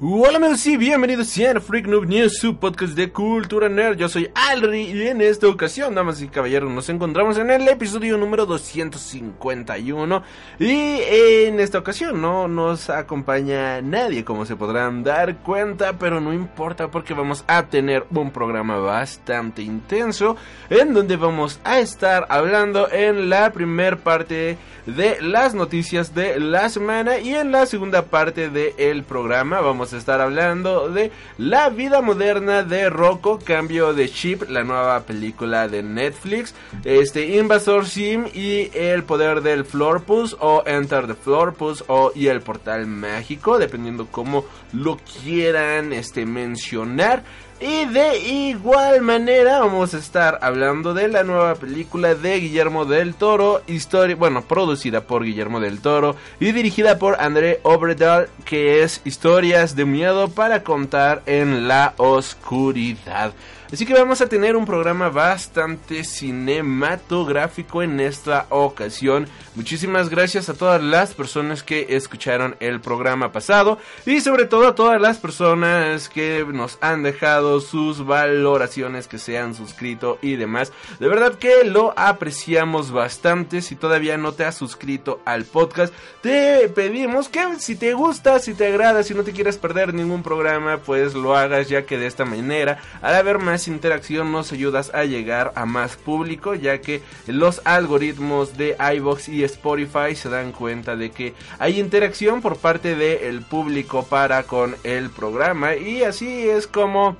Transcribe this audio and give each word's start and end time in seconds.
Hola 0.00 0.36
amigos 0.36 0.64
y 0.68 0.76
bienvenidos 0.76 1.36
a 1.40 1.58
Freak 1.58 1.88
Noob 1.88 2.06
News, 2.06 2.38
su 2.38 2.56
podcast 2.56 2.92
de 2.92 3.10
cultura 3.10 3.68
nerd. 3.68 3.96
Yo 3.96 4.08
soy 4.08 4.30
Alri 4.32 4.82
y 4.82 5.08
en 5.08 5.20
esta 5.20 5.48
ocasión, 5.48 5.96
damas 5.96 6.22
y 6.22 6.28
caballeros, 6.28 6.70
nos 6.70 6.88
encontramos 6.88 7.36
en 7.36 7.50
el 7.50 7.66
episodio 7.66 8.16
número 8.16 8.46
251 8.46 10.22
y 10.60 11.00
en 11.02 11.58
esta 11.58 11.80
ocasión 11.80 12.22
no 12.22 12.46
nos 12.46 12.90
acompaña 12.90 13.82
nadie, 13.82 14.24
como 14.24 14.46
se 14.46 14.54
podrán 14.54 15.02
dar 15.02 15.38
cuenta, 15.38 15.98
pero 15.98 16.20
no 16.20 16.32
importa 16.32 16.92
porque 16.92 17.12
vamos 17.12 17.42
a 17.48 17.66
tener 17.66 18.06
un 18.14 18.30
programa 18.30 18.76
bastante 18.76 19.62
intenso 19.62 20.36
en 20.70 20.94
donde 20.94 21.16
vamos 21.16 21.58
a 21.64 21.80
estar 21.80 22.24
hablando 22.28 22.88
en 22.88 23.28
la 23.28 23.50
primera 23.50 23.96
parte 23.96 24.58
de 24.96 25.20
las 25.20 25.54
noticias 25.54 26.14
de 26.14 26.40
la 26.40 26.70
semana 26.70 27.18
y 27.18 27.34
en 27.34 27.52
la 27.52 27.66
segunda 27.66 28.06
parte 28.06 28.48
del 28.48 29.02
programa 29.04 29.60
vamos 29.60 29.92
a 29.92 29.98
estar 29.98 30.22
hablando 30.22 30.88
de 30.88 31.12
La 31.36 31.68
vida 31.68 32.00
moderna 32.00 32.62
de 32.62 32.88
Rocco, 32.88 33.38
cambio 33.38 33.92
de 33.92 34.08
chip, 34.08 34.48
la 34.48 34.64
nueva 34.64 35.00
película 35.00 35.68
de 35.68 35.82
Netflix, 35.82 36.54
este 36.84 37.36
Invasor 37.36 37.86
Sim 37.86 38.28
y 38.32 38.70
El 38.72 39.04
poder 39.04 39.42
del 39.42 39.66
Florpus 39.66 40.34
o 40.40 40.62
Enter 40.64 41.06
the 41.06 41.14
Florpus 41.14 41.84
o 41.88 42.10
y 42.14 42.28
el 42.28 42.40
portal 42.40 42.86
mágico, 42.86 43.58
dependiendo 43.58 44.06
cómo 44.10 44.46
lo 44.72 44.96
quieran 44.96 45.92
este 45.92 46.24
mencionar. 46.24 47.24
Y 47.60 47.86
de 47.86 48.18
igual 48.18 49.00
manera 49.00 49.58
vamos 49.58 49.92
a 49.92 49.98
estar 49.98 50.38
hablando 50.42 50.94
de 50.94 51.08
la 51.08 51.24
nueva 51.24 51.56
película 51.56 52.14
de 52.14 52.38
Guillermo 52.38 52.84
del 52.84 53.14
Toro, 53.14 53.62
historia, 53.66 54.14
bueno, 54.14 54.42
producida 54.42 55.00
por 55.00 55.24
Guillermo 55.24 55.58
del 55.58 55.80
Toro 55.80 56.14
y 56.38 56.52
dirigida 56.52 57.00
por 57.00 57.20
André 57.20 57.58
Obredal, 57.64 58.28
que 58.44 58.84
es 58.84 59.00
Historias 59.04 59.74
de 59.74 59.86
miedo 59.86 60.28
para 60.28 60.62
contar 60.62 61.22
en 61.26 61.66
la 61.66 61.94
oscuridad. 61.96 63.32
Así 63.70 63.84
que 63.84 63.92
vamos 63.92 64.22
a 64.22 64.28
tener 64.28 64.56
un 64.56 64.64
programa 64.64 65.10
bastante 65.10 66.02
cinematográfico 66.02 67.82
en 67.82 68.00
esta 68.00 68.46
ocasión. 68.48 69.28
Muchísimas 69.56 70.08
gracias 70.08 70.48
a 70.48 70.54
todas 70.54 70.82
las 70.82 71.12
personas 71.12 71.62
que 71.62 71.86
escucharon 71.90 72.56
el 72.60 72.80
programa 72.80 73.30
pasado 73.30 73.78
y 74.06 74.22
sobre 74.22 74.46
todo 74.46 74.68
a 74.68 74.74
todas 74.74 74.98
las 75.02 75.18
personas 75.18 76.08
que 76.08 76.46
nos 76.50 76.78
han 76.80 77.02
dejado 77.02 77.60
sus 77.60 78.06
valoraciones, 78.06 79.06
que 79.06 79.18
se 79.18 79.36
han 79.36 79.54
suscrito 79.54 80.18
y 80.22 80.36
demás. 80.36 80.72
De 80.98 81.08
verdad 81.08 81.34
que 81.34 81.64
lo 81.64 81.92
apreciamos 81.98 82.90
bastante. 82.90 83.60
Si 83.60 83.76
todavía 83.76 84.16
no 84.16 84.32
te 84.32 84.46
has 84.46 84.54
suscrito 84.54 85.20
al 85.26 85.44
podcast, 85.44 85.92
te 86.22 86.68
pedimos 86.70 87.28
que 87.28 87.44
si 87.58 87.76
te 87.76 87.92
gusta, 87.92 88.38
si 88.38 88.54
te 88.54 88.68
agrada, 88.68 89.02
si 89.02 89.12
no 89.12 89.24
te 89.24 89.32
quieres 89.32 89.58
perder 89.58 89.92
ningún 89.92 90.22
programa, 90.22 90.78
pues 90.78 91.12
lo 91.12 91.36
hagas 91.36 91.68
ya 91.68 91.82
que 91.82 91.98
de 91.98 92.06
esta 92.06 92.24
manera, 92.24 92.78
al 93.02 93.14
haber 93.14 93.38
más 93.38 93.57
interacción 93.66 94.30
nos 94.30 94.52
ayudas 94.52 94.94
a 94.94 95.04
llegar 95.04 95.52
a 95.56 95.66
más 95.66 95.96
público 95.96 96.54
ya 96.54 96.80
que 96.80 97.02
los 97.26 97.60
algoritmos 97.64 98.56
de 98.56 98.76
iBox 98.96 99.28
y 99.28 99.42
Spotify 99.44 100.14
se 100.14 100.28
dan 100.28 100.52
cuenta 100.52 100.94
de 100.94 101.10
que 101.10 101.34
hay 101.58 101.80
interacción 101.80 102.40
por 102.40 102.58
parte 102.58 102.94
del 102.94 103.42
público 103.42 104.04
para 104.04 104.44
con 104.44 104.76
el 104.84 105.10
programa. 105.10 105.74
Y 105.74 106.02
así 106.02 106.48
es 106.48 106.66
como 106.66 107.16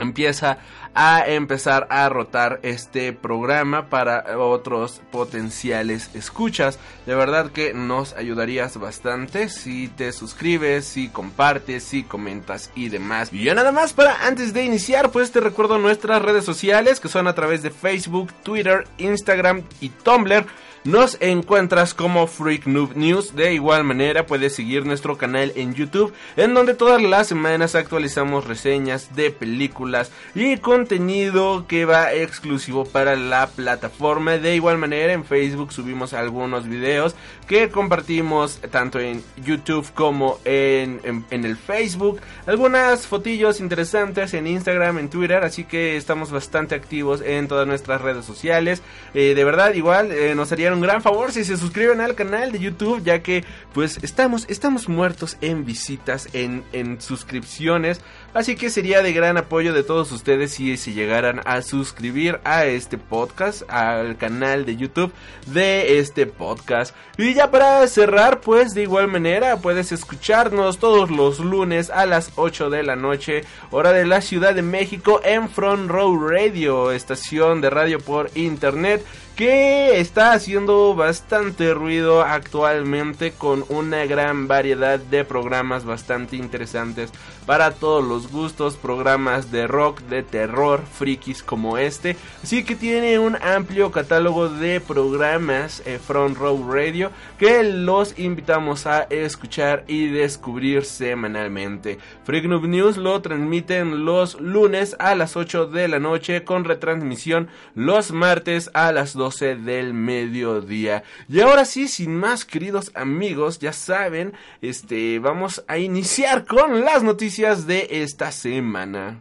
empieza 0.00 0.58
a 0.94 1.24
empezar 1.26 1.86
a 1.90 2.08
rotar 2.08 2.58
este 2.62 3.12
programa 3.12 3.88
para 3.88 4.38
otros 4.38 5.00
potenciales 5.10 6.10
escuchas. 6.14 6.78
De 7.06 7.14
verdad 7.14 7.50
que 7.50 7.72
nos 7.74 8.14
ayudarías 8.14 8.76
bastante 8.76 9.48
si 9.48 9.88
te 9.88 10.12
suscribes, 10.12 10.84
si 10.84 11.08
compartes, 11.08 11.84
si 11.84 12.02
comentas 12.02 12.70
y 12.74 12.88
demás. 12.88 13.32
Y 13.32 13.44
ya 13.44 13.54
nada 13.54 13.72
más 13.72 13.92
para 13.92 14.26
antes 14.26 14.52
de 14.52 14.64
iniciar, 14.64 15.10
pues 15.10 15.30
te 15.30 15.40
recuerdo 15.40 15.78
nuestras 15.78 16.22
redes 16.22 16.44
sociales 16.44 17.00
que 17.00 17.08
son 17.08 17.26
a 17.26 17.34
través 17.34 17.62
de 17.62 17.70
Facebook, 17.70 18.32
Twitter, 18.42 18.86
Instagram 18.98 19.62
y 19.80 19.90
Tumblr. 19.90 20.46
Nos 20.82 21.18
encuentras 21.20 21.92
como 21.92 22.26
Freak 22.26 22.66
Noob 22.66 22.96
News. 22.96 23.36
De 23.36 23.52
igual 23.52 23.84
manera 23.84 24.24
puedes 24.24 24.54
seguir 24.54 24.86
nuestro 24.86 25.18
canal 25.18 25.52
en 25.54 25.74
YouTube 25.74 26.14
en 26.38 26.54
donde 26.54 26.72
todas 26.72 27.02
las 27.02 27.26
semanas 27.26 27.74
actualizamos 27.74 28.46
reseñas 28.46 29.14
de 29.14 29.30
películas 29.30 30.10
y 30.34 30.56
contenido 30.56 31.66
que 31.68 31.84
va 31.84 32.14
exclusivo 32.14 32.86
para 32.86 33.14
la 33.14 33.48
plataforma. 33.48 34.38
De 34.38 34.54
igual 34.56 34.78
manera 34.78 35.12
en 35.12 35.26
Facebook 35.26 35.70
subimos 35.70 36.14
algunos 36.14 36.66
videos 36.66 37.14
que 37.46 37.68
compartimos 37.68 38.58
tanto 38.70 39.00
en 39.00 39.22
YouTube 39.44 39.86
como 39.92 40.38
en, 40.46 41.02
en, 41.30 41.44
el 41.44 41.58
Facebook. 41.58 42.22
Algunas 42.46 43.06
fotillos 43.06 43.60
interesantes 43.60 44.32
en 44.32 44.46
Instagram, 44.46 44.96
en 44.96 45.10
Twitter. 45.10 45.44
Así 45.44 45.64
que 45.64 45.98
estamos 45.98 46.30
bastante 46.30 46.74
activos 46.74 47.20
en 47.20 47.48
todas 47.48 47.66
nuestras 47.66 48.00
redes 48.00 48.24
sociales. 48.24 48.82
Eh, 49.12 49.34
de 49.34 49.44
verdad 49.44 49.74
igual 49.74 50.10
eh, 50.10 50.34
nos 50.34 50.50
haría 50.52 50.69
un 50.72 50.80
gran 50.80 51.02
favor 51.02 51.32
si 51.32 51.44
se 51.44 51.56
suscriben 51.56 52.00
al 52.00 52.14
canal 52.14 52.52
de 52.52 52.58
YouTube, 52.58 53.02
ya 53.02 53.22
que 53.22 53.44
pues 53.72 53.98
estamos, 54.02 54.46
estamos 54.48 54.88
muertos 54.88 55.36
en 55.40 55.64
visitas, 55.64 56.28
en, 56.32 57.00
suscripciones. 57.00 58.00
Así 58.32 58.54
que 58.54 58.70
sería 58.70 59.02
de 59.02 59.12
gran 59.12 59.36
apoyo 59.36 59.72
de 59.72 59.82
todos 59.82 60.12
ustedes 60.12 60.52
si 60.52 60.76
se 60.76 60.92
llegaran 60.92 61.40
a 61.44 61.62
suscribir 61.62 62.40
a 62.44 62.64
este 62.64 62.96
podcast, 62.96 63.62
al 63.68 64.16
canal 64.18 64.64
de 64.64 64.76
YouTube 64.76 65.12
de 65.46 65.98
este 65.98 66.26
podcast. 66.26 66.94
Y 67.18 67.34
ya 67.34 67.50
para 67.50 67.86
cerrar, 67.88 68.40
pues 68.40 68.72
de 68.74 68.82
igual 68.82 69.08
manera 69.08 69.56
puedes 69.56 69.92
escucharnos 69.92 70.78
todos 70.78 71.10
los 71.10 71.40
lunes 71.40 71.90
a 71.90 72.06
las 72.06 72.32
8 72.36 72.70
de 72.70 72.82
la 72.82 72.96
noche, 72.96 73.44
hora 73.70 73.92
de 73.92 74.06
la 74.06 74.20
Ciudad 74.20 74.54
de 74.54 74.62
México, 74.62 75.20
en 75.24 75.48
Front 75.48 75.90
Row 75.90 76.16
Radio, 76.28 76.92
estación 76.92 77.60
de 77.60 77.70
radio 77.70 77.98
por 77.98 78.30
internet 78.34 79.04
que 79.36 80.00
está 80.00 80.32
haciendo 80.32 80.94
bastante 80.94 81.72
ruido 81.74 82.22
actualmente 82.22 83.32
con 83.32 83.64
una 83.68 84.04
gran 84.06 84.48
variedad 84.48 84.98
de 84.98 85.24
programas 85.24 85.84
bastante 85.84 86.36
interesantes 86.36 87.10
para 87.46 87.72
todos 87.72 88.04
los 88.04 88.30
gustos, 88.30 88.76
programas 88.76 89.50
de 89.50 89.66
rock, 89.66 90.02
de 90.02 90.22
terror, 90.22 90.82
frikis 90.92 91.42
como 91.42 91.78
este. 91.78 92.16
Así 92.42 92.64
que 92.64 92.76
tiene 92.76 93.18
un 93.18 93.36
amplio 93.42 93.90
catálogo 93.90 94.48
de 94.48 94.80
programas 94.80 95.82
eh, 95.84 95.98
Front 95.98 96.36
Row 96.36 96.70
Radio 96.70 97.10
que 97.38 97.64
los 97.64 98.18
invitamos 98.18 98.86
a 98.86 99.02
escuchar 99.10 99.84
y 99.88 100.08
descubrir 100.08 100.84
semanalmente. 100.84 101.98
Freak 102.24 102.44
Noob 102.44 102.66
News 102.66 102.96
lo 102.96 103.20
transmiten 103.20 104.04
los 104.04 104.40
lunes 104.40 104.94
a 104.98 105.14
las 105.14 105.36
8 105.36 105.66
de 105.66 105.88
la 105.88 105.98
noche 105.98 106.44
con 106.44 106.64
retransmisión 106.64 107.48
los 107.74 108.12
martes 108.12 108.70
a 108.74 108.92
las 108.92 109.14
12 109.20 109.56
del 109.56 109.92
mediodía. 109.92 111.04
Y 111.28 111.40
ahora 111.40 111.66
sí, 111.66 111.88
sin 111.88 112.16
más 112.16 112.46
queridos 112.46 112.90
amigos, 112.94 113.58
ya 113.58 113.74
saben, 113.74 114.32
este 114.62 115.18
vamos 115.18 115.62
a 115.68 115.76
iniciar 115.76 116.46
con 116.46 116.80
las 116.86 117.02
noticias 117.02 117.66
de 117.66 117.86
esta 117.90 118.32
semana. 118.32 119.20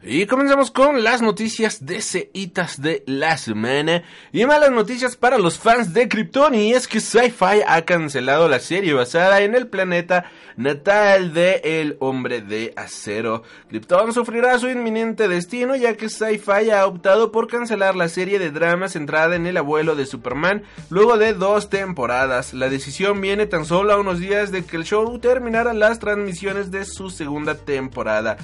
Y 0.00 0.26
comenzamos 0.26 0.70
con 0.70 1.02
las 1.02 1.22
noticias 1.22 1.84
deseitas 1.84 2.80
de 2.80 3.02
la 3.06 3.36
semana. 3.36 4.04
Y 4.32 4.46
malas 4.46 4.70
noticias 4.70 5.16
para 5.16 5.38
los 5.38 5.58
fans 5.58 5.92
de 5.92 6.08
Krypton. 6.08 6.54
Y 6.54 6.72
es 6.72 6.86
que 6.86 7.00
Sci-Fi 7.00 7.62
ha 7.66 7.84
cancelado 7.84 8.48
la 8.48 8.60
serie 8.60 8.94
basada 8.94 9.40
en 9.40 9.56
el 9.56 9.66
planeta 9.66 10.30
natal 10.56 11.34
de 11.34 11.60
El 11.64 11.96
Hombre 11.98 12.42
de 12.42 12.72
Acero. 12.76 13.42
Krypton 13.70 14.12
sufrirá 14.12 14.56
su 14.60 14.68
inminente 14.68 15.26
destino 15.26 15.74
ya 15.74 15.96
que 15.96 16.08
Sci-Fi 16.08 16.70
ha 16.70 16.86
optado 16.86 17.32
por 17.32 17.48
cancelar 17.48 17.96
la 17.96 18.08
serie 18.08 18.38
de 18.38 18.52
drama 18.52 18.88
centrada 18.88 19.34
en 19.34 19.46
el 19.46 19.56
abuelo 19.56 19.96
de 19.96 20.06
Superman 20.06 20.62
luego 20.90 21.18
de 21.18 21.34
dos 21.34 21.70
temporadas. 21.70 22.54
La 22.54 22.68
decisión 22.68 23.20
viene 23.20 23.46
tan 23.46 23.64
solo 23.64 23.94
a 23.94 23.98
unos 23.98 24.20
días 24.20 24.52
de 24.52 24.64
que 24.64 24.76
el 24.76 24.84
show 24.84 25.18
terminara 25.18 25.74
las 25.74 25.98
transmisiones 25.98 26.70
de 26.70 26.84
su 26.84 27.10
segunda 27.10 27.56
temporada. 27.56 28.36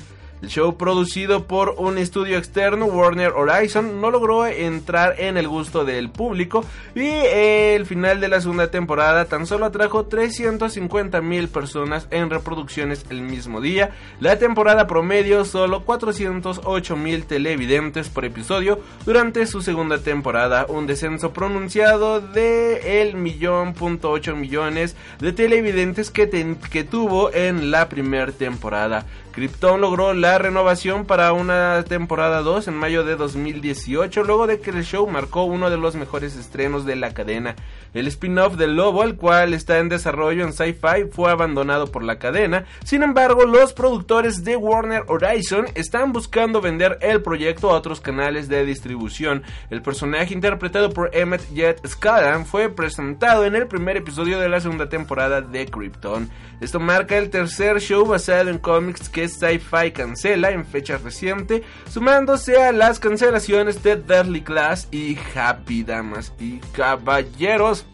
El 0.43 0.51
show 0.51 0.77
producido 0.77 1.45
por 1.45 1.77
un 1.79 1.97
estudio 1.97 2.37
externo, 2.37 2.87
Warner 2.87 3.33
Horizon, 3.33 4.01
no 4.01 4.11
logró 4.11 4.47
entrar 4.47 5.15
en 5.19 5.37
el 5.37 5.49
gusto 5.49 5.85
del 5.85 6.11
público 6.11 6.65
y 6.95 7.07
el 7.07 7.87
final 7.87 8.21
de 8.21 8.29
la 8.29 8.41
segunda 8.41 8.71
temporada 8.71 9.25
tan 9.25 9.47
solo 9.47 9.65
atrajo 9.65 10.05
350 10.05 11.21
mil 11.23 11.49
personas 11.49 12.07
en 12.11 12.29
reproducciones 12.29 13.07
el 13.09 13.23
mismo 13.23 13.61
día. 13.61 13.93
La 14.21 14.39
temporada 14.39 14.87
promedio 14.87 15.45
solo 15.45 15.85
408 15.85 16.97
mil 16.97 17.25
televidentes 17.25 18.09
por 18.11 18.25
episodio 18.25 18.81
durante 19.07 19.47
su 19.47 19.63
segunda 19.63 19.99
temporada, 19.99 20.67
un 20.69 20.87
descenso 20.87 21.33
pronunciado 21.33 22.21
de 22.21 23.01
el 23.01 23.15
millón 23.15 23.73
punto 23.73 24.11
ocho 24.11 24.37
millones 24.37 24.97
de 25.21 25.33
televidentes 25.33 26.11
que, 26.11 26.29
que 26.71 26.85
tuvo 26.85 27.33
en 27.33 27.71
la 27.71 27.89
primera 27.89 28.33
temporada. 28.33 29.07
Krypton 29.35 29.81
logró 29.81 30.15
la 30.15 30.39
renovación 30.39 31.07
para 31.07 31.33
una 31.33 31.83
temporada 31.83 32.43
2 32.43 32.69
en 32.69 32.75
mayo 32.75 33.03
de 33.03 33.17
2018, 33.17 34.23
luego 34.23 34.47
de 34.47 34.61
que 34.61 34.71
el 34.71 34.85
show 34.85 35.09
marcó 35.09 35.43
uno 35.43 35.71
de 35.71 35.77
los 35.77 35.97
mejores 35.97 36.37
estrenos 36.37 36.87
de 36.87 36.95
la 36.95 37.15
cadena. 37.15 37.57
El 37.95 38.07
spin-off 38.07 38.55
del 38.55 38.77
Lobo, 38.77 39.03
el 39.03 39.17
cual 39.17 39.53
está 39.53 39.79
en 39.79 39.89
desarrollo 39.89 40.45
en 40.45 40.53
Sci-Fi, 40.53 41.11
fue 41.11 41.33
abandonado 41.33 41.91
por 41.91 42.05
la 42.05 42.21
cadena. 42.21 42.65
Sin 42.85 43.03
embargo, 43.03 43.45
los 43.45 43.73
productores 43.73 44.45
de 44.45 44.55
Warner 44.55 45.03
Horizon 45.09 45.67
están 45.75 46.13
buscando 46.13 46.61
vender 46.61 46.99
el 47.01 47.21
proyecto 47.21 47.71
a 47.71 47.75
otros 47.75 48.01
canales 48.01 48.49
de 48.49 48.65
distribución. 48.65 49.43
El 49.69 49.83
personaje 49.83 50.33
interpretado 50.33 50.91
por 50.91 51.11
Emmett 51.13 51.43
Jet 51.53 51.85
Scalan 51.85 52.47
fue 52.47 52.69
presentado 52.69 53.45
en 53.45 53.57
el 53.57 53.67
primer 53.67 53.97
episodio 53.97 54.39
de 54.39 54.49
la 54.49 54.61
segunda 54.61 54.89
temporada 54.89 55.41
de 55.41 55.67
Krypton. 55.67 56.31
Esto 56.61 56.79
marca 56.79 57.19
el 57.19 57.31
tercer 57.31 57.81
show 57.81 58.07
basado 58.07 58.49
en 58.49 58.59
cómics 58.59 59.09
que 59.09 59.24
Sci-Fi 59.29 59.93
cancela 59.93 60.51
en 60.51 60.65
fecha 60.65 60.99
reciente, 60.99 61.63
sumándose 61.91 62.63
a 62.63 62.73
las 62.73 62.99
cancelaciones 62.99 63.83
de 63.83 63.97
Deadly 63.97 64.43
Class 64.43 64.89
y 64.91 65.19
Happy 65.35 65.83
Damas 65.83 66.33
y 66.39 66.59
Caballeros. 66.73 67.87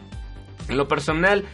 En 0.69 0.77
lo 0.77 0.87
personal, 0.87 1.45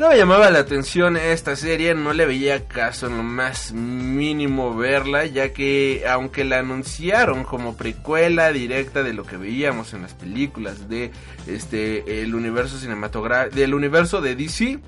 no 0.00 0.08
me 0.08 0.16
llamaba 0.16 0.50
la 0.50 0.60
atención 0.60 1.18
esta 1.18 1.56
serie, 1.56 1.94
no 1.94 2.14
le 2.14 2.24
veía 2.24 2.66
caso 2.66 3.08
en 3.08 3.18
lo 3.18 3.22
más 3.22 3.72
mínimo 3.72 4.74
verla, 4.74 5.26
ya 5.26 5.52
que 5.52 6.04
aunque 6.08 6.42
la 6.42 6.60
anunciaron 6.60 7.44
como 7.44 7.76
precuela 7.76 8.50
directa 8.50 9.02
de 9.02 9.12
lo 9.12 9.24
que 9.24 9.36
veíamos 9.36 9.92
en 9.92 10.00
las 10.00 10.14
películas 10.14 10.88
de 10.88 11.10
este 11.46 12.22
el 12.22 12.34
universo 12.34 12.78
cinematográfico 12.78 13.54
del 13.54 13.74
universo 13.74 14.22
de 14.22 14.36
DC, 14.36 14.78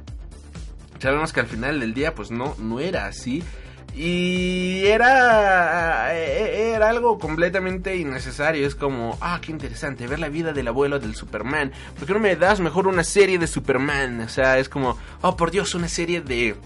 sabemos 0.99 1.35
que 1.35 1.41
al 1.41 1.47
final 1.47 1.81
del 1.81 1.93
día 1.93 2.15
pues 2.15 2.31
no 2.31 2.57
no 2.59 2.81
era 2.81 3.05
así 3.05 3.43
y 3.95 4.87
era, 4.87 6.15
era 6.15 6.89
algo 6.89 7.19
completamente 7.19 7.97
innecesario. 7.97 8.67
Es 8.67 8.75
como, 8.75 9.19
ah, 9.21 9.39
qué 9.43 9.53
interesante, 9.53 10.07
ver 10.07 10.19
la 10.19 10.29
vida 10.29 10.53
del 10.53 10.69
abuelo 10.69 10.99
del 10.99 11.15
Superman. 11.15 11.73
¿Por 11.99 12.07
qué 12.07 12.15
no 12.15 12.21
me 12.21 12.37
das 12.37 12.61
mejor 12.61 12.87
una 12.87 13.05
serie 13.05 13.39
de 13.39 13.47
Superman? 13.47 14.21
O 14.21 14.29
sea, 14.29 14.59
es 14.59 14.69
como, 14.69 14.97
oh, 15.21 15.37
por 15.37 15.51
Dios, 15.51 15.75
una 15.75 15.89
serie 15.89 16.23
de 16.23 16.57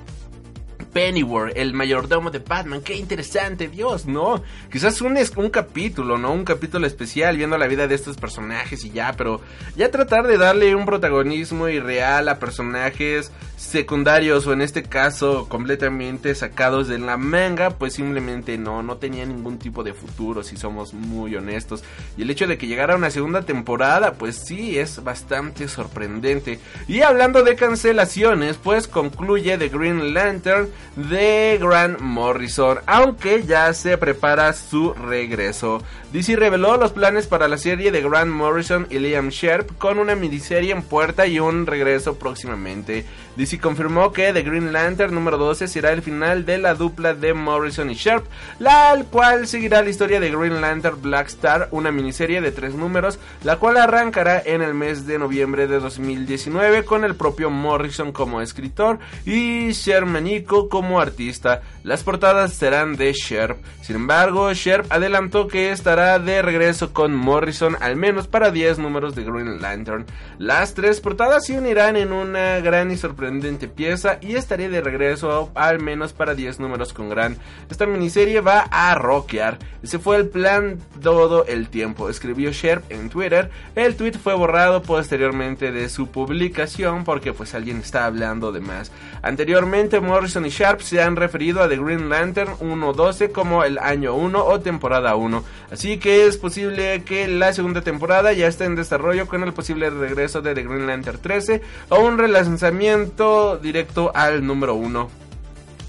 Pennyworth, 0.93 1.57
el 1.57 1.75
mayordomo 1.75 2.31
de 2.31 2.39
Batman. 2.39 2.83
Qué 2.83 2.95
interesante, 2.95 3.69
Dios, 3.69 4.07
¿no? 4.07 4.43
Quizás 4.71 5.01
un, 5.01 5.19
un 5.37 5.51
capítulo, 5.51 6.19
¿no? 6.19 6.33
Un 6.33 6.45
capítulo 6.45 6.87
especial 6.87 7.37
viendo 7.37 7.59
la 7.59 7.67
vida 7.67 7.87
de 7.87 7.95
estos 7.95 8.17
personajes 8.17 8.85
y 8.85 8.91
ya, 8.91 9.15
pero 9.17 9.41
ya 9.77 9.91
tratar 9.91 10.27
de 10.27 10.39
darle 10.39 10.75
un 10.75 10.87
protagonismo 10.87 11.69
irreal 11.69 12.29
a 12.29 12.39
personajes 12.39 13.31
secundarios 13.57 14.47
o 14.47 14.53
en 14.53 14.61
este 14.61 14.83
caso 14.83 15.49
completamente 15.49 16.35
sacados 16.35 16.89
de 16.89 16.99
la 16.99 17.17
manga, 17.17 17.71
pues 17.71 17.95
simplemente 17.95 18.59
no, 18.59 18.83
no 18.83 18.99
tenía 18.99 19.25
ningún 19.25 19.59
tipo 19.59 19.83
de 19.83 19.95
futuro 19.95 20.43
si 20.43 20.57
somos 20.57 20.93
muy 20.93 21.35
honestos. 21.37 21.83
Y 22.17 22.23
el 22.23 22.31
hecho 22.31 22.47
de 22.47 22.59
que 22.59 22.67
llegara 22.67 22.97
una 22.97 23.11
segunda 23.11 23.43
temporada, 23.43 24.15
pues 24.15 24.37
sí, 24.37 24.79
es 24.79 25.03
bastante 25.03 25.69
sorprendente. 25.69 26.61
Y 26.87 27.01
hablando 27.01 27.43
de 27.43 27.57
cancelaciones, 27.57 28.57
pues 28.57 28.89
concluye 28.89 29.57
The 29.57 29.69
Green 29.69 30.13
Lantern 30.13 30.69
de 30.95 31.59
Grant 31.61 31.99
Morrison, 32.01 32.79
aunque 32.87 33.45
ya 33.45 33.73
se 33.75 33.99
prepara 33.99 34.53
su 34.53 34.95
regreso. 34.95 35.83
DC 36.13 36.37
reveló 36.37 36.77
los 36.77 36.93
planes 36.93 37.27
para 37.27 37.49
la 37.49 37.59
serie 37.59 37.91
de 37.91 38.01
Grant 38.01 38.31
Morrison 38.31 38.87
y 38.91 39.01
Liam 39.01 39.31
Sharp 39.31 39.77
con 39.77 39.99
una 39.99 40.15
miniserie 40.15 40.71
en 40.71 40.83
puerta 40.83 41.27
y 41.27 41.41
un 41.41 41.67
regreso 41.67 42.17
próximamente. 42.17 43.05
DC 43.35 43.59
confirmó 43.59 44.13
que 44.13 44.33
The 44.33 44.43
Green 44.43 44.73
Lantern 44.73 45.13
número 45.13 45.37
12 45.37 45.67
será 45.67 45.93
el 45.93 46.03
final 46.03 46.47
de 46.47 46.59
la 46.59 46.75
dupla 46.75 47.13
de 47.13 47.35
Morrison 47.35 47.91
y 47.91 47.95
Sharp, 47.95 48.25
la 48.61 49.05
cual 49.11 49.49
seguirá 49.49 49.83
la 49.83 49.91
historia 49.91 50.21
de 50.21 50.31
Green 50.31 50.61
Lantern 50.61 51.03
Black 51.03 51.27
Star, 51.27 51.69
una 51.73 51.91
miniserie 51.91 52.41
de 52.41 52.53
tres 52.53 52.75
números, 52.75 53.19
la 53.43 53.57
cual 53.57 53.77
arrancará 53.77 54.41
en 54.41 54.63
el 54.63 54.75
mes 54.75 55.07
de 55.09 55.19
noviembre 55.19 55.67
de 55.67 55.81
2019 55.81 56.85
con 56.85 57.05
el 57.05 57.17
propio 57.17 57.51
Morrison 57.51 58.13
como 58.13 58.41
escritor 58.41 59.01
y 59.27 59.73
Shermanico 59.73 60.69
como 60.69 61.01
artista. 61.01 61.63
Las 61.87 62.03
portadas 62.03 62.53
serán 62.53 62.97
de 62.97 63.13
Sharp. 63.13 63.59
Sin 63.81 63.95
embargo, 63.95 64.53
Sharp 64.53 64.87
adelantó 64.91 65.47
que 65.47 65.71
estará 65.71 66.19
de 66.19 66.43
regreso 66.43 66.93
con 66.93 67.15
Morrison 67.15 67.77
al 67.79 67.95
menos 67.95 68.27
para 68.27 68.51
10 68.51 68.81
números 68.81 69.15
de 69.15 69.23
Green 69.23 69.63
Lantern. 69.63 70.05
Las 70.37 70.75
tres 70.75 71.01
portadas 71.01 71.47
se 71.47 71.57
unirán 71.57 71.95
en 71.95 72.13
una 72.13 72.59
gran 72.59 72.91
y 72.91 72.97
sorprendente 72.97 73.69
pieza 73.69 74.19
y 74.21 74.35
estaré 74.35 74.69
de 74.69 74.81
regreso 74.81 75.53
al 75.55 75.79
menos 75.79 76.13
para 76.13 76.35
10 76.35 76.59
números 76.59 76.93
con 76.93 77.09
Gran. 77.09 77.37
Esta 77.71 77.87
miniserie 77.87 78.41
va 78.41 78.63
a 78.69 78.93
rockear. 78.97 79.61
Ese 79.81 80.01
fue 80.01 80.17
el 80.17 80.29
plan 80.29 80.81
todo 81.01 81.47
el 81.47 81.69
tiempo, 81.69 82.11
escribió 82.11 82.51
Sherp 82.51 82.91
en 82.91 83.11
Twitter. 83.11 83.49
El 83.77 83.95
tweet 83.95 84.15
fue 84.15 84.35
borrado 84.35 84.83
posteriormente 84.83 85.71
de 85.71 85.89
su 85.89 86.09
publicación 86.09 87.05
porque 87.05 87.33
pues 87.33 87.55
alguien 87.55 87.77
está 87.77 88.07
hablando 88.07 88.51
de 88.51 88.59
más. 88.59 88.91
Anteriormente 89.23 90.01
Morrison 90.01 90.45
y 90.47 90.49
Sharp 90.49 90.81
se 90.81 91.01
han 91.01 91.15
referido 91.15 91.63
a 91.63 91.76
Green 91.79 92.09
Lantern 92.09 92.57
1.12 92.59 93.33
como 93.33 93.65
el 93.65 93.79
año 93.79 94.15
1 94.15 94.45
o 94.45 94.61
temporada 94.61 95.17
1. 95.17 95.45
Así 95.71 95.99
que 95.99 96.27
es 96.27 96.37
posible 96.37 97.03
que 97.05 97.29
la 97.29 97.53
segunda 97.53 97.83
temporada 97.83 98.33
ya 98.33 98.47
esté 98.47 98.65
en 98.65 98.77
desarrollo 98.77 99.27
con 99.27 99.43
el 99.43 99.53
posible 99.53 99.91
regreso 99.91 100.43
de 100.43 100.55
The 100.55 100.63
Green 100.63 100.87
Lantern 100.87 101.19
13 101.21 101.63
o 101.89 102.01
un 102.01 102.19
relanzamiento 102.19 103.57
directo 103.59 104.13
al 104.15 104.47
número 104.47 104.75
1 104.75 105.26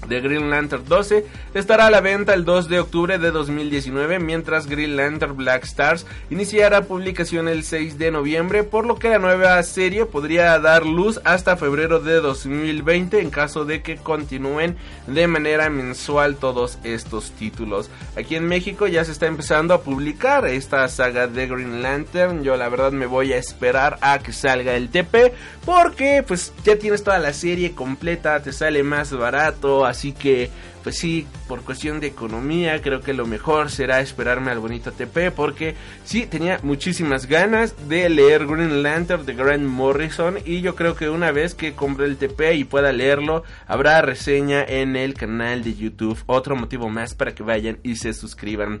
de 0.08 0.20
Green 0.20 0.50
Lantern 0.50 0.84
12 0.86 1.26
estará 1.54 1.86
a 1.86 1.90
la 1.90 2.00
venta 2.00 2.34
el 2.34 2.44
2 2.44 2.68
de 2.68 2.80
octubre 2.80 3.18
de 3.18 3.30
2019, 3.30 4.18
mientras 4.18 4.66
Green 4.66 4.96
Lantern 4.96 5.36
Black 5.36 5.64
Stars 5.64 6.06
iniciará 6.30 6.82
publicación 6.82 7.48
el 7.48 7.64
6 7.64 7.98
de 7.98 8.10
noviembre, 8.10 8.64
por 8.64 8.86
lo 8.86 8.98
que 8.98 9.10
la 9.10 9.18
nueva 9.18 9.62
serie 9.62 10.06
podría 10.06 10.58
dar 10.58 10.86
luz 10.86 11.20
hasta 11.24 11.56
febrero 11.56 12.00
de 12.00 12.20
2020 12.20 13.20
en 13.20 13.30
caso 13.30 13.64
de 13.64 13.82
que 13.82 13.96
continúen 13.96 14.76
de 15.06 15.26
manera 15.26 15.70
mensual 15.70 16.36
todos 16.36 16.78
estos 16.84 17.32
títulos. 17.32 17.90
Aquí 18.16 18.34
en 18.34 18.46
México 18.46 18.86
ya 18.86 19.04
se 19.04 19.12
está 19.12 19.26
empezando 19.26 19.74
a 19.74 19.82
publicar 19.82 20.46
esta 20.46 20.86
saga 20.88 21.26
de 21.26 21.46
Green 21.46 21.82
Lantern, 21.82 22.42
yo 22.42 22.56
la 22.56 22.68
verdad 22.68 22.92
me 22.92 23.06
voy 23.06 23.32
a 23.32 23.38
esperar 23.38 23.98
a 24.00 24.18
que 24.18 24.32
salga 24.32 24.74
el 24.74 24.88
TP, 24.88 25.32
porque 25.68 26.24
pues 26.26 26.54
ya 26.64 26.78
tienes 26.78 27.04
toda 27.04 27.18
la 27.18 27.34
serie 27.34 27.72
completa, 27.72 28.40
te 28.40 28.54
sale 28.54 28.82
más 28.82 29.12
barato, 29.12 29.84
Así 29.84 30.12
que, 30.12 30.48
pues 30.82 30.96
sí, 30.96 31.26
por 31.46 31.60
cuestión 31.60 32.00
de 32.00 32.06
economía, 32.06 32.80
creo 32.80 33.02
que 33.02 33.12
lo 33.12 33.26
mejor 33.26 33.70
será 33.70 34.00
esperarme 34.00 34.50
al 34.50 34.60
bonito 34.60 34.92
TP. 34.92 35.30
Porque 35.30 35.74
sí, 36.04 36.24
tenía 36.24 36.58
muchísimas 36.62 37.26
ganas 37.26 37.74
de 37.86 38.08
leer 38.08 38.46
Green 38.46 38.82
Lantern 38.82 39.26
de 39.26 39.34
Grant 39.34 39.66
Morrison. 39.66 40.38
Y 40.42 40.62
yo 40.62 40.74
creo 40.74 40.96
que 40.96 41.10
una 41.10 41.32
vez 41.32 41.54
que 41.54 41.74
compre 41.74 42.06
el 42.06 42.16
TP 42.16 42.54
y 42.54 42.64
pueda 42.64 42.90
leerlo, 42.90 43.44
habrá 43.66 44.00
reseña 44.00 44.64
en 44.64 44.96
el 44.96 45.12
canal 45.12 45.62
de 45.62 45.74
YouTube. 45.74 46.22
Otro 46.24 46.56
motivo 46.56 46.88
más 46.88 47.14
para 47.14 47.34
que 47.34 47.42
vayan 47.42 47.78
y 47.82 47.96
se 47.96 48.14
suscriban. 48.14 48.80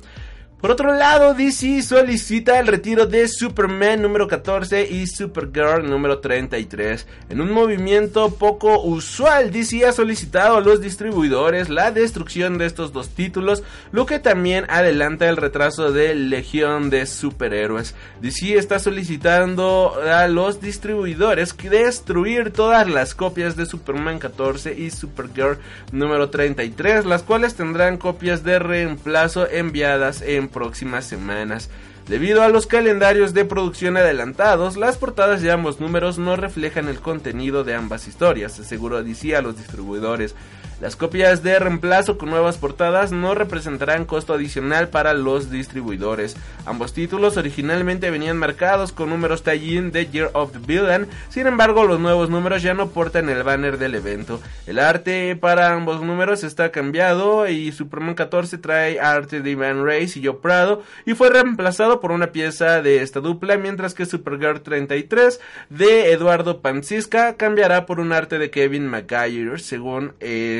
Por 0.60 0.72
otro 0.72 0.92
lado, 0.92 1.34
DC 1.34 1.82
solicita 1.82 2.58
el 2.58 2.66
retiro 2.66 3.06
de 3.06 3.28
Superman 3.28 4.02
número 4.02 4.26
14 4.26 4.90
y 4.90 5.06
Supergirl 5.06 5.88
número 5.88 6.18
33. 6.18 7.06
En 7.28 7.40
un 7.40 7.52
movimiento 7.52 8.34
poco 8.34 8.82
usual, 8.82 9.52
DC 9.52 9.86
ha 9.86 9.92
solicitado 9.92 10.56
a 10.56 10.60
los 10.60 10.80
distribuidores 10.80 11.68
la 11.68 11.92
destrucción 11.92 12.58
de 12.58 12.66
estos 12.66 12.92
dos 12.92 13.10
títulos, 13.10 13.62
lo 13.92 14.04
que 14.04 14.18
también 14.18 14.66
adelanta 14.68 15.28
el 15.28 15.36
retraso 15.36 15.92
de 15.92 16.16
Legión 16.16 16.90
de 16.90 17.06
Superhéroes. 17.06 17.94
DC 18.20 18.58
está 18.58 18.80
solicitando 18.80 19.94
a 20.10 20.26
los 20.26 20.60
distribuidores 20.60 21.54
destruir 21.56 22.50
todas 22.50 22.88
las 22.88 23.14
copias 23.14 23.54
de 23.54 23.64
Superman 23.64 24.18
14 24.18 24.74
y 24.76 24.90
Supergirl 24.90 25.58
número 25.92 26.30
33, 26.30 27.04
las 27.04 27.22
cuales 27.22 27.54
tendrán 27.54 27.96
copias 27.96 28.42
de 28.42 28.58
reemplazo 28.58 29.48
enviadas 29.48 30.20
en 30.20 30.47
próximas 30.48 31.04
semanas. 31.04 31.70
Debido 32.08 32.42
a 32.42 32.48
los 32.48 32.66
calendarios 32.66 33.34
de 33.34 33.44
producción 33.44 33.96
adelantados, 33.96 34.76
las 34.76 34.96
portadas 34.96 35.42
de 35.42 35.50
ambos 35.50 35.78
números 35.78 36.18
no 36.18 36.36
reflejan 36.36 36.88
el 36.88 37.00
contenido 37.00 37.64
de 37.64 37.74
ambas 37.74 38.08
historias, 38.08 38.58
aseguró 38.58 39.02
DC 39.02 39.36
a 39.36 39.42
los 39.42 39.56
distribuidores. 39.56 40.34
Las 40.80 40.94
copias 40.94 41.42
de 41.42 41.58
reemplazo 41.58 42.18
con 42.18 42.30
nuevas 42.30 42.56
portadas 42.56 43.10
no 43.10 43.34
representarán 43.34 44.04
costo 44.04 44.34
adicional 44.34 44.88
para 44.88 45.12
los 45.12 45.50
distribuidores. 45.50 46.36
Ambos 46.66 46.92
títulos 46.92 47.36
originalmente 47.36 48.12
venían 48.12 48.36
marcados 48.36 48.92
con 48.92 49.10
números 49.10 49.42
tie-in 49.42 49.90
de 49.90 50.06
Year 50.06 50.30
of 50.34 50.52
the 50.52 50.60
Villain, 50.60 51.08
sin 51.30 51.48
embargo 51.48 51.84
los 51.84 51.98
nuevos 51.98 52.30
números 52.30 52.62
ya 52.62 52.74
no 52.74 52.90
portan 52.90 53.28
el 53.28 53.42
banner 53.42 53.76
del 53.78 53.96
evento. 53.96 54.40
El 54.68 54.78
arte 54.78 55.34
para 55.34 55.72
ambos 55.72 56.00
números 56.00 56.44
está 56.44 56.70
cambiado 56.70 57.48
y 57.48 57.72
Superman 57.72 58.14
14 58.14 58.58
trae 58.58 59.00
arte 59.00 59.40
de 59.40 59.50
Ivan 59.50 59.84
Reis 59.84 60.16
y 60.16 60.24
Joe 60.24 60.38
Prado 60.40 60.84
y 61.04 61.14
fue 61.14 61.30
reemplazado 61.30 62.00
por 62.00 62.12
una 62.12 62.28
pieza 62.28 62.82
de 62.82 63.02
esta 63.02 63.18
dupla, 63.18 63.56
mientras 63.56 63.94
que 63.94 64.06
Supergirl 64.06 64.60
33 64.60 65.40
de 65.70 66.12
Eduardo 66.12 66.60
Pancisca 66.60 67.34
cambiará 67.34 67.84
por 67.84 67.98
un 67.98 68.12
arte 68.12 68.38
de 68.38 68.50
Kevin 68.50 68.86
McGuire. 68.86 69.58
Según 69.58 70.12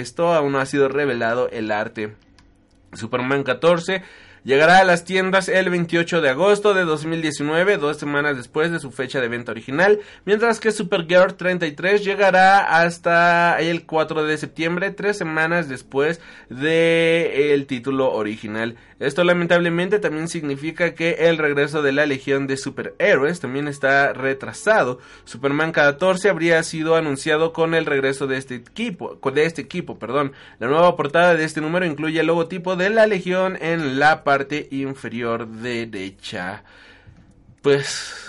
esto, 0.09 0.35
aún 0.35 0.53
no 0.53 0.59
ha 0.59 0.67
sido 0.67 0.89
revelado 0.89 1.49
el 1.51 1.71
arte. 1.71 2.15
Superman 2.95 3.43
14 3.45 4.03
Llegará 4.49 4.79
a 4.79 4.85
las 4.85 5.05
tiendas 5.05 5.49
el 5.51 5.69
28 5.69 6.23
de 6.23 6.31
agosto 6.31 6.73
de 6.73 6.85
2019, 6.85 7.77
dos 7.77 7.99
semanas 7.99 8.37
después 8.37 8.71
de 8.71 8.79
su 8.79 8.91
fecha 8.91 9.21
de 9.21 9.29
venta 9.29 9.53
original, 9.53 10.01
mientras 10.25 10.59
que 10.59 10.71
Supergirl 10.71 11.35
33 11.35 12.03
llegará 12.05 12.81
hasta 12.81 13.61
el 13.61 13.85
4 13.85 14.25
de 14.25 14.39
septiembre, 14.39 14.91
tres 14.91 15.19
semanas 15.19 15.69
después 15.69 16.23
del 16.49 17.67
título 17.67 18.13
original. 18.13 18.77
Esto 19.01 19.23
lamentablemente 19.23 19.99
también 20.01 20.29
significa 20.29 20.95
que 20.95 21.29
el 21.29 21.39
regreso 21.39 21.83
de 21.83 21.93
la 21.93 22.07
Legión 22.07 22.47
de 22.47 22.57
Superhéroes 22.57 23.39
también 23.39 23.69
está 23.69 24.13
retrasado. 24.13 24.99
Superman 25.25 25.73
14 25.73 26.29
habría 26.29 26.63
sido 26.65 26.97
anunciado 26.97 27.53
con 27.53 27.75
el 27.75 27.87
regreso 27.87 28.27
de 28.27 28.39
este 28.39 28.57
equipo, 28.57 29.19
de 29.33 29.45
este 29.45 29.63
equipo, 29.63 29.99
perdón. 29.99 30.33
La 30.59 30.67
nueva 30.67 30.97
portada 30.97 31.35
de 31.35 31.45
este 31.45 31.61
número 31.61 31.87
incluye 31.87 32.21
el 32.21 32.27
logotipo 32.27 32.75
de 32.75 32.91
la 32.91 33.07
Legión 33.07 33.57
en 33.61 33.99
la 33.99 34.25
parte 34.25 34.67
inferior 34.71 35.47
derecha. 35.47 36.65
Pues 37.63 38.28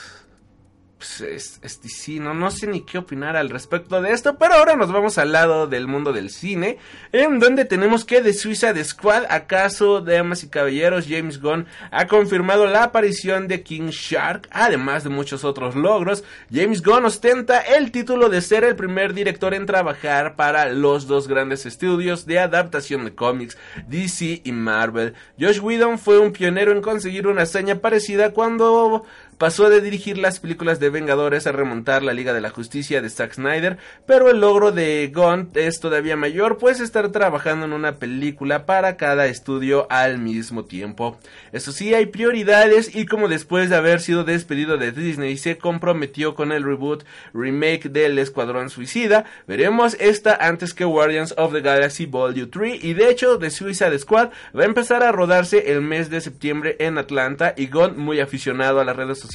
pues, 1.00 1.22
es, 1.22 1.79
sí, 1.86 2.20
no, 2.20 2.34
no 2.34 2.51
sé 2.51 2.68
ni 2.68 2.82
qué 2.82 2.98
opinar 2.98 3.38
al 3.38 3.50
respecto 3.50 4.01
de 4.01 4.12
esto, 4.12 4.38
pero 4.38 4.56
ahora 4.56 4.75
nos 4.75 4.91
vamos 4.91 5.18
al 5.18 5.32
lado 5.32 5.65
del 5.65 5.88
mundo 5.88 6.12
del 6.12 6.29
cine, 6.29 6.77
en 7.13 7.39
donde 7.39 7.63
tenemos 7.63 8.03
que 8.03 8.22
de 8.22 8.34
Suiza 8.34 8.74
de 8.74 8.84
Squad, 8.84 9.24
acaso, 9.29 10.01
damas 10.01 10.44
y 10.44 10.50
caballeros, 10.50 11.06
James 11.08 11.41
Gunn 11.41 11.68
ha 11.91 12.08
confirmado 12.08 12.65
la 12.68 12.84
aparición 12.84 13.48
de 13.48 13.63
King 13.63 13.91
Shark, 13.91 14.50
además 14.51 15.06
de 15.06 15.10
muchos 15.10 15.46
otros 15.46 15.74
logros. 15.74 16.25
James 16.51 16.82
Gunn 16.82 17.06
ostenta 17.06 17.62
el 17.62 17.94
título 17.94 18.27
de 18.27 18.41
ser 18.41 18.65
el 18.65 18.75
primer 18.75 19.13
director 19.13 19.53
en 19.53 19.65
trabajar 19.65 20.36
para 20.36 20.68
los 20.68 21.08
dos 21.08 21.29
grandes 21.29 21.65
estudios 21.65 22.25
de 22.25 22.39
adaptación 22.39 23.06
de 23.06 23.15
cómics, 23.15 23.58
DC 23.88 24.41
y 24.44 24.51
Marvel. 24.51 25.13
Josh 25.39 25.62
Whedon 25.62 25.98
fue 25.98 26.20
un 26.20 26.34
pionero 26.34 26.74
en 26.74 26.82
conseguir 26.82 27.25
una 27.25 27.44
hazaña 27.44 27.75
parecida 27.75 28.32
cuando 28.32 29.06
pasó 29.39 29.69
de 29.69 29.79
dirigir 29.79 30.17
las 30.17 30.41
películas 30.41 30.81
de 30.81 30.89
Vengadores 30.89 31.48
a 31.48 31.53
remontar 31.53 32.03
la 32.03 32.12
Liga 32.12 32.34
de 32.34 32.41
la 32.41 32.50
Justicia 32.50 33.01
de 33.01 33.10
Zack 33.10 33.36
Snyder, 33.36 33.77
pero 34.05 34.29
el 34.29 34.41
logro 34.41 34.74
de 34.74 35.10
Gunn 35.15 35.50
es 35.53 35.79
todavía 35.79 36.17
mayor, 36.17 36.58
pues 36.58 36.81
estar 36.81 37.10
trabajando 37.10 37.65
en 37.65 37.72
una 37.72 37.96
película 37.96 38.65
para 38.65 38.98
cada 38.98 39.27
estudio 39.27 39.88
al 39.89 40.19
mismo 40.19 40.65
tiempo. 40.65 41.17
Eso 41.53 41.72
sí, 41.72 41.93
hay 41.93 42.08
prioridades 42.08 42.93
y 42.93 43.05
como 43.05 43.29
después 43.29 43.69
de 43.69 43.77
haber 43.77 44.01
sido 44.01 44.25
despedido 44.25 44.77
de 44.77 44.91
Disney 44.91 45.38
se 45.38 45.58
comprometió 45.58 46.36
con 46.36 46.51
el 46.51 46.65
reboot 46.65 47.05
remake 47.34 47.89
del 47.89 48.19
Escuadrón 48.19 48.69
Suicida, 48.69 49.24
veremos 49.48 49.96
esta 50.01 50.36
antes 50.36 50.74
que 50.74 50.84
Guardians 50.84 51.34
of 51.38 51.53
the 51.53 51.62
Galaxy 51.62 52.08
Volume 52.08 52.48
3 52.48 52.84
y 52.84 52.93
de 52.93 53.10
hecho 53.10 53.39
The 53.39 53.51
Suicide 53.51 54.00
Squad 54.00 54.31
va 54.53 54.63
a 54.63 54.65
empezar 54.65 55.01
a 55.01 55.13
rodarse 55.13 55.72
el 55.72 55.79
mes 55.79 56.10
de 56.10 56.19
septiembre 56.19 56.75
en 56.79 56.98
Atlanta 56.98 57.53
y 57.55 57.67
Gunn 57.67 57.98
muy 57.98 58.19
aficionado 58.19 58.81
a 58.81 58.84
las 58.84 58.98
redes 58.98 59.17
sociales 59.17 59.28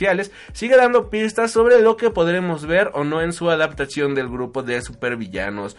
sigue 0.53 0.77
dando 0.77 1.11
pistas 1.11 1.53
sobre 1.53 1.81
lo 1.81 1.97
que 1.97 2.11
podremos 2.11 2.67
ver 2.67 2.91
o 2.95 3.05
no 3.05 3.23
en 3.23 3.33
su 3.33 3.51
adaptación 3.51 4.15
del 4.15 4.29
grupo 4.29 4.63
de 4.63 4.81
supervillanos. 4.83 5.77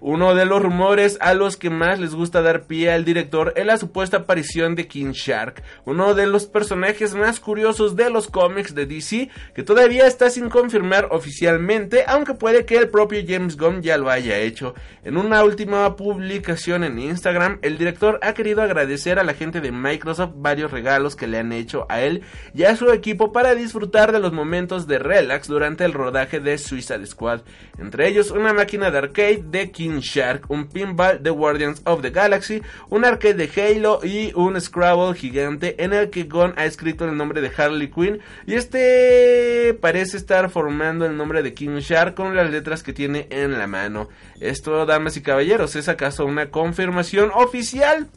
Uno 0.00 0.36
de 0.36 0.44
los 0.44 0.62
rumores 0.62 1.18
a 1.20 1.34
los 1.34 1.56
que 1.56 1.70
más 1.70 1.98
les 1.98 2.14
gusta 2.14 2.40
dar 2.40 2.66
pie 2.66 2.92
al 2.92 3.04
director 3.04 3.52
es 3.56 3.66
la 3.66 3.78
supuesta 3.78 4.18
aparición 4.18 4.76
de 4.76 4.86
King 4.86 5.10
Shark, 5.10 5.62
uno 5.86 6.14
de 6.14 6.28
los 6.28 6.46
personajes 6.46 7.14
más 7.14 7.40
curiosos 7.40 7.96
de 7.96 8.08
los 8.08 8.28
cómics 8.28 8.76
de 8.76 8.86
DC, 8.86 9.28
que 9.56 9.64
todavía 9.64 10.06
está 10.06 10.30
sin 10.30 10.50
confirmar 10.50 11.08
oficialmente, 11.10 12.04
aunque 12.06 12.34
puede 12.34 12.64
que 12.64 12.76
el 12.76 12.90
propio 12.90 13.24
James 13.26 13.56
Gunn 13.56 13.82
ya 13.82 13.98
lo 13.98 14.08
haya 14.08 14.38
hecho. 14.38 14.74
En 15.02 15.16
una 15.16 15.42
última 15.42 15.96
publicación 15.96 16.84
en 16.84 17.00
Instagram, 17.00 17.58
el 17.62 17.76
director 17.76 18.20
ha 18.22 18.34
querido 18.34 18.62
agradecer 18.62 19.18
a 19.18 19.24
la 19.24 19.34
gente 19.34 19.60
de 19.60 19.72
Microsoft 19.72 20.34
varios 20.36 20.70
regalos 20.70 21.16
que 21.16 21.26
le 21.26 21.38
han 21.38 21.52
hecho 21.52 21.86
a 21.88 22.02
él 22.02 22.22
y 22.54 22.62
a 22.62 22.76
su 22.76 22.92
equipo 22.92 23.32
para 23.32 23.56
disfrutar 23.56 24.12
de 24.12 24.20
los 24.20 24.32
momentos 24.32 24.86
de 24.86 25.00
relax 25.00 25.48
durante 25.48 25.84
el 25.84 25.92
rodaje 25.92 26.38
de 26.38 26.56
Suicide 26.56 27.04
Squad, 27.06 27.40
entre 27.78 28.06
ellos 28.06 28.30
una 28.30 28.52
máquina 28.52 28.92
de 28.92 28.98
arcade 28.98 29.42
de 29.44 29.72
King 29.72 29.87
Shark, 30.00 30.50
un 30.50 30.68
pinball 30.68 31.22
de 31.22 31.30
Guardians 31.30 31.82
of 31.84 32.02
the 32.02 32.10
Galaxy, 32.10 32.62
un 32.90 33.04
arcade 33.04 33.34
de 33.34 33.50
Halo 33.56 34.00
y 34.04 34.32
un 34.34 34.60
Scrabble 34.60 35.14
gigante 35.14 35.82
en 35.82 35.92
el 35.92 36.10
que 36.10 36.24
Gon 36.24 36.54
ha 36.56 36.66
escrito 36.66 37.04
el 37.04 37.16
nombre 37.16 37.40
de 37.40 37.50
Harley 37.56 37.90
Quinn 37.90 38.20
y 38.46 38.54
este 38.54 39.76
parece 39.80 40.16
estar 40.16 40.50
formando 40.50 41.06
el 41.06 41.16
nombre 41.16 41.42
de 41.42 41.54
King 41.54 41.78
Shark 41.78 42.14
con 42.14 42.36
las 42.36 42.50
letras 42.50 42.82
que 42.82 42.92
tiene 42.92 43.26
en 43.30 43.58
la 43.58 43.66
mano. 43.66 44.08
Esto, 44.40 44.86
damas 44.86 45.16
y 45.16 45.22
caballeros, 45.22 45.74
es 45.76 45.88
acaso 45.88 46.24
una 46.24 46.50
confirmación 46.50 47.30
oficial 47.34 48.08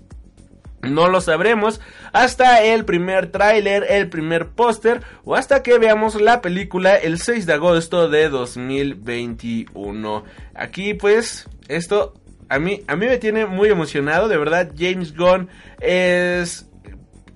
no 0.83 1.07
lo 1.07 1.21
sabremos 1.21 1.79
hasta 2.13 2.63
el 2.63 2.85
primer 2.85 3.31
tráiler, 3.31 3.85
el 3.89 4.09
primer 4.09 4.49
póster 4.49 5.01
o 5.23 5.35
hasta 5.35 5.63
que 5.63 5.77
veamos 5.77 6.19
la 6.19 6.41
película 6.41 6.95
el 6.95 7.19
6 7.19 7.45
de 7.45 7.53
agosto 7.53 8.09
de 8.09 8.29
2021. 8.29 10.23
Aquí 10.55 10.93
pues 10.93 11.47
esto 11.67 12.13
a 12.49 12.59
mí 12.59 12.81
a 12.87 12.95
mí 12.95 13.05
me 13.05 13.17
tiene 13.17 13.45
muy 13.45 13.69
emocionado, 13.69 14.27
de 14.27 14.37
verdad 14.37 14.71
James 14.77 15.15
Gunn 15.15 15.49
es 15.79 16.67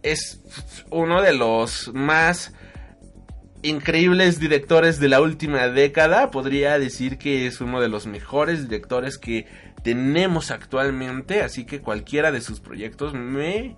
es 0.01 0.39
uno 0.91 1.21
de 1.21 1.33
los 1.33 1.91
más 1.93 2.53
increíbles 3.63 4.39
directores 4.39 4.99
de 4.99 5.09
la 5.09 5.21
última 5.21 5.67
década. 5.67 6.29
Podría 6.29 6.77
decir 6.77 7.17
que 7.17 7.47
es 7.47 7.61
uno 7.61 7.81
de 7.81 7.89
los 7.89 8.05
mejores 8.05 8.69
directores 8.69 9.17
que 9.17 9.47
tenemos 9.85 10.49
actualmente, 10.49 11.43
así 11.43 11.63
que 11.63 11.79
cualquiera 11.79 12.31
de 12.31 12.41
sus 12.41 12.59
proyectos 12.59 13.13
me 13.13 13.75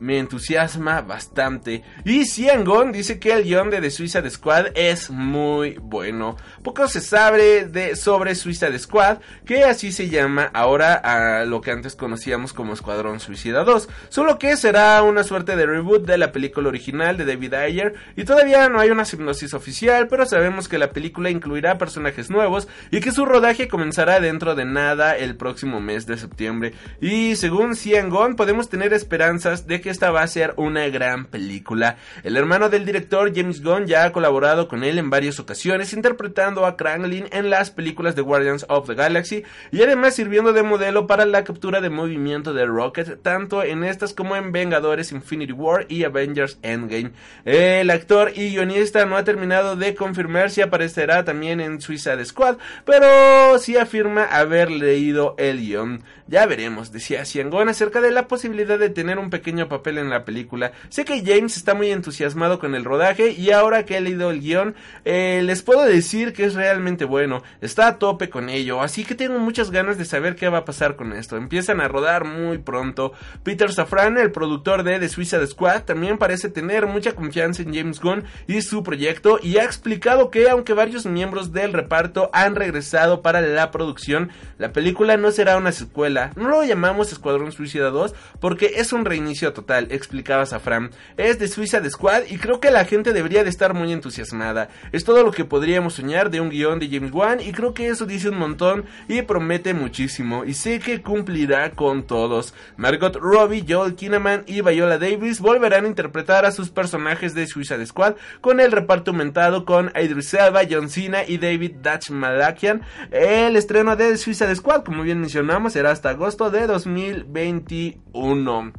me 0.00 0.18
entusiasma 0.18 1.00
bastante. 1.02 1.82
Y 2.04 2.24
Ciangon 2.24 2.92
dice 2.92 3.18
que 3.18 3.32
el 3.32 3.44
guion 3.44 3.70
de 3.70 3.90
Suicide 3.90 4.30
Squad 4.30 4.66
es 4.74 5.10
muy 5.10 5.76
bueno. 5.80 6.36
Poco 6.62 6.88
se 6.88 7.00
sabe 7.00 7.66
de, 7.66 7.96
sobre 7.96 8.34
Suicide 8.34 8.78
Squad, 8.78 9.18
que 9.44 9.64
así 9.64 9.92
se 9.92 10.08
llama 10.08 10.50
ahora 10.52 10.94
a 10.94 11.44
lo 11.44 11.60
que 11.60 11.70
antes 11.70 11.96
conocíamos 11.96 12.52
como 12.52 12.72
Escuadrón 12.72 13.20
Suicida 13.20 13.64
2. 13.64 13.88
Solo 14.08 14.38
que 14.38 14.56
será 14.56 15.02
una 15.02 15.24
suerte 15.24 15.56
de 15.56 15.66
reboot 15.66 16.06
de 16.06 16.18
la 16.18 16.32
película 16.32 16.68
original 16.68 17.16
de 17.16 17.24
David 17.24 17.54
Ayer. 17.54 17.94
Y 18.16 18.24
todavía 18.24 18.68
no 18.68 18.80
hay 18.80 18.90
una 18.90 19.04
hipnosis 19.10 19.54
oficial, 19.54 20.08
pero 20.08 20.26
sabemos 20.26 20.68
que 20.68 20.78
la 20.78 20.90
película 20.90 21.30
incluirá 21.30 21.78
personajes 21.78 22.30
nuevos 22.30 22.68
y 22.90 23.00
que 23.00 23.12
su 23.12 23.24
rodaje 23.24 23.68
comenzará 23.68 24.20
dentro 24.20 24.54
de 24.54 24.64
nada 24.64 25.16
el 25.16 25.36
próximo 25.36 25.80
mes 25.80 26.06
de 26.06 26.16
septiembre. 26.16 26.74
Y 27.00 27.36
según 27.36 27.74
Ciangon, 27.74 28.36
podemos 28.36 28.68
tener 28.68 28.92
esperanzas 28.92 29.66
de 29.66 29.80
que 29.80 29.87
esta 29.88 30.10
va 30.10 30.22
a 30.22 30.26
ser 30.26 30.54
una 30.56 30.88
gran 30.88 31.26
película. 31.26 31.96
El 32.22 32.36
hermano 32.36 32.68
del 32.68 32.84
director 32.84 33.32
James 33.34 33.62
Gunn 33.62 33.86
ya 33.86 34.04
ha 34.04 34.12
colaborado 34.12 34.68
con 34.68 34.84
él 34.84 34.98
en 34.98 35.10
varias 35.10 35.40
ocasiones 35.40 35.92
interpretando 35.92 36.66
a 36.66 36.76
Kranglin 36.76 37.26
en 37.32 37.50
las 37.50 37.70
películas 37.70 38.14
de 38.16 38.22
Guardians 38.22 38.66
of 38.68 38.86
the 38.86 38.94
Galaxy 38.94 39.44
y 39.72 39.82
además 39.82 40.14
sirviendo 40.14 40.52
de 40.52 40.62
modelo 40.62 41.06
para 41.06 41.24
la 41.24 41.44
captura 41.44 41.80
de 41.80 41.90
movimiento 41.90 42.54
de 42.54 42.66
Rocket 42.66 43.22
tanto 43.22 43.62
en 43.62 43.84
estas 43.84 44.14
como 44.14 44.36
en 44.36 44.52
Vengadores 44.52 45.12
Infinity 45.12 45.52
War 45.52 45.86
y 45.88 46.04
Avengers 46.04 46.58
Endgame. 46.62 47.12
El 47.44 47.90
actor 47.90 48.32
y 48.34 48.50
guionista 48.50 49.04
no 49.06 49.16
ha 49.16 49.24
terminado 49.24 49.76
de 49.76 49.94
confirmar 49.94 50.50
si 50.50 50.60
aparecerá 50.60 51.24
también 51.24 51.60
en 51.60 51.80
Suicide 51.80 52.24
Squad, 52.24 52.56
pero 52.84 53.58
sí 53.58 53.76
afirma 53.76 54.24
haber 54.24 54.70
leído 54.70 55.34
el 55.38 55.60
guion. 55.60 56.02
Ya 56.30 56.44
veremos, 56.44 56.92
decía 56.92 57.24
Ciangón 57.24 57.70
acerca 57.70 58.02
de 58.02 58.10
la 58.10 58.28
posibilidad 58.28 58.78
de 58.78 58.90
tener 58.90 59.18
un 59.18 59.30
pequeño 59.30 59.66
papel 59.66 59.96
en 59.96 60.10
la 60.10 60.26
película. 60.26 60.72
Sé 60.90 61.06
que 61.06 61.22
James 61.24 61.56
está 61.56 61.72
muy 61.72 61.90
entusiasmado 61.90 62.58
con 62.58 62.74
el 62.74 62.84
rodaje 62.84 63.30
y 63.30 63.50
ahora 63.50 63.86
que 63.86 63.96
he 63.96 64.00
leído 64.02 64.30
el 64.30 64.40
guion, 64.40 64.74
eh, 65.06 65.40
les 65.42 65.62
puedo 65.62 65.84
decir 65.84 66.34
que 66.34 66.44
es 66.44 66.52
realmente 66.52 67.06
bueno. 67.06 67.42
Está 67.62 67.88
a 67.88 67.98
tope 67.98 68.28
con 68.28 68.50
ello, 68.50 68.82
así 68.82 69.06
que 69.06 69.14
tengo 69.14 69.38
muchas 69.38 69.70
ganas 69.70 69.96
de 69.96 70.04
saber 70.04 70.36
qué 70.36 70.50
va 70.50 70.58
a 70.58 70.64
pasar 70.66 70.96
con 70.96 71.14
esto. 71.14 71.38
Empiezan 71.38 71.80
a 71.80 71.88
rodar 71.88 72.26
muy 72.26 72.58
pronto. 72.58 73.14
Peter 73.42 73.72
Safran, 73.72 74.18
el 74.18 74.30
productor 74.30 74.82
de 74.82 74.98
The 74.98 75.08
Suicide 75.08 75.46
Squad, 75.46 75.84
también 75.84 76.18
parece 76.18 76.50
tener 76.50 76.86
mucha 76.86 77.12
confianza 77.14 77.62
en 77.62 77.72
James 77.72 78.00
Gunn 78.00 78.24
y 78.46 78.60
su 78.60 78.82
proyecto 78.82 79.40
y 79.42 79.56
ha 79.56 79.64
explicado 79.64 80.30
que 80.30 80.50
aunque 80.50 80.74
varios 80.74 81.06
miembros 81.06 81.54
del 81.54 81.72
reparto 81.72 82.28
han 82.34 82.54
regresado 82.54 83.22
para 83.22 83.40
la 83.40 83.70
producción, 83.70 84.28
la 84.58 84.74
película 84.74 85.16
no 85.16 85.30
será 85.30 85.56
una 85.56 85.72
secuela. 85.72 86.17
No 86.36 86.48
lo 86.48 86.64
llamamos 86.64 87.12
Escuadrón 87.12 87.52
Suicida 87.52 87.90
2 87.90 88.14
porque 88.40 88.72
es 88.76 88.92
un 88.92 89.04
reinicio 89.04 89.52
total, 89.52 89.88
explicaba 89.90 90.46
Safran. 90.46 90.90
Es 91.16 91.38
de 91.38 91.48
Suicide 91.48 91.88
Squad 91.90 92.22
y 92.28 92.38
creo 92.38 92.60
que 92.60 92.70
la 92.70 92.84
gente 92.84 93.12
debería 93.12 93.44
de 93.44 93.50
estar 93.50 93.74
muy 93.74 93.92
entusiasmada. 93.92 94.68
Es 94.92 95.04
todo 95.04 95.22
lo 95.22 95.32
que 95.32 95.44
podríamos 95.44 95.94
soñar 95.94 96.30
de 96.30 96.40
un 96.40 96.50
guion 96.50 96.78
de 96.78 96.88
James 96.88 97.12
Wan 97.12 97.40
y 97.40 97.52
creo 97.52 97.74
que 97.74 97.88
eso 97.88 98.06
dice 98.06 98.28
un 98.28 98.38
montón 98.38 98.84
y 99.08 99.22
promete 99.22 99.74
muchísimo 99.74 100.44
y 100.44 100.54
sé 100.54 100.78
que 100.80 101.02
cumplirá 101.02 101.70
con 101.70 102.04
todos. 102.06 102.54
Margot 102.76 103.16
Robbie, 103.16 103.64
Joel 103.68 103.94
Kinnaman 103.94 104.44
y 104.46 104.60
Viola 104.60 104.98
Davis 104.98 105.40
volverán 105.40 105.84
a 105.84 105.88
interpretar 105.88 106.44
a 106.44 106.52
sus 106.52 106.70
personajes 106.70 107.34
de 107.34 107.46
Suicide 107.46 107.86
Squad 107.86 108.14
con 108.40 108.60
el 108.60 108.72
reparto 108.72 109.10
aumentado 109.10 109.64
con 109.64 109.92
Idris 109.94 110.34
Elba, 110.34 110.62
John 110.68 110.88
Cena 110.88 111.24
y 111.26 111.38
David 111.38 111.76
Dutch 111.82 112.10
Malakian. 112.10 112.82
El 113.10 113.56
estreno 113.56 113.96
de 113.96 114.16
Suicide 114.16 114.54
Squad, 114.54 114.84
como 114.84 115.02
bien 115.02 115.20
mencionamos, 115.20 115.72
será 115.72 115.90
hasta 115.90 116.07
agosto 116.08 116.50
de 116.50 116.66
2021. 116.66 118.72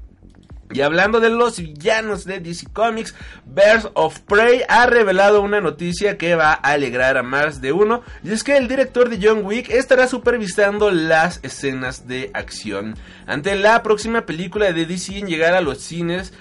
Y 0.72 0.82
hablando 0.82 1.20
de 1.20 1.32
los 1.32 1.60
villanos 1.60 2.26
de 2.26 2.40
DC 2.40 2.68
Comics, 2.72 3.16
Birds 3.44 3.90
of 3.96 4.20
Prey 4.20 4.62
ha 4.70 4.86
revelado 4.86 5.42
una 5.42 5.62
noticia 5.62 6.16
que 6.16 6.36
va 6.36 6.52
a 6.52 6.74
alegrar 6.74 7.18
a 7.18 7.24
más 7.24 7.60
de 7.60 7.72
uno, 7.72 8.04
y 8.24 8.32
es 8.32 8.44
que 8.44 8.56
el 8.56 8.68
director 8.68 9.10
de 9.10 9.18
John 9.20 9.44
Wick 9.44 9.72
estará 9.72 10.08
supervisando 10.08 10.92
las 10.92 11.40
escenas 11.42 12.08
de 12.08 12.30
acción. 12.36 12.96
Ante 13.26 13.56
la 13.56 13.82
próxima 13.82 14.28
película 14.28 14.72
de 14.72 14.86
DC 14.86 15.18
en 15.18 15.26
llegar 15.26 15.56
a 15.56 15.62
los 15.62 15.80
cines, 15.80 16.34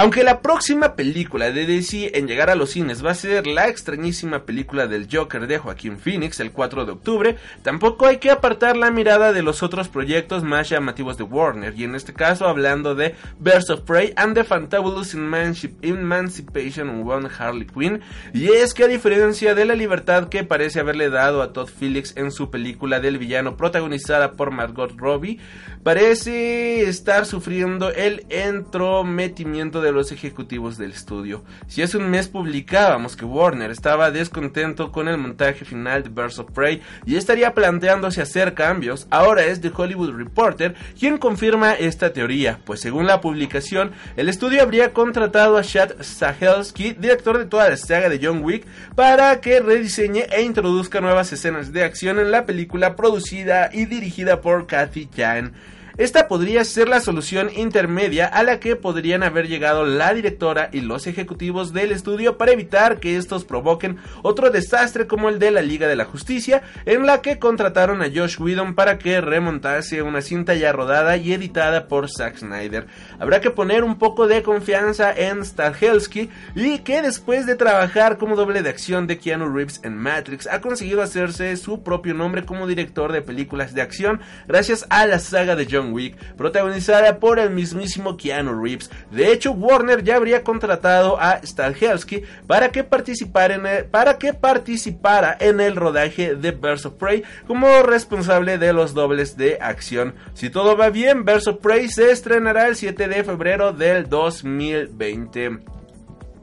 aunque 0.00 0.24
la 0.24 0.40
próxima 0.40 0.96
película 0.96 1.50
de 1.50 1.66
DC 1.66 2.16
en 2.16 2.26
llegar 2.26 2.48
a 2.48 2.54
los 2.54 2.70
cines 2.70 3.04
va 3.04 3.10
a 3.10 3.14
ser 3.14 3.46
la 3.46 3.68
extrañísima 3.68 4.46
película 4.46 4.86
del 4.86 5.06
Joker 5.12 5.46
de 5.46 5.58
Joaquín 5.58 5.98
Phoenix 5.98 6.40
el 6.40 6.52
4 6.52 6.86
de 6.86 6.92
octubre, 6.92 7.36
tampoco 7.62 8.06
hay 8.06 8.16
que 8.16 8.30
apartar 8.30 8.78
la 8.78 8.90
mirada 8.90 9.34
de 9.34 9.42
los 9.42 9.62
otros 9.62 9.90
proyectos 9.90 10.42
más 10.42 10.70
llamativos 10.70 11.18
de 11.18 11.24
Warner, 11.24 11.74
y 11.76 11.84
en 11.84 11.94
este 11.94 12.14
caso 12.14 12.48
hablando 12.48 12.94
de 12.94 13.14
Birds 13.40 13.68
of 13.68 13.82
Prey 13.82 14.14
and 14.16 14.34
the 14.34 14.42
Fantabulous 14.42 15.12
Emancipation 15.12 17.06
One 17.06 17.28
Harley 17.38 17.66
Quinn, 17.66 18.00
y 18.32 18.48
es 18.48 18.72
que 18.72 18.84
a 18.84 18.88
diferencia 18.88 19.54
de 19.54 19.66
la 19.66 19.74
libertad 19.74 20.30
que 20.30 20.44
parece 20.44 20.80
haberle 20.80 21.10
dado 21.10 21.42
a 21.42 21.52
Todd 21.52 21.68
Phillips 21.78 22.16
en 22.16 22.32
su 22.32 22.50
película 22.50 23.00
del 23.00 23.18
villano 23.18 23.58
protagonizada 23.58 24.32
por 24.32 24.50
Margot 24.50 24.96
Robbie, 24.96 25.40
parece 25.82 26.88
estar 26.88 27.26
sufriendo 27.26 27.90
el 27.90 28.24
entrometimiento 28.30 29.82
de 29.82 29.89
los 29.92 30.12
ejecutivos 30.12 30.78
del 30.78 30.92
estudio. 30.92 31.42
Si 31.66 31.82
hace 31.82 31.98
un 31.98 32.10
mes 32.10 32.28
publicábamos 32.28 33.16
que 33.16 33.24
Warner 33.24 33.70
estaba 33.70 34.10
descontento 34.10 34.92
con 34.92 35.08
el 35.08 35.18
montaje 35.18 35.64
final 35.64 36.02
de 36.02 36.08
Birds 36.08 36.38
of 36.38 36.50
Prey 36.52 36.82
y 37.06 37.16
estaría 37.16 37.54
planteándose 37.54 38.22
hacer 38.22 38.54
cambios, 38.54 39.06
ahora 39.10 39.44
es 39.44 39.60
The 39.60 39.72
Hollywood 39.74 40.16
Reporter 40.16 40.74
quien 40.98 41.18
confirma 41.18 41.74
esta 41.74 42.12
teoría, 42.12 42.60
pues 42.64 42.80
según 42.80 43.06
la 43.06 43.20
publicación, 43.20 43.92
el 44.16 44.28
estudio 44.28 44.62
habría 44.62 44.92
contratado 44.92 45.56
a 45.56 45.62
Chad 45.62 45.92
Stahelski, 46.00 46.92
director 46.92 47.38
de 47.38 47.46
toda 47.46 47.68
la 47.68 47.76
saga 47.76 48.08
de 48.08 48.20
John 48.22 48.42
Wick, 48.42 48.66
para 48.94 49.40
que 49.40 49.60
rediseñe 49.60 50.26
e 50.30 50.42
introduzca 50.42 51.00
nuevas 51.00 51.32
escenas 51.32 51.72
de 51.72 51.84
acción 51.84 52.18
en 52.18 52.30
la 52.30 52.46
película 52.46 52.96
producida 52.96 53.70
y 53.72 53.86
dirigida 53.86 54.40
por 54.40 54.66
Kathy 54.66 55.08
Jan. 55.14 55.52
Esta 56.00 56.28
podría 56.28 56.64
ser 56.64 56.88
la 56.88 57.02
solución 57.02 57.50
intermedia 57.54 58.24
a 58.24 58.42
la 58.42 58.58
que 58.58 58.74
podrían 58.74 59.22
haber 59.22 59.48
llegado 59.48 59.84
la 59.84 60.14
directora 60.14 60.70
y 60.72 60.80
los 60.80 61.06
ejecutivos 61.06 61.74
del 61.74 61.92
estudio 61.92 62.38
para 62.38 62.52
evitar 62.52 63.00
que 63.00 63.18
estos 63.18 63.44
provoquen 63.44 63.98
otro 64.22 64.48
desastre 64.48 65.06
como 65.06 65.28
el 65.28 65.38
de 65.38 65.50
la 65.50 65.60
Liga 65.60 65.88
de 65.88 65.96
la 65.96 66.06
Justicia, 66.06 66.62
en 66.86 67.04
la 67.04 67.20
que 67.20 67.38
contrataron 67.38 68.00
a 68.00 68.06
Josh 68.06 68.40
Whedon 68.40 68.74
para 68.74 68.96
que 68.96 69.20
remontase 69.20 70.00
una 70.00 70.22
cinta 70.22 70.54
ya 70.54 70.72
rodada 70.72 71.18
y 71.18 71.34
editada 71.34 71.86
por 71.86 72.08
Zack 72.08 72.38
Snyder. 72.38 72.86
Habrá 73.18 73.42
que 73.42 73.50
poner 73.50 73.84
un 73.84 73.98
poco 73.98 74.26
de 74.26 74.42
confianza 74.42 75.12
en 75.12 75.44
Stahelski 75.44 76.30
y 76.54 76.78
que 76.78 77.02
después 77.02 77.44
de 77.44 77.56
trabajar 77.56 78.16
como 78.16 78.36
doble 78.36 78.62
de 78.62 78.70
acción 78.70 79.06
de 79.06 79.18
Keanu 79.18 79.54
Reeves 79.54 79.82
en 79.84 79.98
Matrix 79.98 80.46
ha 80.46 80.62
conseguido 80.62 81.02
hacerse 81.02 81.54
su 81.58 81.82
propio 81.82 82.14
nombre 82.14 82.46
como 82.46 82.66
director 82.66 83.12
de 83.12 83.20
películas 83.20 83.74
de 83.74 83.82
acción 83.82 84.22
gracias 84.48 84.86
a 84.88 85.04
la 85.04 85.18
saga 85.18 85.56
de 85.56 85.68
John 85.70 85.89
Protagonizada 86.36 87.18
por 87.18 87.38
el 87.38 87.50
mismísimo 87.50 88.16
Keanu 88.16 88.62
Reeves. 88.62 88.90
De 89.10 89.32
hecho, 89.32 89.52
Warner 89.52 90.02
ya 90.02 90.16
habría 90.16 90.42
contratado 90.42 91.20
a 91.20 91.40
Stahelski 91.44 92.22
para 92.46 92.70
que 92.70 92.84
participara 92.84 93.54
en 93.54 93.66
el, 93.66 93.84
para 93.86 94.18
que 94.18 94.34
participara 94.34 95.36
en 95.38 95.60
el 95.60 95.76
rodaje 95.76 96.34
de 96.34 96.50
Birds 96.52 96.86
of 96.86 96.94
Prey 96.94 97.22
como 97.46 97.82
responsable 97.82 98.58
de 98.58 98.72
los 98.72 98.94
dobles 98.94 99.36
de 99.36 99.58
acción. 99.60 100.14
Si 100.34 100.50
todo 100.50 100.76
va 100.76 100.90
bien, 100.90 101.24
Birds 101.24 101.48
of 101.48 101.58
Prey 101.58 101.88
se 101.88 102.10
estrenará 102.10 102.68
el 102.68 102.76
7 102.76 103.08
de 103.08 103.24
febrero 103.24 103.72
del 103.72 104.08
2020. 104.08 105.79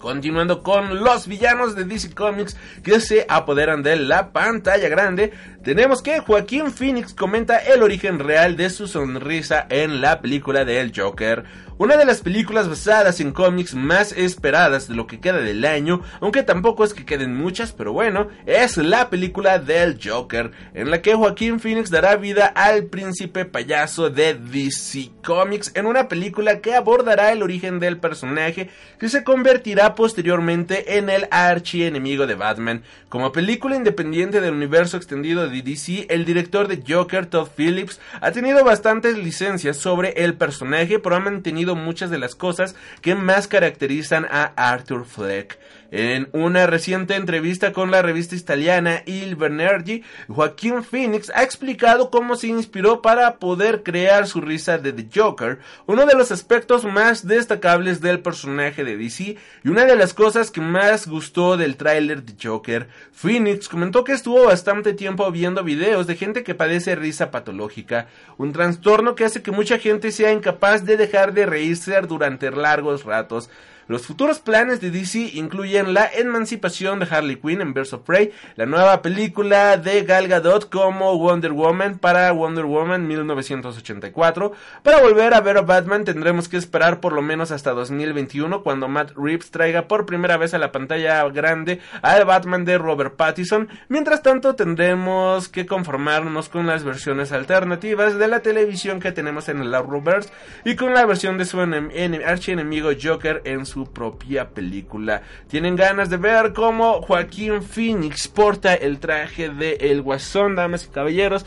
Continuando 0.08 0.64
con 0.64 1.04
los 1.04 1.28
villanos 1.28 1.76
de 1.76 1.84
DC 1.84 2.16
Comics 2.16 2.56
que 2.82 3.02
se 3.02 3.26
apoderan 3.28 3.84
de 3.84 3.98
la 3.98 4.32
pantalla 4.32 4.88
grande, 4.88 5.34
tenemos 5.66 6.02
que 6.02 6.22
Joaquín 6.22 6.72
Phoenix 6.72 7.14
comenta 7.14 7.58
el 7.58 7.84
origen 7.84 8.20
real 8.20 8.56
de 8.56 8.70
su 8.70 8.88
sonrisa 8.88 9.68
en 9.70 10.00
la 10.00 10.22
película 10.22 10.64
de 10.64 10.80
El 10.80 10.98
Joker. 10.98 11.44
Una 11.80 11.96
de 11.96 12.06
las 12.06 12.22
películas 12.22 12.68
basadas 12.68 13.20
en 13.20 13.34
cómics 13.34 13.76
más 13.76 14.12
esperadas 14.12 14.88
de 14.88 14.96
lo 14.96 15.06
que 15.06 15.20
queda 15.20 15.42
del 15.42 15.64
año, 15.64 16.02
aunque 16.22 16.42
tampoco 16.42 16.84
es 16.84 16.96
que 16.96 17.06
queden 17.06 17.36
muchas, 17.36 17.72
pero 17.72 17.94
bueno, 17.94 18.30
es 18.48 18.78
la 18.78 19.12
película 19.12 19.60
del 19.60 20.00
Joker, 20.04 20.52
en 20.74 20.90
la 20.90 21.04
que 21.04 21.14
Joaquín 21.14 21.60
Phoenix 21.60 21.92
dará 21.92 22.16
vida 22.16 22.48
al 22.48 22.86
príncipe 22.86 23.46
payaso 23.46 24.10
de 24.10 24.34
DC 24.34 25.12
Comics 25.24 25.72
en 25.76 25.86
una 25.86 26.08
película 26.08 26.62
que 26.62 26.74
abordará 26.74 27.32
el 27.32 27.44
origen 27.44 27.78
del 27.78 28.00
personaje 28.00 28.72
que 28.98 29.10
se 29.10 29.24
convertirá 29.24 29.94
posteriormente 29.98 31.00
en 31.00 31.10
el 31.10 31.28
archienemigo 31.32 32.28
de 32.28 32.36
Batman. 32.36 32.84
Como 33.10 33.32
película 33.32 33.76
independiente 33.76 34.40
del 34.40 34.54
universo 34.54 34.96
extendido 34.96 35.50
de 35.50 35.62
DC, 35.64 36.06
el 36.10 36.24
director 36.24 36.68
de 36.68 36.84
Joker, 36.88 37.26
Todd 37.26 37.50
Phillips, 37.58 38.00
ha 38.22 38.32
tenido 38.32 38.64
bastantes 38.64 39.18
licencias 39.18 39.76
sobre 39.76 40.12
el 40.12 40.36
personaje, 40.36 41.00
pero 41.00 41.16
ha 41.16 41.20
mantenido 41.20 41.76
muchas 41.76 42.12
de 42.12 42.20
las 42.20 42.36
cosas 42.36 42.76
que 43.02 43.16
más 43.16 43.48
caracterizan 43.48 44.28
a 44.30 44.54
Arthur 44.56 45.06
Fleck. 45.06 45.58
En 45.90 46.28
una 46.34 46.68
reciente 46.68 47.16
entrevista 47.16 47.72
con 47.72 47.92
la 47.92 48.02
revista 48.02 48.36
italiana 48.36 49.04
Il 49.06 49.38
Venerdì, 49.38 50.04
Joaquín 50.28 50.84
Phoenix 50.84 51.32
ha 51.34 51.44
explicado 51.44 52.10
cómo 52.10 52.36
se 52.36 52.48
inspiró 52.48 53.02
para 53.02 53.38
poder 53.38 53.84
crear 53.84 54.28
su 54.28 54.42
risa 54.42 54.78
de 54.78 54.92
The 54.92 55.08
Joker, 55.14 55.60
uno 55.86 56.06
de 56.06 56.16
los 56.16 56.32
aspectos 56.34 56.84
más 56.84 57.26
destacables 57.26 58.02
del 58.02 58.20
personaje 58.20 58.84
de 58.84 58.98
DC 58.98 59.38
y 59.64 59.70
una 59.70 59.86
de 59.86 59.96
las 59.96 60.14
cosas 60.14 60.52
que 60.52 60.60
más 60.60 61.08
gustó 61.08 61.56
del 61.56 61.78
tráiler 61.78 62.24
de 62.24 62.36
Joker. 62.42 62.90
Phoenix 63.14 63.70
comentó 63.70 64.04
que 64.04 64.12
estuvo 64.12 64.44
bastante 64.44 64.94
tiempo 64.94 65.32
viendo 65.32 65.64
videos 65.64 66.06
de 66.06 66.18
gente 66.18 66.44
que 66.44 66.54
padece 66.54 66.96
risa 66.96 67.32
patológica, 67.32 68.08
un 68.38 68.52
trastorno 68.52 69.16
que 69.16 69.24
hace 69.24 69.42
que 69.42 69.52
mucha 69.52 69.80
gente 69.80 70.12
sea 70.12 70.34
incapaz 70.34 70.84
de 70.84 70.98
dejar 70.98 71.34
de 71.34 71.46
reírse 71.46 71.98
durante 72.02 72.52
largos 72.52 73.06
ratos. 73.06 73.50
Los 73.88 74.06
futuros 74.06 74.40
planes 74.40 74.82
de 74.82 74.92
DC 74.92 75.32
incluyen 75.36 75.94
la 75.94 76.10
emancipación 76.14 77.00
de 77.00 77.08
Harley 77.10 77.38
Quinn 77.38 77.62
en 77.62 77.74
Birds 77.74 77.94
of 77.94 78.02
Prey, 78.02 78.34
la 78.58 78.66
nueva 78.66 79.02
película 79.02 79.78
de 79.78 80.04
Gal 80.04 80.28
Gadot 80.28 80.70
como 80.70 81.18
Wonder 81.18 81.54
Woman 81.54 81.98
para 81.98 82.30
Wonder 82.34 82.66
Woman 82.66 83.08
1984. 83.08 84.52
Para 84.84 85.02
volver 85.02 85.34
a 85.34 85.40
ver 85.40 85.58
a 85.58 85.62
Batman 85.62 86.04
tendremos 86.04 86.50
que 86.50 86.58
esperar 86.58 87.00
por 87.00 87.14
lo 87.14 87.22
menos 87.22 87.52
hasta 87.52 87.72
2021 87.72 88.62
cuando 88.62 88.90
Matt 88.90 89.14
Reeves 89.16 89.52
traiga 89.52 89.88
por 89.88 90.06
primera 90.06 90.36
vez 90.36 90.54
a 90.54 90.58
la 90.58 90.74
pantalla 90.74 91.24
grande 91.30 91.80
al 92.02 92.26
Batman 92.26 92.66
de 92.66 92.78
Robert 92.78 93.16
Pattinson. 93.16 93.70
Mientras 93.88 94.22
tanto 94.22 94.56
tendremos 94.56 95.48
que 95.48 95.66
conformarnos 95.66 96.50
con 96.50 96.68
las 96.68 96.84
versiones 96.84 97.32
alternativas 97.32 98.18
de 98.18 98.28
la 98.28 98.42
televisión 98.42 99.00
que 99.00 99.14
tenemos 99.14 99.48
en 99.48 99.62
el 99.62 99.74
Arrowverse 99.74 100.30
y 100.66 100.76
con 100.76 100.94
la 100.94 101.06
versión 101.06 101.38
de 101.38 101.46
su 101.46 101.58
archienemigo 101.62 102.90
Joker 103.02 103.42
en 103.46 103.66
su 103.66 103.77
propia 103.86 104.50
película. 104.50 105.22
Tienen 105.48 105.76
ganas 105.76 106.10
de 106.10 106.18
ver 106.18 106.54
cómo 106.54 107.02
Joaquín 107.02 107.62
Phoenix 107.62 108.28
porta 108.28 108.74
el 108.74 109.00
traje 109.00 109.50
de 109.50 109.78
El 109.80 110.02
Guasón, 110.02 110.56
damas 110.56 110.86
y 110.86 110.90
caballeros. 110.90 111.46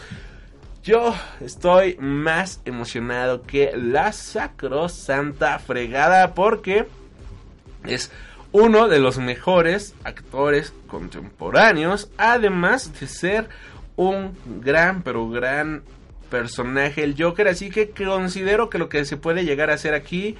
yo 0.82 1.14
estoy 1.40 1.96
más 1.98 2.62
emocionado 2.64 3.42
que 3.42 3.72
la 3.76 4.12
sacrosanta 4.12 5.58
fregada 5.58 6.34
porque 6.34 6.86
es 7.84 8.10
uno 8.52 8.88
de 8.88 8.98
los 8.98 9.18
mejores 9.18 9.94
actores 10.04 10.72
contemporáneos, 10.86 12.10
además 12.16 12.98
de 12.98 13.06
ser 13.06 13.48
un 13.96 14.36
gran, 14.62 15.02
pero 15.02 15.28
gran 15.28 15.82
personaje, 16.30 17.02
el 17.04 17.20
Joker, 17.20 17.48
así 17.48 17.70
que 17.70 17.90
considero 17.90 18.70
que 18.70 18.78
lo 18.78 18.88
que 18.88 19.04
se 19.04 19.16
puede 19.16 19.44
llegar 19.44 19.70
a 19.70 19.74
hacer 19.74 19.94
aquí 19.94 20.36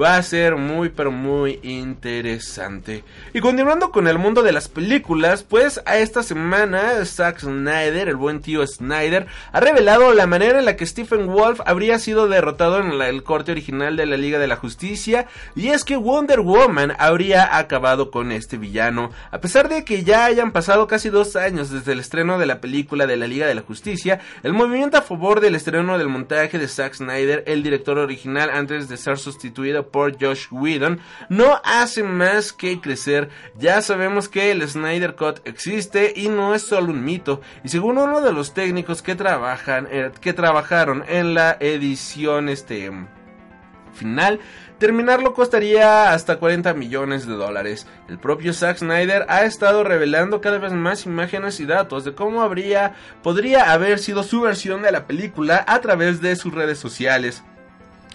va 0.00 0.16
a 0.16 0.22
ser 0.22 0.56
muy 0.56 0.88
pero 0.88 1.10
muy 1.10 1.58
interesante. 1.62 3.04
Y 3.32 3.40
continuando 3.40 3.90
con 3.90 4.06
el 4.06 4.18
mundo 4.18 4.42
de 4.42 4.52
las 4.52 4.68
películas, 4.68 5.42
pues 5.42 5.80
a 5.86 5.98
esta 5.98 6.22
semana 6.22 7.04
Zack 7.04 7.40
Snyder, 7.40 8.08
el 8.08 8.16
buen 8.16 8.40
tío 8.40 8.66
Snyder, 8.66 9.26
ha 9.52 9.60
revelado 9.60 10.12
la 10.14 10.26
manera 10.26 10.58
en 10.58 10.64
la 10.64 10.76
que 10.76 10.86
Stephen 10.86 11.26
Wolf 11.26 11.60
habría 11.64 11.98
sido 11.98 12.28
derrotado 12.28 12.78
en 12.80 13.00
el 13.00 13.22
corte 13.22 13.52
original 13.52 13.96
de 13.96 14.06
la 14.06 14.16
Liga 14.16 14.38
de 14.38 14.46
la 14.46 14.56
Justicia, 14.56 15.26
y 15.54 15.68
es 15.68 15.84
que 15.84 15.96
Wonder 15.96 16.40
Woman 16.40 16.94
habría 16.98 17.56
acabado 17.56 18.10
con 18.10 18.32
este 18.32 18.56
villano. 18.56 19.10
A 19.30 19.40
pesar 19.40 19.68
de 19.68 19.84
que 19.84 20.04
ya 20.04 20.24
hayan 20.24 20.52
pasado 20.52 20.86
casi 20.86 21.08
dos 21.08 21.36
años 21.36 21.70
desde 21.70 21.92
el 21.92 22.00
estreno 22.00 22.38
de 22.38 22.46
la 22.46 22.60
película 22.60 23.06
de 23.06 23.16
la 23.16 23.26
Liga 23.26 23.46
de 23.46 23.54
la 23.54 23.62
Justicia, 23.62 24.20
el 24.42 24.52
movimiento 24.52 24.96
a 24.96 25.02
favor 25.02 25.40
del 25.40 25.54
estreno 25.54 25.98
del 25.98 26.08
montaje 26.08 26.58
de 26.58 26.68
Zack 26.68 26.94
Snyder, 26.94 27.44
el 27.46 27.62
director 27.62 27.98
original 27.98 28.50
antes 28.50 28.88
de 28.88 28.96
ser 28.96 29.18
sustituido 29.18 29.79
por 29.88 30.18
Josh 30.20 30.46
Whedon 30.50 31.00
no 31.28 31.60
hace 31.64 32.02
más 32.02 32.52
que 32.52 32.80
crecer. 32.80 33.28
Ya 33.58 33.80
sabemos 33.82 34.28
que 34.28 34.50
el 34.50 34.66
Snyder 34.68 35.16
Cut 35.16 35.40
existe 35.44 36.12
y 36.16 36.28
no 36.28 36.54
es 36.54 36.62
solo 36.62 36.92
un 36.92 37.04
mito. 37.04 37.40
Y 37.64 37.68
según 37.68 37.98
uno 37.98 38.20
de 38.20 38.32
los 38.32 38.54
técnicos 38.54 39.02
que 39.02 39.14
trabajan, 39.14 39.88
eh, 39.90 40.10
que 40.20 40.32
trabajaron 40.32 41.04
en 41.08 41.34
la 41.34 41.56
edición 41.60 42.48
este 42.48 42.90
final, 43.92 44.40
terminarlo 44.78 45.34
costaría 45.34 46.12
hasta 46.12 46.38
40 46.38 46.72
millones 46.74 47.26
de 47.26 47.34
dólares. 47.34 47.86
El 48.08 48.18
propio 48.18 48.52
Zack 48.52 48.78
Snyder 48.78 49.26
ha 49.28 49.44
estado 49.44 49.84
revelando 49.84 50.40
cada 50.40 50.58
vez 50.58 50.72
más 50.72 51.06
imágenes 51.06 51.60
y 51.60 51.66
datos 51.66 52.04
de 52.04 52.14
cómo 52.14 52.42
habría 52.42 52.94
podría 53.22 53.72
haber 53.72 53.98
sido 53.98 54.22
su 54.22 54.40
versión 54.40 54.82
de 54.82 54.92
la 54.92 55.06
película 55.06 55.64
a 55.66 55.80
través 55.80 56.20
de 56.20 56.36
sus 56.36 56.54
redes 56.54 56.78
sociales 56.78 57.42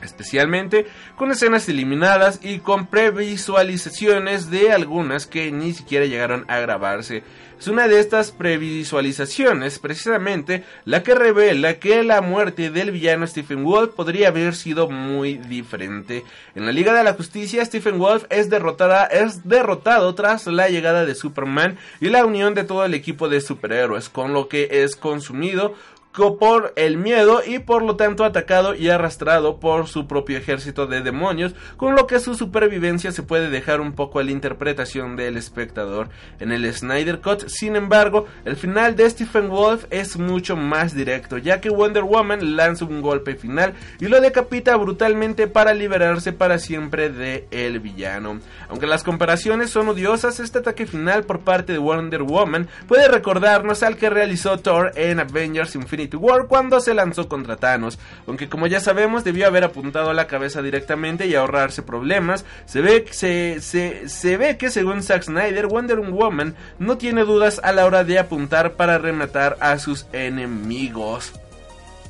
especialmente 0.02 0.88
con 1.16 1.32
escenas 1.32 1.68
eliminadas 1.70 2.40
y 2.44 2.60
con 2.60 2.88
previsualizaciones 2.88 4.50
de 4.50 4.72
algunas 4.72 5.26
que 5.26 5.52
ni 5.52 5.74
siquiera 5.74 6.06
llegaron 6.06 6.46
a 6.48 6.60
grabarse. 6.60 7.24
Es 7.58 7.70
una 7.70 7.88
de 7.88 8.00
estas 8.00 8.32
previsualizaciones 8.32 9.80
precisamente 9.80 10.66
la 10.84 11.04
que 11.04 11.16
revela 11.16 11.76
que 11.76 12.04
la 12.04 12.22
muerte 12.22 12.70
del 12.70 12.92
villano 12.92 13.26
Stephen 13.26 13.64
Wolf 13.64 13.94
podría 13.96 14.28
haber 14.28 14.56
sido 14.56 14.90
muy 14.90 15.38
diferente. 15.38 16.26
En 16.54 16.66
la 16.66 16.74
Liga 16.74 16.94
de 16.94 17.04
la 17.04 17.14
Justicia, 17.14 17.64
Stephen 17.64 17.98
Wolf 17.98 18.26
es, 18.30 18.50
derrotada, 18.50 19.06
es 19.06 19.48
derrotado 19.48 20.14
tras 20.16 20.48
la 20.48 20.68
llegada 20.68 21.06
de 21.06 21.16
Superman 21.16 21.78
y 22.02 22.10
la 22.10 22.26
unión 22.26 22.56
de 22.56 22.66
todo 22.66 22.84
el 22.84 22.94
equipo 22.94 23.30
de 23.30 23.40
superhéroes, 23.40 24.10
con 24.10 24.34
lo 24.34 24.50
que 24.50 24.68
es 24.70 24.98
consumido 24.98 25.76
por 26.16 26.74
el 26.78 26.98
miedo 26.98 27.42
y 27.46 27.60
por 27.60 27.84
lo 27.84 27.98
tanto 27.98 28.24
atacado 28.24 28.74
y 28.74 28.90
arrastrado 28.90 29.60
por 29.60 29.88
su 29.88 30.08
propio 30.08 30.38
ejército 30.38 30.88
de 30.88 31.02
demonios, 31.02 31.56
con 31.76 31.96
lo 31.96 32.08
que 32.08 32.20
su 32.20 32.36
supervivencia 32.36 33.12
se 33.12 33.24
puede 33.24 33.50
dejar 33.50 33.82
un 33.82 33.94
poco 33.94 34.20
a 34.20 34.24
la 34.24 34.32
interpretación 34.32 35.18
del 35.18 35.36
espectador. 35.36 36.10
En 36.40 36.52
el 36.52 36.72
Snyder 36.74 37.20
Cut, 37.20 37.48
sin 37.48 37.76
embargo, 37.76 38.28
el 38.46 38.56
final 38.56 38.96
de 38.96 39.10
Stephen 39.10 39.50
Wolf 39.50 39.86
es 39.90 40.18
mucho 40.18 40.56
más 40.56 40.96
directo, 40.96 41.38
ya 41.38 41.60
que 41.60 41.70
Wonder 41.70 42.04
Woman 42.04 42.56
lanza 42.56 42.86
un 42.86 43.02
golpe 43.02 43.36
final 43.36 43.74
y 44.00 44.08
lo 44.08 44.22
decapita 44.22 44.76
brutalmente 44.78 45.48
para 45.48 45.74
liberarse 45.74 46.32
para 46.32 46.60
siempre 46.60 47.10
de 47.10 47.48
el 47.52 47.82
villano. 47.82 48.40
Aunque 48.70 48.88
las 48.88 49.04
comparaciones 49.04 49.70
son 49.70 49.90
odiosas, 49.90 50.40
este 50.40 50.60
ataque 50.60 50.86
final 50.86 51.26
por 51.26 51.42
parte 51.42 51.74
de 51.74 51.80
Wonder 51.80 52.24
Woman 52.24 52.70
puede 52.88 53.10
recordarnos 53.10 53.84
al 53.84 53.98
que 53.98 54.10
realizó 54.10 54.58
Thor 54.60 54.94
en 54.96 55.20
Avengers 55.20 55.76
Infinity 55.76 56.05
War 56.14 56.48
cuando 56.48 56.80
se 56.80 56.94
lanzó 56.94 57.28
contra 57.28 57.58
Thanos. 57.58 58.00
Aunque 58.28 58.50
como 58.50 58.68
ya 58.68 58.80
sabemos 58.80 59.24
debió 59.24 59.48
haber 59.48 59.64
apuntado 59.64 60.10
a 60.10 60.14
la 60.14 60.28
cabeza 60.28 60.62
directamente 60.62 61.28
y 61.28 61.36
ahorrarse 61.36 61.84
problemas, 61.84 62.46
se 62.66 62.82
ve, 62.82 63.06
se, 63.12 64.38
ve 64.38 64.58
que 64.58 64.70
según 64.70 65.04
Zack 65.04 65.24
Snyder, 65.24 65.68
Wonder 65.68 66.00
Woman 66.00 66.56
no 66.80 66.98
tiene 66.98 67.24
dudas 67.24 67.60
a 67.64 67.72
la 67.72 67.86
hora 67.86 68.04
de 68.04 68.20
apuntar 68.20 68.74
para 68.74 68.98
rematar 68.98 69.58
a 69.60 69.78
sus 69.80 70.08
enemigos. 70.14 71.34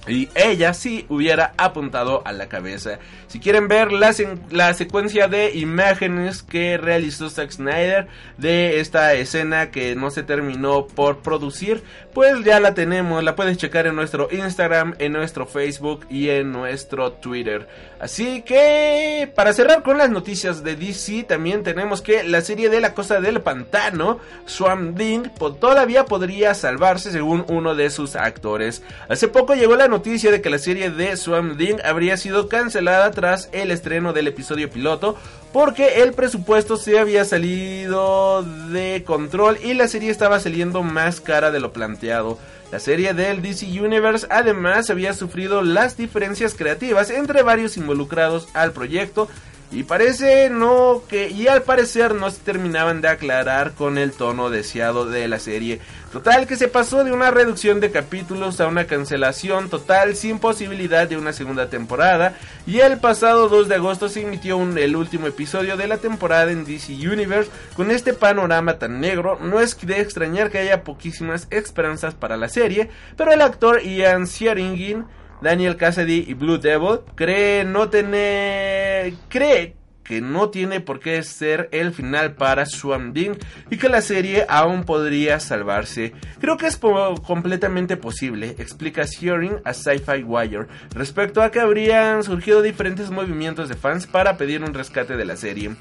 Y 0.08 0.30
ella 0.36 0.74
sí 0.74 1.06
hubiera 1.10 1.54
apuntado 1.58 2.22
a 2.26 2.32
la 2.32 2.48
cabeza. 2.48 3.00
Si 3.28 3.40
quieren 3.40 3.68
ver 3.68 3.92
la, 3.92 4.74
secuencia 4.74 5.28
de 5.28 5.56
imágenes 5.56 6.44
que 6.44 6.78
realizó 6.78 7.30
Zack 7.30 7.52
Snyder 7.52 8.08
de 8.38 8.80
esta 8.80 9.14
escena 9.14 9.72
que 9.72 9.96
no 9.96 10.12
se 10.12 10.24
terminó 10.24 10.86
por 10.86 11.20
producir, 11.20 11.84
pues 12.14 12.44
ya 12.44 12.60
la 12.60 12.74
tenemos. 12.76 13.24
La 13.24 13.36
puedes 13.36 13.58
checar 13.58 13.88
en 13.88 13.96
nuestro 13.96 14.30
Instagram, 14.32 14.96
en 15.00 15.14
nuestro 15.14 15.48
Facebook 15.48 16.06
y 16.10 16.30
en 16.30 16.52
nuestro 16.52 17.14
Twitter. 17.14 17.68
Así 18.00 18.44
que 18.44 19.32
para 19.36 19.54
cerrar 19.54 19.82
con 19.82 19.98
las 19.98 20.10
noticias 20.10 20.64
de 20.64 20.76
DC, 20.76 21.24
también 21.24 21.64
tenemos 21.64 22.02
que 22.02 22.24
la 22.24 22.42
serie 22.42 22.70
de 22.70 22.80
la 22.80 22.94
Costa 22.94 23.20
del 23.20 23.42
Pantano, 23.42 24.20
Swamp 24.46 24.98
Thing, 24.98 25.24
todavía 25.60 26.06
podría 26.06 26.54
salvarse 26.54 27.12
según 27.12 27.46
uno 27.50 27.74
de 27.74 27.90
sus 27.90 28.16
actores. 28.16 28.84
Hace 29.10 29.28
poco 29.28 29.56
llegó 29.56 29.76
la 29.76 29.88
noticia 29.88 29.95
de 30.04 30.42
que 30.42 30.50
la 30.50 30.58
serie 30.58 30.90
de 30.90 31.16
Swamp 31.16 31.58
Thing 31.58 31.78
habría 31.84 32.18
sido 32.18 32.50
cancelada 32.50 33.12
tras 33.12 33.48
el 33.54 33.72
estreno 33.72 34.12
del 34.12 34.28
episodio 34.28 34.70
piloto 34.70 35.16
porque 35.54 36.04
el 36.04 36.14
presupuesto 36.14 36.76
se 36.76 37.00
había 37.00 37.24
salido 37.24 38.44
de 38.44 39.04
control 39.06 39.58
y 39.64 39.74
la 39.74 39.88
serie 39.88 40.12
estaba 40.12 40.40
saliendo 40.42 40.84
más 40.84 41.22
cara 41.22 41.50
de 41.50 41.62
lo 41.62 41.72
planteado. 41.72 42.38
La 42.72 42.80
serie 42.80 43.14
del 43.14 43.42
DC 43.42 43.66
Universe 43.82 44.28
además 44.30 44.90
había 44.90 45.14
sufrido 45.14 45.62
las 45.62 45.96
diferencias 45.96 46.56
creativas 46.56 47.10
entre 47.10 47.42
varios 47.42 47.78
involucrados 47.78 48.50
al 48.54 48.74
proyecto 48.74 49.30
y 49.72 49.84
parece 49.84 50.50
no 50.50 51.04
que 51.10 51.30
y 51.30 51.48
al 51.48 51.64
parecer 51.64 52.16
no 52.16 52.30
se 52.32 52.40
terminaban 52.40 53.02
de 53.02 53.10
aclarar 53.10 53.74
con 53.74 53.98
el 53.98 54.12
tono 54.12 54.50
deseado 54.50 55.06
de 55.06 55.28
la 55.28 55.40
serie. 55.40 55.80
Total 56.12 56.48
que 56.48 56.56
se 56.56 56.70
pasó 56.70 57.04
de 57.04 57.12
una 57.12 57.30
reducción 57.30 57.82
de 57.82 57.92
capítulos 57.92 58.62
a 58.62 58.68
una 58.68 58.86
cancelación 58.86 59.70
total 59.70 60.16
sin 60.16 60.40
posibilidad 60.40 61.10
de 61.10 61.18
una 61.18 61.34
segunda 61.34 61.70
temporada 61.70 62.38
y 62.66 62.80
el 62.80 63.00
pasado 63.00 63.50
2 63.50 63.68
de 63.68 63.76
agosto 63.76 64.08
se 64.08 64.22
emitió 64.22 64.62
el 64.62 64.96
último 64.96 65.28
episodio 65.28 65.76
de 65.76 65.88
la 65.88 65.98
temporada 65.98 66.52
en 66.52 66.64
DC 66.64 66.94
Universe 66.94 67.52
con 67.76 67.92
este 67.92 68.14
panorama 68.14 68.80
tan 68.80 69.02
negro. 69.02 69.40
No 69.42 69.60
es 69.60 69.78
de 69.82 70.00
extrañar 70.00 70.52
que 70.52 70.60
haya 70.60 70.84
poquísimas 70.84 71.48
esperanzas 71.50 72.14
para 72.14 72.38
la 72.38 72.48
serie, 72.48 72.90
pero 73.18 73.34
el 73.34 73.42
actor 73.42 73.82
Ian 73.82 74.28
Sieringin 74.28 75.06
Daniel 75.42 75.78
Cassidy 75.78 76.26
y 76.28 76.34
Blue 76.34 76.58
Devil 76.58 77.02
cree 77.16 77.64
no 77.64 77.90
tener 77.90 79.14
cree 79.30 79.76
que 80.06 80.22
no 80.22 80.50
tiene 80.50 80.80
por 80.80 81.00
qué 81.00 81.22
ser 81.24 81.68
el 81.72 81.92
final 81.92 82.36
para 82.36 82.66
Swamp 82.66 83.14
Thing 83.14 83.32
y 83.72 83.78
que 83.78 83.90
la 83.90 84.02
serie 84.02 84.46
aún 84.48 84.84
podría 84.84 85.40
salvarse. 85.40 86.14
Creo 86.40 86.58
que 86.58 86.68
es 86.68 86.78
completamente 86.78 87.98
posible, 87.98 88.56
explica 88.60 89.06
Shearing 89.06 89.62
a 89.66 89.74
Sci-Fi 89.74 90.24
Wire, 90.24 90.68
respecto 90.92 91.42
a 91.42 91.50
que 91.50 91.60
habrían 91.60 92.24
surgido 92.24 92.62
diferentes 92.62 93.10
movimientos 93.10 93.68
de 93.68 93.76
fans 93.76 94.06
para 94.06 94.38
pedir 94.38 94.64
un 94.64 94.76
rescate 94.76 95.18
de 95.18 95.26
la 95.26 95.36
serie. 95.36 95.76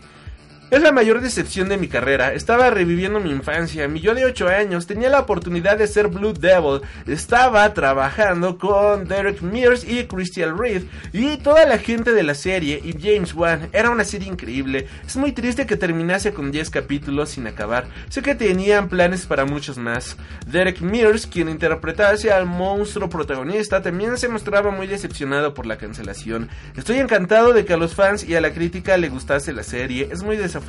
Es 0.75 0.83
la 0.83 0.91
mayor 0.91 1.21
decepción 1.21 1.69
de 1.69 1.77
mi 1.77 1.87
carrera. 1.87 2.33
Estaba 2.33 2.69
reviviendo 2.69 3.21
mi 3.21 3.31
infancia. 3.31 3.87
Mi 3.87 4.01
yo 4.01 4.13
de 4.13 4.25
8 4.25 4.49
años 4.49 4.89
tenía 4.89 5.09
la 5.09 5.21
oportunidad 5.21 5.79
de 5.79 5.87
ser 5.87 6.09
Blue 6.09 6.33
Devil. 6.33 6.81
Estaba 7.07 7.73
trabajando 7.73 8.59
con 8.59 9.07
Derek 9.07 9.41
Mears 9.41 9.85
y 9.85 10.03
Christian 10.07 10.59
Reed 10.59 10.83
y 11.13 11.37
toda 11.37 11.65
la 11.65 11.79
gente 11.79 12.11
de 12.11 12.25
la 12.25 12.35
serie 12.35 12.81
y 12.83 12.93
James 13.01 13.35
Wan. 13.35 13.69
Era 13.73 13.91
una 13.91 14.03
serie 14.03 14.27
increíble. 14.27 14.89
Es 15.07 15.17
muy 15.17 15.31
triste 15.31 15.65
que 15.65 15.77
terminase 15.77 16.35
con 16.35 16.51
10 16.51 16.71
capítulos 16.71 17.29
sin 17.29 17.47
acabar. 17.47 17.87
Sé 18.09 18.23
que 18.23 18.35
tenían 18.35 18.89
planes 18.89 19.27
para 19.27 19.45
muchos 19.45 19.79
más. 19.79 20.17
Derek 20.45 20.81
Mears, 20.81 21.29
quien 21.29 21.49
interpretase 21.49 22.33
al 22.33 22.47
monstruo 22.47 23.09
protagonista, 23.09 23.81
también 23.81 24.19
se 24.19 24.29
mostraba 24.29 24.73
muy 24.73 24.89
decepcionado 24.89 25.55
por 25.55 25.67
la 25.67 25.79
cancelación. 25.79 26.49
Estoy 26.77 26.99
encantado 26.99 27.53
de 27.53 27.65
que 27.65 27.75
a 27.75 27.77
los 27.77 27.95
fans 27.95 28.25
y 28.25 28.35
a 28.35 28.41
la 28.41 28.53
crítica 28.53 28.97
le 28.97 29.09
gustase 29.09 29.53
la 29.53 29.63
serie. 29.63 30.09
Es 30.11 30.25
muy 30.25 30.37
desafortunado 30.37 30.64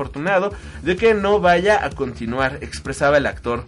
de 0.84 0.96
que 0.96 1.14
no 1.14 1.40
vaya 1.40 1.84
a 1.84 1.90
continuar, 1.90 2.60
expresaba 2.62 3.18
el 3.18 3.26
actor. 3.26 3.64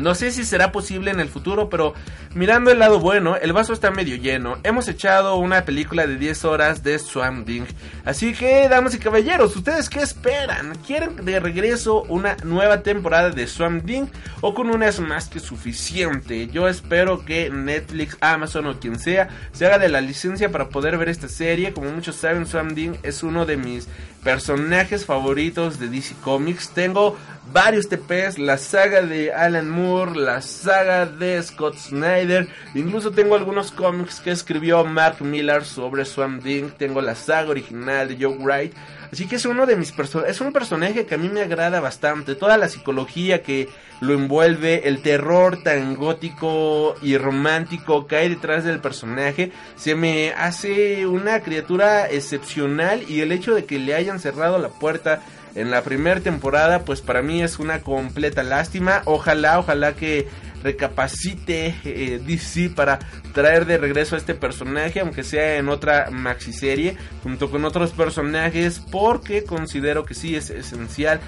No 0.00 0.14
sé 0.14 0.30
si 0.30 0.44
será 0.44 0.72
posible 0.72 1.10
en 1.10 1.20
el 1.20 1.28
futuro, 1.28 1.68
pero 1.68 1.94
mirando 2.34 2.70
el 2.70 2.78
lado 2.78 2.98
bueno, 2.98 3.36
el 3.36 3.52
vaso 3.52 3.72
está 3.72 3.90
medio 3.90 4.16
lleno. 4.16 4.58
Hemos 4.62 4.88
echado 4.88 5.36
una 5.36 5.64
película 5.64 6.06
de 6.06 6.16
10 6.16 6.44
horas 6.44 6.82
de 6.82 6.98
Swamp 6.98 7.46
Thing. 7.46 7.64
Así 8.04 8.32
que, 8.32 8.68
damas 8.68 8.94
y 8.94 8.98
caballeros, 8.98 9.54
¿ustedes 9.54 9.88
qué 9.88 10.00
esperan? 10.00 10.74
¿Quieren 10.86 11.24
de 11.24 11.40
regreso 11.40 12.02
una 12.08 12.36
nueva 12.44 12.82
temporada 12.82 13.30
de 13.30 13.46
Swamp 13.46 13.84
Thing? 13.84 14.06
¿O 14.40 14.54
con 14.54 14.70
una 14.70 14.88
es 14.88 15.00
más 15.00 15.28
que 15.28 15.40
suficiente? 15.40 16.48
Yo 16.48 16.68
espero 16.68 17.24
que 17.24 17.50
Netflix, 17.50 18.16
Amazon 18.20 18.66
o 18.66 18.80
quien 18.80 18.98
sea 18.98 19.28
se 19.52 19.66
haga 19.66 19.78
de 19.78 19.88
la 19.88 20.00
licencia 20.00 20.50
para 20.50 20.68
poder 20.68 20.98
ver 20.98 21.08
esta 21.08 21.28
serie. 21.28 21.72
Como 21.72 21.90
muchos 21.90 22.16
saben, 22.16 22.46
Swamp 22.46 22.74
Thing 22.74 22.94
es 23.02 23.22
uno 23.22 23.46
de 23.46 23.56
mis 23.56 23.88
personajes 24.22 25.04
favoritos 25.04 25.78
de 25.78 25.88
DC 25.88 26.14
Comics. 26.22 26.70
Tengo 26.70 27.16
varios 27.52 27.88
TPs, 27.88 28.38
la 28.38 28.56
saga 28.56 29.02
de 29.02 29.32
Alan 29.32 29.68
Moore, 29.68 30.18
la 30.18 30.40
saga 30.40 31.06
de 31.06 31.42
Scott 31.42 31.76
Snyder, 31.76 32.48
incluso 32.74 33.10
tengo 33.10 33.34
algunos 33.34 33.70
cómics 33.70 34.20
que 34.20 34.30
escribió 34.30 34.84
Mark 34.84 35.20
Millar 35.20 35.64
sobre 35.64 36.04
Swamp 36.04 36.42
Thing, 36.42 36.70
tengo 36.78 37.00
la 37.02 37.14
saga 37.14 37.50
original 37.50 38.08
de 38.08 38.24
Joe 38.24 38.38
Wright, 38.38 38.72
así 39.12 39.26
que 39.26 39.36
es 39.36 39.44
uno 39.44 39.66
de 39.66 39.76
mis 39.76 39.92
es 40.26 40.40
un 40.40 40.52
personaje 40.52 41.04
que 41.04 41.14
a 41.14 41.18
mí 41.18 41.28
me 41.28 41.42
agrada 41.42 41.80
bastante, 41.80 42.34
toda 42.34 42.56
la 42.56 42.68
psicología 42.68 43.42
que 43.42 43.68
lo 44.00 44.14
envuelve, 44.14 44.88
el 44.88 45.00
terror 45.00 45.62
tan 45.62 45.94
gótico 45.94 46.96
y 47.02 47.16
romántico 47.16 48.08
que 48.08 48.16
hay 48.16 48.28
detrás 48.30 48.64
del 48.64 48.80
personaje, 48.80 49.52
se 49.76 49.94
me 49.94 50.32
hace 50.32 51.06
una 51.06 51.40
criatura 51.40 52.10
excepcional. 52.10 53.04
Y 53.08 53.20
el 53.20 53.30
hecho 53.30 53.54
de 53.54 53.64
que 53.64 53.78
le 53.78 53.94
hayan 53.94 54.18
cerrado 54.18 54.58
la 54.58 54.70
puerta 54.70 55.22
en 55.54 55.70
la 55.70 55.82
primera 55.82 56.20
temporada, 56.20 56.84
pues 56.84 57.00
para 57.00 57.22
mí 57.22 57.42
es 57.42 57.58
una 57.58 57.80
completa 57.80 58.42
lástima. 58.42 59.02
Ojalá, 59.04 59.58
ojalá 59.58 59.94
que 59.94 60.28
recapacite 60.62 61.74
eh, 61.84 62.20
DC 62.24 62.70
para 62.70 63.00
traer 63.32 63.66
de 63.66 63.78
regreso 63.78 64.14
a 64.14 64.18
este 64.18 64.34
personaje, 64.34 65.00
aunque 65.00 65.24
sea 65.24 65.56
en 65.56 65.68
otra 65.68 66.10
maxi 66.10 66.52
serie, 66.52 66.96
junto 67.22 67.50
con 67.50 67.64
otros 67.64 67.92
personajes, 67.92 68.80
porque 68.90 69.44
considero 69.44 70.04
que 70.04 70.14
sí 70.14 70.36
es 70.36 70.50
esencial 70.50 71.20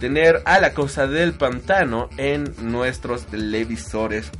tener 0.00 0.42
a 0.46 0.58
la 0.58 0.74
cosa 0.74 1.06
del 1.06 1.32
pantano 1.32 2.08
en 2.16 2.52
nuestros 2.60 3.26
televisores. 3.26 4.30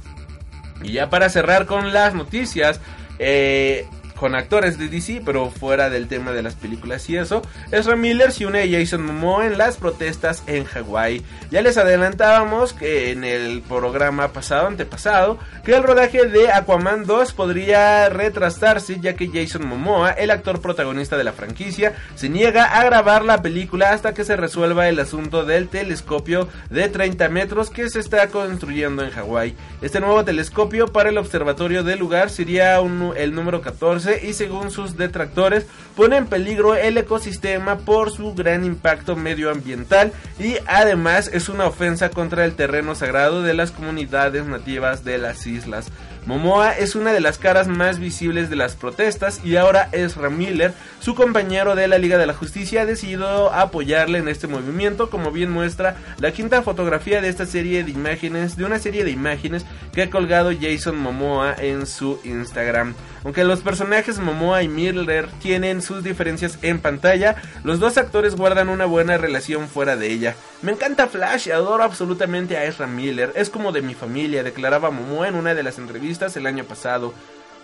Y 0.82 0.92
ya 0.92 1.08
para 1.08 1.28
cerrar 1.28 1.66
con 1.66 1.92
las 1.92 2.14
noticias, 2.14 2.80
eh, 3.20 3.86
con 4.22 4.36
actores 4.36 4.78
de 4.78 4.86
DC, 4.86 5.20
pero 5.24 5.50
fuera 5.50 5.90
del 5.90 6.06
tema 6.06 6.30
de 6.30 6.44
las 6.44 6.54
películas 6.54 7.10
y 7.10 7.16
eso. 7.16 7.42
Ezra 7.72 7.96
Miller 7.96 8.30
se 8.30 8.46
une 8.46 8.60
a 8.60 8.68
Jason 8.70 9.04
Momoa 9.04 9.48
en 9.48 9.58
las 9.58 9.78
protestas 9.78 10.44
en 10.46 10.62
Hawái. 10.62 11.24
Ya 11.50 11.60
les 11.60 11.76
adelantábamos 11.76 12.72
que 12.72 13.10
en 13.10 13.24
el 13.24 13.62
programa 13.62 14.28
pasado, 14.28 14.68
antepasado, 14.68 15.38
que 15.64 15.74
el 15.74 15.82
rodaje 15.82 16.26
de 16.26 16.52
Aquaman 16.52 17.04
2 17.04 17.32
podría 17.32 18.08
retrasarse 18.10 19.00
ya 19.00 19.14
que 19.14 19.26
Jason 19.26 19.66
Momoa, 19.66 20.12
el 20.12 20.30
actor 20.30 20.60
protagonista 20.60 21.16
de 21.16 21.24
la 21.24 21.32
franquicia, 21.32 21.96
se 22.14 22.28
niega 22.28 22.78
a 22.78 22.84
grabar 22.84 23.24
la 23.24 23.42
película 23.42 23.90
hasta 23.90 24.14
que 24.14 24.22
se 24.22 24.36
resuelva 24.36 24.88
el 24.88 25.00
asunto 25.00 25.44
del 25.44 25.66
telescopio 25.66 26.48
de 26.70 26.88
30 26.88 27.28
metros 27.28 27.70
que 27.70 27.90
se 27.90 27.98
está 27.98 28.28
construyendo 28.28 29.02
en 29.02 29.10
Hawái. 29.10 29.56
Este 29.80 29.98
nuevo 29.98 30.24
telescopio 30.24 30.86
para 30.86 31.08
el 31.08 31.18
observatorio 31.18 31.82
del 31.82 31.98
lugar 31.98 32.30
sería 32.30 32.78
el 32.78 33.34
número 33.34 33.62
14 33.62 34.11
y 34.22 34.32
según 34.32 34.70
sus 34.70 34.96
detractores 34.96 35.66
pone 35.96 36.16
en 36.16 36.26
peligro 36.26 36.74
el 36.74 36.98
ecosistema 36.98 37.78
por 37.78 38.10
su 38.10 38.34
gran 38.34 38.64
impacto 38.64 39.16
medioambiental 39.16 40.12
y 40.38 40.56
además 40.66 41.30
es 41.32 41.48
una 41.48 41.66
ofensa 41.66 42.10
contra 42.10 42.44
el 42.44 42.54
terreno 42.54 42.94
sagrado 42.94 43.42
de 43.42 43.54
las 43.54 43.70
comunidades 43.70 44.46
nativas 44.46 45.04
de 45.04 45.18
las 45.18 45.46
islas. 45.46 45.90
Momoa 46.24 46.72
es 46.72 46.94
una 46.94 47.12
de 47.12 47.20
las 47.20 47.38
caras 47.38 47.66
más 47.66 47.98
visibles 47.98 48.48
de 48.48 48.54
las 48.54 48.76
protestas 48.76 49.40
y 49.44 49.56
ahora 49.56 49.88
Ezra 49.90 50.30
Miller, 50.30 50.72
su 51.00 51.16
compañero 51.16 51.74
de 51.74 51.88
la 51.88 51.98
Liga 51.98 52.16
de 52.16 52.26
la 52.26 52.34
Justicia, 52.34 52.82
ha 52.82 52.86
decidido 52.86 53.52
apoyarle 53.52 54.18
en 54.18 54.28
este 54.28 54.46
movimiento, 54.46 55.10
como 55.10 55.32
bien 55.32 55.50
muestra 55.50 55.96
la 56.20 56.30
quinta 56.30 56.62
fotografía 56.62 57.20
de 57.20 57.28
esta 57.28 57.44
serie 57.44 57.82
de 57.82 57.90
imágenes, 57.90 58.56
de 58.56 58.64
una 58.64 58.78
serie 58.78 59.02
de 59.02 59.10
imágenes 59.10 59.66
que 59.92 60.02
ha 60.02 60.10
colgado 60.10 60.52
Jason 60.58 60.96
Momoa 60.96 61.56
en 61.58 61.86
su 61.86 62.20
Instagram. 62.22 62.94
Aunque 63.24 63.44
los 63.44 63.60
personajes 63.60 64.18
Momoa 64.18 64.62
y 64.62 64.68
Miller 64.68 65.28
tienen 65.40 65.80
sus 65.80 66.02
diferencias 66.02 66.58
en 66.62 66.80
pantalla, 66.80 67.36
los 67.62 67.78
dos 67.78 67.96
actores 67.96 68.34
guardan 68.34 68.68
una 68.68 68.84
buena 68.84 69.16
relación 69.16 69.68
fuera 69.68 69.96
de 69.96 70.08
ella. 70.08 70.34
Me 70.60 70.72
encanta 70.72 71.06
Flash 71.06 71.48
y 71.48 71.52
adoro 71.52 71.84
absolutamente 71.84 72.56
a 72.56 72.64
Ezra 72.64 72.86
Miller, 72.86 73.32
es 73.36 73.48
como 73.48 73.70
de 73.70 73.82
mi 73.82 73.94
familia, 73.94 74.42
declaraba 74.42 74.90
Momoa 74.90 75.28
en 75.28 75.36
una 75.36 75.54
de 75.54 75.62
las 75.62 75.78
entrevistas 75.78 76.36
el 76.36 76.46
año 76.46 76.64
pasado. 76.64 77.14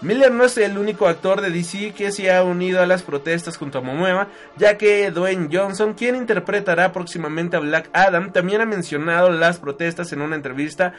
Miller 0.01 0.31
no 0.31 0.45
es 0.45 0.57
el 0.59 0.79
único 0.79 1.09
actor 1.09 1.41
de 1.41 1.51
DC 1.51 1.93
que 1.93 2.13
se 2.13 2.33
ha 2.33 2.45
unido 2.45 2.81
a 2.81 2.87
las 2.87 3.03
protestas 3.03 3.57
junto 3.57 3.79
a 3.79 3.81
Momoa, 3.81 4.29
ya 4.57 4.79
que 4.79 5.11
Dwayne 5.11 5.49
Johnson, 5.53 5.95
quien 5.95 6.15
interpretará 6.15 6.93
próximamente 6.93 7.57
a 7.57 7.61
Black 7.61 7.91
Adam, 7.93 8.33
también 8.33 8.61
ha 8.61 8.67
mencionado 8.67 9.31
las 9.31 9.59
protestas 9.59 10.13
en 10.13 10.21
una 10.21 10.37
entrevista 10.37 10.93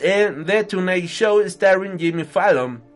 en 0.00 0.44
The 0.44 0.64
Tonight 0.64 1.06
Show 1.06 1.42
starring 1.48 1.98
Jimmy 1.98 2.24
Fallon 2.24 2.91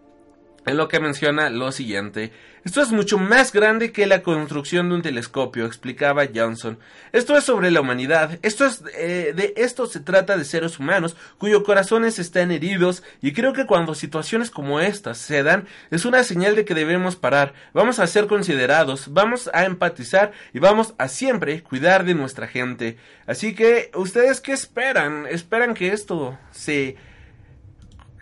en 0.66 0.76
lo 0.76 0.88
que 0.88 1.00
menciona 1.00 1.48
lo 1.48 1.72
siguiente. 1.72 2.32
Esto 2.64 2.82
es 2.82 2.90
mucho 2.90 3.16
más 3.16 3.52
grande 3.52 3.92
que 3.92 4.06
la 4.06 4.24
construcción 4.24 4.88
de 4.88 4.96
un 4.96 5.02
telescopio, 5.02 5.66
explicaba 5.66 6.24
Johnson. 6.34 6.80
Esto 7.12 7.36
es 7.36 7.44
sobre 7.44 7.70
la 7.70 7.80
humanidad. 7.80 8.40
Esto 8.42 8.66
es 8.66 8.82
eh, 8.96 9.32
de 9.36 9.54
esto 9.56 9.86
se 9.86 10.00
trata 10.00 10.36
de 10.36 10.44
seres 10.44 10.80
humanos 10.80 11.16
cuyos 11.38 11.62
corazones 11.62 12.18
están 12.18 12.50
heridos 12.50 13.04
y 13.22 13.32
creo 13.32 13.52
que 13.52 13.66
cuando 13.66 13.94
situaciones 13.94 14.50
como 14.50 14.80
estas 14.80 15.18
se 15.18 15.44
dan 15.44 15.68
es 15.92 16.04
una 16.04 16.24
señal 16.24 16.56
de 16.56 16.64
que 16.64 16.74
debemos 16.74 17.14
parar. 17.14 17.54
Vamos 17.72 18.00
a 18.00 18.06
ser 18.08 18.26
considerados, 18.26 19.12
vamos 19.12 19.48
a 19.52 19.64
empatizar 19.64 20.32
y 20.52 20.58
vamos 20.58 20.94
a 20.98 21.06
siempre 21.06 21.62
cuidar 21.62 22.04
de 22.04 22.16
nuestra 22.16 22.48
gente. 22.48 22.96
Así 23.28 23.54
que 23.54 23.92
ustedes 23.94 24.40
qué 24.40 24.52
esperan? 24.52 25.28
¿Esperan 25.30 25.72
que 25.72 25.92
esto 25.92 26.36
se 26.50 26.96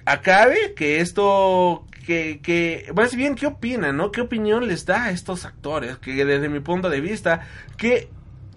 acabe? 0.05 0.75
¿Que 0.75 1.01
esto 1.01 1.87
que, 2.07 2.41
que, 2.43 2.93
más 2.95 3.15
bien, 3.15 3.35
¿qué 3.35 3.47
opinan, 3.47 3.97
no? 3.97 4.13
¿Qué 4.13 4.21
opinión 4.21 4.67
les 4.67 4.87
da 4.87 5.05
a 5.05 5.11
estos 5.11 5.45
actores? 5.45 5.99
Que 5.99 6.25
desde 6.25 6.49
mi 6.49 6.61
punto 6.61 6.91
de 6.91 7.01
vista, 7.01 7.47
qué 7.77 8.09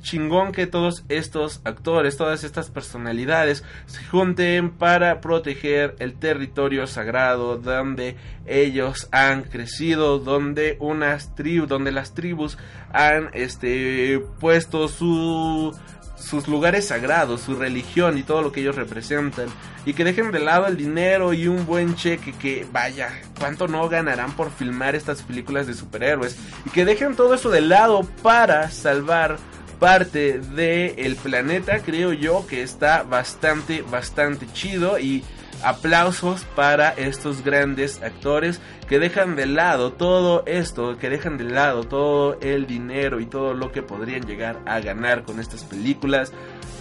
chingón 0.02 0.52
que 0.52 0.68
todos 0.68 1.04
estos 1.10 1.62
actores, 1.66 2.18
todas 2.18 2.44
estas 2.44 2.70
personalidades 2.70 3.64
se 3.88 4.04
junten 4.06 4.72
para 4.72 5.22
proteger 5.22 5.96
el 6.00 6.14
territorio 6.14 6.88
sagrado 6.88 7.58
donde 7.58 8.16
ellos 8.46 9.10
han 9.12 9.44
crecido, 9.44 10.20
donde 10.20 10.78
unas 10.80 11.36
tribus, 11.36 11.68
donde 11.68 11.92
las 11.92 12.14
tribus 12.14 12.58
han 12.94 13.30
este 13.34 14.20
puesto 14.40 14.88
su 14.88 15.78
sus 16.18 16.48
lugares 16.48 16.88
sagrados, 16.88 17.42
su 17.42 17.56
religión 17.56 18.18
y 18.18 18.24
todo 18.24 18.42
lo 18.42 18.52
que 18.52 18.62
ellos 18.62 18.76
representan. 18.76 19.48
Y 19.86 19.94
que 19.94 20.04
dejen 20.04 20.32
de 20.32 20.40
lado 20.40 20.68
el 20.68 20.78
dinero 20.78 21.34
y 21.34 21.48
un 21.48 21.66
buen 21.66 21.96
cheque 21.96 22.34
que 22.34 22.66
vaya, 22.72 23.10
cuánto 23.40 23.68
no 23.68 23.88
ganarán 23.88 24.34
por 24.34 24.52
filmar 24.52 24.96
estas 24.96 25.22
películas 25.22 25.68
de 25.68 25.74
superhéroes. 25.74 26.38
Y 26.66 26.70
que 26.72 26.86
dejen 26.86 27.16
todo 27.16 27.34
eso 27.34 27.50
de 27.50 27.62
lado 27.62 28.04
para 28.22 28.70
salvar 28.70 29.38
parte 29.80 30.40
del 30.40 31.16
planeta. 31.16 31.80
Creo 31.80 32.14
yo 32.14 32.46
que 32.48 32.64
está 32.64 33.04
bastante, 33.04 33.82
bastante 33.82 34.48
chido 34.54 35.00
y 35.00 35.24
aplausos 35.64 36.44
para 36.56 36.90
estos 36.90 37.44
grandes 37.44 38.02
actores 38.02 38.62
que 38.88 39.00
dejan 39.00 39.36
de 39.36 39.46
lado 39.46 39.94
todo 39.94 40.44
esto, 40.46 40.98
que 40.98 41.10
dejan 41.10 41.38
de 41.38 41.46
lado 41.46 41.84
todo 41.84 42.40
el 42.42 42.68
dinero 42.68 43.20
y 43.20 43.26
todo 43.26 43.54
lo 43.54 43.72
que 43.72 43.84
podrían 43.84 44.26
llegar 44.26 44.60
a 44.66 44.80
ganar 44.80 45.24
con 45.24 45.40
estas 45.40 45.64
películas 45.64 46.32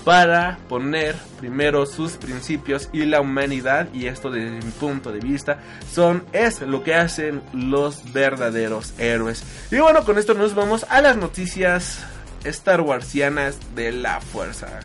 para 0.05 0.59
poner 0.69 1.17
primero 1.41 1.85
sus 1.85 2.13
principios 2.13 2.89
y 2.93 3.07
la 3.07 3.21
humanidad 3.21 3.89
y 3.93 4.07
esto 4.07 4.31
desde 4.31 4.65
mi 4.65 4.71
punto 4.71 5.11
de 5.11 5.19
vista 5.19 5.59
son 5.93 6.25
es 6.33 6.61
lo 6.61 6.85
que 6.85 6.95
hacen 6.95 7.43
los 7.53 8.13
verdaderos 8.13 8.95
héroes. 8.99 9.43
Y 9.73 9.79
bueno, 9.79 10.05
con 10.05 10.17
esto 10.17 10.35
nos 10.35 10.55
vamos 10.55 10.87
a 10.89 11.01
las 11.01 11.17
noticias 11.17 12.07
Star 12.45 12.83
Warsianas 12.83 13.59
de 13.75 13.91
la 13.91 14.21
fuerza. 14.21 14.83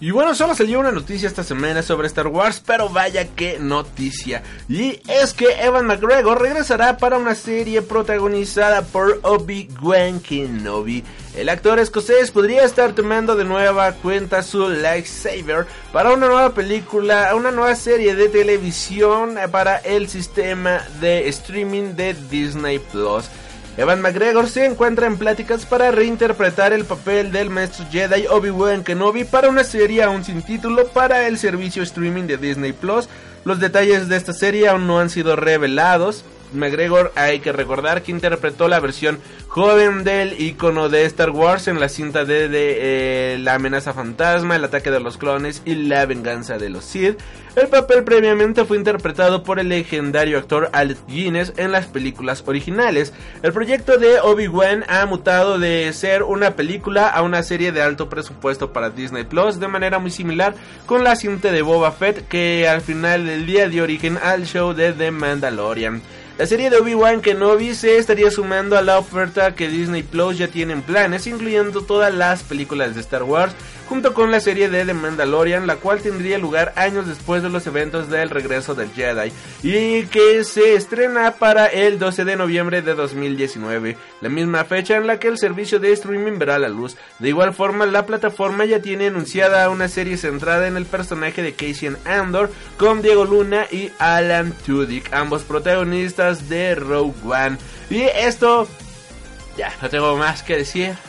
Y 0.00 0.12
bueno, 0.12 0.32
solo 0.36 0.54
salió 0.54 0.78
una 0.78 0.92
noticia 0.92 1.26
esta 1.26 1.42
semana 1.42 1.82
sobre 1.82 2.06
Star 2.06 2.28
Wars, 2.28 2.62
pero 2.64 2.88
vaya 2.88 3.26
que 3.34 3.58
noticia. 3.58 4.44
Y 4.68 5.00
es 5.08 5.34
que 5.34 5.46
Evan 5.60 5.86
McGregor 5.86 6.40
regresará 6.40 6.98
para 6.98 7.18
una 7.18 7.34
serie 7.34 7.82
protagonizada 7.82 8.82
por 8.82 9.18
Obi-Wan 9.24 10.20
Kenobi. 10.20 11.02
El 11.36 11.48
actor 11.48 11.80
escocés 11.80 12.30
podría 12.30 12.62
estar 12.62 12.92
tomando 12.92 13.34
de 13.34 13.44
nueva 13.44 13.90
cuenta 13.92 14.44
su 14.44 14.68
lightsaber 14.68 15.66
para 15.92 16.12
una 16.12 16.28
nueva 16.28 16.54
película, 16.54 17.34
una 17.34 17.50
nueva 17.50 17.74
serie 17.74 18.14
de 18.14 18.28
televisión 18.28 19.36
para 19.50 19.78
el 19.78 20.08
sistema 20.08 20.80
de 21.00 21.28
streaming 21.28 21.96
de 21.96 22.14
Disney 22.30 22.78
Plus. 22.78 23.28
Evan 23.78 24.02
McGregor 24.02 24.48
se 24.48 24.64
encuentra 24.66 25.06
en 25.06 25.16
pláticas 25.16 25.64
para 25.64 25.92
reinterpretar 25.92 26.72
el 26.72 26.84
papel 26.84 27.30
del 27.30 27.48
maestro 27.48 27.86
Jedi 27.88 28.26
Obi-Wan 28.26 28.82
Kenobi 28.82 29.22
para 29.22 29.48
una 29.48 29.62
serie 29.62 30.02
aún 30.02 30.24
sin 30.24 30.42
título 30.42 30.88
para 30.88 31.28
el 31.28 31.38
servicio 31.38 31.84
streaming 31.84 32.24
de 32.24 32.38
Disney 32.38 32.72
Plus. 32.72 33.08
Los 33.44 33.60
detalles 33.60 34.08
de 34.08 34.16
esta 34.16 34.32
serie 34.32 34.66
aún 34.66 34.88
no 34.88 34.98
han 34.98 35.10
sido 35.10 35.36
revelados. 35.36 36.24
McGregor 36.52 37.12
hay 37.14 37.40
que 37.40 37.52
recordar 37.52 38.02
que 38.02 38.12
interpretó 38.12 38.68
la 38.68 38.80
versión 38.80 39.18
joven 39.48 40.04
del 40.04 40.40
icono 40.40 40.88
de 40.88 41.04
Star 41.04 41.30
Wars 41.30 41.68
en 41.68 41.80
la 41.80 41.88
cinta 41.88 42.24
de, 42.24 42.48
eh, 42.50 43.38
La 43.40 43.54
amenaza 43.54 43.92
fantasma, 43.92 44.56
el 44.56 44.64
ataque 44.64 44.90
de 44.90 45.00
los 45.00 45.18
clones 45.18 45.62
y 45.64 45.74
la 45.74 46.06
venganza 46.06 46.58
de 46.58 46.70
los 46.70 46.84
Sith. 46.84 47.18
El 47.56 47.66
papel 47.66 48.04
previamente 48.04 48.64
fue 48.64 48.76
interpretado 48.76 49.42
por 49.42 49.58
el 49.58 49.68
legendario 49.68 50.38
actor 50.38 50.70
Alec 50.72 50.98
Guinness 51.08 51.52
en 51.56 51.72
las 51.72 51.86
películas 51.86 52.44
originales. 52.46 53.12
El 53.42 53.52
proyecto 53.52 53.98
de 53.98 54.20
Obi-Wan 54.20 54.84
ha 54.86 55.04
mutado 55.06 55.58
de 55.58 55.92
ser 55.92 56.22
una 56.22 56.54
película 56.54 57.08
a 57.08 57.22
una 57.22 57.42
serie 57.42 57.72
de 57.72 57.82
alto 57.82 58.08
presupuesto 58.08 58.72
para 58.72 58.90
Disney 58.90 59.24
Plus 59.24 59.58
de 59.58 59.66
manera 59.66 59.98
muy 59.98 60.12
similar 60.12 60.54
con 60.86 61.02
la 61.02 61.16
cinta 61.16 61.50
de 61.50 61.62
Boba 61.62 61.90
Fett 61.90 62.28
que 62.28 62.68
al 62.68 62.80
final 62.80 63.26
del 63.26 63.46
día 63.46 63.68
dio 63.68 63.82
origen 63.82 64.18
al 64.22 64.46
show 64.46 64.72
de 64.72 64.92
The 64.92 65.10
Mandalorian. 65.10 66.00
La 66.38 66.46
serie 66.46 66.70
de 66.70 66.76
Obi-Wan 66.76 67.20
Kenobi 67.20 67.74
se 67.74 67.98
estaría 67.98 68.30
sumando 68.30 68.78
a 68.78 68.82
la 68.82 68.96
oferta 68.96 69.56
que 69.56 69.66
Disney 69.66 70.04
Plus 70.04 70.38
ya 70.38 70.46
tiene 70.46 70.72
en 70.72 70.82
planes, 70.82 71.26
incluyendo 71.26 71.82
todas 71.82 72.14
las 72.14 72.44
películas 72.44 72.94
de 72.94 73.00
Star 73.00 73.24
Wars 73.24 73.56
junto 73.88 74.12
con 74.12 74.30
la 74.30 74.40
serie 74.40 74.68
de 74.68 74.84
The 74.84 74.92
Mandalorian, 74.92 75.66
la 75.66 75.76
cual 75.76 76.00
tendría 76.00 76.38
lugar 76.38 76.72
años 76.76 77.06
después 77.06 77.42
de 77.42 77.48
los 77.48 77.66
eventos 77.66 78.10
del 78.10 78.28
regreso 78.28 78.74
del 78.74 78.90
Jedi 78.90 79.32
y 79.62 80.04
que 80.06 80.44
se 80.44 80.74
estrena 80.74 81.32
para 81.32 81.66
el 81.66 81.98
12 81.98 82.24
de 82.24 82.36
noviembre 82.36 82.82
de 82.82 82.94
2019, 82.94 83.96
la 84.20 84.28
misma 84.28 84.64
fecha 84.64 84.96
en 84.96 85.06
la 85.06 85.18
que 85.18 85.28
el 85.28 85.38
servicio 85.38 85.80
de 85.80 85.92
streaming 85.92 86.38
verá 86.38 86.58
la 86.58 86.68
luz. 86.68 86.96
De 87.18 87.30
igual 87.30 87.54
forma, 87.54 87.86
la 87.86 88.04
plataforma 88.04 88.66
ya 88.66 88.80
tiene 88.80 89.06
anunciada 89.06 89.70
una 89.70 89.88
serie 89.88 90.18
centrada 90.18 90.68
en 90.68 90.76
el 90.76 90.84
personaje 90.84 91.42
de 91.42 91.54
Casey 91.54 91.96
Andor 92.04 92.50
con 92.76 93.00
Diego 93.00 93.24
Luna 93.24 93.66
y 93.70 93.90
Alan 93.98 94.52
Tudyk, 94.66 95.12
ambos 95.12 95.44
protagonistas 95.44 96.48
de 96.48 96.74
Rogue 96.74 97.14
One. 97.24 97.56
Y 97.88 98.02
esto 98.02 98.68
ya, 99.56 99.72
no 99.80 99.88
tengo 99.88 100.16
más 100.16 100.42
que 100.42 100.58
decir. 100.58 101.07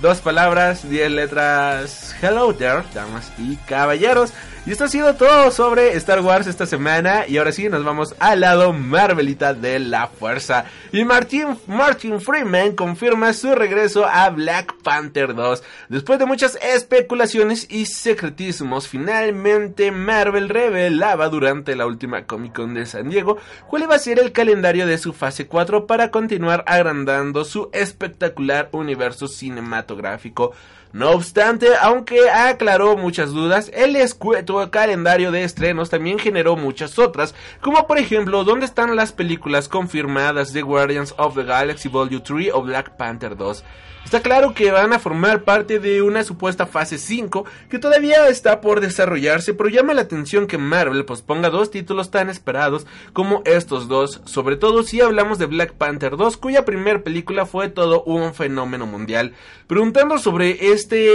Dos 0.00 0.20
palabras, 0.20 0.88
diez 0.88 1.10
letras. 1.10 2.16
Hello 2.22 2.54
there, 2.54 2.82
damas 2.94 3.30
y 3.36 3.56
caballeros. 3.56 4.32
Y 4.66 4.72
esto 4.72 4.84
ha 4.84 4.88
sido 4.88 5.14
todo 5.14 5.50
sobre 5.50 5.94
Star 5.96 6.20
Wars 6.20 6.46
esta 6.46 6.66
semana. 6.66 7.26
Y 7.26 7.38
ahora 7.38 7.50
sí, 7.50 7.70
nos 7.70 7.82
vamos 7.82 8.14
al 8.18 8.40
lado 8.40 8.74
Marvelita 8.74 9.54
de 9.54 9.78
la 9.78 10.06
fuerza. 10.06 10.66
Y 10.92 11.02
Martin, 11.02 11.56
Martin 11.66 12.20
Freeman 12.20 12.76
confirma 12.76 13.32
su 13.32 13.54
regreso 13.54 14.04
a 14.04 14.28
Black 14.28 14.74
Panther 14.82 15.34
2. 15.34 15.62
Después 15.88 16.18
de 16.18 16.26
muchas 16.26 16.58
especulaciones 16.62 17.66
y 17.70 17.86
secretismos, 17.86 18.86
finalmente 18.86 19.90
Marvel 19.92 20.50
revelaba 20.50 21.30
durante 21.30 21.74
la 21.74 21.86
última 21.86 22.26
Comic 22.26 22.54
Con 22.54 22.74
de 22.74 22.84
San 22.84 23.08
Diego 23.08 23.38
cuál 23.66 23.84
iba 23.84 23.94
a 23.94 23.98
ser 23.98 24.18
el 24.18 24.30
calendario 24.30 24.86
de 24.86 24.98
su 24.98 25.14
fase 25.14 25.46
4 25.46 25.86
para 25.86 26.10
continuar 26.10 26.64
agrandando 26.66 27.46
su 27.46 27.70
espectacular 27.72 28.68
universo 28.72 29.26
cinematográfico. 29.26 30.52
No 30.92 31.10
obstante, 31.10 31.68
aunque 31.80 32.28
aclaró 32.28 32.96
muchas 32.96 33.30
dudas, 33.30 33.70
el 33.72 33.94
escueto 33.94 34.68
calendario 34.72 35.30
de 35.30 35.44
estrenos 35.44 35.88
también 35.88 36.18
generó 36.18 36.56
muchas 36.56 36.98
otras, 36.98 37.32
como 37.60 37.86
por 37.86 37.98
ejemplo, 37.98 38.42
¿dónde 38.42 38.66
están 38.66 38.96
las 38.96 39.12
películas 39.12 39.68
confirmadas 39.68 40.52
de 40.52 40.62
Guardians 40.62 41.14
of 41.16 41.36
the 41.36 41.44
Galaxy 41.44 41.88
Volume 41.88 42.22
3 42.24 42.50
o 42.54 42.62
Black 42.62 42.96
Panther 42.96 43.36
2? 43.36 43.62
Está 44.04 44.22
claro 44.22 44.54
que 44.54 44.72
van 44.72 44.92
a 44.92 44.98
formar 44.98 45.44
parte 45.44 45.78
de 45.78 46.02
una 46.02 46.24
supuesta 46.24 46.66
fase 46.66 46.98
5 46.98 47.44
que 47.68 47.78
todavía 47.78 48.26
está 48.28 48.60
por 48.60 48.80
desarrollarse, 48.80 49.54
pero 49.54 49.68
llama 49.68 49.94
la 49.94 50.00
atención 50.02 50.48
que 50.48 50.58
Marvel 50.58 51.04
posponga 51.04 51.48
dos 51.48 51.70
títulos 51.70 52.10
tan 52.10 52.28
esperados 52.28 52.86
como 53.12 53.42
estos 53.44 53.86
dos, 53.86 54.20
sobre 54.24 54.56
todo 54.56 54.82
si 54.82 55.00
hablamos 55.00 55.38
de 55.38 55.46
Black 55.46 55.74
Panther 55.74 56.16
2, 56.16 56.38
cuya 56.38 56.64
primera 56.64 57.04
película 57.04 57.46
fue 57.46 57.68
todo 57.68 58.02
un 58.02 58.34
fenómeno 58.34 58.84
mundial. 58.84 59.34
Preguntando 59.68 60.18
sobre 60.18 60.72
este, 60.72 61.08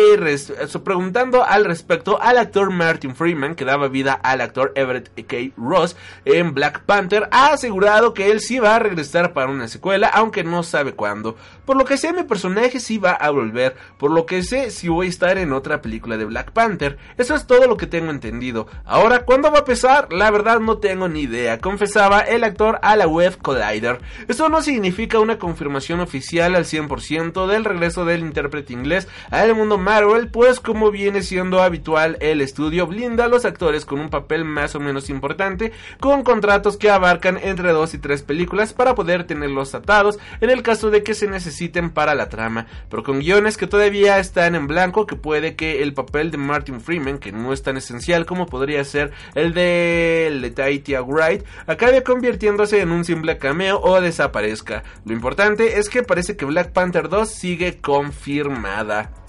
preguntando 0.83 1.43
al 1.43 1.65
respecto 1.65 2.21
al 2.21 2.37
actor 2.37 2.71
Martin 2.71 3.15
Freeman, 3.15 3.55
que 3.55 3.65
daba 3.65 3.89
vida 3.89 4.13
al 4.13 4.39
actor 4.39 4.71
Everett 4.75 5.09
K. 5.27 5.53
Ross 5.57 5.97
en 6.23 6.53
Black 6.53 6.83
Panther, 6.85 7.27
ha 7.31 7.51
asegurado 7.51 8.13
que 8.13 8.31
él 8.31 8.39
sí 8.39 8.59
va 8.59 8.75
a 8.75 8.79
regresar 8.79 9.33
para 9.33 9.51
una 9.51 9.67
secuela, 9.67 10.07
aunque 10.07 10.45
no 10.45 10.63
sabe 10.63 10.93
cuándo. 10.93 11.35
Por 11.65 11.77
lo 11.77 11.85
que 11.85 11.97
sé, 11.97 12.13
mi 12.13 12.23
personaje 12.23 12.79
si 12.79 12.97
va 12.97 13.11
a 13.11 13.29
volver, 13.31 13.75
por 13.97 14.11
lo 14.11 14.25
que 14.25 14.43
sé 14.43 14.71
si 14.71 14.87
voy 14.87 15.07
a 15.07 15.09
estar 15.09 15.37
en 15.37 15.53
otra 15.53 15.81
película 15.81 16.17
de 16.17 16.25
Black 16.25 16.51
Panther. 16.51 16.97
Eso 17.17 17.35
es 17.35 17.47
todo 17.47 17.67
lo 17.67 17.77
que 17.77 17.87
tengo 17.87 18.11
entendido. 18.11 18.67
Ahora, 18.85 19.25
¿cuándo 19.25 19.49
va 19.51 19.57
a 19.57 19.59
empezar? 19.59 20.13
La 20.13 20.29
verdad 20.31 20.59
no 20.59 20.77
tengo 20.77 21.07
ni 21.07 21.21
idea, 21.21 21.59
confesaba 21.59 22.19
el 22.19 22.43
actor 22.43 22.79
a 22.81 22.95
la 22.95 23.07
web 23.07 23.37
Collider. 23.41 23.99
Esto 24.27 24.49
no 24.49 24.61
significa 24.61 25.19
una 25.19 25.39
confirmación 25.39 25.99
oficial 25.99 26.55
al 26.55 26.65
100% 26.65 27.47
del 27.47 27.65
regreso 27.65 28.05
del 28.05 28.21
intérprete 28.21 28.73
inglés 28.73 29.07
al 29.31 29.55
mundo 29.55 29.77
Marvel, 29.77 30.29
pues 30.29 30.59
como 30.59 30.91
viene 30.91 31.21
siendo 31.21 31.61
habitual, 31.61 32.17
el 32.19 32.41
estudio 32.41 32.87
blinda 32.87 33.25
a 33.25 33.27
los 33.27 33.45
actores 33.45 33.85
con 33.85 33.99
un 33.99 34.09
papel 34.09 34.45
más 34.45 34.75
o 34.75 34.79
menos 34.79 35.09
importante, 35.09 35.71
con 35.99 36.23
contratos 36.23 36.77
que 36.77 36.89
abarcan 36.89 37.39
entre 37.41 37.71
dos 37.71 37.93
y 37.93 37.97
tres 37.97 38.21
películas 38.21 38.73
para 38.73 38.95
poder 38.95 39.25
tenerlos 39.25 39.75
atados 39.75 40.19
en 40.41 40.49
el 40.49 40.61
caso 40.61 40.91
de 40.91 41.03
que 41.03 41.13
se 41.13 41.27
para 41.93 42.15
la 42.15 42.29
trama 42.29 42.67
pero 42.89 43.03
con 43.03 43.19
guiones 43.19 43.57
que 43.57 43.67
todavía 43.67 44.19
están 44.19 44.55
en 44.55 44.67
blanco, 44.67 45.05
que 45.05 45.15
puede 45.15 45.55
que 45.55 45.81
el 45.81 45.93
papel 45.93 46.31
de 46.31 46.37
Martin 46.37 46.81
Freeman, 46.81 47.17
que 47.17 47.31
no 47.31 47.53
es 47.53 47.63
tan 47.63 47.77
esencial 47.77 48.25
como 48.25 48.45
podría 48.45 48.83
ser 48.83 49.11
el 49.33 49.53
de, 49.53 50.27
el 50.27 50.41
de 50.41 51.01
Wright, 51.01 51.43
acabe 51.67 52.03
convirtiéndose 52.03 52.81
en 52.81 52.91
un 52.91 53.05
simple 53.05 53.37
cameo 53.37 53.79
o 53.81 54.01
desaparezca. 54.01 54.83
Lo 55.05 55.13
importante 55.13 55.79
es 55.79 55.89
que 55.89 56.03
parece 56.03 56.35
que 56.37 56.45
Black 56.45 56.71
Panther 56.71 57.09
2 57.09 57.29
sigue 57.29 57.79
confirmada. 57.79 59.24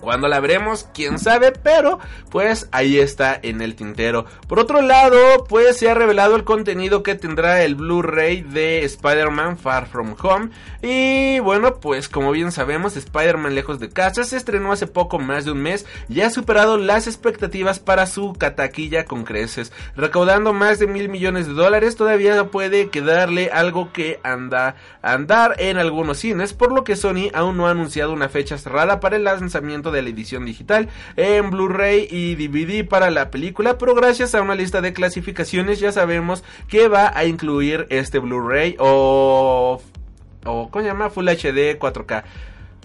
Cuando 0.00 0.28
la 0.28 0.40
veremos, 0.40 0.88
quién 0.94 1.18
sabe, 1.18 1.52
pero 1.52 1.98
pues 2.30 2.68
ahí 2.70 2.98
está 2.98 3.38
en 3.42 3.62
el 3.62 3.74
tintero. 3.74 4.26
Por 4.46 4.58
otro 4.58 4.82
lado, 4.82 5.44
pues 5.48 5.78
se 5.78 5.90
ha 5.90 5.94
revelado 5.94 6.36
el 6.36 6.44
contenido 6.44 7.02
que 7.02 7.14
tendrá 7.14 7.62
el 7.62 7.74
Blu-ray 7.74 8.42
de 8.42 8.84
Spider-Man 8.84 9.58
Far 9.58 9.86
From 9.86 10.14
Home. 10.22 10.50
Y 10.82 11.40
bueno, 11.40 11.80
pues 11.80 12.08
como 12.08 12.30
bien 12.32 12.52
sabemos, 12.52 12.96
Spider-Man 12.96 13.54
Lejos 13.54 13.80
de 13.80 13.88
Casa 13.88 14.24
se 14.24 14.36
estrenó 14.36 14.72
hace 14.72 14.86
poco 14.86 15.18
más 15.18 15.44
de 15.44 15.52
un 15.52 15.62
mes 15.62 15.86
y 16.08 16.20
ha 16.20 16.30
superado 16.30 16.76
las 16.76 17.06
expectativas 17.06 17.78
para 17.78 18.06
su 18.06 18.34
cataquilla 18.34 19.04
con 19.04 19.24
creces. 19.24 19.72
Recaudando 19.96 20.52
más 20.52 20.78
de 20.78 20.86
mil 20.86 21.08
millones 21.08 21.46
de 21.46 21.54
dólares, 21.54 21.96
todavía 21.96 22.44
puede 22.50 22.90
quedarle 22.90 23.50
algo 23.52 23.92
que 23.92 24.20
anda 24.22 24.76
andar 25.02 25.54
en 25.58 25.78
algunos 25.78 26.18
cines, 26.18 26.52
por 26.52 26.72
lo 26.72 26.84
que 26.84 26.96
Sony 26.96 27.30
aún 27.32 27.56
no 27.56 27.66
ha 27.66 27.70
anunciado 27.70 28.12
una 28.12 28.28
fecha 28.28 28.58
cerrada 28.58 29.00
para 29.00 29.16
el 29.16 29.24
lanzamiento 29.24 29.85
de 29.90 30.02
la 30.02 30.10
edición 30.10 30.44
digital 30.44 30.88
en 31.16 31.50
Blu-ray 31.50 32.08
y 32.10 32.34
DVD 32.34 32.86
para 32.86 33.10
la 33.10 33.30
película, 33.30 33.78
pero 33.78 33.94
gracias 33.94 34.34
a 34.34 34.42
una 34.42 34.54
lista 34.54 34.80
de 34.80 34.92
clasificaciones 34.92 35.80
ya 35.80 35.92
sabemos 35.92 36.44
que 36.68 36.88
va 36.88 37.16
a 37.16 37.24
incluir 37.24 37.86
este 37.90 38.18
Blu-ray 38.18 38.76
o 38.78 39.80
o 40.44 40.70
¿cómo 40.70 40.82
se 40.82 40.88
llama? 40.88 41.10
Full 41.10 41.28
HD 41.28 41.78
4K. 41.78 42.24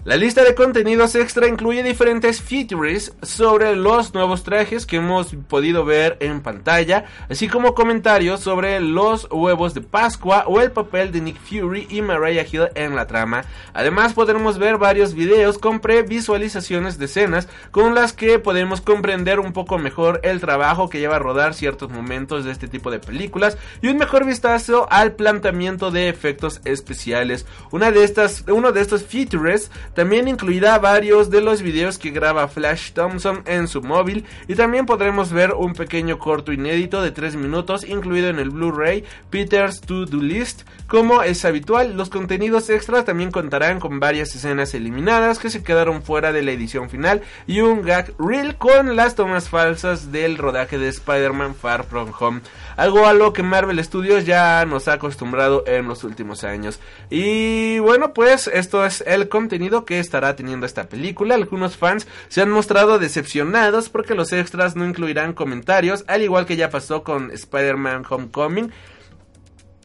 La 0.04 0.16
lista 0.16 0.42
de 0.42 0.56
contenidos 0.56 1.14
extra 1.14 1.46
incluye 1.46 1.84
diferentes 1.84 2.42
features 2.42 3.12
sobre 3.22 3.76
los 3.76 4.12
nuevos 4.14 4.42
trajes 4.42 4.84
que 4.84 4.96
hemos 4.96 5.32
podido 5.46 5.84
ver 5.84 6.16
en 6.18 6.40
pantalla, 6.40 7.04
así 7.28 7.46
como 7.46 7.76
comentarios 7.76 8.40
sobre 8.40 8.80
los 8.80 9.28
huevos 9.30 9.74
de 9.74 9.80
Pascua 9.80 10.42
o 10.48 10.60
el 10.60 10.72
papel 10.72 11.12
de 11.12 11.20
Nick 11.20 11.38
Fury 11.38 11.86
y 11.88 12.02
Mariah 12.02 12.44
Hill 12.50 12.70
en 12.74 12.96
la 12.96 13.06
trama. 13.06 13.44
Además 13.74 14.12
podremos 14.12 14.58
ver 14.58 14.76
varios 14.76 15.14
videos 15.14 15.56
con 15.56 15.78
previsualizaciones 15.78 16.98
de 16.98 17.04
escenas 17.04 17.46
con 17.70 17.94
las 17.94 18.12
que 18.12 18.40
podemos 18.40 18.80
comprender 18.80 19.38
un 19.38 19.52
poco 19.52 19.78
mejor 19.78 20.18
el 20.24 20.40
trabajo 20.40 20.88
que 20.88 20.98
lleva 20.98 21.14
a 21.14 21.20
rodar 21.20 21.54
ciertos 21.54 21.90
momentos 21.92 22.44
de 22.44 22.50
este 22.50 22.66
tipo 22.66 22.90
de 22.90 22.98
películas 22.98 23.56
y 23.80 23.86
un 23.86 23.98
mejor 23.98 24.26
vistazo 24.26 24.88
al 24.90 25.12
planteamiento 25.12 25.92
de 25.92 26.08
efectos 26.08 26.60
especiales. 26.64 27.46
Una 27.70 27.92
de 27.92 28.02
estas, 28.02 28.42
uno 28.48 28.72
de 28.72 28.80
estos 28.80 29.04
features 29.04 29.70
también 29.94 30.28
incluirá 30.28 30.78
varios 30.78 31.30
de 31.30 31.40
los 31.40 31.62
videos 31.62 31.98
que 31.98 32.10
graba 32.10 32.48
Flash 32.48 32.92
Thompson 32.92 33.42
en 33.46 33.68
su 33.68 33.82
móvil 33.82 34.24
y 34.48 34.54
también 34.54 34.86
podremos 34.86 35.32
ver 35.32 35.52
un 35.52 35.74
pequeño 35.74 36.18
corto 36.18 36.52
inédito 36.52 37.02
de 37.02 37.10
3 37.10 37.36
minutos 37.36 37.84
incluido 37.84 38.28
en 38.28 38.38
el 38.38 38.50
Blu-ray 38.50 39.04
Peter's 39.30 39.80
To-Do 39.80 40.18
List. 40.18 40.62
Como 40.86 41.22
es 41.22 41.44
habitual, 41.44 41.96
los 41.96 42.10
contenidos 42.10 42.70
extras 42.70 43.04
también 43.04 43.30
contarán 43.30 43.80
con 43.80 44.00
varias 44.00 44.34
escenas 44.34 44.74
eliminadas 44.74 45.38
que 45.38 45.50
se 45.50 45.62
quedaron 45.62 46.02
fuera 46.02 46.32
de 46.32 46.42
la 46.42 46.52
edición 46.52 46.90
final 46.90 47.22
y 47.46 47.60
un 47.60 47.82
gag 47.82 48.12
reel 48.18 48.56
con 48.56 48.96
las 48.96 49.14
tomas 49.14 49.48
falsas 49.48 50.12
del 50.12 50.38
rodaje 50.38 50.78
de 50.78 50.88
Spider-Man 50.88 51.54
Far 51.54 51.84
From 51.84 52.12
Home. 52.18 52.40
Algo 52.76 53.06
a 53.06 53.12
lo 53.12 53.32
que 53.32 53.42
Marvel 53.42 53.82
Studios 53.84 54.26
ya 54.26 54.64
nos 54.66 54.88
ha 54.88 54.94
acostumbrado 54.94 55.64
en 55.66 55.86
los 55.88 56.04
últimos 56.04 56.44
años. 56.44 56.80
Y 57.10 57.78
bueno, 57.80 58.12
pues 58.14 58.46
esto 58.46 58.84
es 58.84 59.02
el 59.06 59.28
contenido 59.28 59.84
que 59.84 59.98
estará 59.98 60.36
teniendo 60.36 60.66
esta 60.66 60.88
película. 60.88 61.34
Algunos 61.34 61.76
fans 61.76 62.06
se 62.28 62.42
han 62.42 62.50
mostrado 62.50 62.98
decepcionados 62.98 63.88
porque 63.88 64.14
los 64.14 64.32
extras 64.32 64.76
no 64.76 64.86
incluirán 64.86 65.32
comentarios, 65.32 66.04
al 66.06 66.22
igual 66.22 66.46
que 66.46 66.56
ya 66.56 66.70
pasó 66.70 67.02
con 67.02 67.30
Spider-Man 67.30 68.04
Homecoming. 68.08 68.72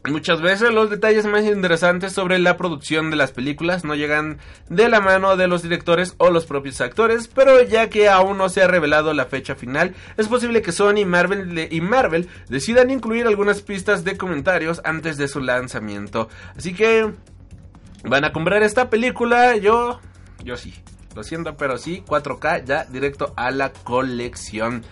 Muchas 0.04 0.40
veces 0.40 0.72
los 0.72 0.90
detalles 0.90 1.26
más 1.26 1.44
interesantes 1.44 2.12
sobre 2.12 2.38
la 2.38 2.56
producción 2.56 3.10
de 3.10 3.16
las 3.16 3.32
películas 3.32 3.84
no 3.84 3.94
llegan 3.94 4.38
de 4.68 4.88
la 4.88 5.00
mano 5.00 5.36
de 5.36 5.48
los 5.48 5.62
directores 5.62 6.14
o 6.18 6.30
los 6.30 6.46
propios 6.46 6.80
actores, 6.80 7.28
pero 7.28 7.62
ya 7.62 7.90
que 7.90 8.08
aún 8.08 8.38
no 8.38 8.48
se 8.48 8.62
ha 8.62 8.68
revelado 8.68 9.12
la 9.12 9.26
fecha 9.26 9.54
final, 9.54 9.94
es 10.16 10.28
posible 10.28 10.62
que 10.62 10.72
Sony 10.72 11.04
Marvel 11.04 11.68
y 11.70 11.80
Marvel 11.80 12.28
decidan 12.48 12.90
incluir 12.90 13.26
algunas 13.26 13.60
pistas 13.60 14.04
de 14.04 14.16
comentarios 14.16 14.80
antes 14.84 15.16
de 15.16 15.28
su 15.28 15.40
lanzamiento. 15.40 16.28
Así 16.56 16.74
que 16.74 17.12
van 18.04 18.24
a 18.24 18.32
comprar 18.32 18.62
esta 18.62 18.88
película, 18.88 19.56
yo 19.56 20.00
yo 20.44 20.56
sí. 20.56 20.74
Lo 21.14 21.24
siento, 21.24 21.56
pero 21.56 21.78
sí, 21.78 22.04
4K 22.06 22.64
ya 22.64 22.84
directo 22.84 23.32
a 23.36 23.50
la 23.50 23.72
colección. 23.72 24.84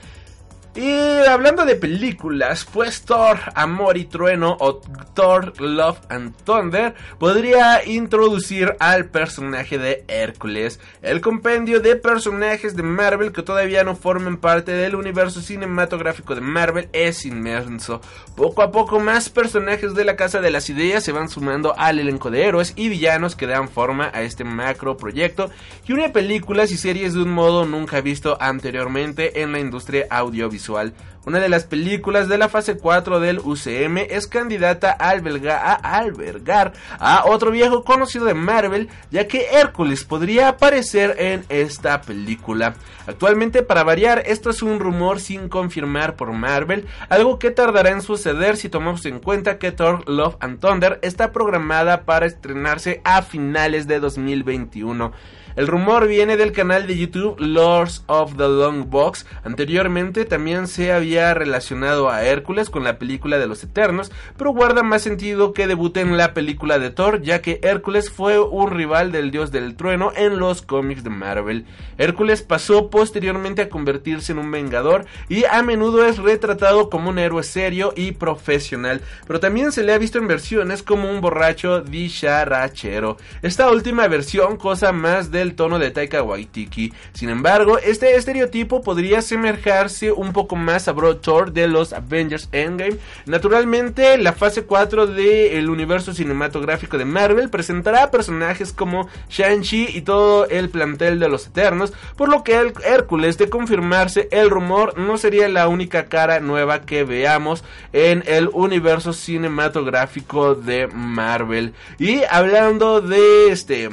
Y 0.76 1.26
hablando 1.26 1.64
de 1.64 1.74
películas, 1.74 2.66
pues 2.70 3.00
Thor, 3.00 3.38
Amor 3.54 3.96
y 3.96 4.04
Trueno 4.04 4.58
o 4.60 4.82
Thor, 5.14 5.58
Love 5.58 6.00
and 6.10 6.34
Thunder 6.44 6.94
podría 7.18 7.82
introducir 7.86 8.76
al 8.78 9.06
personaje 9.06 9.78
de 9.78 10.04
Hércules, 10.06 10.78
el 11.00 11.22
compendio 11.22 11.80
de 11.80 11.96
personajes 11.96 12.76
de 12.76 12.82
Marvel 12.82 13.32
que 13.32 13.42
todavía 13.42 13.84
no 13.84 13.96
forman 13.96 14.36
parte 14.36 14.72
del 14.72 14.96
universo 14.96 15.40
cinematográfico 15.40 16.34
de 16.34 16.42
Marvel 16.42 16.90
es 16.92 17.24
inmenso. 17.24 18.02
Poco 18.36 18.60
a 18.60 18.70
poco 18.70 19.00
más 19.00 19.30
personajes 19.30 19.94
de 19.94 20.04
la 20.04 20.16
Casa 20.16 20.42
de 20.42 20.50
las 20.50 20.68
Ideas 20.68 21.02
se 21.02 21.12
van 21.12 21.30
sumando 21.30 21.74
al 21.78 22.00
elenco 22.00 22.30
de 22.30 22.44
héroes 22.44 22.74
y 22.76 22.90
villanos 22.90 23.34
que 23.34 23.46
dan 23.46 23.70
forma 23.70 24.10
a 24.12 24.20
este 24.20 24.44
macro 24.44 24.98
proyecto 24.98 25.48
y 25.88 25.94
une 25.94 26.10
películas 26.10 26.70
y 26.70 26.76
series 26.76 27.14
de 27.14 27.22
un 27.22 27.30
modo 27.30 27.64
nunca 27.64 28.02
visto 28.02 28.36
anteriormente 28.38 29.40
en 29.40 29.52
la 29.52 29.58
industria 29.58 30.06
audiovisual 30.10 30.65
visual 30.66 30.90
una 31.26 31.40
de 31.40 31.48
las 31.48 31.64
películas 31.64 32.28
de 32.28 32.38
la 32.38 32.48
fase 32.48 32.76
4 32.76 33.18
del 33.18 33.40
UCM 33.40 33.98
es 34.08 34.28
candidata 34.28 34.96
a, 34.98 35.10
albergar 35.10 36.72
a 37.00 37.24
otro 37.26 37.50
viejo 37.50 37.82
conocido 37.82 38.24
de 38.26 38.34
Marvel, 38.34 38.88
ya 39.10 39.26
que 39.26 39.48
Hércules 39.52 40.04
podría 40.04 40.48
aparecer 40.48 41.16
en 41.18 41.44
esta 41.48 42.00
película. 42.00 42.76
Actualmente, 43.08 43.64
para 43.64 43.82
variar, 43.82 44.22
esto 44.26 44.50
es 44.50 44.62
un 44.62 44.78
rumor 44.78 45.20
sin 45.20 45.48
confirmar 45.48 46.14
por 46.14 46.32
Marvel, 46.32 46.86
algo 47.08 47.40
que 47.40 47.50
tardará 47.50 47.90
en 47.90 48.02
suceder 48.02 48.56
si 48.56 48.68
tomamos 48.68 49.04
en 49.04 49.18
cuenta 49.18 49.58
que 49.58 49.72
Thor 49.72 50.08
Love 50.08 50.36
and 50.38 50.60
Thunder 50.60 51.00
está 51.02 51.32
programada 51.32 52.04
para 52.04 52.26
estrenarse 52.26 53.00
a 53.04 53.22
finales 53.22 53.88
de 53.88 53.98
2021. 53.98 55.12
El 55.56 55.68
rumor 55.68 56.06
viene 56.06 56.36
del 56.36 56.52
canal 56.52 56.86
de 56.86 56.98
YouTube 56.98 57.36
Lords 57.38 58.04
of 58.08 58.36
the 58.36 58.46
Long 58.46 58.90
Box. 58.90 59.24
Anteriormente 59.42 60.26
también 60.26 60.66
se 60.66 60.92
había 60.92 61.15
relacionado 61.34 62.10
a 62.10 62.24
Hércules 62.24 62.70
con 62.70 62.84
la 62.84 62.98
película 62.98 63.38
de 63.38 63.46
los 63.46 63.62
Eternos, 63.64 64.12
pero 64.36 64.52
guarda 64.52 64.82
más 64.82 65.02
sentido 65.02 65.52
que 65.52 65.66
debute 65.66 66.00
en 66.00 66.16
la 66.16 66.34
película 66.34 66.78
de 66.78 66.90
Thor, 66.90 67.22
ya 67.22 67.40
que 67.42 67.60
Hércules 67.62 68.10
fue 68.10 68.38
un 68.38 68.70
rival 68.70 69.12
del 69.12 69.30
dios 69.30 69.50
del 69.50 69.76
trueno 69.76 70.12
en 70.14 70.38
los 70.38 70.62
cómics 70.62 71.04
de 71.04 71.10
Marvel. 71.10 71.64
Hércules 71.98 72.42
pasó 72.42 72.90
posteriormente 72.90 73.62
a 73.62 73.68
convertirse 73.68 74.32
en 74.32 74.38
un 74.38 74.50
vengador 74.50 75.06
y 75.28 75.44
a 75.44 75.62
menudo 75.62 76.04
es 76.04 76.18
retratado 76.18 76.90
como 76.90 77.10
un 77.10 77.18
héroe 77.18 77.42
serio 77.42 77.92
y 77.96 78.12
profesional, 78.12 79.00
pero 79.26 79.40
también 79.40 79.72
se 79.72 79.82
le 79.82 79.92
ha 79.92 79.98
visto 79.98 80.18
en 80.18 80.28
versiones 80.28 80.82
como 80.82 81.10
un 81.10 81.20
borracho 81.20 81.80
dicharachero. 81.80 83.16
Esta 83.42 83.70
última 83.70 84.06
versión, 84.08 84.56
cosa 84.56 84.92
más 84.92 85.30
del 85.30 85.54
tono 85.54 85.78
de 85.78 85.90
Taika 85.90 86.22
Waititi. 86.22 86.92
Sin 87.12 87.28
embargo, 87.28 87.78
este 87.78 88.16
estereotipo 88.16 88.82
podría 88.82 89.22
semejarse 89.22 90.12
un 90.12 90.32
poco 90.32 90.56
más 90.56 90.88
a 90.88 90.92
Thor 91.14 91.52
de 91.52 91.68
los 91.68 91.92
Avengers 91.92 92.48
Endgame. 92.50 92.98
Naturalmente, 93.26 94.18
la 94.18 94.32
fase 94.32 94.64
4 94.64 95.06
del 95.06 95.70
universo 95.70 96.12
cinematográfico 96.12 96.98
de 96.98 97.04
Marvel 97.04 97.48
presentará 97.48 98.10
personajes 98.10 98.72
como 98.72 99.08
Shang-Chi 99.30 99.90
y 99.94 100.02
todo 100.02 100.46
el 100.48 100.68
plantel 100.68 101.20
de 101.20 101.28
los 101.28 101.46
Eternos, 101.46 101.92
por 102.16 102.28
lo 102.28 102.42
que 102.42 102.56
el 102.56 102.72
Hércules, 102.84 103.38
de 103.38 103.48
confirmarse 103.48 104.28
el 104.32 104.50
rumor, 104.50 104.98
no 104.98 105.16
sería 105.18 105.48
la 105.48 105.68
única 105.68 106.06
cara 106.06 106.40
nueva 106.40 106.82
que 106.82 107.04
veamos 107.04 107.62
en 107.92 108.24
el 108.26 108.50
universo 108.52 109.12
cinematográfico 109.12 110.54
de 110.54 110.88
Marvel. 110.88 111.74
Y 111.98 112.22
hablando 112.30 113.00
de 113.00 113.50
este 113.50 113.90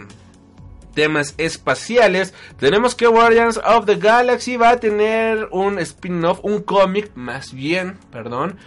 temas 0.94 1.36
espaciales, 1.38 2.34
tenemos 2.58 2.96
que 2.96 3.08
Guardians 3.08 3.60
of 3.66 3.86
the 3.86 3.96
Galaxy 3.96 4.58
va 4.58 4.70
a 4.70 4.80
tener 4.80 5.48
un 5.52 5.80
spin-off, 5.80 6.40
un 6.44 6.62
cómic 6.62 7.12
más 7.16 7.54
bien, 7.54 7.98
perdón, 8.12 8.58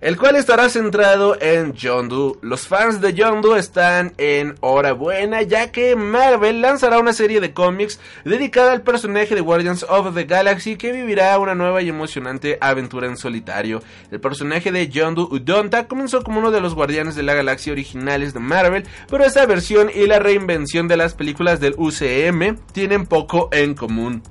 el 0.00 0.16
cual 0.16 0.36
estará 0.36 0.68
centrado 0.68 1.36
en 1.40 1.74
Yondu. 1.74 2.38
Los 2.40 2.66
fans 2.66 3.00
de 3.00 3.12
Yondu 3.12 3.54
están 3.54 4.12
en 4.16 4.54
hora 4.60 4.92
buena 4.92 5.42
ya 5.42 5.70
que 5.70 5.94
Marvel 5.94 6.62
lanzará 6.62 6.98
una 6.98 7.12
serie 7.12 7.40
de 7.40 7.52
cómics 7.52 8.00
dedicada 8.24 8.72
al 8.72 8.82
personaje 8.82 9.34
de 9.34 9.40
Guardians 9.42 9.84
of 9.88 10.14
the 10.14 10.24
Galaxy 10.24 10.76
que 10.76 10.92
vivirá 10.92 11.38
una 11.38 11.54
nueva 11.54 11.82
y 11.82 11.88
emocionante 11.88 12.56
aventura 12.60 13.06
en 13.06 13.16
solitario. 13.16 13.82
El 14.10 14.20
personaje 14.20 14.72
de 14.72 14.88
Yondu 14.88 15.28
Udonta 15.30 15.86
comenzó 15.86 16.22
como 16.22 16.40
uno 16.40 16.50
de 16.50 16.60
los 16.60 16.74
Guardianes 16.74 17.14
de 17.14 17.22
la 17.22 17.34
Galaxia 17.34 17.72
originales 17.72 18.32
de 18.32 18.40
Marvel, 18.40 18.84
pero 19.08 19.24
esta 19.24 19.44
versión 19.44 19.90
y 19.94 20.06
la 20.06 20.18
reinvención 20.18 20.88
de 20.88 20.96
las 20.96 21.14
películas 21.14 21.60
del 21.60 21.74
UCM 21.76 22.56
tienen 22.72 23.06
poco 23.06 23.48
en 23.52 23.74
común. 23.74 24.22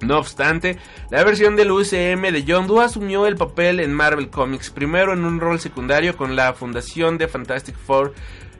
No 0.00 0.18
obstante, 0.18 0.78
la 1.10 1.24
versión 1.24 1.56
del 1.56 1.70
UCM 1.70 2.30
de 2.32 2.44
Yondu 2.44 2.80
asumió 2.80 3.26
el 3.26 3.36
papel 3.36 3.80
en 3.80 3.94
Marvel 3.94 4.28
Comics, 4.28 4.70
primero 4.70 5.14
en 5.14 5.24
un 5.24 5.40
rol 5.40 5.58
secundario 5.58 6.16
con 6.16 6.36
la 6.36 6.52
fundación 6.52 7.16
de 7.16 7.28
Fantastic 7.28 7.76
Four 7.76 8.12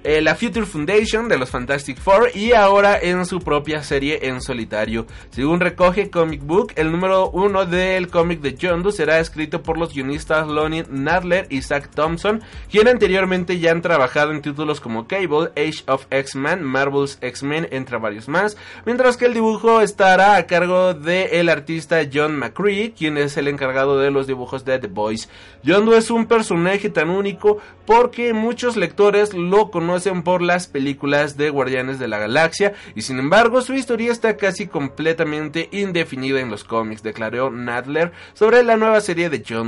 eh, 0.08 0.20
la 0.20 0.36
Future 0.36 0.66
Foundation 0.66 1.28
de 1.28 1.36
los 1.36 1.50
Fantastic 1.50 1.98
Four 1.98 2.30
y 2.32 2.52
ahora 2.52 2.96
en 2.96 3.26
su 3.26 3.40
propia 3.40 3.82
serie 3.82 4.20
en 4.28 4.40
solitario. 4.40 5.04
Según 5.30 5.58
recoge 5.58 6.10
Comic 6.10 6.42
Book, 6.44 6.72
el 6.76 6.92
número 6.92 7.28
uno 7.30 7.66
del 7.66 8.06
cómic 8.06 8.40
de 8.40 8.54
Yondu 8.54 8.92
será 8.92 9.18
escrito 9.18 9.64
por 9.64 9.76
los 9.76 9.92
guionistas 9.92 10.46
Lonnie 10.46 10.84
Nadler 10.88 11.48
y 11.50 11.60
Zach 11.60 11.90
Thompson, 11.92 12.40
quien 12.70 12.86
anteriormente 12.86 13.58
ya 13.58 13.72
han 13.72 13.82
trabajado 13.82 14.30
en 14.30 14.42
títulos 14.42 14.80
como 14.80 15.08
Cable, 15.08 15.50
Age 15.56 15.82
of 15.88 16.06
X-Men, 16.10 16.62
Marvel's 16.62 17.18
X-Men, 17.20 17.66
entre 17.72 17.98
varios 17.98 18.28
más, 18.28 18.56
mientras 18.84 19.16
que 19.16 19.24
el 19.24 19.34
dibujo 19.34 19.80
estará 19.80 20.36
a 20.36 20.46
cargo 20.46 20.94
del 20.94 21.30
el 21.32 21.48
artista 21.48 21.98
John 22.14 22.36
McCree, 22.38 22.92
quien 22.92 23.18
es 23.18 23.36
el 23.38 23.48
encargado 23.48 23.98
de 23.98 24.12
los 24.12 24.28
dibujos 24.28 24.64
de 24.64 24.78
The 24.78 24.86
Boys. 24.86 25.28
Yondu 25.64 25.94
es 25.94 26.12
un 26.12 26.26
personaje 26.26 26.90
tan 26.90 27.10
único 27.10 27.58
porque 27.86 28.32
muchos 28.32 28.76
lectores 28.76 29.34
lo 29.34 29.72
conocen 29.72 29.95
por 30.24 30.42
las 30.42 30.66
películas 30.66 31.36
de 31.36 31.50
Guardianes 31.50 31.98
de 31.98 32.08
la 32.08 32.18
Galaxia 32.18 32.74
y 32.94 33.02
sin 33.02 33.18
embargo 33.18 33.60
su 33.62 33.74
historia 33.74 34.12
está 34.12 34.36
casi 34.36 34.66
completamente 34.66 35.68
indefinida 35.72 36.40
en 36.40 36.50
los 36.50 36.64
cómics, 36.64 37.02
declaró 37.02 37.50
Nadler 37.50 38.12
sobre 38.34 38.62
la 38.62 38.76
nueva 38.76 39.00
serie 39.00 39.30
de 39.30 39.42
John. 39.46 39.66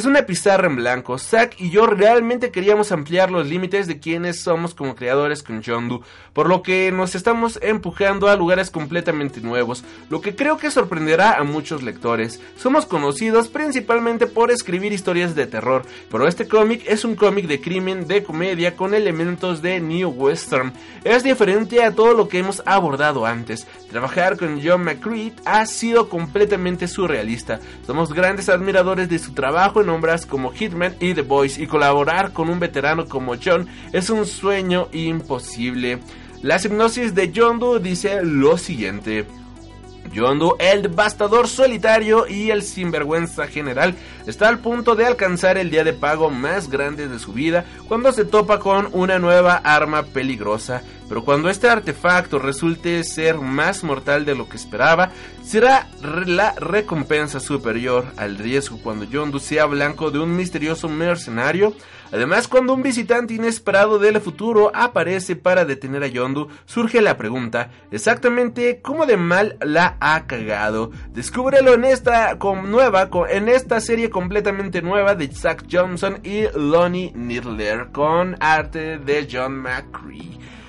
Es 0.00 0.06
una 0.06 0.22
pizarra 0.22 0.66
en 0.66 0.76
blanco, 0.76 1.18
Zack 1.18 1.60
y 1.60 1.68
yo 1.68 1.84
realmente 1.84 2.50
queríamos 2.50 2.90
ampliar 2.90 3.30
los 3.30 3.46
límites 3.46 3.86
de 3.86 4.00
quienes 4.00 4.40
somos 4.40 4.74
como 4.74 4.94
creadores 4.94 5.42
con 5.42 5.62
John 5.62 6.00
por 6.32 6.48
lo 6.48 6.62
que 6.62 6.90
nos 6.90 7.14
estamos 7.14 7.58
empujando 7.60 8.28
a 8.28 8.36
lugares 8.36 8.70
completamente 8.70 9.42
nuevos, 9.42 9.84
lo 10.08 10.22
que 10.22 10.34
creo 10.34 10.56
que 10.56 10.70
sorprenderá 10.70 11.32
a 11.32 11.44
muchos 11.44 11.82
lectores. 11.82 12.40
Somos 12.56 12.86
conocidos 12.86 13.48
principalmente 13.48 14.26
por 14.26 14.50
escribir 14.50 14.94
historias 14.94 15.34
de 15.34 15.46
terror, 15.46 15.82
pero 16.10 16.26
este 16.26 16.48
cómic 16.48 16.82
es 16.86 17.04
un 17.04 17.14
cómic 17.14 17.46
de 17.46 17.60
crimen, 17.60 18.06
de 18.06 18.22
comedia, 18.22 18.76
con 18.76 18.94
elementos 18.94 19.60
de 19.60 19.80
New 19.80 20.08
Western. 20.08 20.72
Es 21.04 21.24
diferente 21.24 21.84
a 21.84 21.94
todo 21.94 22.14
lo 22.14 22.26
que 22.28 22.38
hemos 22.38 22.62
abordado 22.64 23.26
antes. 23.26 23.66
Trabajar 23.90 24.38
con 24.38 24.62
John 24.64 24.84
McCreed 24.84 25.32
ha 25.44 25.66
sido 25.66 26.08
completamente 26.08 26.86
surrealista. 26.88 27.60
Somos 27.86 28.14
grandes 28.14 28.48
admiradores 28.48 29.08
de 29.08 29.18
su 29.18 29.34
trabajo 29.34 29.82
como 30.28 30.52
Hitman 30.52 30.94
y 31.00 31.14
The 31.14 31.22
Boys 31.22 31.58
y 31.58 31.66
colaborar 31.66 32.32
con 32.32 32.48
un 32.48 32.60
veterano 32.60 33.06
como 33.06 33.34
John 33.42 33.66
es 33.92 34.08
un 34.10 34.24
sueño 34.24 34.88
imposible. 34.92 35.98
La 36.42 36.56
hipnosis 36.56 37.14
de 37.14 37.32
Yondu 37.32 37.78
dice 37.80 38.20
lo 38.22 38.56
siguiente. 38.56 39.26
Yondu, 40.12 40.56
el 40.58 40.82
devastador 40.82 41.48
solitario 41.48 42.26
y 42.26 42.50
el 42.50 42.62
sinvergüenza 42.62 43.46
general, 43.46 43.94
está 44.26 44.48
al 44.48 44.58
punto 44.58 44.96
de 44.96 45.06
alcanzar 45.06 45.58
el 45.58 45.70
día 45.70 45.84
de 45.84 45.92
pago 45.92 46.30
más 46.30 46.68
grande 46.68 47.08
de 47.08 47.18
su 47.18 47.32
vida 47.32 47.64
cuando 47.86 48.12
se 48.12 48.24
topa 48.24 48.58
con 48.58 48.88
una 48.92 49.18
nueva 49.18 49.56
arma 49.56 50.02
peligrosa. 50.04 50.82
Pero 51.10 51.24
cuando 51.24 51.50
este 51.50 51.68
artefacto 51.68 52.38
resulte 52.38 53.04
ser 53.04 53.36
más 53.36 53.84
mortal 53.84 54.24
de 54.24 54.34
lo 54.34 54.48
que 54.48 54.56
esperaba, 54.56 55.10
será 55.44 55.88
la 56.00 56.52
recompensa 56.52 57.40
superior 57.40 58.06
al 58.16 58.38
riesgo 58.38 58.78
cuando 58.82 59.04
Yondu 59.04 59.40
sea 59.40 59.66
blanco 59.66 60.10
de 60.10 60.20
un 60.20 60.34
misterioso 60.34 60.88
mercenario 60.88 61.74
Además, 62.12 62.48
cuando 62.48 62.74
un 62.74 62.82
visitante 62.82 63.34
inesperado 63.34 63.98
del 63.98 64.20
futuro 64.20 64.72
aparece 64.74 65.36
para 65.36 65.64
detener 65.64 66.02
a 66.02 66.08
Yondu, 66.08 66.48
surge 66.64 67.00
la 67.00 67.16
pregunta, 67.16 67.70
exactamente 67.92 68.80
cómo 68.82 69.06
de 69.06 69.16
mal 69.16 69.56
la 69.60 69.96
ha 70.00 70.26
cagado. 70.26 70.90
Descúbrelo 71.12 71.74
en 71.74 71.84
esta 71.84 72.36
nueva, 72.64 73.08
en 73.28 73.48
esta 73.48 73.80
serie 73.80 74.10
completamente 74.10 74.82
nueva 74.82 75.14
de 75.14 75.28
Zack 75.28 75.66
Johnson 75.70 76.18
y 76.24 76.46
Lonnie 76.54 77.12
Nidler 77.14 77.90
con 77.92 78.36
arte 78.40 78.98
de 78.98 79.28
John 79.30 79.56
McCree. 79.56 80.59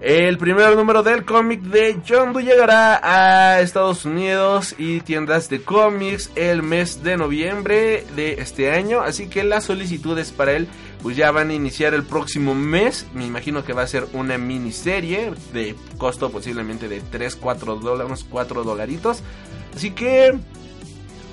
El 0.00 0.38
primer 0.38 0.74
número 0.76 1.02
del 1.02 1.26
cómic 1.26 1.60
de 1.60 2.00
John 2.08 2.32
Doe 2.32 2.42
llegará 2.42 3.00
a 3.02 3.60
Estados 3.60 4.06
Unidos 4.06 4.74
y 4.78 5.00
tiendas 5.00 5.50
de 5.50 5.60
cómics 5.60 6.30
el 6.36 6.62
mes 6.62 7.02
de 7.02 7.18
noviembre 7.18 8.06
de 8.16 8.40
este 8.40 8.72
año, 8.72 9.02
así 9.02 9.28
que 9.28 9.44
las 9.44 9.64
solicitudes 9.64 10.32
para 10.32 10.52
él 10.52 10.68
pues 11.02 11.18
ya 11.18 11.30
van 11.32 11.50
a 11.50 11.54
iniciar 11.54 11.92
el 11.92 12.04
próximo 12.04 12.54
mes. 12.54 13.06
Me 13.12 13.26
imagino 13.26 13.62
que 13.62 13.74
va 13.74 13.82
a 13.82 13.86
ser 13.86 14.06
una 14.14 14.38
miniserie 14.38 15.32
de 15.52 15.74
costo 15.98 16.30
posiblemente 16.30 16.88
de 16.88 17.02
3, 17.02 17.36
4 17.36 17.76
dólares, 17.76 18.24
4 18.30 18.64
dolaritos. 18.64 19.22
Así 19.76 19.90
que 19.90 20.32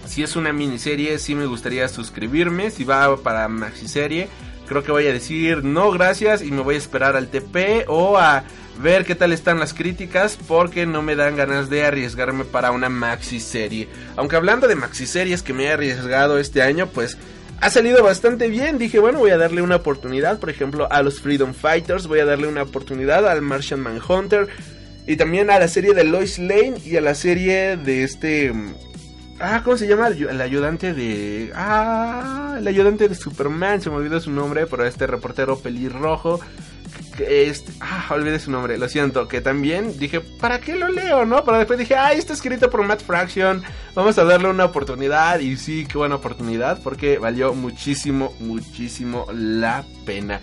si 0.05 0.23
es 0.23 0.35
una 0.35 0.51
miniserie, 0.51 1.19
sí 1.19 1.35
me 1.35 1.45
gustaría 1.45 1.87
suscribirme. 1.87 2.69
Si 2.71 2.83
va 2.83 3.15
para 3.17 3.47
maxiserie, 3.47 4.27
creo 4.67 4.83
que 4.83 4.91
voy 4.91 5.07
a 5.07 5.13
decir 5.13 5.63
no 5.63 5.91
gracias 5.91 6.41
y 6.41 6.51
me 6.51 6.61
voy 6.61 6.75
a 6.75 6.77
esperar 6.77 7.15
al 7.15 7.27
TP 7.27 7.85
o 7.87 8.17
a 8.17 8.43
ver 8.81 9.05
qué 9.05 9.15
tal 9.15 9.33
están 9.33 9.59
las 9.59 9.73
críticas 9.73 10.37
porque 10.47 10.85
no 10.85 11.01
me 11.01 11.15
dan 11.15 11.35
ganas 11.35 11.69
de 11.69 11.85
arriesgarme 11.85 12.45
para 12.45 12.71
una 12.71 12.89
maxi 12.89 13.39
serie. 13.39 13.87
Aunque 14.15 14.35
hablando 14.35 14.67
de 14.67 14.75
maxi 14.75 15.07
series 15.07 15.41
que 15.41 15.53
me 15.53 15.65
he 15.65 15.71
arriesgado 15.71 16.37
este 16.37 16.61
año, 16.61 16.87
pues 16.87 17.17
ha 17.59 17.69
salido 17.69 18.03
bastante 18.03 18.49
bien. 18.49 18.77
Dije, 18.77 18.99
bueno, 18.99 19.19
voy 19.19 19.31
a 19.31 19.37
darle 19.37 19.61
una 19.61 19.77
oportunidad, 19.77 20.39
por 20.39 20.49
ejemplo, 20.49 20.87
a 20.91 21.01
los 21.01 21.21
Freedom 21.21 21.53
Fighters, 21.53 22.07
voy 22.07 22.19
a 22.19 22.25
darle 22.25 22.47
una 22.47 22.63
oportunidad 22.63 23.27
al 23.27 23.41
Martian 23.41 23.79
Manhunter 23.79 24.47
y 25.07 25.15
también 25.15 25.49
a 25.49 25.59
la 25.59 25.67
serie 25.67 25.93
de 25.93 26.03
Lois 26.03 26.37
Lane 26.37 26.75
y 26.85 26.97
a 26.97 27.01
la 27.01 27.15
serie 27.15 27.77
de 27.77 28.03
este 28.03 28.53
Ah, 29.39 29.61
¿cómo 29.63 29.77
se 29.77 29.87
llama? 29.87 30.07
El 30.07 30.41
ayudante 30.41 30.93
de. 30.93 31.51
Ah, 31.55 32.55
el 32.57 32.67
ayudante 32.67 33.07
de 33.07 33.15
Superman. 33.15 33.81
Se 33.81 33.89
me 33.89 33.97
olvidó 33.97 34.19
su 34.19 34.31
nombre, 34.31 34.65
pero 34.65 34.85
este 34.85 35.05
reportero 35.05 35.59
pelirrojo. 35.59 36.39
Que 37.15 37.49
este, 37.49 37.71
ah, 37.79 38.07
olvidé 38.11 38.39
su 38.39 38.49
nombre, 38.49 38.77
lo 38.77 38.89
siento. 38.89 39.27
Que 39.27 39.41
también 39.41 39.97
dije, 39.99 40.21
¿para 40.21 40.59
qué 40.59 40.75
lo 40.75 40.87
leo, 40.89 41.25
no? 41.25 41.43
Pero 41.43 41.57
después 41.57 41.77
dije, 41.77 41.95
ah, 41.95 42.13
está 42.13 42.33
escrito 42.33 42.69
por 42.69 42.83
Matt 42.83 43.01
Fraction. 43.01 43.61
Vamos 43.93 44.17
a 44.17 44.23
darle 44.23 44.49
una 44.49 44.65
oportunidad. 44.65 45.39
Y 45.39 45.55
sí, 45.57 45.85
qué 45.85 45.97
buena 45.97 46.15
oportunidad, 46.15 46.81
porque 46.81 47.19
valió 47.19 47.53
muchísimo, 47.53 48.33
muchísimo 48.39 49.27
la 49.31 49.83
pena. 50.05 50.41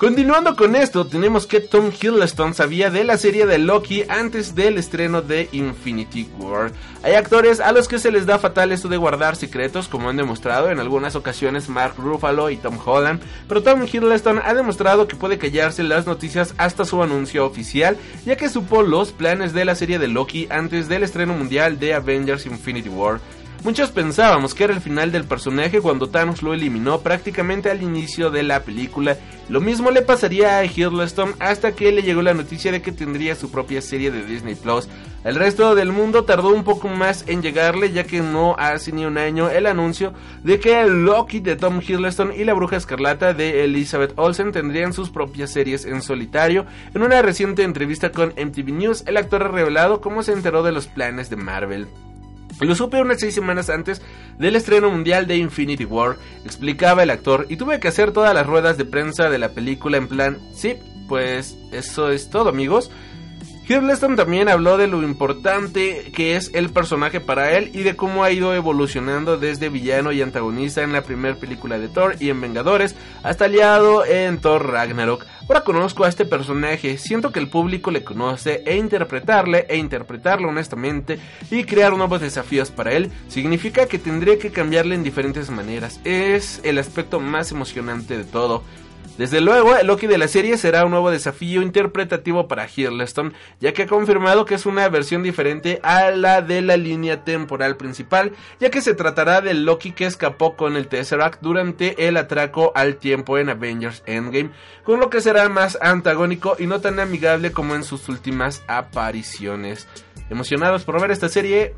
Continuando 0.00 0.56
con 0.56 0.76
esto, 0.76 1.06
tenemos 1.06 1.46
que 1.46 1.60
Tom 1.60 1.90
Hiddleston 1.90 2.54
sabía 2.54 2.88
de 2.88 3.04
la 3.04 3.18
serie 3.18 3.44
de 3.44 3.58
Loki 3.58 4.02
antes 4.08 4.54
del 4.54 4.78
estreno 4.78 5.20
de 5.20 5.50
Infinity 5.52 6.26
War. 6.38 6.72
Hay 7.02 7.12
actores 7.12 7.60
a 7.60 7.70
los 7.72 7.86
que 7.86 7.98
se 7.98 8.10
les 8.10 8.24
da 8.24 8.38
fatal 8.38 8.72
esto 8.72 8.88
de 8.88 8.96
guardar 8.96 9.36
secretos, 9.36 9.88
como 9.88 10.08
han 10.08 10.16
demostrado 10.16 10.70
en 10.70 10.80
algunas 10.80 11.16
ocasiones 11.16 11.68
Mark 11.68 11.96
Ruffalo 11.98 12.48
y 12.48 12.56
Tom 12.56 12.78
Holland, 12.82 13.20
pero 13.46 13.62
Tom 13.62 13.84
Hiddleston 13.84 14.40
ha 14.42 14.54
demostrado 14.54 15.06
que 15.06 15.16
puede 15.16 15.36
callarse 15.36 15.82
las 15.82 16.06
noticias 16.06 16.54
hasta 16.56 16.86
su 16.86 17.02
anuncio 17.02 17.44
oficial, 17.44 17.98
ya 18.24 18.36
que 18.36 18.48
supo 18.48 18.80
los 18.80 19.12
planes 19.12 19.52
de 19.52 19.66
la 19.66 19.74
serie 19.74 19.98
de 19.98 20.08
Loki 20.08 20.46
antes 20.48 20.88
del 20.88 21.02
estreno 21.02 21.34
mundial 21.34 21.78
de 21.78 21.92
Avengers 21.92 22.46
Infinity 22.46 22.88
War. 22.88 23.20
Muchos 23.62 23.90
pensábamos 23.90 24.54
que 24.54 24.64
era 24.64 24.72
el 24.72 24.80
final 24.80 25.12
del 25.12 25.24
personaje 25.24 25.82
cuando 25.82 26.08
Thanos 26.08 26.42
lo 26.42 26.54
eliminó 26.54 27.00
prácticamente 27.00 27.70
al 27.70 27.82
inicio 27.82 28.30
de 28.30 28.42
la 28.42 28.62
película. 28.62 29.18
Lo 29.50 29.60
mismo 29.60 29.90
le 29.90 30.00
pasaría 30.00 30.56
a 30.56 30.64
Hiddleston 30.64 31.34
hasta 31.40 31.72
que 31.72 31.92
le 31.92 32.02
llegó 32.02 32.22
la 32.22 32.32
noticia 32.32 32.72
de 32.72 32.80
que 32.80 32.90
tendría 32.90 33.34
su 33.34 33.50
propia 33.50 33.82
serie 33.82 34.10
de 34.10 34.24
Disney 34.24 34.54
Plus. 34.54 34.88
El 35.24 35.34
resto 35.34 35.74
del 35.74 35.92
mundo 35.92 36.24
tardó 36.24 36.48
un 36.48 36.64
poco 36.64 36.88
más 36.88 37.24
en 37.26 37.42
llegarle 37.42 37.92
ya 37.92 38.04
que 38.04 38.20
no 38.20 38.56
hace 38.58 38.92
ni 38.92 39.04
un 39.04 39.18
año 39.18 39.50
el 39.50 39.66
anuncio 39.66 40.14
de 40.42 40.58
que 40.58 40.82
Loki 40.86 41.40
de 41.40 41.56
Tom 41.56 41.82
Hiddleston 41.86 42.32
y 42.34 42.44
la 42.44 42.54
Bruja 42.54 42.76
Escarlata 42.76 43.34
de 43.34 43.64
Elizabeth 43.64 44.14
Olsen 44.16 44.52
tendrían 44.52 44.94
sus 44.94 45.10
propias 45.10 45.50
series 45.50 45.84
en 45.84 46.00
solitario. 46.00 46.64
En 46.94 47.02
una 47.02 47.20
reciente 47.20 47.64
entrevista 47.64 48.10
con 48.10 48.30
MTV 48.30 48.72
News, 48.72 49.04
el 49.06 49.18
actor 49.18 49.42
ha 49.42 49.48
revelado 49.48 50.00
cómo 50.00 50.22
se 50.22 50.32
enteró 50.32 50.62
de 50.62 50.72
los 50.72 50.86
planes 50.86 51.28
de 51.28 51.36
Marvel. 51.36 51.86
Lo 52.60 52.74
supe 52.74 53.00
unas 53.00 53.20
seis 53.20 53.34
semanas 53.34 53.70
antes 53.70 54.02
del 54.38 54.56
estreno 54.56 54.90
mundial 54.90 55.26
de 55.26 55.36
Infinity 55.36 55.84
War, 55.84 56.16
explicaba 56.44 57.02
el 57.02 57.10
actor, 57.10 57.46
y 57.48 57.56
tuve 57.56 57.80
que 57.80 57.88
hacer 57.88 58.12
todas 58.12 58.34
las 58.34 58.46
ruedas 58.46 58.76
de 58.76 58.84
prensa 58.84 59.30
de 59.30 59.38
la 59.38 59.50
película 59.50 59.96
en 59.96 60.08
plan, 60.08 60.38
sí, 60.54 60.76
pues 61.08 61.56
eso 61.72 62.10
es 62.10 62.30
todo 62.30 62.50
amigos. 62.50 62.90
Hiddleston 63.70 64.16
también 64.16 64.48
habló 64.48 64.78
de 64.78 64.88
lo 64.88 65.00
importante 65.04 66.10
que 66.12 66.34
es 66.34 66.50
el 66.54 66.70
personaje 66.70 67.20
para 67.20 67.56
él 67.56 67.70
y 67.72 67.84
de 67.84 67.94
cómo 67.94 68.24
ha 68.24 68.32
ido 68.32 68.52
evolucionando 68.52 69.36
desde 69.36 69.68
villano 69.68 70.10
y 70.10 70.22
antagonista 70.22 70.82
en 70.82 70.92
la 70.92 71.02
primera 71.02 71.36
película 71.36 71.78
de 71.78 71.86
Thor 71.86 72.16
y 72.18 72.30
en 72.30 72.40
Vengadores 72.40 72.96
hasta 73.22 73.44
aliado 73.44 74.04
en 74.04 74.40
Thor 74.40 74.72
Ragnarok. 74.72 75.24
Ahora 75.42 75.60
conozco 75.60 76.02
a 76.02 76.08
este 76.08 76.24
personaje, 76.24 76.98
siento 76.98 77.30
que 77.30 77.38
el 77.38 77.48
público 77.48 77.92
le 77.92 78.02
conoce 78.02 78.64
e 78.66 78.76
interpretarle 78.76 79.66
e 79.68 79.76
interpretarlo 79.76 80.48
honestamente 80.48 81.20
y 81.48 81.62
crear 81.62 81.96
nuevos 81.96 82.20
desafíos 82.20 82.72
para 82.72 82.90
él 82.90 83.12
significa 83.28 83.86
que 83.86 84.00
tendría 84.00 84.36
que 84.40 84.50
cambiarle 84.50 84.96
en 84.96 85.04
diferentes 85.04 85.48
maneras. 85.48 86.00
Es 86.02 86.60
el 86.64 86.76
aspecto 86.78 87.20
más 87.20 87.52
emocionante 87.52 88.18
de 88.18 88.24
todo. 88.24 88.64
Desde 89.20 89.42
luego, 89.42 89.76
el 89.76 89.86
Loki 89.86 90.06
de 90.06 90.16
la 90.16 90.28
serie 90.28 90.56
será 90.56 90.86
un 90.86 90.92
nuevo 90.92 91.10
desafío 91.10 91.60
interpretativo 91.60 92.48
para 92.48 92.66
Hiddleston, 92.66 93.34
ya 93.60 93.74
que 93.74 93.82
ha 93.82 93.86
confirmado 93.86 94.46
que 94.46 94.54
es 94.54 94.64
una 94.64 94.88
versión 94.88 95.22
diferente 95.22 95.78
a 95.82 96.10
la 96.10 96.40
de 96.40 96.62
la 96.62 96.78
línea 96.78 97.22
temporal 97.22 97.76
principal, 97.76 98.32
ya 98.60 98.70
que 98.70 98.80
se 98.80 98.94
tratará 98.94 99.42
del 99.42 99.66
Loki 99.66 99.92
que 99.92 100.06
escapó 100.06 100.56
con 100.56 100.74
el 100.74 100.88
Tesseract 100.88 101.42
durante 101.42 102.08
el 102.08 102.16
atraco 102.16 102.72
al 102.74 102.96
tiempo 102.96 103.36
en 103.36 103.50
Avengers 103.50 104.02
Endgame, 104.06 104.52
con 104.84 105.00
lo 105.00 105.10
que 105.10 105.20
será 105.20 105.46
más 105.50 105.76
antagónico 105.82 106.56
y 106.58 106.66
no 106.66 106.80
tan 106.80 106.98
amigable 106.98 107.52
como 107.52 107.74
en 107.74 107.84
sus 107.84 108.08
últimas 108.08 108.62
apariciones. 108.68 109.86
¿Emocionados 110.30 110.84
por 110.84 110.98
ver 110.98 111.10
esta 111.10 111.28
serie? 111.28 111.74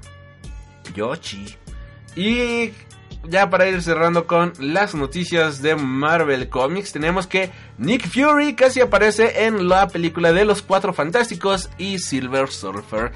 Yoshi. 0.95 1.57
Y 2.15 2.73
ya 3.29 3.51
para 3.51 3.69
ir 3.69 3.83
cerrando 3.83 4.27
con 4.27 4.53
las 4.59 4.95
noticias 4.95 5.63
de 5.63 5.77
Marvel 5.77 6.49
Comics, 6.49 6.93
tenemos 6.93 7.27
que 7.27 7.51
Nick 7.79 8.09
Fury 8.09 8.55
casi 8.55 8.81
aparece 8.81 9.45
en 9.45 9.69
la 9.69 9.89
película 9.89 10.33
de 10.33 10.45
los 10.45 10.63
Cuatro 10.63 10.93
Fantásticos 10.93 11.71
y 11.79 11.99
Silver 11.99 12.49
Surfer. 12.49 13.13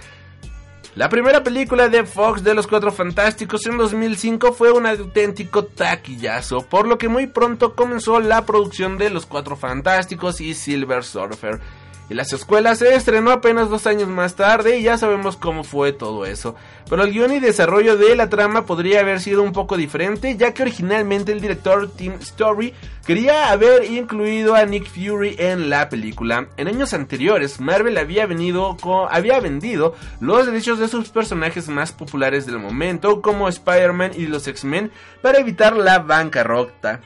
La 0.94 1.10
primera 1.10 1.44
película 1.44 1.88
de 1.88 2.06
Fox 2.06 2.42
de 2.42 2.54
los 2.54 2.66
Cuatro 2.66 2.90
Fantásticos 2.90 3.66
en 3.66 3.76
2005 3.76 4.54
fue 4.54 4.72
un 4.72 4.86
auténtico 4.86 5.64
taquillazo, 5.64 6.62
por 6.62 6.86
lo 6.86 6.96
que 6.96 7.08
muy 7.08 7.26
pronto 7.26 7.74
comenzó 7.74 8.18
la 8.18 8.46
producción 8.46 8.96
de 8.96 9.10
los 9.10 9.26
Cuatro 9.26 9.56
Fantásticos 9.56 10.40
y 10.40 10.54
Silver 10.54 11.04
Surfer. 11.04 11.60
Y 12.08 12.14
las 12.14 12.32
escuelas 12.32 12.78
se 12.78 12.94
estrenó 12.94 13.32
apenas 13.32 13.68
dos 13.68 13.86
años 13.88 14.08
más 14.08 14.36
tarde 14.36 14.78
y 14.78 14.82
ya 14.84 14.96
sabemos 14.96 15.36
cómo 15.36 15.64
fue 15.64 15.92
todo 15.92 16.24
eso. 16.24 16.54
Pero 16.88 17.02
el 17.02 17.12
guion 17.12 17.32
y 17.32 17.40
desarrollo 17.40 17.96
de 17.96 18.14
la 18.14 18.28
trama 18.28 18.64
podría 18.64 19.00
haber 19.00 19.20
sido 19.20 19.42
un 19.42 19.52
poco 19.52 19.76
diferente, 19.76 20.36
ya 20.36 20.54
que 20.54 20.62
originalmente 20.62 21.32
el 21.32 21.40
director 21.40 21.90
Tim 21.90 22.12
Story 22.20 22.74
quería 23.04 23.50
haber 23.50 23.90
incluido 23.90 24.54
a 24.54 24.64
Nick 24.66 24.86
Fury 24.86 25.34
en 25.38 25.68
la 25.68 25.88
película. 25.88 26.48
En 26.56 26.68
años 26.68 26.94
anteriores, 26.94 27.60
Marvel 27.60 27.98
había, 27.98 28.26
venido 28.26 28.76
había 29.10 29.40
vendido 29.40 29.96
los 30.20 30.46
derechos 30.46 30.78
de 30.78 30.86
sus 30.86 31.08
personajes 31.08 31.68
más 31.68 31.90
populares 31.90 32.46
del 32.46 32.60
momento, 32.60 33.20
como 33.20 33.48
Spider-Man 33.48 34.12
y 34.16 34.26
los 34.26 34.46
X-Men, 34.46 34.92
para 35.22 35.40
evitar 35.40 35.76
la 35.76 35.98
bancarrota. 35.98 37.00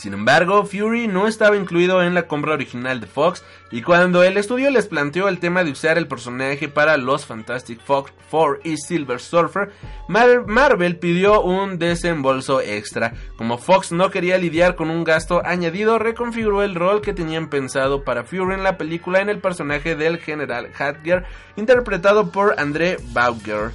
Sin 0.00 0.14
embargo, 0.14 0.64
Fury 0.64 1.08
no 1.08 1.26
estaba 1.26 1.58
incluido 1.58 2.02
en 2.02 2.14
la 2.14 2.22
compra 2.22 2.54
original 2.54 3.00
de 3.00 3.06
Fox 3.06 3.44
y 3.70 3.82
cuando 3.82 4.22
el 4.24 4.38
estudio 4.38 4.70
les 4.70 4.86
planteó 4.86 5.28
el 5.28 5.38
tema 5.38 5.62
de 5.62 5.72
usar 5.72 5.98
el 5.98 6.08
personaje 6.08 6.68
para 6.68 6.96
los 6.96 7.26
Fantastic 7.26 7.82
Four 7.82 8.60
y 8.64 8.78
Silver 8.78 9.20
Surfer, 9.20 9.72
Marvel 10.08 10.96
pidió 10.96 11.42
un 11.42 11.78
desembolso 11.78 12.62
extra. 12.62 13.12
Como 13.36 13.58
Fox 13.58 13.92
no 13.92 14.10
quería 14.10 14.38
lidiar 14.38 14.74
con 14.74 14.88
un 14.88 15.04
gasto 15.04 15.42
añadido, 15.44 15.98
reconfiguró 15.98 16.62
el 16.62 16.76
rol 16.76 17.02
que 17.02 17.12
tenían 17.12 17.50
pensado 17.50 18.02
para 18.02 18.24
Fury 18.24 18.54
en 18.54 18.64
la 18.64 18.78
película 18.78 19.20
en 19.20 19.28
el 19.28 19.40
personaje 19.40 19.96
del 19.96 20.16
General 20.16 20.70
Hadger, 20.78 21.26
interpretado 21.56 22.30
por 22.30 22.58
André 22.58 22.96
Bauger. 23.12 23.72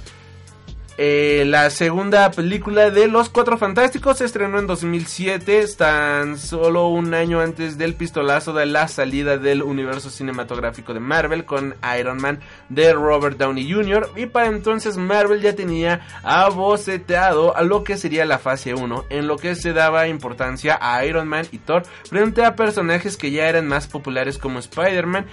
Eh, 0.98 1.44
la 1.46 1.68
segunda 1.68 2.30
película 2.30 2.90
de 2.90 3.06
Los 3.06 3.28
Cuatro 3.28 3.58
Fantásticos 3.58 4.16
se 4.16 4.24
estrenó 4.24 4.58
en 4.58 4.66
2007, 4.66 5.66
tan 5.76 6.38
solo 6.38 6.88
un 6.88 7.12
año 7.12 7.40
antes 7.40 7.76
del 7.76 7.94
pistolazo 7.94 8.54
de 8.54 8.64
la 8.64 8.88
salida 8.88 9.36
del 9.36 9.62
universo 9.62 10.08
cinematográfico 10.08 10.94
de 10.94 11.00
Marvel 11.00 11.44
con 11.44 11.74
Iron 11.98 12.16
Man 12.16 12.40
de 12.70 12.94
Robert 12.94 13.36
Downey 13.36 13.70
Jr. 13.70 14.10
Y 14.16 14.24
para 14.24 14.46
entonces 14.46 14.96
Marvel 14.96 15.42
ya 15.42 15.54
tenía 15.54 16.06
aboceteado 16.22 17.54
a 17.54 17.62
lo 17.62 17.84
que 17.84 17.98
sería 17.98 18.24
la 18.24 18.38
fase 18.38 18.72
1, 18.72 19.04
en 19.10 19.26
lo 19.26 19.36
que 19.36 19.54
se 19.54 19.74
daba 19.74 20.08
importancia 20.08 20.78
a 20.80 21.04
Iron 21.04 21.28
Man 21.28 21.46
y 21.52 21.58
Thor 21.58 21.82
frente 22.08 22.42
a 22.42 22.56
personajes 22.56 23.18
que 23.18 23.30
ya 23.30 23.50
eran 23.50 23.68
más 23.68 23.86
populares 23.86 24.38
como 24.38 24.60
Spider-Man, 24.60 25.26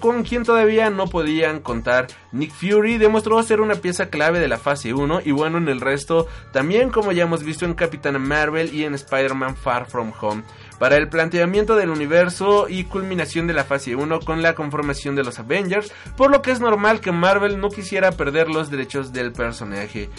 con 0.00 0.22
quien 0.22 0.44
todavía 0.44 0.88
no 0.88 1.08
podían 1.08 1.60
contar. 1.60 2.06
Nick 2.32 2.52
Fury 2.52 2.96
demostró 2.96 3.42
ser 3.42 3.60
una 3.60 3.74
pieza 3.74 4.08
clave 4.08 4.40
de 4.40 4.48
la 4.48 4.58
fase 4.58 4.93
y 5.24 5.32
bueno 5.32 5.58
en 5.58 5.68
el 5.68 5.80
resto 5.80 6.26
también 6.52 6.90
como 6.90 7.12
ya 7.12 7.24
hemos 7.24 7.42
visto 7.42 7.64
en 7.64 7.74
Capitana 7.74 8.18
Marvel 8.18 8.72
y 8.72 8.84
en 8.84 8.94
Spider-Man 8.94 9.56
Far 9.56 9.86
From 9.86 10.12
Home 10.20 10.42
para 10.78 10.96
el 10.96 11.08
planteamiento 11.08 11.76
del 11.76 11.90
universo 11.90 12.66
y 12.68 12.84
culminación 12.84 13.46
de 13.46 13.54
la 13.54 13.64
fase 13.64 13.96
1 13.96 14.20
con 14.20 14.42
la 14.42 14.54
conformación 14.54 15.14
de 15.14 15.24
los 15.24 15.38
Avengers, 15.38 15.92
por 16.16 16.30
lo 16.30 16.42
que 16.42 16.50
es 16.50 16.60
normal 16.60 17.00
que 17.00 17.12
Marvel 17.12 17.60
no 17.60 17.70
quisiera 17.70 18.12
perder 18.12 18.48
los 18.48 18.70
derechos 18.70 19.12
del 19.12 19.32
personaje. 19.32 20.10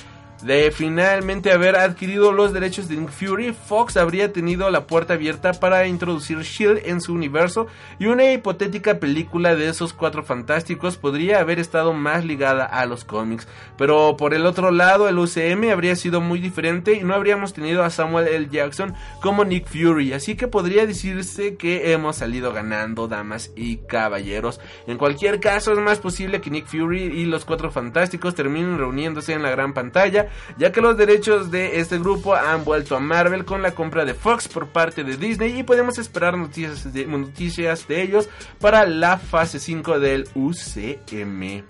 De 0.43 0.69
finalmente 0.69 1.51
haber 1.51 1.77
adquirido 1.77 2.31
los 2.33 2.51
derechos 2.51 2.89
de 2.89 2.97
Nick 2.97 3.09
Fury, 3.09 3.53
Fox 3.53 3.95
habría 3.95 4.33
tenido 4.33 4.69
la 4.69 4.85
puerta 4.85 5.13
abierta 5.13 5.53
para 5.53 5.87
introducir 5.87 6.39
Shield 6.39 6.81
en 6.85 6.99
su 6.99 7.13
universo 7.13 7.67
y 7.99 8.07
una 8.07 8.31
hipotética 8.31 8.99
película 8.99 9.55
de 9.55 9.69
esos 9.69 9.93
cuatro 9.93 10.23
fantásticos 10.23 10.97
podría 10.97 11.39
haber 11.39 11.59
estado 11.59 11.93
más 11.93 12.25
ligada 12.25 12.65
a 12.65 12.85
los 12.85 13.05
cómics. 13.05 13.47
Pero 13.77 14.17
por 14.17 14.33
el 14.33 14.45
otro 14.45 14.71
lado, 14.71 15.07
el 15.07 15.17
UCM 15.17 15.71
habría 15.71 15.95
sido 15.95 16.19
muy 16.19 16.39
diferente 16.39 16.93
y 16.93 17.03
no 17.03 17.15
habríamos 17.15 17.53
tenido 17.53 17.83
a 17.83 17.89
Samuel 17.89 18.27
L. 18.27 18.47
Jackson 18.51 18.93
como 19.21 19.45
Nick 19.45 19.67
Fury, 19.67 20.13
así 20.13 20.35
que 20.35 20.47
podría 20.47 20.85
decirse 20.85 21.55
que 21.55 21.93
hemos 21.93 22.17
salido 22.17 22.51
ganando, 22.51 23.07
damas 23.07 23.51
y 23.55 23.77
caballeros. 23.77 24.59
En 24.85 24.97
cualquier 24.97 25.39
caso, 25.39 25.71
es 25.71 25.79
más 25.79 25.99
posible 25.99 26.41
que 26.41 26.51
Nick 26.51 26.67
Fury 26.67 27.03
y 27.03 27.25
los 27.25 27.45
cuatro 27.45 27.71
fantásticos 27.71 28.35
terminen 28.35 28.77
reuniéndose 28.77 29.33
en 29.33 29.41
la 29.41 29.49
gran 29.49 29.73
pantalla 29.73 30.24
ya 30.57 30.71
que 30.71 30.81
los 30.81 30.97
derechos 30.97 31.51
de 31.51 31.79
este 31.79 31.99
grupo 31.99 32.35
han 32.35 32.63
vuelto 32.63 32.95
a 32.95 32.99
Marvel 32.99 33.45
con 33.45 33.61
la 33.61 33.71
compra 33.71 34.05
de 34.05 34.13
Fox 34.13 34.47
por 34.47 34.67
parte 34.67 35.03
de 35.03 35.17
Disney 35.17 35.59
y 35.59 35.63
podemos 35.63 35.97
esperar 35.97 36.37
noticias 36.37 36.93
de, 36.93 37.05
noticias 37.05 37.87
de 37.87 38.01
ellos 38.01 38.29
para 38.59 38.85
la 38.85 39.17
fase 39.17 39.59
5 39.59 39.99
del 39.99 40.27
UCM. 40.35 41.63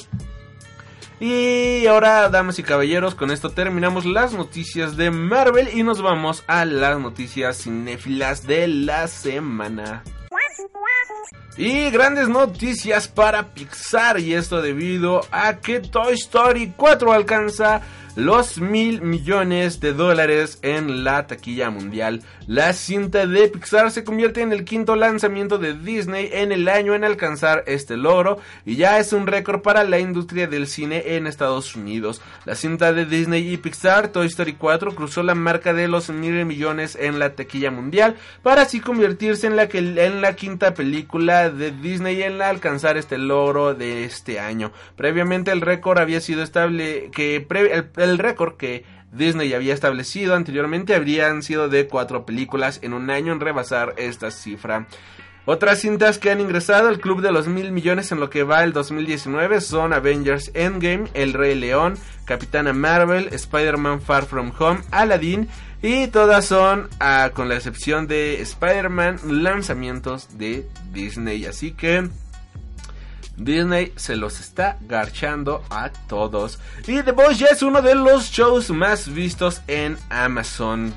Y 1.20 1.88
ahora, 1.88 2.28
damas 2.30 2.60
y 2.60 2.64
caballeros, 2.64 3.16
con 3.16 3.32
esto 3.32 3.50
terminamos 3.50 4.06
las 4.06 4.34
noticias 4.34 4.98
de 4.98 5.12
Marvel 5.12 5.70
y 5.74 5.82
nos 5.84 6.02
vamos 6.02 6.44
a 6.48 6.66
las 6.66 7.00
noticias 7.00 7.64
cinéfilas 7.64 8.46
de 8.46 8.68
la 8.68 9.08
semana. 9.08 10.04
Y 11.58 11.90
grandes 11.90 12.28
noticias 12.28 13.08
para 13.08 13.54
Pixar 13.54 14.20
y 14.20 14.34
esto 14.34 14.62
debido 14.62 15.22
a 15.32 15.56
que 15.62 15.80
Toy 15.80 16.16
Story 16.16 16.74
4 16.76 17.14
alcanza 17.14 17.82
los 18.16 18.60
mil 18.62 19.02
millones 19.02 19.82
de 19.82 19.92
dólares 19.92 20.60
en 20.62 21.04
la 21.04 21.28
taquilla 21.28 21.70
mundial. 21.70 22.22
La 22.48 22.72
cinta 22.74 23.26
de 23.26 23.50
Pixar 23.50 23.92
se 23.92 24.04
convierte 24.04 24.42
en 24.42 24.54
el 24.54 24.64
quinto 24.64 24.96
lanzamiento 24.96 25.58
de 25.58 25.74
Disney 25.74 26.30
en 26.32 26.52
el 26.52 26.70
año 26.70 26.96
en 26.96 27.04
alcanzar 27.04 27.64
este 27.68 27.98
logro 27.98 28.38
y 28.66 28.78
ya 28.78 29.00
es 29.00 29.12
un 29.12 29.28
récord 29.28 29.62
para 29.62 29.84
la 29.84 30.00
industria 30.00 30.48
del 30.48 30.68
cine 30.68 31.16
en 31.16 31.28
Estados 31.28 31.76
Unidos. 31.76 32.22
La 32.46 32.56
cinta 32.56 32.94
de 32.94 33.06
Disney 33.06 33.52
y 33.52 33.58
Pixar, 33.58 34.10
Toy 34.10 34.28
Story 34.28 34.54
4, 34.54 34.96
cruzó 34.96 35.22
la 35.22 35.36
marca 35.36 35.74
de 35.74 35.88
los 35.88 36.10
mil 36.10 36.46
millones 36.46 36.98
en 37.00 37.20
la 37.20 37.34
taquilla 37.34 37.72
mundial 37.72 38.16
para 38.44 38.62
así 38.62 38.80
convertirse 38.80 39.48
en 39.48 39.58
la, 39.58 39.68
que, 39.68 39.80
en 39.80 40.22
la 40.22 40.36
quinta 40.36 40.74
película 40.74 41.50
de 41.50 41.72
Disney 41.72 42.24
en 42.24 42.42
alcanzar 42.42 42.96
este 42.96 43.18
logro 43.18 43.74
de 43.74 44.06
este 44.06 44.40
año. 44.40 44.72
Previamente 44.96 45.52
el 45.52 45.62
récord 45.62 45.98
había 45.98 46.22
sido 46.22 46.44
estable 46.44 47.10
que 47.12 47.46
el 47.98 48.05
el 48.06 48.18
récord 48.18 48.58
que 48.58 48.84
Disney 49.12 49.54
había 49.54 49.74
establecido 49.74 50.36
anteriormente 50.36 50.96
habrían 50.96 51.44
sido 51.44 51.70
de 51.70 51.88
cuatro 51.88 52.26
películas 52.26 52.80
en 52.82 52.94
un 52.94 53.10
año 53.10 53.34
en 53.34 53.40
rebasar 53.40 53.94
esta 53.98 54.32
cifra. 54.32 54.88
Otras 55.48 55.82
cintas 55.82 56.18
que 56.18 56.32
han 56.32 56.42
ingresado 56.42 56.88
al 56.88 57.00
club 57.00 57.22
de 57.22 57.32
los 57.32 57.48
mil 57.48 57.72
millones 57.72 58.12
en 58.12 58.20
lo 58.20 58.32
que 58.32 58.44
va 58.44 58.64
el 58.64 58.74
2019 58.74 59.62
son 59.62 59.94
Avengers 59.94 60.50
Endgame, 60.56 61.08
El 61.14 61.34
Rey 61.34 61.54
León, 61.54 62.00
Capitana 62.26 62.74
Marvel, 62.74 63.30
Spider-Man 63.32 64.02
Far 64.02 64.26
From 64.26 64.52
Home, 64.58 64.82
Aladdin 64.90 65.48
y 65.84 66.08
todas 66.08 66.46
son, 66.46 66.90
ah, 67.00 67.30
con 67.32 67.48
la 67.48 67.56
excepción 67.58 68.08
de 68.08 68.42
Spider-Man, 68.42 69.20
lanzamientos 69.44 70.36
de 70.36 70.68
Disney. 70.92 71.46
Así 71.46 71.74
que 71.74 72.10
Disney 73.38 73.94
se 73.96 74.16
los 74.16 74.40
está 74.40 74.78
garchando 74.82 75.64
a 75.70 75.90
todos. 76.08 76.60
Y 76.88 77.02
The 77.02 77.12
Boys 77.12 77.40
ya 77.40 77.48
es 77.48 77.62
uno 77.62 77.82
de 77.82 77.96
los 77.96 78.32
shows 78.32 78.70
más 78.70 79.14
vistos 79.14 79.62
en 79.68 79.98
Amazon. 80.10 80.94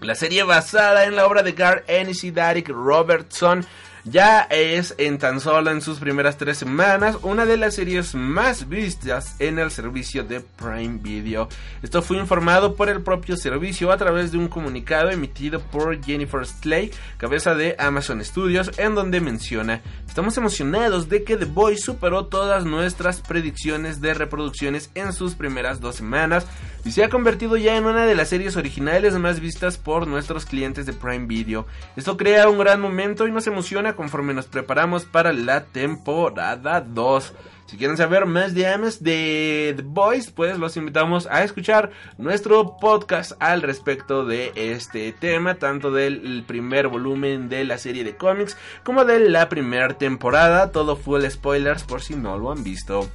La 0.00 0.14
serie 0.14 0.44
basada 0.44 1.04
en 1.04 1.16
la 1.16 1.26
obra 1.26 1.42
de 1.42 1.52
Gar 1.52 1.84
Ennis 1.88 2.22
y 2.24 2.30
Derek 2.30 2.68
Robertson 2.68 3.66
ya 4.10 4.42
es 4.50 4.94
en 4.98 5.18
tan 5.18 5.40
solo 5.40 5.70
en 5.70 5.80
sus 5.80 5.98
primeras 5.98 6.36
tres 6.36 6.58
semanas 6.58 7.16
una 7.22 7.46
de 7.46 7.56
las 7.56 7.74
series 7.74 8.14
más 8.14 8.68
vistas 8.68 9.36
en 9.38 9.58
el 9.58 9.70
servicio 9.70 10.24
de 10.24 10.40
Prime 10.40 10.98
Video. 11.02 11.48
Esto 11.82 12.02
fue 12.02 12.18
informado 12.18 12.74
por 12.74 12.88
el 12.88 13.02
propio 13.02 13.36
servicio 13.36 13.92
a 13.92 13.96
través 13.96 14.32
de 14.32 14.38
un 14.38 14.48
comunicado 14.48 15.10
emitido 15.10 15.60
por 15.60 16.02
Jennifer 16.02 16.46
Slay, 16.46 16.90
cabeza 17.16 17.54
de 17.54 17.76
Amazon 17.78 18.24
Studios, 18.24 18.70
en 18.78 18.94
donde 18.94 19.20
menciona, 19.20 19.82
estamos 20.06 20.36
emocionados 20.36 21.08
de 21.08 21.24
que 21.24 21.36
The 21.36 21.44
Boys 21.44 21.82
superó 21.82 22.26
todas 22.26 22.64
nuestras 22.64 23.20
predicciones 23.20 24.00
de 24.00 24.14
reproducciones 24.14 24.90
en 24.94 25.12
sus 25.12 25.34
primeras 25.34 25.80
dos 25.80 25.96
semanas 25.96 26.46
y 26.84 26.92
se 26.92 27.04
ha 27.04 27.08
convertido 27.08 27.56
ya 27.56 27.76
en 27.76 27.84
una 27.84 28.06
de 28.06 28.14
las 28.14 28.28
series 28.28 28.56
originales 28.56 29.14
más 29.18 29.40
vistas 29.40 29.76
por 29.76 30.06
nuestros 30.06 30.46
clientes 30.46 30.86
de 30.86 30.92
Prime 30.92 31.26
Video. 31.26 31.66
Esto 31.96 32.16
crea 32.16 32.48
un 32.48 32.58
gran 32.58 32.80
momento 32.80 33.26
y 33.26 33.32
nos 33.32 33.46
emociona 33.46 33.94
conforme 33.98 34.32
nos 34.32 34.46
preparamos 34.46 35.04
para 35.06 35.32
la 35.32 35.64
temporada 35.64 36.80
2. 36.80 37.34
Si 37.66 37.76
quieren 37.76 37.96
saber 37.96 38.26
más 38.26 38.54
de 38.54 38.68
Ames 38.68 39.02
de 39.02 39.74
The 39.76 39.82
Boys, 39.82 40.30
pues 40.30 40.56
los 40.56 40.76
invitamos 40.76 41.26
a 41.26 41.42
escuchar 41.42 41.90
nuestro 42.16 42.76
podcast 42.78 43.32
al 43.40 43.60
respecto 43.60 44.24
de 44.24 44.52
este 44.54 45.12
tema, 45.12 45.56
tanto 45.56 45.90
del 45.90 46.44
primer 46.46 46.86
volumen 46.86 47.48
de 47.48 47.64
la 47.64 47.76
serie 47.76 48.04
de 48.04 48.16
cómics 48.16 48.56
como 48.84 49.04
de 49.04 49.18
la 49.28 49.48
primera 49.48 49.98
temporada, 49.98 50.70
todo 50.70 50.94
full 50.94 51.24
spoilers 51.28 51.82
por 51.82 52.00
si 52.00 52.14
no 52.14 52.38
lo 52.38 52.52
han 52.52 52.62
visto. 52.62 53.10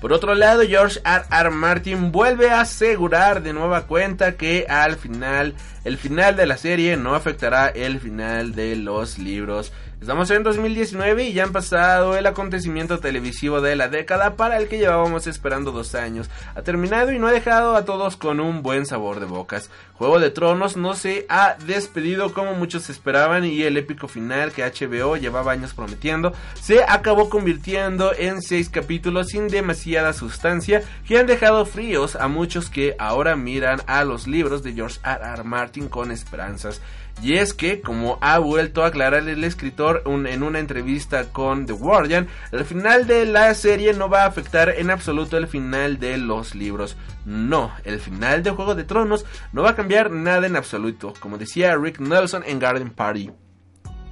Por 0.00 0.12
otro 0.12 0.36
lado, 0.36 0.62
George 0.62 1.00
R. 1.04 1.24
R. 1.28 1.50
Martin 1.50 2.12
vuelve 2.12 2.50
a 2.50 2.60
asegurar 2.60 3.42
de 3.42 3.52
nueva 3.52 3.86
cuenta 3.86 4.36
que 4.36 4.64
al 4.68 4.96
final, 4.96 5.54
el 5.84 5.98
final 5.98 6.36
de 6.36 6.46
la 6.46 6.56
serie 6.56 6.96
no 6.96 7.16
afectará 7.16 7.66
el 7.68 7.98
final 7.98 8.54
de 8.54 8.76
los 8.76 9.18
libros. 9.18 9.72
Estamos 10.00 10.30
en 10.30 10.44
2019 10.44 11.24
y 11.24 11.32
ya 11.32 11.42
han 11.42 11.50
pasado 11.50 12.16
el 12.16 12.24
acontecimiento 12.26 13.00
televisivo 13.00 13.60
de 13.60 13.74
la 13.74 13.88
década 13.88 14.36
para 14.36 14.56
el 14.56 14.68
que 14.68 14.78
llevábamos 14.78 15.26
esperando 15.26 15.72
dos 15.72 15.96
años. 15.96 16.30
Ha 16.54 16.62
terminado 16.62 17.10
y 17.10 17.18
no 17.18 17.26
ha 17.26 17.32
dejado 17.32 17.74
a 17.74 17.84
todos 17.84 18.16
con 18.16 18.38
un 18.38 18.62
buen 18.62 18.86
sabor 18.86 19.18
de 19.18 19.26
bocas. 19.26 19.70
Juego 19.94 20.20
de 20.20 20.30
Tronos 20.30 20.76
no 20.76 20.94
se 20.94 21.26
ha 21.28 21.56
despedido 21.66 22.32
como 22.32 22.54
muchos 22.54 22.88
esperaban 22.90 23.44
y 23.44 23.62
el 23.62 23.76
épico 23.76 24.06
final 24.06 24.52
que 24.52 24.62
HBO 24.62 25.16
llevaba 25.16 25.50
años 25.50 25.74
prometiendo 25.74 26.32
se 26.54 26.84
acabó 26.84 27.28
convirtiendo 27.28 28.12
en 28.16 28.40
seis 28.40 28.70
capítulos 28.70 29.26
sin 29.30 29.48
demasiada 29.48 30.12
sustancia 30.12 30.84
que 31.08 31.18
han 31.18 31.26
dejado 31.26 31.66
fríos 31.66 32.14
a 32.14 32.28
muchos 32.28 32.70
que 32.70 32.94
ahora 33.00 33.34
miran 33.34 33.82
a 33.88 34.04
los 34.04 34.28
libros 34.28 34.62
de 34.62 34.74
George 34.74 35.00
R. 35.04 35.20
R. 35.24 35.42
Martin 35.42 35.88
con 35.88 36.12
esperanzas. 36.12 36.80
Y 37.22 37.34
es 37.34 37.52
que, 37.52 37.80
como 37.80 38.18
ha 38.20 38.38
vuelto 38.38 38.82
a 38.82 38.88
aclarar 38.88 39.28
el 39.28 39.42
escritor 39.42 40.02
en 40.06 40.42
una 40.42 40.60
entrevista 40.60 41.24
con 41.32 41.66
The 41.66 41.72
Guardian, 41.72 42.28
el 42.52 42.64
final 42.64 43.06
de 43.06 43.26
la 43.26 43.52
serie 43.54 43.92
no 43.92 44.08
va 44.08 44.22
a 44.22 44.26
afectar 44.26 44.68
en 44.70 44.90
absoluto 44.90 45.36
el 45.36 45.48
final 45.48 45.98
de 45.98 46.16
los 46.16 46.54
libros. 46.54 46.96
No, 47.24 47.72
el 47.84 47.98
final 47.98 48.42
de 48.42 48.50
Juego 48.50 48.74
de 48.74 48.84
Tronos 48.84 49.26
no 49.52 49.62
va 49.62 49.70
a 49.70 49.76
cambiar 49.76 50.10
nada 50.10 50.46
en 50.46 50.56
absoluto, 50.56 51.12
como 51.18 51.38
decía 51.38 51.76
Rick 51.76 51.98
Nelson 51.98 52.44
en 52.46 52.58
Garden 52.58 52.90
Party. 52.90 53.30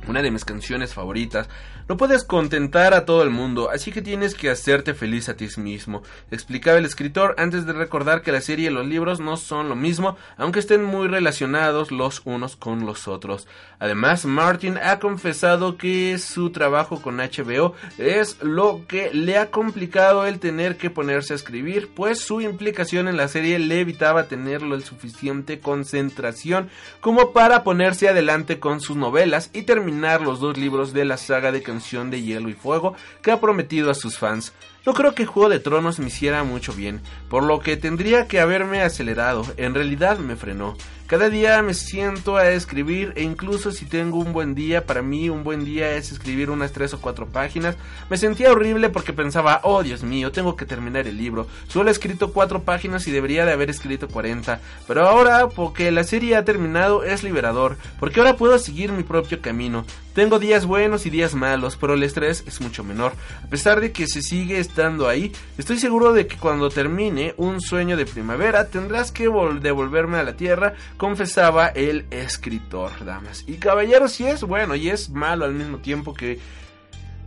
Una 0.09 0.23
de 0.23 0.31
mis 0.31 0.45
canciones 0.45 0.95
favoritas 0.95 1.49
no 1.89 1.97
puedes 1.97 2.23
contentar 2.23 2.95
a 2.95 3.05
todo 3.05 3.23
el 3.25 3.31
mundo, 3.31 3.71
así 3.71 3.91
que 3.91 4.03
tienes 4.03 4.35
que 4.35 4.51
hacerte 4.51 4.95
feliz 4.95 5.29
a 5.29 5.37
ti 5.37 5.49
mismo, 5.57 6.03
explicaba 6.31 6.79
el 6.79 6.85
escritor 6.85 7.35
antes 7.39 7.67
de 7.67 7.73
recordar 7.73 8.23
que 8.23 8.33
la 8.33 8.41
serie 8.41 8.71
y 8.71 8.73
los 8.73 8.87
libros 8.87 9.21
no 9.21 9.37
son 9.37 9.69
lo 9.69 9.77
mismo, 9.77 10.17
aunque 10.37 10.59
estén 10.59 10.85
muy 10.85 11.09
relacionados 11.09 11.93
los 11.93 12.23
unos 12.25 12.57
con 12.57 12.87
los 12.87 13.07
otros. 13.09 13.47
Además, 13.79 14.27
Martin 14.27 14.79
ha 14.79 14.99
confesado 14.99 15.77
que 15.77 16.19
su 16.19 16.51
trabajo 16.51 17.03
con 17.03 17.19
HBO 17.19 17.75
es 17.99 18.43
lo 18.43 18.83
que 18.89 19.13
le 19.13 19.39
ha 19.39 19.51
complicado 19.51 20.27
el 20.27 20.41
tener 20.41 20.77
que 20.77 20.91
ponerse 20.91 21.33
a 21.33 21.37
escribir, 21.37 21.91
pues 21.95 22.21
su 22.21 22.41
implicación 22.41 23.09
en 23.09 23.17
la 23.17 23.29
serie 23.29 23.59
le 23.59 23.81
evitaba 23.81 24.29
tenerlo 24.29 24.75
el 24.75 24.83
suficiente 24.83 25.61
concentración 25.61 26.69
como 27.01 27.33
para 27.33 27.65
ponerse 27.65 28.09
adelante 28.09 28.59
con 28.59 28.81
sus 28.81 28.97
novelas 28.97 29.51
y 29.53 29.63
terminar 29.63 29.96
los 30.23 30.41
dos 30.41 30.57
libros 30.57 30.93
de 30.93 31.05
la 31.05 31.17
saga 31.17 31.53
de 31.53 31.63
de 32.11 32.23
Hielo 32.23 32.49
y 32.49 32.55
Fuego 32.55 32.95
que 33.23 33.31
ha 33.31 33.41
prometido 33.41 33.91
a 33.91 33.95
sus 33.95 34.19
fans. 34.19 34.53
No 34.85 34.95
creo 34.95 35.15
que 35.15 35.27
Juego 35.27 35.49
de 35.49 35.59
Tronos 35.59 35.99
me 35.99 36.07
hiciera 36.07 36.45
mucho 36.45 36.73
bien, 36.73 37.01
por 37.29 37.43
lo 37.43 37.59
que 37.59 37.77
tendría 37.77 38.29
que 38.29 38.41
haberme 38.41 38.83
acelerado, 38.83 39.45
en 39.57 39.75
realidad 39.75 40.19
me 40.19 40.37
frenó. 40.37 40.77
Cada 41.07 41.31
día 41.31 41.63
me 41.63 41.73
siento 41.73 42.37
a 42.37 42.51
escribir 42.51 43.13
e 43.15 43.23
incluso 43.23 43.71
si 43.71 43.87
tengo 43.87 44.19
un 44.19 44.33
buen 44.33 44.57
día, 44.57 44.87
para 44.87 45.03
mí 45.03 45.31
un 45.31 45.45
buen 45.45 45.65
día 45.65 45.93
es 45.93 46.11
escribir 46.11 46.51
unas 46.51 46.73
tres 46.73 46.95
o 46.95 47.01
cuatro 47.01 47.29
páginas. 47.29 47.77
Me 48.11 48.17
sentía 48.17 48.51
horrible 48.51 48.89
porque 48.89 49.13
pensaba, 49.13 49.61
oh 49.63 49.85
Dios 49.85 50.03
mío, 50.03 50.33
tengo 50.33 50.57
que 50.57 50.67
terminar 50.67 51.07
el 51.07 51.17
libro. 51.17 51.47
Solo 51.69 51.91
he 51.91 51.93
escrito 51.93 52.33
cuatro 52.33 52.65
páginas 52.65 53.07
y 53.07 53.13
debería 53.13 53.47
de 53.47 53.53
haber 53.53 53.71
escrito 53.71 54.09
40. 54.09 54.61
Pero 54.89 55.07
ahora, 55.07 55.49
porque 55.49 55.93
la 55.93 56.03
serie 56.03 56.35
ha 56.35 56.45
terminado, 56.45 57.05
es 57.05 57.23
liberador, 57.23 57.77
porque 58.01 58.19
ahora 58.19 58.37
puedo 58.37 58.59
seguir 58.59 58.91
mi 58.91 59.05
propio 59.05 59.41
camino. 59.41 59.85
Tengo 60.17 60.39
días 60.39 60.65
buenos 60.65 61.05
y 61.05 61.11
días 61.11 61.35
malos, 61.35 61.77
pero 61.77 61.93
el 61.93 62.03
estrés 62.03 62.43
es 62.47 62.63
mucho 62.63 62.83
menor. 62.83 63.13
A 63.45 63.49
pesar 63.49 63.83
de 63.83 63.93
que 63.93 64.07
se 64.07 64.23
sigue 64.23 64.59
estando 64.59 65.09
ahí, 65.09 65.31
estoy 65.59 65.79
seguro 65.79 66.15
de 66.15 66.27
que 66.27 66.39
cuando 66.39 66.71
termine 66.71 67.35
un 67.37 67.61
sueño 67.61 67.99
de 67.99 68.07
primavera 68.07 68.69
tendrás 68.69 69.13
que 69.13 69.25
devolverme 69.25 70.17
a 70.17 70.23
la 70.23 70.35
tierra 70.35 70.73
confesaba 70.97 71.67
el 71.67 72.07
escritor, 72.11 73.05
damas 73.05 73.45
y 73.47 73.57
caballeros, 73.57 74.13
si 74.13 74.25
es 74.25 74.41
bueno 74.43 74.75
y 74.75 74.89
es 74.89 75.11
malo 75.11 75.45
al 75.45 75.53
mismo 75.53 75.81
tiempo 75.81 76.15
que 76.15 76.39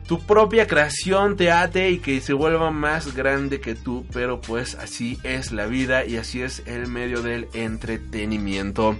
tu 0.07 0.25
propia 0.25 0.65
creación 0.65 1.37
te 1.37 1.51
ate 1.51 1.91
y 1.91 1.99
que 1.99 2.19
se 2.21 2.33
vuelva 2.33 2.71
más 2.71 3.13
grande 3.13 3.61
que 3.61 3.75
tú, 3.75 4.03
pero 4.11 4.41
pues 4.41 4.73
así 4.73 5.19
es 5.21 5.51
la 5.51 5.67
vida 5.67 6.05
y 6.05 6.17
así 6.17 6.41
es 6.41 6.63
el 6.65 6.87
medio 6.87 7.21
del 7.21 7.49
entretenimiento. 7.53 8.97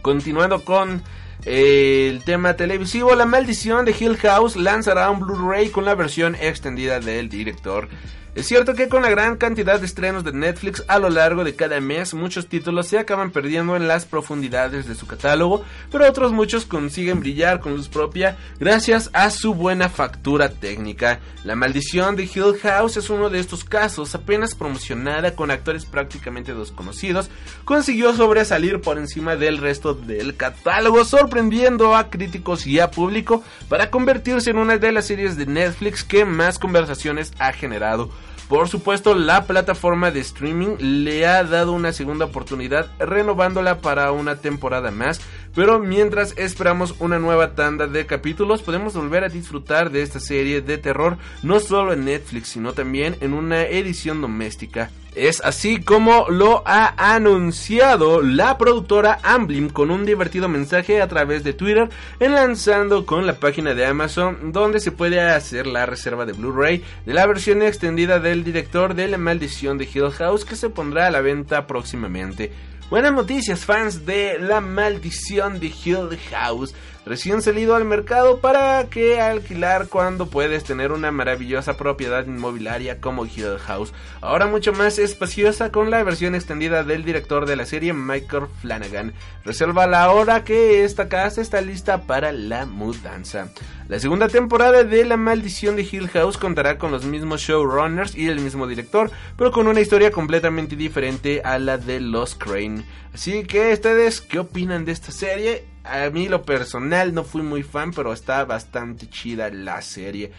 Continuando 0.00 0.64
con 0.64 1.02
el 1.44 2.22
tema 2.24 2.54
televisivo, 2.54 3.14
La 3.14 3.26
Maldición 3.26 3.84
de 3.84 3.94
Hill 3.98 4.16
House 4.18 4.56
lanzará 4.56 5.10
un 5.10 5.20
Blu-ray 5.20 5.70
con 5.70 5.84
la 5.84 5.94
versión 5.94 6.34
extendida 6.34 7.00
del 7.00 7.28
director. 7.28 7.88
Es 8.32 8.46
cierto 8.46 8.74
que 8.74 8.88
con 8.88 9.02
la 9.02 9.10
gran 9.10 9.36
cantidad 9.36 9.80
de 9.80 9.86
estrenos 9.86 10.22
de 10.22 10.32
Netflix 10.32 10.84
a 10.86 11.00
lo 11.00 11.10
largo 11.10 11.42
de 11.42 11.56
cada 11.56 11.80
mes, 11.80 12.14
muchos 12.14 12.46
títulos 12.46 12.86
se 12.86 12.96
acaban 12.96 13.32
perdiendo 13.32 13.74
en 13.74 13.88
las 13.88 14.04
profundidades 14.04 14.86
de 14.86 14.94
su 14.94 15.08
catálogo, 15.08 15.64
pero 15.90 16.08
otros 16.08 16.30
muchos 16.30 16.64
consiguen 16.64 17.18
brillar 17.18 17.58
con 17.58 17.74
luz 17.74 17.88
propia 17.88 18.36
gracias 18.60 19.10
a 19.14 19.30
su 19.30 19.54
buena 19.54 19.88
factura 19.88 20.48
técnica. 20.48 21.18
La 21.42 21.56
maldición 21.56 22.14
de 22.14 22.22
Hill 22.22 22.56
House 22.62 22.98
es 22.98 23.10
uno 23.10 23.30
de 23.30 23.40
estos 23.40 23.64
casos, 23.64 24.14
apenas 24.14 24.54
promocionada 24.54 25.34
con 25.34 25.50
actores 25.50 25.84
prácticamente 25.84 26.54
desconocidos, 26.54 27.30
consiguió 27.64 28.14
sobresalir 28.14 28.80
por 28.80 28.96
encima 28.98 29.34
del 29.34 29.58
resto 29.58 29.92
del 29.92 30.36
catálogo, 30.36 31.04
sorprendiendo 31.04 31.96
a 31.96 32.10
críticos 32.10 32.64
y 32.64 32.78
a 32.78 32.92
público 32.92 33.42
para 33.68 33.90
convertirse 33.90 34.50
en 34.50 34.58
una 34.58 34.78
de 34.78 34.92
las 34.92 35.06
series 35.06 35.36
de 35.36 35.46
Netflix 35.46 36.04
que 36.04 36.24
más 36.24 36.60
conversaciones 36.60 37.32
ha 37.40 37.52
generado. 37.52 38.10
Por 38.50 38.68
supuesto, 38.68 39.14
la 39.14 39.44
plataforma 39.44 40.10
de 40.10 40.18
streaming 40.18 40.76
le 40.80 41.24
ha 41.24 41.44
dado 41.44 41.70
una 41.70 41.92
segunda 41.92 42.24
oportunidad 42.24 42.90
renovándola 42.98 43.78
para 43.78 44.10
una 44.10 44.40
temporada 44.40 44.90
más, 44.90 45.20
pero 45.54 45.78
mientras 45.78 46.34
esperamos 46.36 46.94
una 46.98 47.18
nueva 47.18 47.54
tanda 47.54 47.86
de 47.86 48.06
capítulos, 48.06 48.62
podemos 48.62 48.94
volver 48.94 49.24
a 49.24 49.28
disfrutar 49.28 49.90
de 49.90 50.02
esta 50.02 50.20
serie 50.20 50.60
de 50.60 50.78
terror 50.78 51.18
no 51.42 51.60
solo 51.60 51.92
en 51.92 52.04
Netflix, 52.04 52.48
sino 52.48 52.72
también 52.72 53.16
en 53.20 53.32
una 53.32 53.62
edición 53.62 54.20
doméstica. 54.20 54.90
Es 55.14 55.40
así 55.40 55.82
como 55.82 56.26
lo 56.28 56.62
ha 56.66 56.94
anunciado 57.14 58.22
la 58.22 58.56
productora 58.58 59.18
Amblin 59.24 59.68
con 59.68 59.90
un 59.90 60.06
divertido 60.06 60.48
mensaje 60.48 61.02
a 61.02 61.08
través 61.08 61.42
de 61.42 61.52
Twitter, 61.52 61.90
enlazando 62.20 63.06
con 63.06 63.26
la 63.26 63.34
página 63.34 63.74
de 63.74 63.86
Amazon 63.86 64.52
donde 64.52 64.78
se 64.78 64.92
puede 64.92 65.20
hacer 65.20 65.66
la 65.66 65.84
reserva 65.84 66.26
de 66.26 66.32
Blu-ray 66.32 66.84
de 67.06 67.14
la 67.14 67.26
versión 67.26 67.60
extendida 67.62 68.20
del 68.20 68.44
director 68.44 68.94
de 68.94 69.08
La 69.08 69.18
Maldición 69.18 69.78
de 69.78 69.88
Hill 69.92 70.12
House 70.12 70.44
que 70.44 70.54
se 70.54 70.70
pondrá 70.70 71.08
a 71.08 71.10
la 71.10 71.20
venta 71.22 71.66
próximamente. 71.66 72.52
Buenas 72.90 73.12
noticias 73.12 73.64
fans 73.64 74.04
de 74.04 74.36
La 74.40 74.60
Maldición 74.60 75.60
de 75.60 75.68
Hill 75.68 76.18
House 76.32 76.74
recién 77.06 77.40
salido 77.40 77.76
al 77.76 77.84
mercado 77.84 78.40
para 78.40 78.84
que 78.90 79.20
alquilar 79.20 79.86
cuando 79.86 80.26
puedes 80.26 80.64
tener 80.64 80.90
una 80.90 81.12
maravillosa 81.12 81.76
propiedad 81.76 82.26
inmobiliaria 82.26 83.00
como 83.00 83.26
Hill 83.26 83.58
House. 83.64 83.92
Ahora 84.20 84.46
mucho 84.46 84.72
más 84.72 84.98
espaciosa 84.98 85.70
con 85.70 85.92
la 85.92 86.02
versión 86.02 86.34
extendida 86.34 86.82
del 86.82 87.04
director 87.04 87.46
de 87.46 87.54
la 87.54 87.64
serie 87.64 87.92
Michael 87.92 88.48
Flanagan. 88.60 89.14
Reserva 89.44 89.86
la 89.86 90.10
hora 90.10 90.42
que 90.42 90.82
esta 90.82 91.08
casa 91.08 91.40
está 91.40 91.60
lista 91.60 92.02
para 92.02 92.32
la 92.32 92.66
mudanza. 92.66 93.50
La 93.90 93.98
segunda 93.98 94.28
temporada 94.28 94.84
de 94.84 95.04
La 95.04 95.16
Maldición 95.16 95.74
de 95.74 95.82
Hill 95.82 96.06
House 96.10 96.36
contará 96.36 96.78
con 96.78 96.92
los 96.92 97.04
mismos 97.04 97.40
showrunners 97.40 98.14
y 98.14 98.28
el 98.28 98.38
mismo 98.38 98.68
director, 98.68 99.10
pero 99.36 99.50
con 99.50 99.66
una 99.66 99.80
historia 99.80 100.12
completamente 100.12 100.76
diferente 100.76 101.42
a 101.44 101.58
la 101.58 101.76
de 101.76 101.98
Los 101.98 102.36
Crane. 102.36 102.84
Así 103.12 103.42
que 103.42 103.72
ustedes, 103.72 104.20
¿qué 104.20 104.38
opinan 104.38 104.84
de 104.84 104.92
esta 104.92 105.10
serie? 105.10 105.64
A 105.82 106.08
mí 106.10 106.28
lo 106.28 106.44
personal 106.44 107.12
no 107.12 107.24
fui 107.24 107.42
muy 107.42 107.64
fan, 107.64 107.90
pero 107.90 108.12
está 108.12 108.44
bastante 108.44 109.10
chida 109.10 109.50
la 109.50 109.82
serie. 109.82 110.30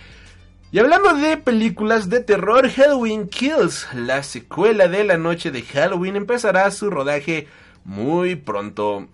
Y 0.71 0.79
hablando 0.79 1.13
de 1.15 1.35
películas 1.35 2.07
de 2.07 2.21
terror, 2.21 2.69
Halloween 2.69 3.27
Kills, 3.27 3.85
la 3.93 4.23
secuela 4.23 4.87
de 4.87 5.03
la 5.03 5.17
noche 5.17 5.51
de 5.51 5.63
Halloween, 5.63 6.15
empezará 6.15 6.71
su 6.71 6.89
rodaje 6.89 7.49
muy 7.83 8.37
pronto. 8.37 9.09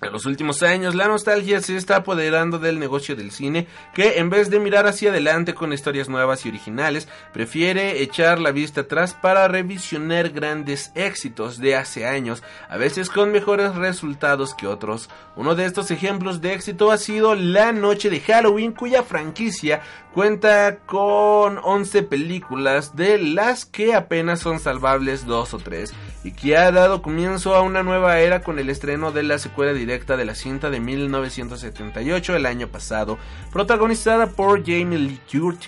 En 0.00 0.12
los 0.12 0.26
últimos 0.26 0.62
años, 0.62 0.94
la 0.94 1.08
nostalgia 1.08 1.60
se 1.60 1.76
está 1.76 1.96
apoderando 1.96 2.60
del 2.60 2.78
negocio 2.78 3.16
del 3.16 3.32
cine, 3.32 3.66
que 3.94 4.18
en 4.18 4.30
vez 4.30 4.48
de 4.48 4.60
mirar 4.60 4.86
hacia 4.86 5.10
adelante 5.10 5.54
con 5.54 5.72
historias 5.72 6.08
nuevas 6.08 6.46
y 6.46 6.50
originales, 6.50 7.08
prefiere 7.32 8.00
echar 8.00 8.38
la 8.38 8.52
vista 8.52 8.82
atrás 8.82 9.14
para 9.14 9.48
revisionar 9.48 10.30
grandes 10.30 10.92
éxitos 10.94 11.58
de 11.58 11.74
hace 11.74 12.06
años, 12.06 12.44
a 12.68 12.76
veces 12.76 13.10
con 13.10 13.32
mejores 13.32 13.74
resultados 13.74 14.54
que 14.54 14.68
otros. 14.68 15.10
Uno 15.34 15.56
de 15.56 15.64
estos 15.64 15.90
ejemplos 15.90 16.40
de 16.40 16.52
éxito 16.52 16.92
ha 16.92 16.98
sido 16.98 17.34
La 17.34 17.72
Noche 17.72 18.08
de 18.08 18.20
Halloween, 18.20 18.70
cuya 18.72 19.02
franquicia 19.02 19.80
cuenta 20.14 20.78
con 20.86 21.58
11 21.62 22.04
películas, 22.04 22.94
de 22.94 23.18
las 23.18 23.66
que 23.66 23.94
apenas 23.94 24.40
son 24.40 24.60
salvables 24.60 25.26
dos 25.26 25.54
o 25.54 25.58
tres, 25.58 25.92
y 26.24 26.32
que 26.32 26.56
ha 26.56 26.70
dado 26.70 27.02
comienzo 27.02 27.54
a 27.54 27.62
una 27.62 27.82
nueva 27.82 28.18
era 28.20 28.42
con 28.42 28.58
el 28.58 28.70
estreno 28.70 29.12
de 29.12 29.22
la 29.22 29.38
secuela 29.38 29.72
directa 29.88 30.18
de 30.18 30.26
la 30.26 30.34
cinta 30.34 30.68
de 30.68 30.80
1978 30.80 32.36
el 32.36 32.44
año 32.44 32.68
pasado, 32.68 33.16
protagonizada 33.50 34.26
por 34.26 34.60
Jamie 34.60 34.98
Lee 34.98 35.20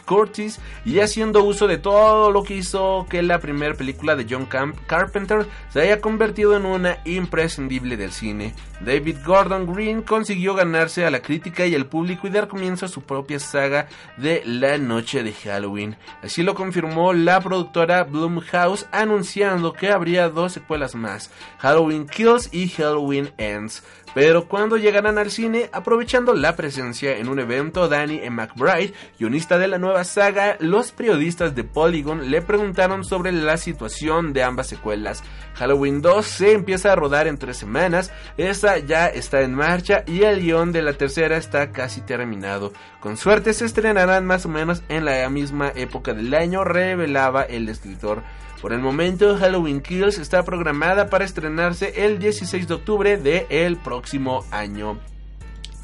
Curtis 0.05 0.61
y 0.85 0.99
haciendo 0.99 1.43
uso 1.43 1.67
de 1.67 1.79
todo 1.79 2.31
lo 2.31 2.43
que 2.43 2.57
hizo 2.57 3.07
que 3.09 3.23
la 3.23 3.39
primera 3.39 3.75
película 3.75 4.17
de 4.17 4.27
John 4.29 4.47
Carpenter 4.87 5.47
se 5.71 5.81
haya 5.81 6.03
convertido 6.03 6.55
en 6.55 6.67
una 6.67 6.99
imprescindible 7.07 7.97
del 7.97 8.13
cine. 8.13 8.53
David 8.85 9.19
Gordon 9.25 9.73
Green 9.73 10.03
consiguió 10.03 10.55
ganarse 10.55 11.07
a 11.07 11.11
la 11.11 11.21
crítica 11.21 11.67
y 11.67 11.75
al 11.75 11.87
público 11.87 12.27
y 12.27 12.31
dar 12.31 12.49
comienzo 12.49 12.87
a 12.87 12.89
su 12.89 13.03
propia 13.03 13.39
saga 13.39 13.89
de 14.19 14.43
la 14.45 14.77
noche 14.77 15.23
de 15.23 15.33
Halloween. 15.33 15.97
Así 16.23 16.43
lo 16.43 16.55
confirmó 16.55 17.15
la 17.15 17.41
productora 17.41 18.05
Blumhouse 18.05 18.87
anunciando 18.93 19.73
que 19.73 19.91
habría 19.91 20.29
dos 20.29 20.53
secuelas 20.53 20.95
más, 20.95 21.31
Halloween 21.59 22.07
Kills 22.07 22.51
y 22.53 22.69
Halloween 22.69 23.31
Ends. 23.39 23.83
Pero 24.15 24.49
cuando 24.49 24.77
llegarán 24.77 25.19
al 25.19 25.31
cine, 25.31 25.71
aprovechando 25.73 26.35
la 26.35 26.57
presencia 26.57 27.17
en 27.17 27.29
un 27.29 27.39
evento, 27.39 27.89
Danny 27.89 28.19
E. 28.23 28.31
McBride, 28.31 28.95
guionista 29.19 29.59
de 29.59 29.69
la 29.69 29.79
nueva 29.79 30.05
saga, 30.05 30.57
los 30.61 30.93
periodistas 30.93 31.55
de 31.55 31.65
Polygon 31.65 32.31
le 32.31 32.43
preguntaron 32.43 33.05
sobre 33.05 33.33
la 33.33 33.57
situación 33.57 34.33
de 34.33 34.43
ambas 34.43 34.69
secuelas. 34.69 35.23
Halloween 35.55 36.01
2 36.01 36.27
se 36.27 36.53
empieza 36.53 36.93
a 36.93 36.97
rodar 36.97 37.27
en 37.27 37.39
tres 37.39 37.57
semanas, 37.57 38.13
esta 38.37 38.79
ya 38.79 39.07
está 39.07 39.43
en 39.43 39.55
marcha 39.55 40.05
y 40.07 40.23
el 40.23 40.41
guion 40.41 40.73
de 40.73 40.83
la 40.83 40.95
tercera 40.95 41.37
está 41.37 41.71
casi 41.71 42.01
terminado. 42.01 42.73
Con 43.01 43.17
suerte 43.17 43.53
se 43.53 43.65
estrenarán 43.65 44.27
más 44.27 44.47
o 44.47 44.49
menos 44.49 44.83
en 44.89 45.05
la 45.05 45.29
misma 45.29 45.73
época 45.75 46.15
del 46.15 46.35
año, 46.35 46.65
revelaba 46.65 47.43
el 47.43 47.69
escritor. 47.69 48.23
Por 48.61 48.73
el 48.75 48.81
momento, 48.81 49.37
Halloween 49.39 49.81
Kills 49.81 50.19
está 50.19 50.45
programada 50.45 51.09
para 51.09 51.25
estrenarse 51.25 52.05
el 52.05 52.19
16 52.19 52.69
de 52.69 52.75
octubre 52.75 53.17
del 53.17 53.79
próximo 53.79 54.45
año. 54.51 54.99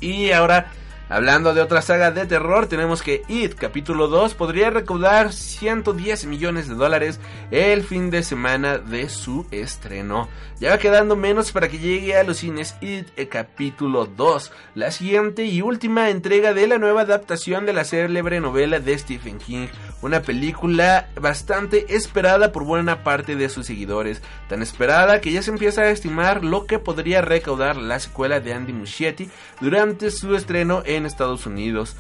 Y 0.01 0.31
ahora 0.33 0.73
Hablando 1.09 1.55
de 1.55 1.61
otra 1.61 1.83
saga 1.83 2.11
de 2.11 2.27
terror, 2.27 2.67
tenemos 2.67 3.01
que 3.01 3.23
It 3.29 3.55
capítulo 3.55 4.09
2 4.09 4.35
podría 4.35 4.71
recaudar 4.71 5.33
110 5.33 6.27
millones 6.27 6.69
de 6.69 6.75
dólares 6.75 7.21
el 7.53 7.85
fin 7.85 8.11
de 8.11 8.25
semana 8.25 8.79
de 8.79 9.09
su 9.09 9.47
estreno. 9.53 10.29
Ya 10.59 10.71
va 10.71 10.79
quedando 10.79 11.15
menos 11.15 11.53
para 11.53 11.69
que 11.69 11.79
llegue 11.79 12.17
a 12.17 12.25
los 12.25 12.39
cines 12.39 12.75
It 12.81 13.07
eh, 13.17 13.29
capítulo 13.29 14.07
2, 14.07 14.51
la 14.75 14.91
siguiente 14.91 15.45
y 15.45 15.63
última 15.63 16.11
entrega 16.11 16.55
de 16.55 16.67
la 16.67 16.79
nueva 16.79 17.03
adaptación 17.03 17.67
de 17.67 17.75
la 17.75 17.85
célebre 17.85 18.41
novela 18.41 18.81
de 18.81 18.99
Stephen 18.99 19.39
King, 19.39 19.69
una 20.03 20.23
película 20.23 21.09
bastante 21.21 21.95
esperada 21.95 22.53
por 22.53 22.65
buena 22.65 23.05
parte 23.05 23.37
de 23.37 23.49
sus 23.49 23.67
seguidores, 23.67 24.23
tan 24.49 24.63
esperada 24.63 25.21
que 25.21 25.31
ya 25.31 25.43
se 25.43 25.51
empieza 25.51 25.83
a 25.83 25.91
estimar 25.91 26.43
lo 26.43 26.67
que 26.67 26.79
podría 26.79 27.21
recaudar 27.21 27.77
la 27.77 28.01
secuela 28.01 28.41
de 28.41 28.55
Andy 28.55 28.73
Muschietti 28.73 29.31
durante 29.61 30.11
su 30.11 30.35
estreno 30.35 30.83
en 30.87 30.96
en 30.97 31.07
Estados 31.07 31.47
Unidos. 31.47 31.97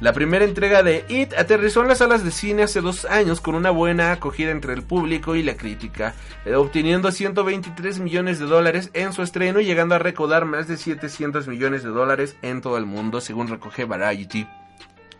La 0.00 0.12
primera 0.12 0.44
entrega 0.44 0.82
de 0.82 1.06
It 1.08 1.32
aterrizó 1.32 1.80
en 1.80 1.88
las 1.88 1.98
salas 1.98 2.22
de 2.22 2.30
cine 2.30 2.64
hace 2.64 2.82
dos 2.82 3.06
años 3.06 3.40
con 3.40 3.54
una 3.54 3.70
buena 3.70 4.12
acogida 4.12 4.50
entre 4.50 4.74
el 4.74 4.82
público 4.82 5.36
y 5.36 5.42
la 5.42 5.56
crítica, 5.56 6.14
eh, 6.44 6.54
obteniendo 6.54 7.10
123 7.10 8.00
millones 8.00 8.38
de 8.38 8.44
dólares 8.44 8.90
en 8.92 9.14
su 9.14 9.22
estreno 9.22 9.58
y 9.58 9.64
llegando 9.64 9.94
a 9.94 9.98
recaudar 9.98 10.44
más 10.44 10.68
de 10.68 10.76
700 10.76 11.48
millones 11.48 11.82
de 11.82 11.88
dólares 11.88 12.36
en 12.42 12.60
todo 12.60 12.76
el 12.76 12.84
mundo, 12.84 13.22
según 13.22 13.48
recoge 13.48 13.86
Variety. 13.86 14.46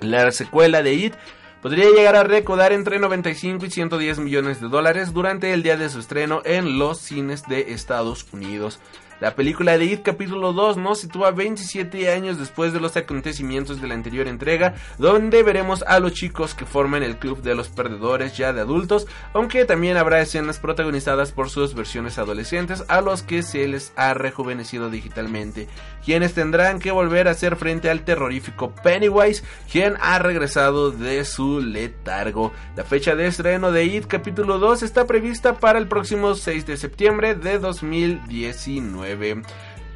La 0.00 0.30
secuela 0.30 0.82
de 0.82 0.92
It 0.92 1.14
podría 1.62 1.88
llegar 1.88 2.14
a 2.14 2.24
recaudar 2.24 2.72
entre 2.72 2.98
95 2.98 3.64
y 3.64 3.70
110 3.70 4.18
millones 4.18 4.60
de 4.60 4.68
dólares 4.68 5.14
durante 5.14 5.54
el 5.54 5.62
día 5.62 5.78
de 5.78 5.88
su 5.88 6.00
estreno 6.00 6.42
en 6.44 6.78
los 6.78 6.98
cines 6.98 7.44
de 7.48 7.72
Estados 7.72 8.26
Unidos. 8.30 8.78
La 9.18 9.34
película 9.34 9.78
de 9.78 9.86
It 9.86 10.02
capítulo 10.02 10.52
2 10.52 10.76
nos 10.76 11.00
sitúa 11.00 11.30
27 11.30 12.12
años 12.12 12.38
después 12.38 12.74
de 12.74 12.80
los 12.80 12.98
acontecimientos 12.98 13.80
de 13.80 13.88
la 13.88 13.94
anterior 13.94 14.28
entrega, 14.28 14.74
donde 14.98 15.42
veremos 15.42 15.82
a 15.86 16.00
los 16.00 16.12
chicos 16.12 16.54
que 16.54 16.66
forman 16.66 17.02
el 17.02 17.16
club 17.16 17.40
de 17.40 17.54
los 17.54 17.70
perdedores 17.70 18.36
ya 18.36 18.52
de 18.52 18.60
adultos, 18.60 19.06
aunque 19.32 19.64
también 19.64 19.96
habrá 19.96 20.20
escenas 20.20 20.58
protagonizadas 20.58 21.32
por 21.32 21.48
sus 21.48 21.74
versiones 21.74 22.18
adolescentes 22.18 22.84
a 22.88 23.00
los 23.00 23.22
que 23.22 23.42
se 23.42 23.66
les 23.66 23.94
ha 23.96 24.12
rejuvenecido 24.12 24.90
digitalmente, 24.90 25.66
quienes 26.04 26.34
tendrán 26.34 26.78
que 26.78 26.90
volver 26.90 27.26
a 27.26 27.30
hacer 27.30 27.56
frente 27.56 27.88
al 27.88 28.04
terrorífico 28.04 28.74
Pennywise, 28.82 29.42
quien 29.72 29.94
ha 30.02 30.18
regresado 30.18 30.90
de 30.90 31.24
su 31.24 31.60
letargo. 31.60 32.52
La 32.76 32.84
fecha 32.84 33.16
de 33.16 33.28
estreno 33.28 33.72
de 33.72 33.86
It 33.86 34.08
capítulo 34.08 34.58
2 34.58 34.82
está 34.82 35.06
prevista 35.06 35.54
para 35.54 35.78
el 35.78 35.88
próximo 35.88 36.34
6 36.34 36.66
de 36.66 36.76
septiembre 36.76 37.34
de 37.34 37.58
2019. 37.58 39.05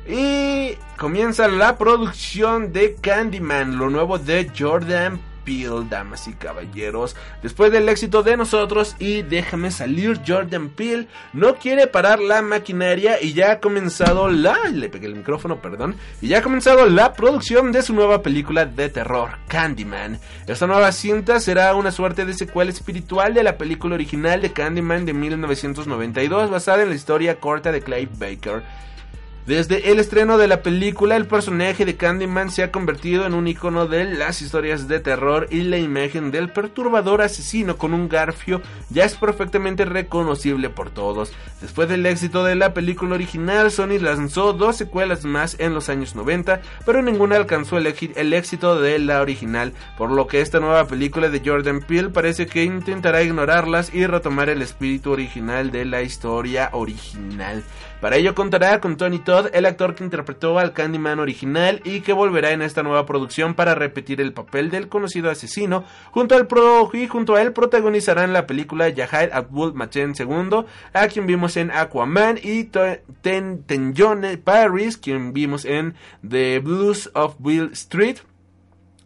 Y 0.08 0.76
comienza 0.96 1.46
la 1.48 1.78
producción 1.78 2.72
de 2.72 2.94
Candyman, 2.94 3.76
lo 3.76 3.90
nuevo 3.90 4.18
de 4.18 4.50
Jordan 4.56 5.20
Peele, 5.44 5.86
damas 5.88 6.28
y 6.28 6.32
caballeros. 6.32 7.16
Después 7.42 7.72
del 7.72 7.88
éxito 7.88 8.22
de 8.22 8.36
nosotros 8.36 8.96
y 8.98 9.22
déjame 9.22 9.70
salir, 9.70 10.20
Jordan 10.26 10.68
Peele 10.68 11.06
no 11.32 11.54
quiere 11.56 11.86
parar 11.86 12.20
la 12.20 12.42
maquinaria 12.42 13.22
y 13.22 13.32
ya 13.32 13.52
ha 13.52 13.60
comenzado 13.60 14.28
la. 14.30 14.68
Le 14.72 14.88
pegué 14.88 15.06
el 15.06 15.16
micrófono, 15.16 15.60
perdón. 15.60 15.96
Y 16.20 16.28
ya 16.28 16.38
ha 16.38 16.42
comenzado 16.42 16.86
la 16.86 17.12
producción 17.12 17.72
de 17.72 17.82
su 17.82 17.94
nueva 17.94 18.22
película 18.22 18.64
de 18.66 18.88
terror, 18.88 19.38
Candyman. 19.48 20.18
Esta 20.46 20.66
nueva 20.66 20.92
cinta 20.92 21.40
será 21.40 21.74
una 21.74 21.90
suerte 21.90 22.24
de 22.24 22.34
secuela 22.34 22.70
espiritual 22.70 23.34
de 23.34 23.42
la 23.42 23.58
película 23.58 23.94
original 23.94 24.40
de 24.42 24.52
Candyman 24.52 25.04
de 25.04 25.12
1992, 25.12 26.50
basada 26.50 26.82
en 26.82 26.90
la 26.90 26.94
historia 26.94 27.38
corta 27.40 27.72
de 27.72 27.82
Clive 27.82 28.10
Baker. 28.18 28.62
Desde 29.50 29.90
el 29.90 29.98
estreno 29.98 30.38
de 30.38 30.46
la 30.46 30.62
película, 30.62 31.16
el 31.16 31.26
personaje 31.26 31.84
de 31.84 31.96
Candyman 31.96 32.52
se 32.52 32.62
ha 32.62 32.70
convertido 32.70 33.26
en 33.26 33.34
un 33.34 33.48
icono 33.48 33.88
de 33.88 34.04
las 34.04 34.42
historias 34.42 34.86
de 34.86 35.00
terror 35.00 35.48
y 35.50 35.62
la 35.62 35.76
imagen 35.76 36.30
del 36.30 36.50
perturbador 36.50 37.20
asesino 37.20 37.76
con 37.76 37.92
un 37.92 38.08
garfio 38.08 38.62
ya 38.90 39.04
es 39.04 39.16
perfectamente 39.16 39.84
reconocible 39.84 40.70
por 40.70 40.90
todos. 40.90 41.32
Después 41.60 41.88
del 41.88 42.06
éxito 42.06 42.44
de 42.44 42.54
la 42.54 42.74
película 42.74 43.16
original, 43.16 43.72
Sony 43.72 43.98
lanzó 44.00 44.52
dos 44.52 44.76
secuelas 44.76 45.24
más 45.24 45.56
en 45.58 45.74
los 45.74 45.88
años 45.88 46.14
90, 46.14 46.62
pero 46.86 47.02
ninguna 47.02 47.34
alcanzó 47.34 47.76
el, 47.76 47.92
el 48.14 48.32
éxito 48.32 48.80
de 48.80 49.00
la 49.00 49.20
original, 49.20 49.72
por 49.98 50.12
lo 50.12 50.28
que 50.28 50.42
esta 50.42 50.60
nueva 50.60 50.86
película 50.86 51.28
de 51.28 51.42
Jordan 51.44 51.80
Peele 51.80 52.10
parece 52.10 52.46
que 52.46 52.62
intentará 52.62 53.24
ignorarlas 53.24 53.92
y 53.92 54.06
retomar 54.06 54.48
el 54.48 54.62
espíritu 54.62 55.10
original 55.10 55.72
de 55.72 55.86
la 55.86 56.02
historia 56.02 56.70
original. 56.72 57.64
Para 58.00 58.16
ello 58.16 58.34
contará 58.34 58.80
con 58.80 58.96
Tony 58.96 59.18
Todd, 59.18 59.48
el 59.52 59.66
actor 59.66 59.94
que 59.94 60.02
interpretó 60.02 60.58
al 60.58 60.72
Candyman 60.72 61.20
original 61.20 61.82
y 61.84 62.00
que 62.00 62.14
volverá 62.14 62.52
en 62.52 62.62
esta 62.62 62.82
nueva 62.82 63.04
producción 63.04 63.52
para 63.52 63.74
repetir 63.74 64.22
el 64.22 64.32
papel 64.32 64.70
del 64.70 64.88
conocido 64.88 65.30
asesino. 65.30 65.84
Junto 66.10 66.34
al 66.34 66.46
pro 66.46 66.88
y 66.94 67.06
junto 67.08 67.34
a 67.34 67.42
él 67.42 67.52
protagonizarán 67.52 68.32
la 68.32 68.46
película 68.46 68.88
Yahid 68.88 69.32
Abdul 69.32 69.74
Machen 69.74 70.14
II, 70.18 70.64
a 70.94 71.08
quien 71.08 71.26
vimos 71.26 71.58
en 71.58 71.70
Aquaman, 71.70 72.38
y 72.42 72.64
Ten 72.64 73.64
Tenjone 73.64 74.38
Paris, 74.38 74.96
quien 74.96 75.34
vimos 75.34 75.66
en 75.66 75.94
The 76.26 76.60
Blues 76.60 77.10
of 77.12 77.36
Will 77.38 77.70
Street. 77.72 78.16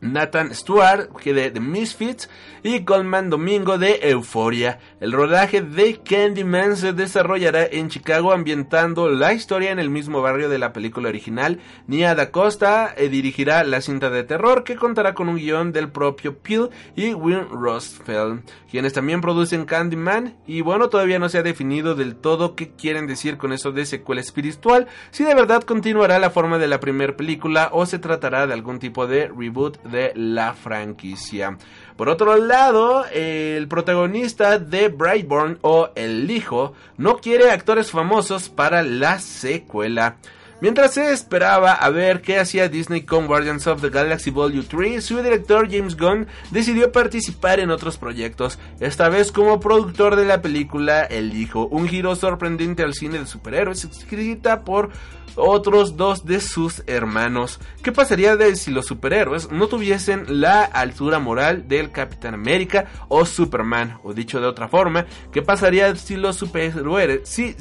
Nathan 0.00 0.54
Stewart 0.54 1.10
de 1.24 1.50
The 1.50 1.60
Misfits 1.60 2.28
y 2.62 2.80
Goldman 2.80 3.30
Domingo 3.30 3.78
de 3.78 4.00
Euphoria. 4.02 4.78
El 5.00 5.12
rodaje 5.12 5.62
de 5.62 6.00
Candyman 6.02 6.76
se 6.76 6.92
desarrollará 6.92 7.64
en 7.64 7.88
Chicago 7.88 8.32
ambientando 8.32 9.08
la 9.08 9.32
historia 9.32 9.70
en 9.70 9.78
el 9.78 9.90
mismo 9.90 10.22
barrio 10.22 10.48
de 10.48 10.58
la 10.58 10.72
película 10.72 11.08
original. 11.08 11.60
Nia 11.86 12.14
Da 12.14 12.30
Costa 12.30 12.94
dirigirá 12.98 13.64
la 13.64 13.80
cinta 13.80 14.10
de 14.10 14.24
terror 14.24 14.64
que 14.64 14.76
contará 14.76 15.14
con 15.14 15.28
un 15.28 15.36
guion 15.36 15.72
del 15.72 15.90
propio 15.90 16.38
Peel 16.38 16.70
y 16.96 17.14
Will 17.14 17.46
Rostfeld, 17.50 18.42
quienes 18.70 18.92
también 18.92 19.20
producen 19.20 19.64
Candyman 19.64 20.36
y 20.46 20.60
bueno, 20.60 20.88
todavía 20.88 21.18
no 21.18 21.28
se 21.28 21.38
ha 21.38 21.42
definido 21.42 21.94
del 21.94 22.16
todo 22.16 22.54
qué 22.54 22.70
quieren 22.70 23.06
decir 23.06 23.36
con 23.36 23.52
eso 23.52 23.72
de 23.72 23.86
secuela 23.86 24.20
espiritual, 24.20 24.86
si 25.10 25.24
de 25.24 25.34
verdad 25.34 25.62
continuará 25.62 26.18
la 26.18 26.30
forma 26.30 26.58
de 26.58 26.68
la 26.68 26.80
primera 26.80 27.16
película 27.16 27.70
o 27.72 27.86
se 27.86 27.98
tratará 27.98 28.46
de 28.46 28.52
algún 28.52 28.78
tipo 28.78 29.06
de 29.06 29.28
reboot 29.28 29.82
la 30.14 30.54
franquicia. 30.54 31.56
Por 31.96 32.08
otro 32.08 32.36
lado, 32.36 33.04
el 33.12 33.68
protagonista 33.68 34.58
de 34.58 34.88
Brightburn 34.88 35.58
o 35.62 35.90
El 35.94 36.30
Hijo 36.30 36.72
no 36.96 37.18
quiere 37.18 37.50
actores 37.50 37.90
famosos 37.90 38.48
para 38.48 38.82
la 38.82 39.20
secuela. 39.20 40.16
Mientras 40.60 40.94
se 40.94 41.12
esperaba 41.12 41.72
a 41.72 41.90
ver 41.90 42.22
qué 42.22 42.38
hacía 42.38 42.68
Disney 42.68 43.02
con 43.02 43.26
Guardians 43.26 43.66
of 43.66 43.82
the 43.82 43.90
Galaxy 43.90 44.30
Volume 44.30 44.64
3, 44.66 45.04
su 45.04 45.20
director 45.20 45.68
James 45.70 45.96
Gunn 45.96 46.26
decidió 46.52 46.90
participar 46.90 47.60
en 47.60 47.70
otros 47.70 47.98
proyectos, 47.98 48.58
esta 48.80 49.08
vez 49.08 49.30
como 49.30 49.60
productor 49.60 50.16
de 50.16 50.24
la 50.24 50.40
película 50.40 51.02
El 51.02 51.36
Hijo, 51.36 51.66
un 51.66 51.86
giro 51.86 52.16
sorprendente 52.16 52.82
al 52.82 52.94
cine 52.94 53.18
de 53.18 53.26
superhéroes 53.26 53.84
escrita 53.84 54.64
por 54.64 54.90
otros 55.36 55.96
dos 55.96 56.24
de 56.24 56.40
sus 56.40 56.82
hermanos. 56.86 57.60
¿Qué 57.82 57.92
pasaría 57.92 58.36
de 58.36 58.56
si 58.56 58.70
los 58.70 58.86
superhéroes 58.86 59.50
no 59.50 59.68
tuviesen 59.68 60.40
la 60.40 60.62
altura 60.62 61.18
moral 61.18 61.68
del 61.68 61.90
Capitán 61.90 62.34
América 62.34 62.86
o 63.08 63.26
Superman? 63.26 63.98
O 64.02 64.14
dicho 64.14 64.40
de 64.40 64.46
otra 64.46 64.68
forma, 64.68 65.06
¿qué 65.32 65.42
pasaría 65.42 65.94
si 65.96 66.16
los 66.16 66.36
superhéroes... 66.36 67.28
Si, 67.28 67.54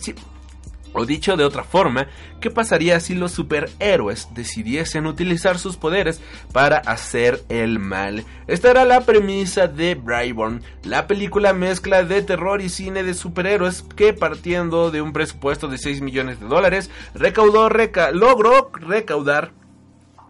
o 0.93 1.05
dicho 1.05 1.35
de 1.35 1.43
otra 1.43 1.63
forma, 1.63 2.07
¿qué 2.39 2.49
pasaría 2.49 2.99
si 2.99 3.15
los 3.15 3.31
superhéroes 3.31 4.29
decidiesen 4.33 5.07
utilizar 5.07 5.57
sus 5.57 5.77
poderes 5.77 6.21
para 6.51 6.77
hacer 6.77 7.43
el 7.49 7.79
mal? 7.79 8.25
Esta 8.47 8.71
era 8.71 8.85
la 8.85 9.01
premisa 9.01 9.67
de 9.67 9.95
Brightburn, 9.95 10.61
la 10.83 11.07
película 11.07 11.53
mezcla 11.53 12.03
de 12.03 12.21
terror 12.21 12.61
y 12.61 12.69
cine 12.69 13.03
de 13.03 13.13
superhéroes 13.13 13.83
que 13.95 14.13
partiendo 14.13 14.91
de 14.91 15.01
un 15.01 15.13
presupuesto 15.13 15.67
de 15.67 15.77
6 15.77 16.01
millones 16.01 16.39
de 16.39 16.47
dólares, 16.47 16.89
recaudó, 17.13 17.69
logró 18.13 18.71
recaudar 18.73 19.51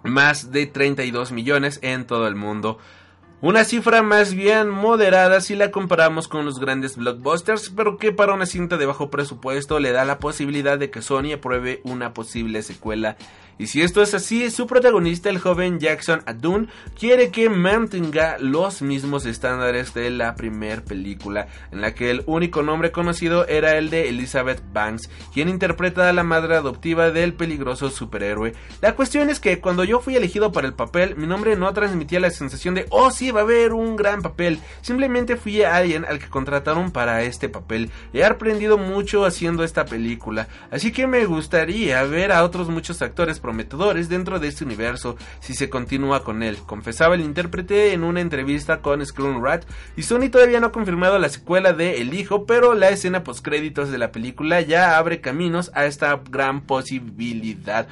más 0.03 0.51
de 0.51 0.65
32 0.65 1.31
millones 1.31 1.79
en 1.81 2.05
todo 2.05 2.27
el 2.27 2.35
mundo. 2.35 2.77
Una 3.45 3.65
cifra 3.65 4.01
más 4.03 4.33
bien 4.33 4.69
moderada 4.69 5.41
si 5.41 5.57
la 5.57 5.69
comparamos 5.69 6.29
con 6.29 6.45
los 6.45 6.61
grandes 6.61 6.95
blockbusters, 6.95 7.71
pero 7.71 7.97
que 7.97 8.13
para 8.13 8.33
una 8.33 8.45
cinta 8.45 8.77
de 8.77 8.85
bajo 8.85 9.09
presupuesto 9.09 9.81
le 9.81 9.91
da 9.91 10.05
la 10.05 10.17
posibilidad 10.17 10.79
de 10.79 10.89
que 10.89 11.01
Sony 11.01 11.33
apruebe 11.33 11.81
una 11.83 12.13
posible 12.13 12.63
secuela 12.63 13.17
y 13.57 13.67
si 13.67 13.81
esto 13.81 14.01
es 14.01 14.13
así, 14.13 14.49
su 14.49 14.65
protagonista, 14.65 15.29
el 15.29 15.37
joven 15.37 15.79
Jackson 15.79 16.23
Adun, 16.25 16.69
quiere 16.97 17.29
que 17.29 17.49
mantenga 17.49 18.37
los 18.39 18.81
mismos 18.81 19.25
estándares 19.25 19.93
de 19.93 20.09
la 20.09 20.35
primera 20.35 20.83
película, 20.83 21.47
en 21.71 21.81
la 21.81 21.93
que 21.93 22.09
el 22.09 22.23
único 22.25 22.63
nombre 22.63 22.91
conocido 22.91 23.47
era 23.47 23.77
el 23.77 23.89
de 23.91 24.09
Elizabeth 24.09 24.63
Banks, 24.73 25.09
quien 25.33 25.49
interpreta 25.49 26.09
a 26.09 26.13
la 26.13 26.23
madre 26.23 26.55
adoptiva 26.55 27.11
del 27.11 27.33
peligroso 27.35 27.91
superhéroe. 27.91 28.53
La 28.81 28.95
cuestión 28.95 29.29
es 29.29 29.39
que 29.39 29.59
cuando 29.59 29.83
yo 29.83 29.99
fui 29.99 30.15
elegido 30.15 30.51
para 30.51 30.67
el 30.67 30.73
papel, 30.73 31.15
mi 31.15 31.27
nombre 31.27 31.55
no 31.55 31.71
transmitía 31.73 32.19
la 32.19 32.31
sensación 32.31 32.73
de, 32.73 32.87
oh 32.89 33.11
sí, 33.11 33.29
va 33.33 33.41
a 33.41 33.43
haber 33.43 33.73
un 33.73 33.95
gran 33.95 34.21
papel. 34.21 34.59
Simplemente 34.81 35.35
fui 35.35 35.61
a 35.63 35.75
alguien 35.75 36.05
al 36.05 36.19
que 36.19 36.29
contrataron 36.29 36.91
para 36.91 37.23
este 37.23 37.49
papel. 37.49 37.89
He 38.13 38.23
aprendido 38.23 38.77
mucho 38.77 39.25
haciendo 39.25 39.63
esta 39.63 39.85
película, 39.85 40.47
así 40.71 40.91
que 40.91 41.07
me 41.07 41.25
gustaría 41.25 42.03
ver 42.03 42.31
a 42.31 42.43
otros 42.43 42.69
muchos 42.69 43.01
actores 43.01 43.39
prometedores 43.39 44.09
dentro 44.09 44.39
de 44.39 44.47
este 44.47 44.63
universo 44.63 45.17
si 45.39 45.53
se 45.53 45.69
continúa 45.69 46.23
con 46.23 46.43
él, 46.43 46.57
confesaba 46.65 47.15
el 47.15 47.21
intérprete 47.21 47.93
en 47.93 48.03
una 48.03 48.21
entrevista 48.21 48.81
con 48.81 49.05
Screen 49.05 49.43
Rat 49.43 49.65
y 49.95 50.03
Sony 50.03 50.29
todavía 50.31 50.59
no 50.59 50.67
ha 50.67 50.71
confirmado 50.71 51.19
la 51.19 51.29
secuela 51.29 51.73
de 51.73 52.01
El 52.01 52.13
Hijo, 52.13 52.45
pero 52.45 52.73
la 52.73 52.89
escena 52.89 53.23
post 53.23 53.43
créditos 53.43 53.91
de 53.91 53.97
la 53.97 54.11
película 54.11 54.61
ya 54.61 54.97
abre 54.97 55.21
caminos 55.21 55.71
a 55.73 55.85
esta 55.85 56.21
gran 56.29 56.61
posibilidad. 56.61 57.87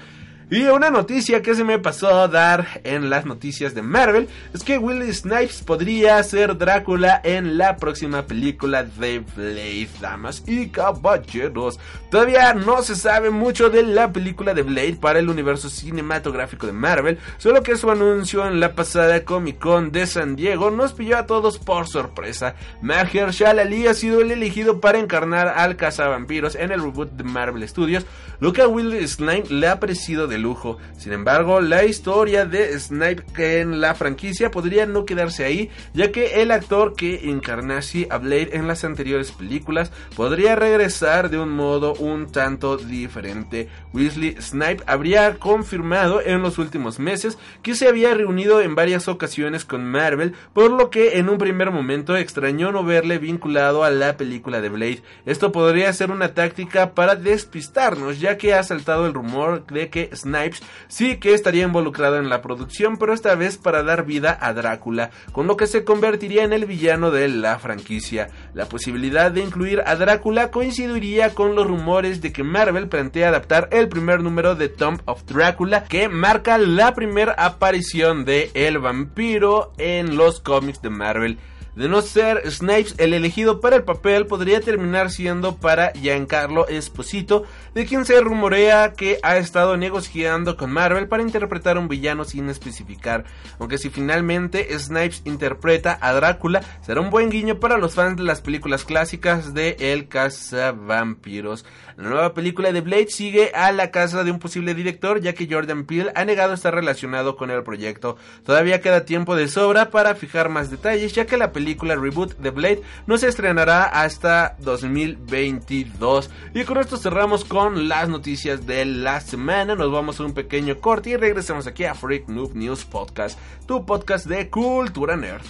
Y 0.54 0.66
una 0.66 0.89
noticia 0.89 1.41
que 1.41 1.56
se 1.56 1.64
me 1.64 1.80
pasó 1.80 2.10
a 2.10 2.28
dar 2.28 2.82
en 2.84 3.10
las 3.10 3.26
noticias 3.26 3.74
de 3.74 3.82
Marvel 3.82 4.28
es 4.54 4.66
que 4.66 4.78
Willie 4.78 5.14
Snipes 5.14 5.64
podría 5.66 6.22
ser 6.24 6.58
Drácula 6.58 7.22
en 7.24 7.58
la 7.58 7.78
próxima 7.78 8.24
película 8.24 8.84
de 8.84 9.24
Blade, 9.34 9.88
damas 10.02 10.43
y 10.45 10.68
caballeros. 10.68 11.80
Todavía 12.10 12.54
no 12.54 12.82
se 12.82 12.97
sabe 12.97 13.30
mucho 13.30 13.70
de 13.70 13.84
la 13.84 14.12
película 14.12 14.54
de 14.54 14.64
Blade 14.64 14.97
para 14.99 15.20
el 15.20 15.30
universo 15.30 15.70
cinematográfico 15.70 16.68
de 16.68 16.74
Marvel, 16.74 17.18
solo 17.38 17.64
que 17.64 17.78
su 17.78 17.89
anuncio 17.89 18.45
en 18.45 18.60
la 18.60 18.76
pasada 18.76 19.24
Comic 19.24 19.58
Con 19.58 19.93
de 19.93 20.06
San 20.06 20.36
Diego 20.36 20.70
nos 20.70 20.91
pilló 20.91 21.18
a 21.18 21.28
todos 21.28 21.60
por 21.60 21.88
sorpresa. 21.88 22.56
Mahershala 22.82 23.62
Ali 23.62 23.88
ha 23.88 23.93
sido 23.93 24.20
el 24.20 24.32
elegido 24.32 24.82
para 24.82 24.99
encarnar 24.99 25.47
al 25.47 25.78
cazavampiros 25.78 26.56
en 26.56 26.74
el 26.74 26.82
reboot 26.82 27.12
de 27.14 27.24
Marvel 27.24 27.66
Studios, 27.70 28.06
lo 28.41 28.52
que 28.52 28.64
a 28.64 28.68
Will 28.68 29.08
Snipes 29.08 29.49
le 29.49 29.70
ha 29.70 29.80
parecido 29.80 30.28
de 30.28 30.41
lujo. 30.42 30.78
Sin 30.98 31.14
embargo, 31.14 31.62
la 31.62 31.86
historia 31.86 32.46
de 32.46 32.78
Snipe 32.80 33.60
en 33.60 33.82
la 33.82 33.96
franquicia 33.96 34.52
podría 34.52 34.86
no 34.86 35.06
quedarse 35.06 35.46
ahí, 35.46 35.70
ya 35.94 36.12
que 36.12 36.42
el 36.42 36.52
actor 36.52 36.96
que 36.96 37.30
encarnase 37.30 38.08
a 38.10 38.18
Blade 38.18 38.50
en 38.54 38.68
las 38.68 38.84
anteriores 38.84 39.32
películas 39.32 39.92
podría 40.16 40.56
regresar 40.56 41.30
de 41.30 41.39
un 41.39 41.50
modo 41.50 41.94
un 41.96 42.32
tanto 42.32 42.78
diferente. 42.78 43.70
Weasley 43.94 44.36
Snipe 44.42 44.84
habría 44.88 45.36
confirmado 45.36 46.22
en 46.22 46.42
los 46.42 46.58
últimos 46.58 47.00
meses 47.00 47.38
que 47.62 47.76
se 47.76 47.88
había 47.88 48.14
reunido 48.14 48.62
en 48.62 48.76
varias 48.76 49.08
ocasiones 49.08 49.66
con 49.66 49.86
Marvel, 49.86 50.34
por 50.54 50.72
lo 50.72 50.89
que 50.89 51.18
en 51.18 51.30
un 51.30 51.38
primer 51.38 51.72
momento 51.72 52.16
extrañó 52.16 52.72
no 52.72 52.84
verle 52.84 53.18
vinculado 53.18 53.84
a 53.84 53.92
la 53.92 54.18
película 54.18 54.62
de 54.62 54.70
Blade. 54.70 55.04
Esto 55.26 55.52
podría 55.52 55.92
ser 55.94 56.12
una 56.12 56.34
táctica 56.34 56.94
para 56.94 57.16
despistarnos, 57.16 58.20
ya 58.20 58.38
que 58.38 58.54
ha 58.54 58.64
saltado 58.64 59.06
el 59.06 59.14
rumor 59.14 59.66
de 59.68 59.89
que 59.89 60.10
Snipes 60.32 60.64
sí 60.88 61.18
que 61.18 61.34
estaría 61.34 61.66
involucrado 61.66 62.18
en 62.18 62.30
la 62.30 62.42
producción, 62.42 62.98
pero 62.98 63.14
esta 63.14 63.36
vez 63.36 63.58
para 63.58 63.84
dar 63.84 64.06
vida 64.06 64.38
a 64.42 64.54
Drácula, 64.54 65.12
con 65.32 65.48
lo 65.48 65.58
que 65.58 65.68
se 65.68 65.84
convertiría 65.84 66.44
en 66.44 66.54
el 66.54 66.66
villano 66.66 67.12
de 67.12 67.28
la 67.28 67.60
franquicia. 67.60 68.30
La 68.54 68.66
posibilidad 68.66 69.32
de 69.32 69.42
incluir 69.42 69.84
a 69.86 69.96
Drácula 69.96 70.52
coincidiría 70.52 71.34
con 71.34 71.56
los 71.56 71.68
rumores 71.68 72.22
de 72.22 72.32
que 72.32 72.44
Marvel 72.44 72.88
plantea 72.88 73.30
adaptar 73.30 73.70
el 73.72 73.90
primer 73.90 74.22
número 74.22 74.56
de 74.56 74.70
Tomb 74.70 75.02
of 75.06 75.24
Drácula, 75.26 75.84
que 75.84 76.10
marca 76.10 76.58
la 76.58 76.94
primera 76.94 77.34
aparición 77.34 78.26
de 78.26 78.52
el 78.54 78.80
vampiro 78.80 79.74
en 79.78 80.16
los 80.16 80.40
cómics 80.40 80.82
de 80.82 80.90
Marvel. 80.90 81.38
De 81.76 81.88
no 81.88 82.02
ser 82.02 82.52
Snipes 82.52 82.96
el 82.98 83.14
elegido 83.14 83.62
para 83.62 83.78
el 83.78 83.84
papel, 83.84 84.28
podría 84.28 84.60
terminar 84.60 85.10
siendo 85.10 85.56
para 85.56 85.92
Giancarlo 85.94 86.68
Esposito, 86.68 87.46
de 87.74 87.86
quien 87.86 88.06
se 88.06 88.20
rumorea 88.20 88.92
que 88.92 89.20
ha 89.24 89.38
estado 89.38 89.78
negociando 89.78 90.58
con 90.58 90.72
Marvel 90.72 91.08
para 91.08 91.24
interpretar 91.24 91.78
un 91.78 91.88
villano 91.88 92.26
sin 92.26 92.50
especificar. 92.50 93.24
Aunque 93.58 93.78
si 93.78 93.90
finalmente 93.90 94.78
Snipes 94.78 95.22
interpreta 95.24 95.98
a 96.02 96.12
Drácula, 96.12 96.62
será 96.82 97.00
un 97.00 97.10
buen 97.10 97.30
guiño 97.30 97.60
para 97.60 97.78
los 97.78 97.96
fans 97.96 98.18
de 98.18 98.24
las 98.24 98.42
películas 98.42 98.84
clásicas 98.84 99.54
de 99.54 99.78
El 99.80 100.10
Cazavampiros. 100.10 101.66
La 102.02 102.10
nueva 102.10 102.34
película 102.34 102.72
de 102.72 102.82
Blade 102.82 103.10
sigue 103.10 103.52
a 103.54 103.72
la 103.72 103.91
casa 103.91 104.24
de 104.24 104.32
un 104.32 104.39
posible 104.39 104.74
director, 104.74 105.22
ya 105.22 105.34
que 105.34 105.47
Jordan 105.47 105.86
Peele 105.86 106.12
ha 106.16 106.26
negado 106.26 106.56
estar 106.56 106.74
relacionado 106.74 107.36
con 107.36 107.52
el 107.52 107.62
proyecto. 107.62 108.18
Todavía 108.43 108.82
queda 108.82 109.06
tiempo 109.06 109.36
de 109.36 109.47
sobra 109.47 109.91
para 109.91 110.16
fijar 110.16 110.49
más 110.49 110.72
detalles, 110.72 111.14
ya 111.14 111.28
que 111.28 111.38
la 111.38 111.52
película 111.52 111.95
reboot 111.95 112.38
de 112.38 112.49
Blade 112.49 112.82
no 113.06 113.20
se 113.20 113.28
estrenará 113.28 113.84
hasta 113.84 114.56
2022. 114.62 116.32
Y 116.56 116.64
con 116.64 116.80
esto 116.80 116.97
cerramos 116.97 117.45
con 117.45 117.88
las 117.88 118.10
noticias 118.10 118.66
de 118.66 118.84
la 118.86 119.22
semana. 119.22 119.76
Nos 119.76 119.91
vamos 119.91 120.20
a 120.20 120.24
un 120.24 120.34
pequeño 120.34 120.80
corte 120.80 121.12
y 121.12 121.18
regresamos 121.18 121.68
aquí 121.68 121.84
a 121.84 121.93
Freak 121.93 122.28
Noob 122.30 122.56
News 122.56 122.84
Podcast, 122.84 123.38
tu 123.68 123.86
podcast 123.86 124.26
de 124.26 124.49
cultura 124.49 125.16
nerd. 125.16 125.45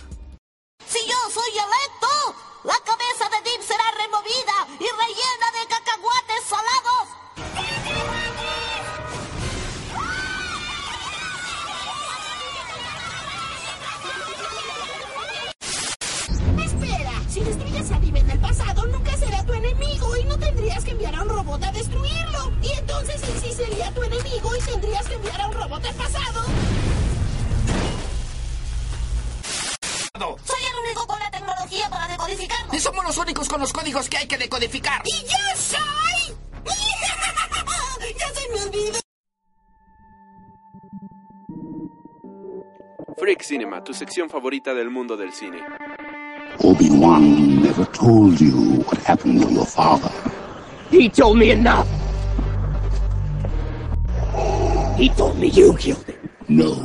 Si 0.85 0.99
yo 1.07 1.15
soy 1.31 1.51
electo, 1.53 2.35
la 2.65 2.75
cabeza 2.85 3.20
removida 4.21 4.67
y 4.79 4.87
rellena 4.87 5.51
de 5.57 5.67
cacahuates 5.67 6.43
salados. 6.47 7.07
Espera, 16.63 17.13
si 17.29 17.39
destruyes 17.41 17.91
a 17.91 17.99
Vive 17.99 18.19
en 18.19 18.29
el 18.29 18.39
pasado, 18.39 18.85
nunca 18.87 19.17
será 19.17 19.43
tu 19.45 19.53
enemigo 19.53 20.17
y 20.17 20.23
no 20.25 20.37
tendrías 20.37 20.83
que 20.83 20.91
enviar 20.91 21.15
a 21.15 21.23
un 21.23 21.29
robot 21.29 21.63
a 21.63 21.71
destruirlo. 21.71 22.51
Y 22.61 22.71
entonces 22.73 23.23
él 23.23 23.41
sí 23.41 23.53
sería 23.53 23.93
tu 23.93 24.03
enemigo 24.03 24.55
y 24.55 24.61
tendrías 24.61 25.07
que 25.07 25.15
enviar 25.15 25.41
a 25.41 25.47
un 25.47 25.53
robot 25.53 25.85
al 25.85 25.95
pasado. 25.95 26.41
Soy 30.45 30.63
el 30.63 30.85
único 30.85 31.07
con 31.07 31.19
la 31.19 31.30
tecnología 31.71 31.89
para 31.89 32.07
decodificarlo. 32.07 32.73
Y 32.73 32.79
somos 32.79 33.05
los 33.05 33.17
únicos 33.17 33.47
con 33.47 33.59
los 33.59 33.73
códigos 33.73 34.09
que 34.09 34.17
hay 34.17 34.27
que 34.27 34.37
decodificar. 34.37 35.01
¡Y 35.05 35.23
yo 35.23 35.37
soy! 35.55 36.35
¡Ya 38.19 38.27
se 38.33 38.49
me 38.49 38.61
olvidó! 38.63 38.99
Freak 43.17 43.43
Cinema, 43.43 43.83
tu 43.83 43.93
sección 43.93 44.29
favorita 44.29 44.73
del 44.73 44.89
mundo 44.89 45.15
del 45.15 45.31
cine. 45.33 45.59
Obi-Wan 46.63 47.61
never 47.61 47.85
told 47.91 48.39
you 48.39 48.83
what 48.85 48.97
happened 49.05 49.41
to 49.41 49.51
your 49.51 49.65
father. 49.65 50.11
He 50.89 51.09
told 51.09 51.37
me 51.37 51.51
enough. 51.51 51.87
He 54.97 55.09
told 55.09 55.37
me 55.37 55.49
you 55.49 55.75
killed 55.77 56.03
him. 56.05 56.29
No. 56.47 56.75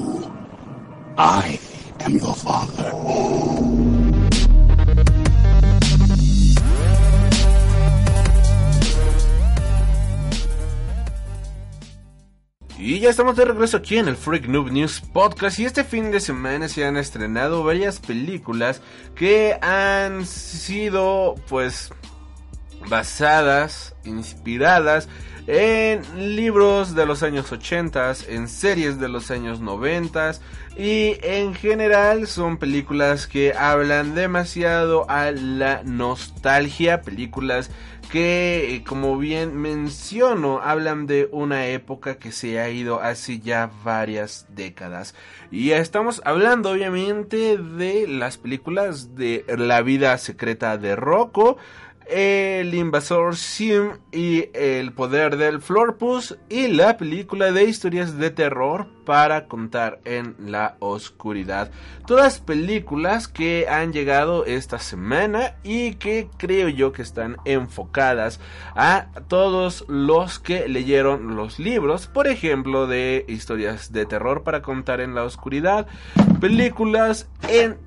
I 1.19 1.59
am 2.01 2.17
your 2.17 2.35
father. 2.35 3.86
Y 12.87 13.01
ya 13.01 13.11
estamos 13.11 13.35
de 13.35 13.45
regreso 13.45 13.79
aquí 13.79 13.99
en 13.99 14.07
el 14.07 14.17
Freak 14.17 14.47
Noob 14.47 14.71
News 14.71 15.01
Podcast. 15.01 15.59
Y 15.59 15.65
este 15.65 15.83
fin 15.83 16.13
de 16.13 16.21
semana 16.21 16.69
se 16.69 16.85
han 16.85 16.97
estrenado 16.97 17.65
varias 17.65 17.99
películas 17.99 18.81
que 19.17 19.59
han 19.61 20.25
sido 20.25 21.35
pues 21.49 21.91
basadas, 22.89 23.95
inspiradas 24.05 25.09
en 25.47 26.03
libros 26.37 26.95
de 26.95 27.07
los 27.07 27.23
años 27.23 27.53
80, 27.53 28.15
en 28.29 28.49
series 28.49 28.99
de 28.99 29.09
los 29.09 29.31
años 29.31 29.61
90 29.61 30.33
y 30.77 31.17
en 31.23 31.55
general 31.55 32.27
son 32.27 32.59
películas 32.59 33.27
que 33.27 33.55
hablan 33.55 34.15
demasiado 34.15 35.09
a 35.09 35.31
la 35.31 35.83
nostalgia, 35.85 37.03
películas 37.03 37.71
que 38.11 38.75
eh, 38.75 38.85
como 38.85 39.19
bien 39.19 39.57
menciono 39.57 40.61
hablan 40.63 41.07
de 41.07 41.29
una 41.33 41.67
época 41.67 42.19
que 42.19 42.31
se 42.31 42.61
ha 42.61 42.69
ido 42.69 43.01
hace 43.01 43.41
ya 43.41 43.71
varias 43.85 44.47
décadas. 44.51 45.15
Y 45.51 45.71
estamos 45.71 46.23
hablando 46.25 46.71
obviamente 46.71 47.57
de 47.57 48.07
las 48.07 48.37
películas 48.37 49.15
de 49.15 49.45
la 49.57 49.83
vida 49.83 50.17
secreta 50.19 50.77
de 50.77 50.95
Rocco 50.95 51.57
El 52.09 52.73
invasor 52.75 53.35
Sim 53.37 53.99
y 54.13 54.49
El 54.55 54.93
poder 54.93 55.37
del 55.37 55.61
Florpus 55.61 56.39
y 56.49 56.69
la 56.69 56.97
película 56.97 57.51
de 57.51 57.65
historias 57.65 58.17
de 58.17 58.31
terror 58.31 58.87
para 59.05 59.49
contar 59.49 60.01
en 60.05 60.37
la 60.39 60.77
oscuridad. 60.79 61.71
Todas 62.07 62.39
películas 62.39 63.27
que 63.27 63.67
han 63.69 63.93
llegado 63.93 64.45
esta 64.45 64.79
semana 64.79 65.57
y 65.65 65.95
que 65.95 66.29
creo 66.37 66.69
yo 66.69 66.93
que 66.93 67.03
están 67.03 67.37
enfocadas 67.45 68.41
a 68.75 69.07
todos 69.27 69.85
los 69.89 70.39
que 70.39 70.69
leyeron 70.69 71.35
los 71.35 71.59
libros, 71.59 72.07
por 72.07 72.29
ejemplo, 72.29 72.87
de 72.87 73.25
historias 73.29 73.93
de 73.93 74.07
terror 74.07 74.43
para 74.45 74.63
contar 74.63 75.01
en 75.01 75.15
la 75.15 75.25
oscuridad, 75.25 75.87
películas 76.41 77.29
en 77.49 77.79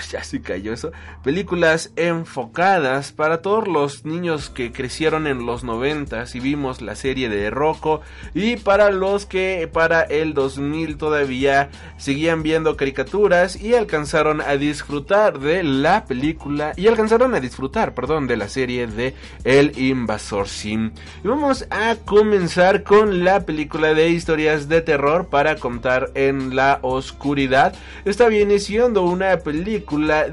ya 0.10 0.22
sí 0.24 0.40
cayó 0.40 0.72
eso. 0.72 0.92
Películas 1.22 1.92
enfocadas 1.96 3.12
para 3.12 3.42
todos 3.42 3.68
los 3.68 4.04
niños 4.04 4.50
que 4.50 4.72
crecieron 4.72 5.26
en 5.26 5.46
los 5.46 5.64
90 5.64 6.24
y 6.34 6.40
vimos 6.40 6.82
la 6.82 6.94
serie 6.94 7.28
de 7.28 7.50
Rocco. 7.50 8.00
Y 8.34 8.56
para 8.56 8.90
los 8.90 9.26
que 9.26 9.68
para 9.72 10.02
el 10.02 10.34
2000 10.34 10.96
todavía 10.96 11.70
seguían 11.96 12.42
viendo 12.42 12.76
caricaturas 12.76 13.56
y 13.60 13.74
alcanzaron 13.74 14.40
a 14.40 14.56
disfrutar 14.56 15.38
de 15.38 15.62
la 15.62 16.04
película. 16.04 16.72
Y 16.76 16.86
alcanzaron 16.86 17.34
a 17.34 17.40
disfrutar, 17.40 17.94
perdón, 17.94 18.26
de 18.26 18.36
la 18.36 18.48
serie 18.48 18.86
de 18.86 19.14
El 19.44 19.78
Invasor 19.78 20.48
Sim. 20.48 20.92
Y 21.24 21.28
vamos 21.28 21.66
a 21.70 21.96
comenzar 22.04 22.82
con 22.82 23.24
la 23.24 23.44
película 23.46 23.94
de 23.94 24.10
historias 24.10 24.68
de 24.68 24.80
terror 24.82 25.28
para 25.28 25.56
contar 25.56 26.10
en 26.14 26.54
la 26.54 26.78
oscuridad. 26.82 27.74
Esta 28.04 28.28
viene 28.28 28.58
siendo 28.58 29.02
una 29.02 29.38
película 29.38 29.85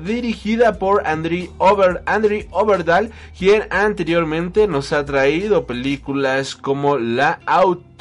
dirigida 0.04 0.80
por 0.80 1.06
Andrew 1.08 1.48
Over, 1.58 2.02
Overdahl, 2.52 3.12
quien 3.38 3.64
anteriormente 3.70 4.68
nos 4.68 4.94
ha 4.94 5.06
traído 5.06 5.66
películas 5.66 6.56
como 6.56 6.98
La 6.98 7.40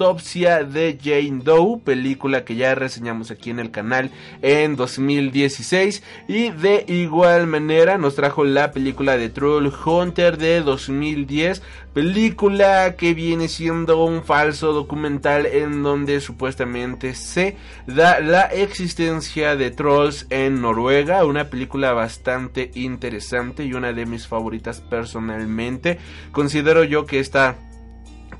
De 0.02 0.98
Jane 1.00 1.42
Doe, 1.44 1.78
película 1.78 2.44
que 2.44 2.56
ya 2.56 2.74
reseñamos 2.74 3.30
aquí 3.30 3.50
en 3.50 3.60
el 3.60 3.70
canal 3.70 4.10
en 4.42 4.74
2016, 4.74 6.02
y 6.26 6.50
de 6.50 6.84
igual 6.88 7.46
manera 7.46 7.98
nos 7.98 8.16
trajo 8.16 8.42
la 8.42 8.72
película 8.72 9.16
de 9.16 9.28
Troll 9.28 9.72
Hunter 9.84 10.38
de 10.38 10.60
2010, 10.62 11.62
película 11.94 12.96
que 12.96 13.14
viene 13.14 13.46
siendo 13.46 14.04
un 14.04 14.24
falso 14.24 14.72
documental 14.72 15.46
en 15.46 15.84
donde 15.84 16.20
supuestamente 16.20 17.14
se 17.14 17.56
da 17.86 18.18
la 18.18 18.42
existencia 18.42 19.54
de 19.54 19.70
trolls 19.70 20.26
en 20.30 20.60
Noruega, 20.60 21.24
una 21.24 21.48
película 21.48 21.92
bastante 21.92 22.72
interesante 22.74 23.64
y 23.64 23.74
una 23.74 23.92
de 23.92 24.06
mis 24.06 24.26
favoritas 24.26 24.80
personalmente. 24.80 25.98
Considero 26.32 26.82
yo 26.82 27.06
que 27.06 27.20
esta 27.20 27.56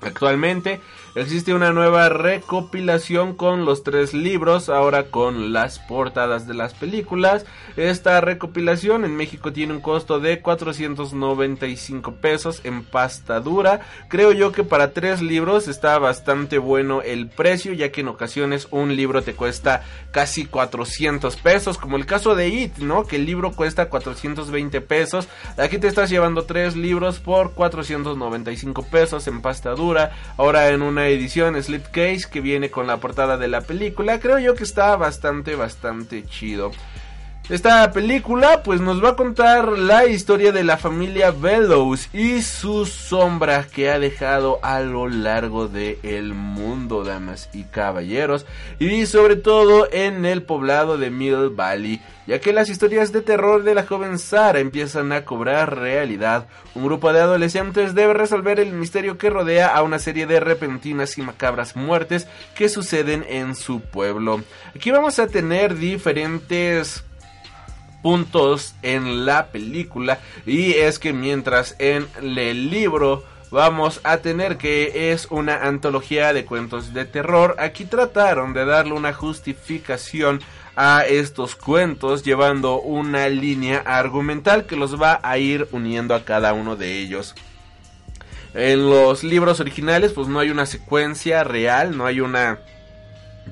Actualmente 0.00 0.80
Existe 1.16 1.54
una 1.54 1.72
nueva 1.72 2.08
recopilación 2.08 3.36
con 3.36 3.64
los 3.64 3.84
tres 3.84 4.14
libros, 4.14 4.68
ahora 4.68 5.04
con 5.12 5.52
las 5.52 5.78
portadas 5.78 6.48
de 6.48 6.54
las 6.54 6.74
películas. 6.74 7.46
Esta 7.76 8.20
recopilación 8.20 9.04
en 9.04 9.14
México 9.14 9.52
tiene 9.52 9.74
un 9.74 9.80
costo 9.80 10.18
de 10.18 10.40
495 10.40 12.16
pesos 12.16 12.62
en 12.64 12.82
pasta 12.82 13.38
dura. 13.38 13.82
Creo 14.08 14.32
yo 14.32 14.50
que 14.50 14.64
para 14.64 14.92
tres 14.92 15.22
libros 15.22 15.68
está 15.68 16.00
bastante 16.00 16.58
bueno 16.58 17.00
el 17.00 17.28
precio, 17.28 17.72
ya 17.74 17.92
que 17.92 18.00
en 18.00 18.08
ocasiones 18.08 18.66
un 18.72 18.96
libro 18.96 19.22
te 19.22 19.34
cuesta 19.34 19.84
casi 20.10 20.46
400 20.46 21.36
pesos, 21.36 21.78
como 21.78 21.96
el 21.96 22.06
caso 22.06 22.34
de 22.34 22.48
It, 22.48 22.78
¿no? 22.78 23.06
Que 23.06 23.16
el 23.16 23.24
libro 23.24 23.52
cuesta 23.52 23.88
420 23.88 24.80
pesos. 24.80 25.28
Aquí 25.58 25.78
te 25.78 25.86
estás 25.86 26.10
llevando 26.10 26.42
tres 26.42 26.74
libros 26.74 27.20
por 27.20 27.52
495 27.52 28.82
pesos 28.86 29.28
en 29.28 29.42
pasta 29.42 29.70
dura. 29.76 30.10
Ahora 30.36 30.70
en 30.70 30.82
una 30.82 31.03
edición 31.08 31.60
Slipcase 31.62 32.28
que 32.30 32.40
viene 32.40 32.70
con 32.70 32.86
la 32.86 32.98
portada 32.98 33.36
de 33.36 33.48
la 33.48 33.60
película. 33.60 34.20
Creo 34.20 34.38
yo 34.38 34.54
que 34.54 34.64
está 34.64 34.96
bastante, 34.96 35.54
bastante 35.54 36.24
chido. 36.24 36.72
Esta 37.50 37.92
película 37.92 38.62
pues 38.62 38.80
nos 38.80 39.04
va 39.04 39.10
a 39.10 39.16
contar 39.16 39.76
la 39.76 40.06
historia 40.06 40.50
de 40.50 40.64
la 40.64 40.78
familia 40.78 41.30
Bellows 41.30 42.08
y 42.14 42.40
sus 42.40 42.88
sombras 42.88 43.66
que 43.66 43.90
ha 43.90 43.98
dejado 43.98 44.60
a 44.62 44.80
lo 44.80 45.10
largo 45.10 45.68
del 45.68 45.98
el 46.02 46.32
mundo, 46.32 47.04
damas 47.04 47.50
y 47.52 47.64
caballeros, 47.64 48.46
y 48.78 49.04
sobre 49.04 49.36
todo 49.36 49.92
en 49.92 50.24
el 50.24 50.42
poblado 50.42 50.96
de 50.96 51.10
Mill 51.10 51.50
Valley, 51.50 52.00
ya 52.26 52.40
que 52.40 52.54
las 52.54 52.70
historias 52.70 53.12
de 53.12 53.20
terror 53.20 53.62
de 53.62 53.74
la 53.74 53.84
joven 53.84 54.18
Sara 54.18 54.60
empiezan 54.60 55.12
a 55.12 55.26
cobrar 55.26 55.78
realidad. 55.78 56.46
Un 56.74 56.86
grupo 56.86 57.12
de 57.12 57.20
adolescentes 57.20 57.94
debe 57.94 58.14
resolver 58.14 58.58
el 58.58 58.72
misterio 58.72 59.18
que 59.18 59.28
rodea 59.28 59.68
a 59.68 59.82
una 59.82 59.98
serie 59.98 60.26
de 60.26 60.40
repentinas 60.40 61.18
y 61.18 61.22
macabras 61.22 61.76
muertes 61.76 62.26
que 62.54 62.70
suceden 62.70 63.22
en 63.28 63.54
su 63.54 63.82
pueblo. 63.82 64.40
Aquí 64.74 64.90
vamos 64.90 65.18
a 65.18 65.26
tener 65.26 65.76
diferentes 65.76 67.04
puntos 68.04 68.74
en 68.82 69.24
la 69.24 69.46
película 69.46 70.18
y 70.44 70.74
es 70.74 70.98
que 70.98 71.14
mientras 71.14 71.74
en 71.78 72.06
el 72.20 72.68
libro 72.68 73.24
vamos 73.50 74.02
a 74.04 74.18
tener 74.18 74.58
que 74.58 75.10
es 75.10 75.26
una 75.30 75.62
antología 75.62 76.34
de 76.34 76.44
cuentos 76.44 76.92
de 76.92 77.06
terror, 77.06 77.56
aquí 77.58 77.86
trataron 77.86 78.52
de 78.52 78.66
darle 78.66 78.92
una 78.92 79.14
justificación 79.14 80.42
a 80.76 81.06
estos 81.08 81.56
cuentos 81.56 82.22
llevando 82.22 82.78
una 82.78 83.30
línea 83.30 83.78
argumental 83.86 84.66
que 84.66 84.76
los 84.76 85.00
va 85.00 85.18
a 85.22 85.38
ir 85.38 85.66
uniendo 85.72 86.14
a 86.14 86.26
cada 86.26 86.52
uno 86.52 86.76
de 86.76 86.98
ellos. 86.98 87.34
En 88.52 88.90
los 88.90 89.24
libros 89.24 89.60
originales 89.60 90.12
pues 90.12 90.28
no 90.28 90.40
hay 90.40 90.50
una 90.50 90.66
secuencia 90.66 91.42
real, 91.42 91.96
no 91.96 92.04
hay 92.04 92.20
una 92.20 92.58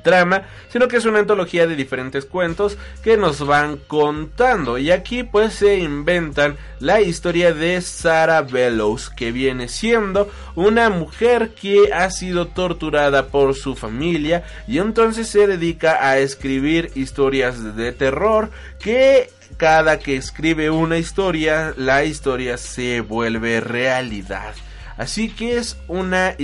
trama, 0.02 0.42
sino 0.70 0.88
que 0.88 0.96
es 0.96 1.04
una 1.04 1.20
antología 1.20 1.66
de 1.66 1.76
diferentes 1.76 2.24
cuentos 2.24 2.76
que 3.02 3.16
nos 3.16 3.46
van 3.46 3.76
contando. 3.76 4.78
Y 4.78 4.90
aquí 4.90 5.22
pues 5.22 5.54
se 5.54 5.78
inventan 5.78 6.56
la 6.80 7.00
historia 7.00 7.52
de 7.52 7.80
Sarah 7.80 8.42
Bellows, 8.42 9.10
que 9.10 9.32
viene 9.32 9.68
siendo 9.68 10.30
una 10.54 10.90
mujer 10.90 11.50
que 11.50 11.92
ha 11.92 12.10
sido 12.10 12.48
torturada 12.48 13.26
por 13.28 13.54
su 13.54 13.74
familia 13.74 14.44
y 14.66 14.78
entonces 14.78 15.28
se 15.28 15.46
dedica 15.46 16.06
a 16.06 16.18
escribir 16.18 16.90
historias 16.94 17.76
de 17.76 17.92
terror 17.92 18.50
que 18.78 19.30
cada 19.56 19.98
que 19.98 20.16
escribe 20.16 20.70
una 20.70 20.98
historia, 20.98 21.74
la 21.76 22.04
historia 22.04 22.56
se 22.56 23.00
vuelve 23.00 23.60
realidad. 23.60 24.54
Así 24.96 25.28
que 25.28 25.56
es 25.56 25.76
una 25.88 26.34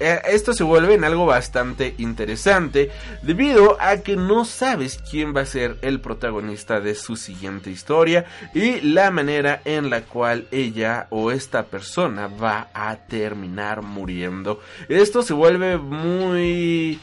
eh, 0.00 0.20
esto 0.26 0.52
se 0.52 0.64
vuelve 0.64 0.94
en 0.94 1.04
algo 1.04 1.26
bastante 1.26 1.94
interesante 1.98 2.90
debido 3.22 3.76
a 3.80 3.98
que 3.98 4.16
no 4.16 4.44
sabes 4.44 4.98
quién 5.10 5.34
va 5.34 5.42
a 5.42 5.46
ser 5.46 5.76
el 5.82 6.00
protagonista 6.00 6.80
de 6.80 6.94
su 6.94 7.16
siguiente 7.16 7.70
historia 7.70 8.26
y 8.54 8.80
la 8.80 9.10
manera 9.10 9.60
en 9.64 9.90
la 9.90 10.02
cual 10.02 10.46
ella 10.50 11.06
o 11.10 11.30
esta 11.30 11.64
persona 11.64 12.28
va 12.28 12.68
a 12.74 12.96
terminar 12.96 13.82
muriendo. 13.82 14.60
Esto 14.88 15.22
se 15.22 15.34
vuelve 15.34 15.78
muy 15.78 17.00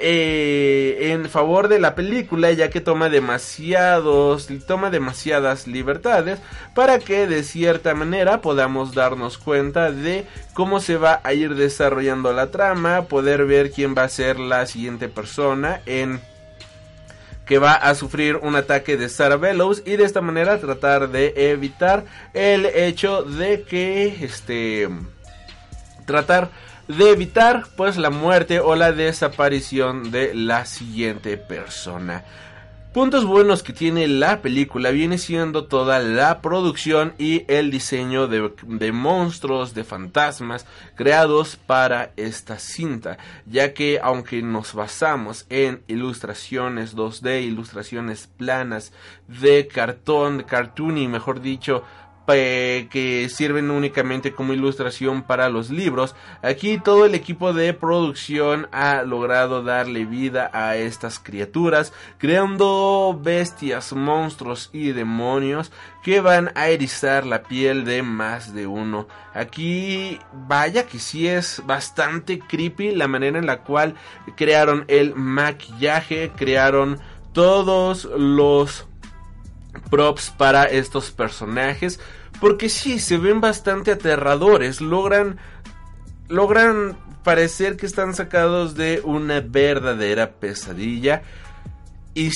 eh, 0.00 1.12
en 1.12 1.28
favor 1.28 1.68
de 1.68 1.78
la 1.78 1.94
película 1.94 2.52
ya 2.52 2.70
que 2.70 2.80
toma 2.80 3.08
demasiados 3.08 4.48
toma 4.66 4.90
demasiadas 4.90 5.66
libertades 5.66 6.38
para 6.74 6.98
que 6.98 7.26
de 7.26 7.42
cierta 7.42 7.94
manera 7.94 8.40
podamos 8.40 8.94
darnos 8.94 9.38
cuenta 9.38 9.90
de 9.90 10.26
cómo 10.54 10.80
se 10.80 10.96
va 10.96 11.20
a 11.24 11.32
ir 11.32 11.54
desarrollando 11.54 12.32
la 12.32 12.50
trama 12.50 13.02
poder 13.02 13.46
ver 13.46 13.70
quién 13.70 13.94
va 13.96 14.04
a 14.04 14.08
ser 14.08 14.38
la 14.38 14.66
siguiente 14.66 15.08
persona 15.08 15.80
en 15.86 16.20
que 17.48 17.58
va 17.58 17.72
a 17.72 17.94
sufrir 17.94 18.36
un 18.36 18.56
ataque 18.56 18.98
de 18.98 19.08
Sarah 19.08 19.36
Bellows 19.36 19.82
y 19.86 19.96
de 19.96 20.04
esta 20.04 20.20
manera 20.20 20.60
tratar 20.60 21.08
de 21.08 21.32
evitar 21.50 22.04
el 22.34 22.66
hecho 22.66 23.22
de 23.22 23.62
que 23.62 24.22
este 24.22 24.88
tratar 26.04 26.50
de 26.88 27.10
evitar 27.10 27.66
pues 27.76 27.96
la 27.96 28.10
muerte 28.10 28.60
o 28.60 28.74
la 28.74 28.92
desaparición 28.92 30.10
de 30.10 30.34
la 30.34 30.64
siguiente 30.64 31.36
persona. 31.36 32.24
Puntos 32.92 33.26
buenos 33.26 33.62
que 33.62 33.74
tiene 33.74 34.08
la 34.08 34.40
película 34.40 34.90
viene 34.90 35.18
siendo 35.18 35.66
toda 35.66 35.98
la 35.98 36.40
producción 36.40 37.12
y 37.18 37.44
el 37.46 37.70
diseño 37.70 38.26
de, 38.26 38.50
de, 38.66 38.92
monstruos, 38.92 39.74
de 39.74 39.84
fantasmas 39.84 40.66
creados 40.94 41.56
para 41.56 42.12
esta 42.16 42.58
cinta, 42.58 43.18
ya 43.44 43.74
que 43.74 44.00
aunque 44.02 44.40
nos 44.40 44.72
basamos 44.72 45.44
en 45.50 45.82
ilustraciones 45.86 46.96
2D, 46.96 47.42
ilustraciones 47.42 48.26
planas 48.38 48.92
de 49.28 49.68
cartón, 49.68 50.38
de 50.38 50.44
cartoon 50.44 50.96
y 50.96 51.08
mejor 51.08 51.42
dicho, 51.42 51.84
que 52.34 53.28
sirven 53.30 53.70
únicamente 53.70 54.32
como 54.32 54.52
ilustración 54.52 55.22
para 55.22 55.48
los 55.48 55.70
libros. 55.70 56.14
Aquí 56.42 56.78
todo 56.78 57.06
el 57.06 57.14
equipo 57.14 57.52
de 57.52 57.72
producción 57.72 58.68
ha 58.72 59.02
logrado 59.02 59.62
darle 59.62 60.04
vida 60.04 60.50
a 60.52 60.76
estas 60.76 61.18
criaturas, 61.18 61.92
creando 62.18 63.18
bestias, 63.22 63.92
monstruos 63.92 64.70
y 64.72 64.92
demonios 64.92 65.72
que 66.02 66.20
van 66.20 66.52
a 66.54 66.68
erizar 66.68 67.24
la 67.24 67.42
piel 67.42 67.84
de 67.84 68.02
más 68.02 68.54
de 68.54 68.66
uno. 68.66 69.08
Aquí 69.32 70.18
vaya 70.32 70.86
que 70.86 70.98
sí 70.98 71.26
es 71.26 71.62
bastante 71.64 72.38
creepy 72.38 72.94
la 72.94 73.08
manera 73.08 73.38
en 73.38 73.46
la 73.46 73.62
cual 73.62 73.94
crearon 74.36 74.84
el 74.88 75.14
maquillaje, 75.14 76.32
crearon 76.36 76.98
todos 77.32 78.04
los 78.04 78.86
props 79.90 80.30
para 80.30 80.64
estos 80.64 81.10
personajes 81.10 82.00
porque 82.40 82.68
sí, 82.68 82.98
se 82.98 83.18
ven 83.18 83.40
bastante 83.40 83.92
aterradores. 83.92 84.80
Logran. 84.80 85.38
Logran 86.28 86.96
parecer 87.24 87.76
que 87.76 87.86
están 87.86 88.14
sacados 88.14 88.74
de 88.74 89.00
una 89.04 89.40
verdadera 89.40 90.32
pesadilla. 90.32 91.22
Y, 92.14 92.30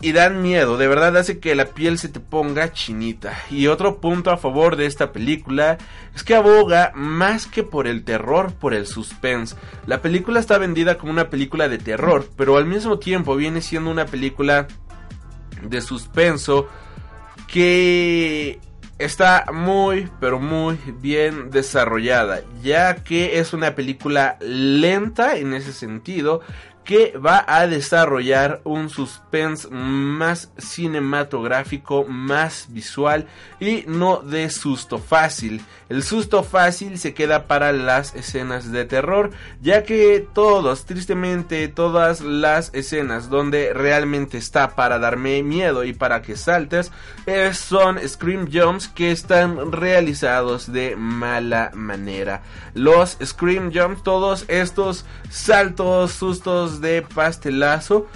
y 0.00 0.12
dan 0.12 0.42
miedo. 0.42 0.76
De 0.76 0.88
verdad 0.88 1.16
hace 1.16 1.38
que 1.38 1.54
la 1.54 1.66
piel 1.66 1.98
se 1.98 2.08
te 2.08 2.20
ponga 2.20 2.72
chinita. 2.72 3.38
Y 3.50 3.66
otro 3.66 4.00
punto 4.00 4.30
a 4.30 4.36
favor 4.36 4.76
de 4.76 4.86
esta 4.86 5.12
película 5.12 5.78
es 6.14 6.22
que 6.22 6.34
aboga 6.34 6.92
más 6.94 7.46
que 7.46 7.62
por 7.62 7.86
el 7.86 8.04
terror, 8.04 8.52
por 8.54 8.74
el 8.74 8.86
suspense. 8.86 9.56
La 9.86 10.00
película 10.00 10.40
está 10.40 10.58
vendida 10.58 10.96
como 10.96 11.12
una 11.12 11.30
película 11.30 11.68
de 11.68 11.78
terror, 11.78 12.28
pero 12.36 12.56
al 12.56 12.66
mismo 12.66 12.98
tiempo 12.98 13.36
viene 13.36 13.60
siendo 13.60 13.90
una 13.90 14.06
película 14.06 14.68
de 15.62 15.80
suspenso 15.80 16.68
que 17.48 18.60
está 18.98 19.46
muy, 19.52 20.10
pero 20.20 20.38
muy 20.38 20.78
bien 21.00 21.50
desarrollada, 21.50 22.42
ya 22.62 22.96
que 22.96 23.38
es 23.38 23.52
una 23.52 23.74
película 23.74 24.36
lenta 24.40 25.36
en 25.36 25.54
ese 25.54 25.72
sentido 25.72 26.40
que 26.88 27.18
va 27.18 27.44
a 27.46 27.66
desarrollar 27.66 28.62
un 28.64 28.88
suspense 28.88 29.68
más 29.68 30.50
cinematográfico, 30.56 32.04
más 32.04 32.66
visual 32.70 33.26
y 33.60 33.84
no 33.86 34.22
de 34.22 34.48
susto 34.48 34.98
fácil. 34.98 35.60
El 35.88 36.02
susto 36.02 36.42
fácil 36.42 36.98
se 36.98 37.14
queda 37.14 37.46
para 37.46 37.72
las 37.72 38.14
escenas 38.14 38.70
de 38.70 38.84
terror, 38.84 39.30
ya 39.62 39.84
que 39.84 40.26
todos, 40.34 40.84
tristemente, 40.84 41.66
todas 41.68 42.20
las 42.20 42.70
escenas 42.74 43.30
donde 43.30 43.72
realmente 43.72 44.36
está 44.36 44.74
para 44.76 44.98
darme 44.98 45.42
miedo 45.42 45.84
y 45.84 45.94
para 45.94 46.20
que 46.20 46.36
saltes, 46.36 46.92
eh, 47.26 47.54
son 47.54 47.98
scream 48.06 48.48
jumps 48.52 48.88
que 48.88 49.10
están 49.10 49.72
realizados 49.72 50.70
de 50.70 50.94
mala 50.94 51.70
manera. 51.72 52.42
Los 52.74 53.16
scream 53.24 53.72
jumps, 53.72 54.02
todos 54.02 54.44
estos 54.48 55.06
saltos, 55.30 56.12
sustos 56.12 56.82
de 56.82 57.00
pastelazo 57.02 58.06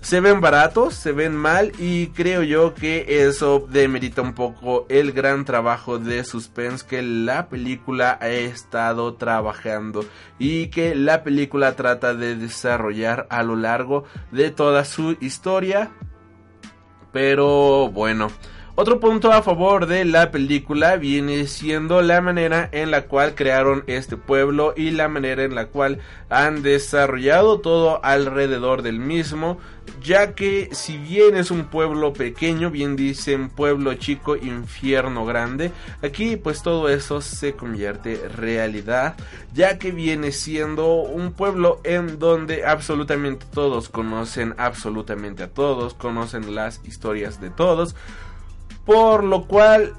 se 0.00 0.20
ven 0.20 0.40
baratos, 0.40 0.94
se 0.94 1.12
ven 1.12 1.36
mal 1.36 1.72
y 1.78 2.08
creo 2.08 2.42
yo 2.42 2.74
que 2.74 3.26
eso 3.26 3.66
demerita 3.70 4.22
un 4.22 4.32
poco 4.32 4.86
el 4.88 5.12
gran 5.12 5.44
trabajo 5.44 5.98
de 5.98 6.24
suspense 6.24 6.86
que 6.86 7.02
la 7.02 7.48
película 7.48 8.18
ha 8.20 8.30
estado 8.30 9.14
trabajando 9.14 10.04
y 10.38 10.68
que 10.68 10.94
la 10.94 11.22
película 11.22 11.76
trata 11.76 12.14
de 12.14 12.34
desarrollar 12.34 13.26
a 13.28 13.42
lo 13.42 13.56
largo 13.56 14.04
de 14.32 14.50
toda 14.50 14.84
su 14.84 15.16
historia. 15.20 15.90
Pero 17.12 17.90
bueno, 17.90 18.28
otro 18.80 18.98
punto 18.98 19.30
a 19.30 19.42
favor 19.42 19.84
de 19.84 20.06
la 20.06 20.30
película 20.30 20.96
viene 20.96 21.46
siendo 21.46 22.00
la 22.00 22.22
manera 22.22 22.66
en 22.72 22.90
la 22.90 23.02
cual 23.02 23.34
crearon 23.34 23.84
este 23.86 24.16
pueblo 24.16 24.72
y 24.74 24.90
la 24.90 25.06
manera 25.06 25.44
en 25.44 25.54
la 25.54 25.66
cual 25.66 25.98
han 26.30 26.62
desarrollado 26.62 27.60
todo 27.60 28.02
alrededor 28.02 28.80
del 28.80 28.98
mismo, 28.98 29.58
ya 30.02 30.34
que 30.34 30.70
si 30.72 30.96
bien 30.96 31.36
es 31.36 31.50
un 31.50 31.64
pueblo 31.64 32.14
pequeño, 32.14 32.70
bien 32.70 32.96
dicen 32.96 33.50
pueblo 33.50 33.92
chico, 33.94 34.34
infierno 34.34 35.26
grande, 35.26 35.72
aquí 36.02 36.36
pues 36.36 36.62
todo 36.62 36.88
eso 36.88 37.20
se 37.20 37.52
convierte 37.52 38.28
realidad, 38.28 39.14
ya 39.52 39.78
que 39.78 39.90
viene 39.92 40.32
siendo 40.32 41.02
un 41.02 41.32
pueblo 41.32 41.82
en 41.84 42.18
donde 42.18 42.64
absolutamente 42.64 43.44
todos 43.52 43.90
conocen 43.90 44.54
absolutamente 44.56 45.42
a 45.42 45.48
todos, 45.48 45.92
conocen 45.92 46.54
las 46.54 46.80
historias 46.86 47.42
de 47.42 47.50
todos, 47.50 47.94
por 48.84 49.24
lo 49.24 49.46
cual 49.46 49.94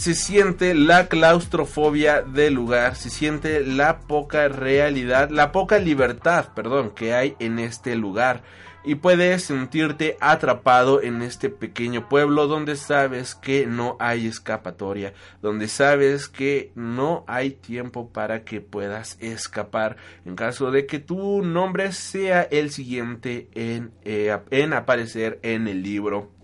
se 0.00 0.14
siente 0.14 0.74
la 0.74 1.08
claustrofobia 1.08 2.22
del 2.22 2.54
lugar, 2.54 2.96
se 2.96 3.10
siente 3.10 3.64
la 3.64 3.98
poca 4.00 4.48
realidad, 4.48 5.28
la 5.28 5.52
poca 5.52 5.78
libertad, 5.78 6.46
perdón, 6.54 6.90
que 6.90 7.12
hay 7.12 7.36
en 7.38 7.58
este 7.58 7.96
lugar. 7.96 8.42
Y 8.82 8.94
puedes 8.94 9.44
sentirte 9.44 10.16
atrapado 10.22 11.02
en 11.02 11.20
este 11.20 11.50
pequeño 11.50 12.08
pueblo 12.08 12.46
donde 12.46 12.76
sabes 12.76 13.34
que 13.34 13.66
no 13.66 13.98
hay 14.00 14.26
escapatoria, 14.26 15.12
donde 15.42 15.68
sabes 15.68 16.28
que 16.28 16.72
no 16.74 17.24
hay 17.26 17.50
tiempo 17.50 18.08
para 18.08 18.42
que 18.42 18.62
puedas 18.62 19.18
escapar 19.20 19.98
en 20.24 20.34
caso 20.34 20.70
de 20.70 20.86
que 20.86 20.98
tu 20.98 21.42
nombre 21.42 21.92
sea 21.92 22.40
el 22.44 22.70
siguiente 22.70 23.48
en, 23.54 23.92
eh, 24.02 24.34
en 24.50 24.72
aparecer 24.72 25.40
en 25.42 25.68
el 25.68 25.82
libro. 25.82 26.39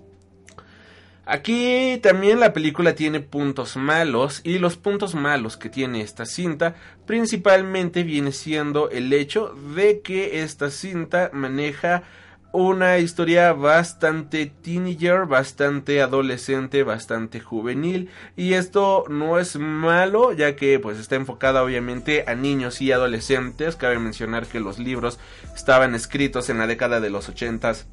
Aquí 1.29 1.99
también 2.05 2.39
la 2.39 2.53
película 2.53 2.95
tiene 2.95 3.19
puntos 3.19 3.77
malos 3.77 4.41
y 4.45 4.61
los 4.61 4.77
puntos 4.77 5.17
malos 5.17 5.57
que 5.57 5.69
tiene 5.69 6.01
esta 6.01 6.25
cinta 6.25 6.77
principalmente 7.05 8.05
viene 8.05 8.31
siendo 8.31 8.91
el 8.91 9.13
hecho 9.13 9.53
de 9.75 10.03
que 10.03 10.43
esta 10.43 10.71
cinta 10.71 11.31
maneja 11.33 12.05
una 12.53 12.99
historia 12.99 13.53
bastante 13.53 14.47
teenager, 14.47 15.27
bastante 15.27 16.01
adolescente, 16.01 16.85
bastante 16.85 17.41
juvenil 17.41 18.09
y 18.37 18.53
esto 18.53 19.03
no 19.09 19.41
es 19.41 19.57
malo 19.57 20.33
ya 20.33 20.55
que 20.55 20.79
pues 20.79 20.97
está 20.97 21.17
enfocada 21.17 21.65
obviamente 21.65 22.23
a 22.29 22.37
niños 22.37 22.81
y 22.81 22.93
adolescentes. 22.93 23.75
Cabe 23.75 23.99
mencionar 23.99 24.47
que 24.47 24.61
los 24.61 24.79
libros 24.79 25.19
estaban 25.57 25.97
escritos 25.97 26.51
en 26.51 26.59
la 26.59 26.69
década 26.69 27.01
de 27.01 27.11
los 27.11 27.29
ochentas 27.29 27.89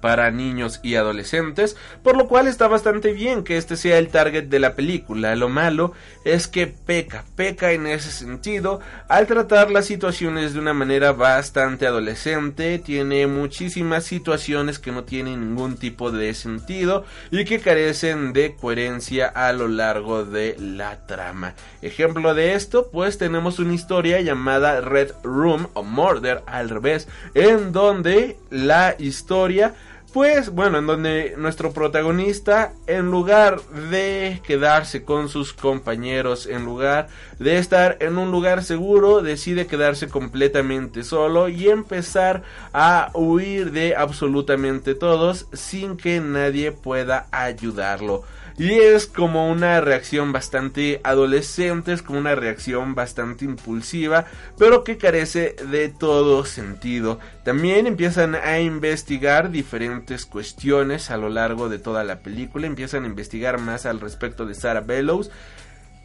para 0.00 0.30
niños 0.30 0.80
y 0.82 0.94
adolescentes, 0.94 1.76
por 2.02 2.16
lo 2.16 2.28
cual 2.28 2.48
está 2.48 2.68
bastante 2.68 3.12
bien 3.12 3.44
que 3.44 3.56
este 3.56 3.76
sea 3.76 3.98
el 3.98 4.08
target 4.08 4.44
de 4.44 4.58
la 4.58 4.74
película. 4.74 5.36
Lo 5.36 5.48
malo 5.48 5.92
es 6.24 6.48
que 6.48 6.66
peca, 6.66 7.24
peca 7.36 7.72
en 7.72 7.86
ese 7.86 8.10
sentido 8.10 8.80
al 9.08 9.26
tratar 9.26 9.70
las 9.70 9.86
situaciones 9.86 10.54
de 10.54 10.60
una 10.60 10.74
manera 10.74 11.12
bastante 11.12 11.86
adolescente, 11.86 12.78
tiene 12.78 13.26
muchísimas 13.26 14.04
situaciones 14.04 14.78
que 14.78 14.92
no 14.92 15.04
tienen 15.04 15.40
ningún 15.40 15.76
tipo 15.76 16.10
de 16.10 16.34
sentido 16.34 17.04
y 17.30 17.44
que 17.44 17.60
carecen 17.60 18.32
de 18.32 18.54
coherencia 18.54 19.26
a 19.26 19.52
lo 19.52 19.68
largo 19.68 20.24
de 20.24 20.56
la 20.58 21.06
trama. 21.06 21.54
Ejemplo 21.82 22.34
de 22.34 22.54
esto, 22.54 22.90
pues 22.90 23.18
tenemos 23.18 23.58
una 23.58 23.74
historia 23.74 24.20
llamada 24.20 24.80
Red 24.80 25.12
Room 25.22 25.68
o 25.74 25.82
Murder 25.82 26.42
al 26.46 26.68
revés, 26.68 27.08
en 27.34 27.72
donde 27.72 28.36
la 28.50 28.94
historia 28.98 29.74
pues 30.12 30.50
bueno, 30.50 30.78
en 30.78 30.86
donde 30.86 31.34
nuestro 31.36 31.72
protagonista, 31.72 32.72
en 32.86 33.10
lugar 33.10 33.60
de 33.90 34.40
quedarse 34.44 35.04
con 35.04 35.28
sus 35.28 35.52
compañeros, 35.52 36.46
en 36.46 36.64
lugar 36.64 37.08
de 37.38 37.58
estar 37.58 37.96
en 38.00 38.18
un 38.18 38.30
lugar 38.30 38.64
seguro, 38.64 39.22
decide 39.22 39.66
quedarse 39.66 40.08
completamente 40.08 41.04
solo 41.04 41.48
y 41.48 41.68
empezar 41.68 42.42
a 42.72 43.10
huir 43.14 43.72
de 43.72 43.94
absolutamente 43.96 44.94
todos 44.94 45.46
sin 45.52 45.96
que 45.96 46.20
nadie 46.20 46.72
pueda 46.72 47.26
ayudarlo. 47.30 48.24
Y 48.60 48.74
es 48.74 49.06
como 49.06 49.50
una 49.50 49.80
reacción 49.80 50.32
bastante 50.32 51.00
adolescente, 51.02 51.94
es 51.94 52.02
como 52.02 52.18
una 52.18 52.34
reacción 52.34 52.94
bastante 52.94 53.46
impulsiva, 53.46 54.26
pero 54.58 54.84
que 54.84 54.98
carece 54.98 55.56
de 55.70 55.88
todo 55.88 56.44
sentido. 56.44 57.18
También 57.42 57.86
empiezan 57.86 58.34
a 58.34 58.60
investigar 58.60 59.50
diferentes 59.50 60.26
cuestiones 60.26 61.10
a 61.10 61.16
lo 61.16 61.30
largo 61.30 61.70
de 61.70 61.78
toda 61.78 62.04
la 62.04 62.18
película, 62.18 62.66
empiezan 62.66 63.04
a 63.04 63.06
investigar 63.06 63.58
más 63.58 63.86
al 63.86 63.98
respecto 63.98 64.44
de 64.44 64.54
Sarah 64.54 64.82
Bellows. 64.82 65.30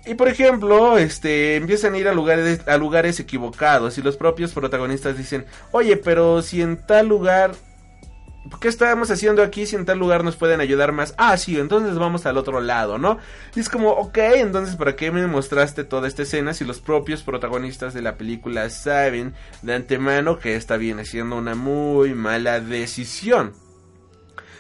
Y 0.06 0.14
por 0.14 0.30
ejemplo, 0.30 0.98
este, 0.98 1.57
empiezan 1.57 1.95
a 1.95 1.98
ir 1.98 2.07
a 2.07 2.14
lugares, 2.14 2.65
a 2.69 2.77
lugares 2.77 3.19
equivocados 3.19 3.98
y 3.98 4.02
los 4.02 4.15
propios 4.15 4.53
protagonistas 4.53 5.18
dicen, 5.18 5.44
oye, 5.72 5.98
pero 5.98 6.41
si 6.41 6.61
en 6.61 6.77
tal 6.77 7.10
lugar 7.10 7.52
¿qué 8.60 8.68
estábamos 8.68 9.12
haciendo 9.12 9.44
aquí 9.44 9.66
si 9.66 9.76
en 9.76 9.86
tal 9.86 10.00
lugar 10.00 10.24
nos 10.24 10.36
pueden 10.36 10.62
ayudar 10.62 10.92
más? 10.92 11.14
Ah, 11.18 11.38
sí, 11.38 11.60
entonces 11.60 11.98
vamos 11.98 12.26
al 12.26 12.38
otro 12.38 12.62
lado, 12.62 12.98
¿no? 12.98 13.18
Y 13.56 13.60
es 13.60 13.70
como, 13.70 13.92
ok, 13.92 14.18
entonces 14.18 14.76
¿para 14.76 14.96
qué 14.96 15.12
me 15.12 15.26
mostraste 15.28 15.84
toda 15.84 16.08
esta 16.08 16.24
escena 16.24 16.54
si 16.54 16.66
los 16.66 16.80
propios 16.80 17.24
protagonistas 17.24 17.94
de 17.94 18.02
la 18.02 18.18
película 18.18 18.70
saben 18.70 19.34
de 19.62 19.76
antemano 19.76 20.40
que 20.40 20.56
esta 20.56 20.78
viene 20.78 21.06
siendo 21.06 21.36
una 21.36 21.56
muy 21.56 22.14
mala 22.14 22.60
decisión? 22.60 23.54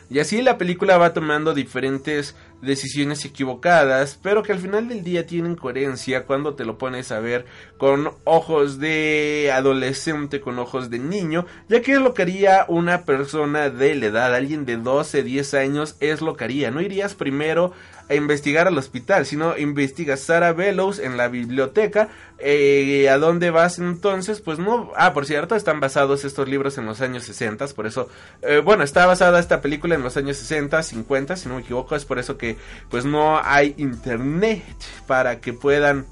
Y 0.09 0.19
así 0.19 0.41
la 0.41 0.57
película 0.57 0.97
va 0.97 1.13
tomando 1.13 1.53
diferentes 1.53 2.35
decisiones 2.61 3.23
equivocadas, 3.25 4.19
pero 4.21 4.43
que 4.43 4.51
al 4.51 4.59
final 4.59 4.87
del 4.87 5.03
día 5.03 5.25
tienen 5.25 5.55
coherencia 5.55 6.25
cuando 6.25 6.55
te 6.55 6.65
lo 6.65 6.77
pones 6.77 7.11
a 7.11 7.19
ver 7.19 7.45
con 7.77 8.11
ojos 8.23 8.79
de 8.79 9.51
adolescente, 9.53 10.41
con 10.41 10.59
ojos 10.59 10.89
de 10.89 10.99
niño, 10.99 11.45
ya 11.69 11.81
que 11.81 11.93
es 11.93 11.99
lo 11.99 12.13
que 12.13 12.23
haría 12.23 12.65
una 12.67 13.03
persona 13.03 13.69
de 13.69 13.95
la 13.95 14.05
edad, 14.07 14.33
alguien 14.33 14.65
de 14.65 14.77
12, 14.77 15.23
10 15.23 15.53
años, 15.53 15.95
es 15.99 16.21
lo 16.21 16.35
que 16.35 16.43
haría. 16.45 16.71
No 16.71 16.81
irías 16.81 17.15
primero 17.15 17.73
a 18.07 18.15
investigar 18.15 18.67
al 18.67 18.77
hospital, 18.77 19.25
sino 19.25 19.57
investigas 19.57 20.19
Sarah 20.19 20.53
Bellows 20.53 20.99
en 20.99 21.17
la 21.17 21.27
biblioteca. 21.27 22.09
Eh, 22.37 23.09
¿A 23.09 23.17
dónde 23.17 23.49
vas 23.49 23.79
entonces? 23.79 24.41
Pues 24.41 24.59
no. 24.59 24.91
Ah, 24.95 25.13
por 25.13 25.25
cierto, 25.25 25.55
están 25.55 25.79
basados 25.79 26.25
estos 26.25 26.47
libros 26.47 26.77
en 26.77 26.85
los 26.85 27.01
años 27.01 27.23
60, 27.23 27.67
por 27.69 27.87
eso. 27.87 28.09
Eh, 28.41 28.61
bueno, 28.63 28.83
está 28.83 29.05
basada 29.05 29.39
esta 29.39 29.61
película 29.61 29.95
en 29.95 30.03
los 30.03 30.17
años 30.17 30.37
60, 30.37 30.83
50, 30.83 31.35
si 31.35 31.49
no 31.49 31.55
me 31.55 31.61
equivoco, 31.61 31.95
es 31.95 32.05
por 32.05 32.19
eso 32.19 32.37
que 32.37 32.57
pues 32.89 33.05
no 33.05 33.39
hay 33.43 33.73
internet 33.77 34.63
para 35.07 35.39
que 35.39 35.53
puedan 35.53 36.05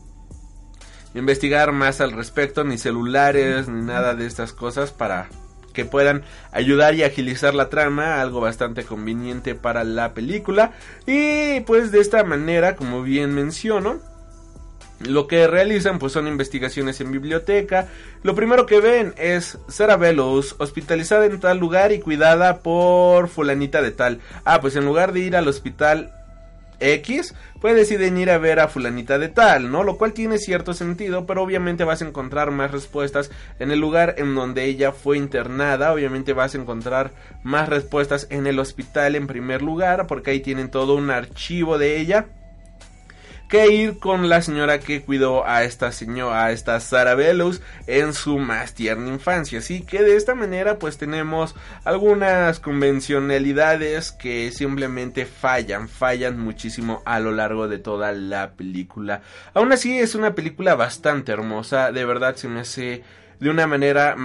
investigar 1.13 1.71
más 1.71 2.01
al 2.01 2.11
respecto, 2.11 2.63
ni 2.63 2.77
celulares, 2.77 3.67
ni 3.67 3.85
nada 3.85 4.15
de 4.15 4.25
estas 4.25 4.53
cosas 4.53 4.91
para 4.91 5.29
que 5.73 5.85
puedan 5.85 6.23
ayudar 6.51 6.95
y 6.95 7.03
agilizar 7.03 7.53
la 7.53 7.69
trama, 7.69 8.21
algo 8.21 8.39
bastante 8.39 8.83
conveniente 8.83 9.55
para 9.55 9.83
la 9.83 10.13
película. 10.13 10.71
Y 11.05 11.61
pues 11.61 11.91
de 11.91 11.99
esta 11.99 12.23
manera, 12.23 12.75
como 12.75 13.01
bien 13.01 13.33
menciono, 13.33 13.99
lo 14.99 15.27
que 15.27 15.47
realizan 15.47 15.99
pues 15.99 16.13
son 16.13 16.27
investigaciones 16.27 17.01
en 17.01 17.11
biblioteca. 17.11 17.87
Lo 18.23 18.35
primero 18.35 18.65
que 18.65 18.79
ven 18.79 19.13
es 19.17 19.57
Sarah 19.67 19.97
Bellows 19.97 20.55
hospitalizada 20.59 21.25
en 21.25 21.39
tal 21.39 21.57
lugar 21.57 21.91
y 21.91 21.99
cuidada 21.99 22.59
por 22.59 23.27
fulanita 23.27 23.81
de 23.81 23.91
tal. 23.91 24.19
Ah, 24.45 24.61
pues 24.61 24.75
en 24.75 24.85
lugar 24.85 25.11
de 25.11 25.21
ir 25.21 25.35
al 25.35 25.47
hospital 25.47 26.13
X, 26.79 27.33
pues 27.63 27.77
deciden 27.77 28.17
ir 28.17 28.29
a 28.29 28.37
ver 28.39 28.59
a 28.59 28.67
fulanita 28.67 29.17
de 29.17 29.29
tal, 29.29 29.71
¿no? 29.71 29.85
Lo 29.85 29.97
cual 29.97 30.11
tiene 30.11 30.37
cierto 30.37 30.73
sentido, 30.73 31.25
pero 31.25 31.41
obviamente 31.41 31.85
vas 31.85 32.01
a 32.01 32.05
encontrar 32.05 32.51
más 32.51 32.71
respuestas 32.71 33.31
en 33.57 33.71
el 33.71 33.79
lugar 33.79 34.15
en 34.17 34.35
donde 34.35 34.65
ella 34.65 34.91
fue 34.91 35.17
internada, 35.17 35.93
obviamente 35.93 36.33
vas 36.33 36.55
a 36.55 36.57
encontrar 36.57 37.11
más 37.41 37.69
respuestas 37.69 38.27
en 38.29 38.47
el 38.47 38.59
hospital 38.59 39.15
en 39.15 39.27
primer 39.27 39.61
lugar, 39.61 40.07
porque 40.07 40.31
ahí 40.31 40.41
tienen 40.41 40.69
todo 40.69 40.95
un 40.95 41.09
archivo 41.09 41.77
de 41.77 42.01
ella 42.01 42.25
que 43.53 43.71
ir 43.71 43.99
con 43.99 44.29
la 44.29 44.41
señora 44.41 44.79
que 44.79 45.03
cuidó 45.03 45.45
a 45.45 45.63
esta 45.63 45.91
señora, 45.91 46.45
a 46.45 46.51
esta 46.51 46.79
Sarah 46.79 47.13
Bellows 47.13 47.61
en 47.85 48.15
su 48.15 48.39
más 48.39 48.73
tierna 48.73 49.09
infancia. 49.09 49.59
Así 49.59 49.81
que 49.81 50.01
de 50.01 50.15
esta 50.15 50.33
manera 50.33 50.79
pues 50.79 50.97
tenemos 50.97 51.53
algunas 51.83 52.59
convencionalidades 52.59 54.11
que 54.11 54.49
simplemente 54.49 55.27
fallan, 55.27 55.87
fallan 55.87 56.39
muchísimo 56.39 57.03
a 57.05 57.19
lo 57.19 57.31
largo 57.31 57.67
de 57.67 57.77
toda 57.77 58.11
la 58.11 58.53
película. 58.53 59.21
Aún 59.53 59.71
así 59.71 59.99
es 59.99 60.15
una 60.15 60.33
película 60.33 60.73
bastante 60.73 61.31
hermosa, 61.31 61.91
de 61.91 62.05
verdad 62.05 62.35
se 62.35 62.47
me 62.47 62.61
hace 62.61 63.03
de 63.39 63.49
una 63.51 63.67
manera 63.67 64.15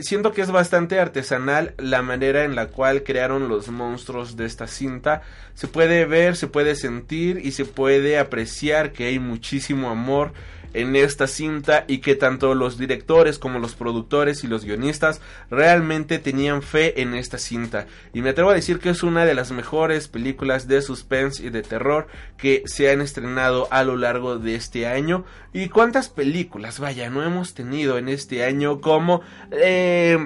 siento 0.00 0.32
que 0.32 0.42
es 0.42 0.50
bastante 0.50 0.98
artesanal 1.00 1.74
la 1.78 2.02
manera 2.02 2.44
en 2.44 2.54
la 2.54 2.68
cual 2.68 3.02
crearon 3.02 3.48
los 3.48 3.68
monstruos 3.68 4.36
de 4.36 4.46
esta 4.46 4.66
cinta. 4.66 5.22
Se 5.54 5.68
puede 5.68 6.04
ver, 6.04 6.36
se 6.36 6.46
puede 6.46 6.76
sentir 6.76 7.40
y 7.44 7.52
se 7.52 7.64
puede 7.64 8.18
apreciar 8.18 8.92
que 8.92 9.06
hay 9.06 9.18
muchísimo 9.18 9.90
amor 9.90 10.32
en 10.74 10.96
esta 10.96 11.26
cinta 11.26 11.84
y 11.86 11.98
que 11.98 12.14
tanto 12.14 12.54
los 12.54 12.78
directores 12.78 13.38
como 13.38 13.58
los 13.58 13.74
productores 13.74 14.44
y 14.44 14.46
los 14.46 14.64
guionistas 14.64 15.20
realmente 15.50 16.18
tenían 16.18 16.62
fe 16.62 17.00
en 17.00 17.14
esta 17.14 17.38
cinta. 17.38 17.86
Y 18.12 18.22
me 18.22 18.30
atrevo 18.30 18.50
a 18.50 18.54
decir 18.54 18.78
que 18.78 18.90
es 18.90 19.02
una 19.02 19.24
de 19.24 19.34
las 19.34 19.52
mejores 19.52 20.08
películas 20.08 20.68
de 20.68 20.82
suspense 20.82 21.44
y 21.44 21.50
de 21.50 21.62
terror 21.62 22.06
que 22.36 22.62
se 22.66 22.90
han 22.90 23.00
estrenado 23.00 23.68
a 23.70 23.84
lo 23.84 23.96
largo 23.96 24.38
de 24.38 24.54
este 24.54 24.86
año. 24.86 25.24
¿Y 25.52 25.68
cuántas 25.68 26.08
películas, 26.08 26.80
vaya, 26.80 27.10
no 27.10 27.22
hemos 27.22 27.54
tenido 27.54 27.98
en 27.98 28.08
este 28.08 28.44
año 28.44 28.80
como... 28.80 29.22
Eh, 29.50 30.18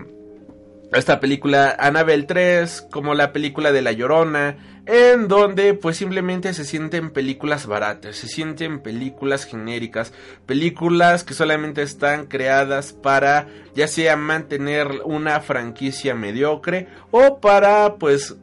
esta 0.93 1.21
película 1.21 1.77
Annabelle 1.79 2.25
3, 2.25 2.89
como 2.91 3.15
la 3.15 3.33
película 3.33 3.71
de 3.71 3.81
La 3.81 3.93
Llorona, 3.93 4.80
en 4.91 5.29
donde 5.29 5.75
pues 5.75 5.97
simplemente 5.97 6.53
se 6.53 6.65
sienten 6.65 7.11
películas 7.11 7.67
baratas, 7.67 8.17
se 8.17 8.27
sienten 8.27 8.81
películas 8.81 9.45
genéricas, 9.45 10.13
películas 10.47 11.23
que 11.23 11.33
solamente 11.33 11.83
están 11.83 12.27
creadas 12.27 12.93
para 12.93 13.47
ya 13.75 13.87
sea 13.87 14.17
mantener 14.17 15.03
una 15.05 15.41
franquicia 15.41 16.17
mediocre 16.17 16.89
o 17.13 17.39
para 17.41 17.95
pues 17.97 18.35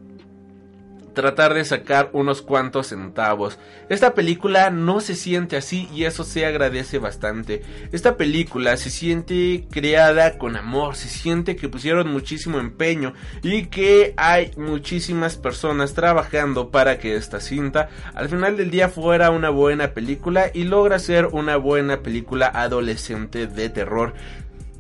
tratar 1.18 1.56
de 1.56 1.66
sacar 1.66 2.12
unos 2.14 2.44
cuantos 2.44 2.90
centavos. 2.90 3.58
Esta 3.90 4.14
película 4.14 4.70
no 4.70 5.02
se 5.02 5.16
siente 5.16 5.58
así 5.58 5.90
y 5.92 6.04
eso 6.04 6.24
se 6.24 6.46
agradece 6.46 7.00
bastante. 7.00 7.64
Esta 7.92 8.18
película 8.18 8.78
se 8.78 8.92
siente 8.92 9.66
creada 9.72 10.38
con 10.38 10.56
amor, 10.56 10.96
se 10.96 11.10
siente 11.10 11.56
que 11.56 11.70
pusieron 11.70 12.12
muchísimo 12.12 12.60
empeño 12.60 13.16
y 13.42 13.66
que 13.66 14.14
hay 14.16 14.52
muchísimas 14.58 15.38
personas 15.38 15.96
trabajando 15.96 16.70
para 16.70 17.00
que 17.00 17.16
esta 17.16 17.40
cinta 17.40 17.90
al 18.14 18.30
final 18.30 18.56
del 18.56 18.70
día 18.70 18.88
fuera 18.88 19.32
una 19.32 19.50
buena 19.50 19.96
película 19.96 20.52
y 20.54 20.66
logra 20.66 21.00
ser 21.00 21.26
una 21.26 21.58
buena 21.58 22.02
película 22.02 22.46
adolescente 22.54 23.48
de 23.48 23.70
terror. 23.70 24.14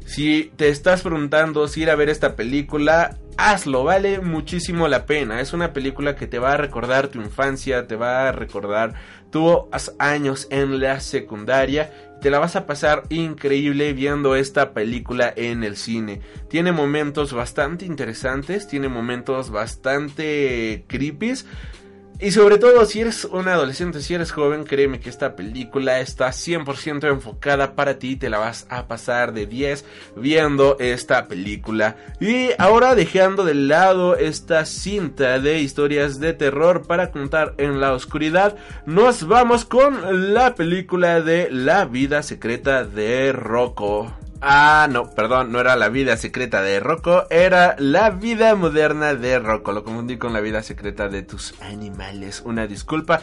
Si 0.07 0.53
te 0.55 0.69
estás 0.69 1.01
preguntando 1.01 1.67
si 1.67 1.81
ir 1.81 1.89
a 1.89 1.95
ver 1.95 2.07
esta 2.07 2.37
película, 2.37 3.17
hazlo, 3.35 3.83
vale 3.83 4.21
muchísimo 4.21 4.87
la 4.87 5.05
pena. 5.05 5.41
Es 5.41 5.51
una 5.51 5.73
película 5.73 6.15
que 6.15 6.27
te 6.27 6.39
va 6.39 6.53
a 6.53 6.57
recordar 6.57 7.09
tu 7.09 7.19
infancia, 7.21 7.87
te 7.87 7.97
va 7.97 8.29
a 8.29 8.31
recordar 8.31 8.93
tus 9.29 9.65
años 9.99 10.47
en 10.49 10.79
la 10.79 11.01
secundaria. 11.01 11.91
Te 12.21 12.31
la 12.31 12.39
vas 12.39 12.55
a 12.55 12.65
pasar 12.65 13.03
increíble 13.09 13.91
viendo 13.91 14.37
esta 14.37 14.73
película 14.73 15.31
en 15.35 15.65
el 15.65 15.75
cine. 15.75 16.21
Tiene 16.49 16.71
momentos 16.71 17.33
bastante 17.33 17.85
interesantes, 17.85 18.65
tiene 18.65 18.87
momentos 18.87 19.51
bastante 19.51 20.85
creepy 20.87 21.33
Y 22.19 22.31
sobre 22.31 22.57
todo 22.57 22.83
si 22.85 23.01
eres 23.01 23.25
un 23.25 23.47
adolescente, 23.47 24.01
si 24.01 24.15
eres 24.15 24.31
joven, 24.31 24.63
créeme 24.63 24.99
que 24.99 25.09
esta 25.09 25.35
película 25.35 25.99
está 25.99 26.29
100% 26.29 27.07
enfocada 27.09 27.75
para 27.75 27.99
ti, 27.99 28.15
te 28.15 28.31
la 28.31 28.39
vas 28.39 28.65
a 28.69 28.87
pasar 28.87 29.33
de 29.33 29.45
10 29.45 29.85
viendo 30.15 30.77
esta 30.79 31.27
película. 31.27 31.95
Y 32.19 32.49
ahora 32.57 32.95
dejando 32.95 33.45
de 33.45 33.53
lado 33.53 34.15
esta 34.15 34.65
cinta 34.65 35.37
de 35.37 35.59
historias 35.59 36.19
de 36.19 36.33
terror 36.33 36.87
para 36.87 37.11
contar 37.11 37.53
en 37.59 37.79
la 37.79 37.93
oscuridad, 37.93 38.57
nos 38.87 39.27
vamos 39.27 39.65
con 39.65 40.33
la 40.33 40.55
película 40.55 41.21
de 41.21 41.49
La 41.51 41.85
vida 41.85 42.23
secreta 42.23 42.83
de 42.83 43.31
Rocco. 43.31 44.11
Ah, 44.41 44.87
no, 44.91 45.09
perdón, 45.09 45.51
no 45.51 45.59
era 45.59 45.75
la 45.75 45.89
vida 45.89 46.15
secreta 46.15 46.61
de 46.61 46.79
Rocco, 46.79 47.25
era 47.31 47.75
la 47.79 48.11
vida 48.11 48.55
moderna 48.55 49.15
de 49.15 49.39
Rocco. 49.39 49.71
Lo 49.71 49.83
confundí 49.83 50.17
con 50.17 50.31
la 50.33 50.41
vida 50.41 50.61
secreta 50.61 51.09
de 51.09 51.23
tus 51.23 51.59
animales. 51.61 52.43
Una 52.45 52.67
disculpa. 52.67 53.21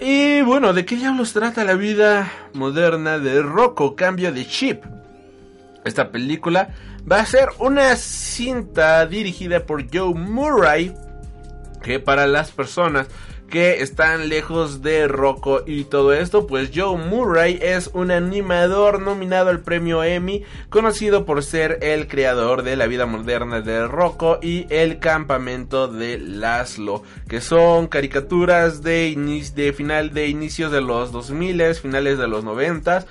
Y 0.00 0.42
bueno, 0.42 0.72
¿de 0.72 0.84
qué 0.84 0.96
diablos 0.96 1.32
trata 1.32 1.62
la 1.62 1.74
vida 1.74 2.32
moderna 2.54 3.20
de 3.20 3.40
Rocco? 3.40 3.94
Cambio 3.94 4.32
de 4.32 4.44
chip. 4.46 4.82
Esta 5.84 6.10
película 6.10 6.70
va 7.10 7.20
a 7.20 7.26
ser 7.26 7.48
una 7.60 7.94
cinta 7.94 9.06
dirigida 9.06 9.64
por 9.64 9.86
Joe 9.92 10.14
Murray. 10.14 10.92
Que 11.84 12.00
para 12.00 12.26
las 12.26 12.50
personas 12.50 13.06
que 13.52 13.82
están 13.82 14.30
lejos 14.30 14.80
de 14.80 15.06
Rocco 15.06 15.62
y 15.66 15.84
todo 15.84 16.14
esto, 16.14 16.46
pues 16.46 16.70
Joe 16.74 16.96
Murray 16.96 17.58
es 17.60 17.90
un 17.92 18.10
animador 18.10 19.02
nominado 19.02 19.50
al 19.50 19.60
premio 19.60 20.02
Emmy, 20.02 20.42
conocido 20.70 21.26
por 21.26 21.42
ser 21.42 21.78
el 21.82 22.08
creador 22.08 22.62
de 22.62 22.76
La 22.76 22.86
vida 22.86 23.04
moderna 23.04 23.60
de 23.60 23.86
Rocco 23.86 24.38
y 24.40 24.64
El 24.70 25.00
campamento 25.00 25.86
de 25.86 26.18
Laszlo, 26.18 27.02
que 27.28 27.42
son 27.42 27.88
caricaturas 27.88 28.82
de, 28.82 29.74
final 29.76 30.14
de 30.14 30.28
inicios 30.28 30.72
de 30.72 30.80
los 30.80 31.12
2000, 31.12 31.74
finales 31.74 32.16
de 32.16 32.28
los 32.28 32.44
90 32.44 33.04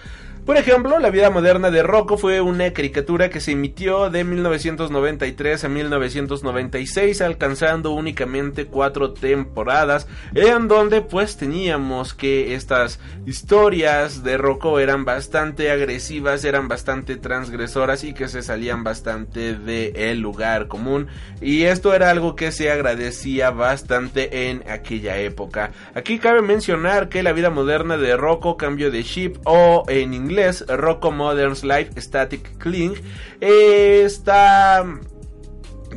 por 0.46 0.58
ejemplo, 0.58 0.98
La 1.00 1.12
vida 1.12 1.30
moderna 1.30 1.70
de 1.70 1.84
Rocco 1.84 2.18
fue 2.18 2.42
una 2.42 2.74
caricatura 2.74 3.30
que 3.30 3.40
se 3.40 3.52
emitió 3.52 4.10
de 4.10 4.24
1993 4.24 5.64
a 5.64 5.70
1996, 5.70 7.22
alcanzando 7.22 7.92
únicamente 7.92 8.66
cuatro 8.66 9.14
temporadas, 9.14 10.08
en 10.34 10.68
donde 10.68 11.02
pues 11.02 11.38
teníamos 11.38 12.16
que 12.16 12.56
estas 12.56 13.00
historias 13.28 14.24
de 14.24 14.38
Rocco 14.38 14.80
eran 14.80 15.06
bastante 15.06 15.70
agresivas, 15.70 16.44
eran 16.44 16.68
bastante 16.68 17.18
transgresoras 17.18 18.04
y 18.04 18.14
que 18.14 18.28
se 18.28 18.42
salían 18.42 18.84
bastante 18.84 19.54
del 19.56 20.20
lugar 20.22 20.68
común. 20.68 21.08
Y 21.40 21.64
esto 21.64 21.94
era 21.94 22.10
algo 22.10 22.36
que 22.36 22.52
se 22.52 22.72
agradecía 22.72 23.52
bastante 23.52 24.50
en 24.50 24.64
aquella 24.68 25.18
época. 25.20 25.72
Aquí 25.94 26.18
cabe 26.18 26.42
mencionar 26.42 27.10
que 27.10 27.22
La 27.22 27.34
vida 27.34 27.52
moderna 27.52 27.98
de 27.98 28.18
Rocco 28.18 28.58
cambió 28.58 28.90
de 28.90 29.04
ship 29.04 29.34
o 29.46 29.84
en 29.88 30.16
inglés 30.16 30.31
Rocco 30.68 31.12
Modern's 31.12 31.64
Life 31.64 32.00
Static 32.00 32.58
Cling, 32.58 32.94
está 33.40 34.86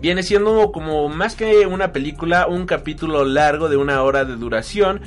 viene 0.01 0.23
siendo 0.23 0.70
como 0.73 1.09
más 1.09 1.35
que 1.35 1.66
una 1.66 1.93
película, 1.93 2.47
un 2.47 2.66
capítulo 2.66 3.24
largo 3.24 3.69
de 3.69 3.77
una 3.77 4.02
hora 4.02 4.24
de 4.24 4.36
duración 4.36 5.01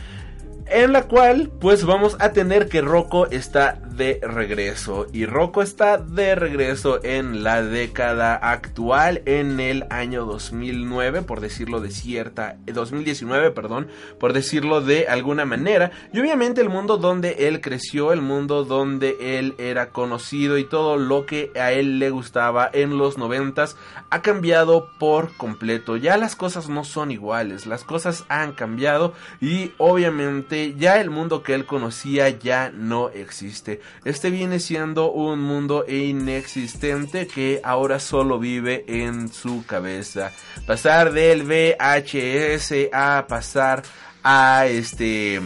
en 0.66 0.92
la 0.92 1.04
cual 1.04 1.52
pues 1.60 1.86
vamos 1.86 2.18
a 2.20 2.32
tener 2.32 2.68
que 2.68 2.82
Rocco 2.82 3.28
está 3.28 3.80
de 3.98 4.20
regreso. 4.22 5.08
Y 5.12 5.26
Rocco 5.26 5.62
está 5.62 5.98
de 5.98 6.36
regreso 6.36 7.04
en 7.04 7.44
la 7.44 7.62
década 7.62 8.36
actual 8.36 9.22
en 9.26 9.60
el 9.60 9.86
año 9.90 10.26
2009 10.26 11.24
por 11.24 11.42
decirlo 11.42 11.82
de 11.82 11.92
cierta 11.92 12.58
2019 12.66 13.52
perdón 13.52 13.88
por 14.20 14.34
decirlo 14.34 14.82
de 14.82 15.08
alguna 15.08 15.46
manera. 15.46 15.92
Y 16.14 16.20
obviamente 16.20 16.62
el 16.62 16.70
mundo 16.70 16.98
donde 16.98 17.48
él 17.48 17.62
creció 17.62 18.14
el 18.14 18.22
mundo 18.22 18.64
donde 18.64 19.38
él 19.38 19.56
era 19.58 19.90
conocido 19.90 20.58
y 20.58 20.64
todo 20.64 20.98
lo 20.98 21.26
que 21.26 21.52
a 21.56 21.72
él 21.72 22.00
le 22.00 22.10
gustaba 22.10 22.70
en 22.72 22.98
los 22.98 23.18
noventas 23.18 23.76
ha 24.10 24.22
cambiado 24.22 24.90
por 25.00 25.36
completo. 25.36 25.98
Ya 25.98 26.18
las 26.18 26.36
cosas 26.36 26.70
no 26.70 26.84
son 26.84 27.12
iguales 27.12 27.58
las 27.66 27.84
cosas 27.84 28.26
han 28.30 28.54
cambiado 28.54 29.14
y 29.42 29.72
obviamente 29.78 30.76
ya 30.78 31.00
el 31.02 31.10
mundo 31.10 31.44
que 31.44 31.54
él 31.54 31.66
conocía 31.66 32.30
ya 32.30 32.70
no 32.70 33.10
existe. 33.10 33.82
Este 34.06 34.30
viene 34.30 34.60
siendo 34.60 35.12
un 35.12 35.40
mundo 35.40 35.86
inexistente 35.88 37.28
que 37.28 37.62
ahora 37.64 38.00
solo 38.00 38.40
vive 38.40 38.86
en 38.88 39.32
su 39.32 39.66
cabeza. 39.66 40.32
Pasar 40.66 41.12
del 41.14 41.44
VHS 41.44 42.90
a 42.94 43.26
pasar 43.28 43.84
a 44.24 44.66
este... 44.68 45.42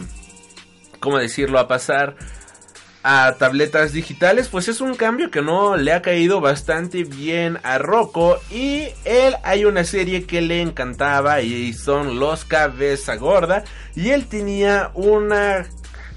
¿Cómo 1.00 1.18
decirlo? 1.18 1.58
A 1.58 1.66
pasar 1.66 2.16
a 3.02 3.34
tabletas 3.38 3.92
digitales, 3.92 4.48
pues 4.48 4.68
es 4.68 4.80
un 4.80 4.94
cambio 4.94 5.30
que 5.30 5.42
no 5.42 5.76
le 5.76 5.92
ha 5.92 6.02
caído 6.02 6.40
bastante 6.40 7.04
bien 7.04 7.58
a 7.64 7.78
Rocco 7.78 8.38
y 8.50 8.88
él 9.04 9.34
hay 9.42 9.64
una 9.64 9.84
serie 9.84 10.24
que 10.24 10.40
le 10.40 10.60
encantaba 10.60 11.40
y 11.40 11.72
son 11.72 12.20
Los 12.20 12.44
Cabeza 12.44 13.16
Gorda 13.16 13.64
y 13.96 14.10
él 14.10 14.26
tenía 14.26 14.92
una 14.94 15.66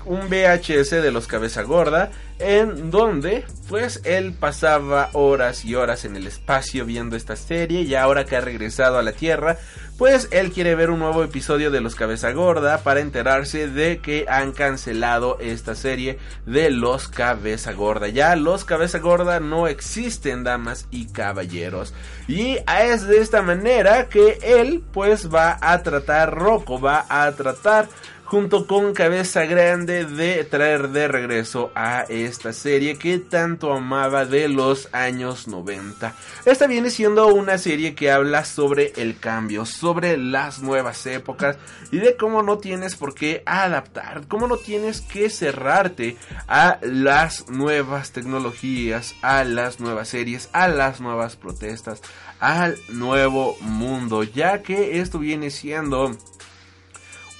un 0.06 0.30
VHS 0.30 0.92
de 0.92 1.12
los 1.12 1.28
Cabeza 1.28 1.64
Gorda 1.64 2.12
en 2.40 2.92
donde 2.92 3.46
pues 3.70 4.02
él 4.04 4.34
pasaba 4.34 5.10
horas 5.14 5.64
y 5.66 5.76
horas 5.76 6.06
en 6.06 6.16
el 6.16 6.28
espacio 6.28 6.86
viendo 6.86 7.16
esta 7.16 7.36
serie 7.36 7.82
y 7.82 7.96
ahora 7.96 8.26
que 8.26 8.36
ha 8.36 8.42
regresado 8.42 8.98
a 8.98 9.04
la 9.04 9.14
Tierra 9.14 9.58
pues 9.98 10.28
él 10.32 10.52
quiere 10.52 10.76
ver 10.76 10.90
un 10.90 11.00
nuevo 11.00 11.24
episodio 11.24 11.72
de 11.72 11.80
Los 11.80 11.96
Cabeza 11.96 12.32
Gorda 12.34 12.80
para 12.80 13.00
enterarse 13.00 13.70
de 13.70 14.00
que 14.00 14.26
han 14.28 14.52
cancelado 14.52 15.38
esta 15.40 15.74
serie 15.74 16.20
de 16.46 16.70
Los 16.70 17.08
Cabeza 17.08 17.72
Gorda. 17.72 18.10
Ya 18.10 18.36
Los 18.36 18.66
Cabeza 18.66 19.00
Gorda 19.00 19.40
no 19.40 19.68
existen, 19.68 20.44
damas 20.44 20.88
y 20.92 21.06
caballeros. 21.06 21.94
Y 22.28 22.58
es 22.68 23.08
de 23.08 23.20
esta 23.20 23.42
manera 23.42 24.10
que 24.10 24.38
él 24.44 24.84
pues 24.92 25.34
va 25.34 25.58
a 25.62 25.82
tratar, 25.82 26.36
Rocco 26.36 26.78
va 26.78 27.06
a 27.08 27.32
tratar 27.32 27.88
junto 28.26 28.66
con 28.66 28.94
Cabeza 28.94 29.46
Grande 29.46 30.06
de 30.06 30.44
traer 30.44 30.90
de 30.90 31.08
regreso 31.08 31.72
a 31.76 32.02
esta 32.10 32.54
serie 32.54 32.98
que 32.98 33.20
tanto 33.20 33.72
amaba 33.72 34.26
de 34.26 34.50
los 34.50 34.90
años 34.92 35.48
90. 35.48 36.16
Esta 36.46 36.66
viene 36.66 36.90
siendo 36.90 37.28
una 37.28 37.60
serie 37.60 37.94
que 37.94 38.12
habla 38.12 38.44
sobre 38.44 38.94
el 38.98 39.20
cambio, 39.20 39.66
sobre 39.66 40.18
las 40.18 40.62
nuevas 40.62 41.06
épocas 41.06 41.58
y 41.92 41.98
de 41.98 42.18
cómo 42.18 42.42
no 42.42 42.58
tienes 42.58 42.96
por 42.96 43.14
qué 43.14 43.44
adaptar, 43.46 44.28
cómo 44.28 44.48
no 44.48 44.58
tienes 44.58 45.02
que 45.02 45.30
cerrarte 45.30 46.18
a 46.48 46.80
las 46.82 47.48
nuevas 47.50 48.12
tecnologías, 48.12 49.16
a 49.22 49.44
las 49.44 49.80
nuevas 49.80 50.10
series, 50.10 50.50
a 50.52 50.68
las 50.68 51.00
nuevas 51.00 51.36
protestas, 51.36 52.02
al 52.40 52.78
nuevo 52.90 53.56
mundo, 53.62 54.24
ya 54.24 54.64
que 54.64 55.00
esto 55.00 55.20
viene 55.20 55.52
siendo 55.52 56.18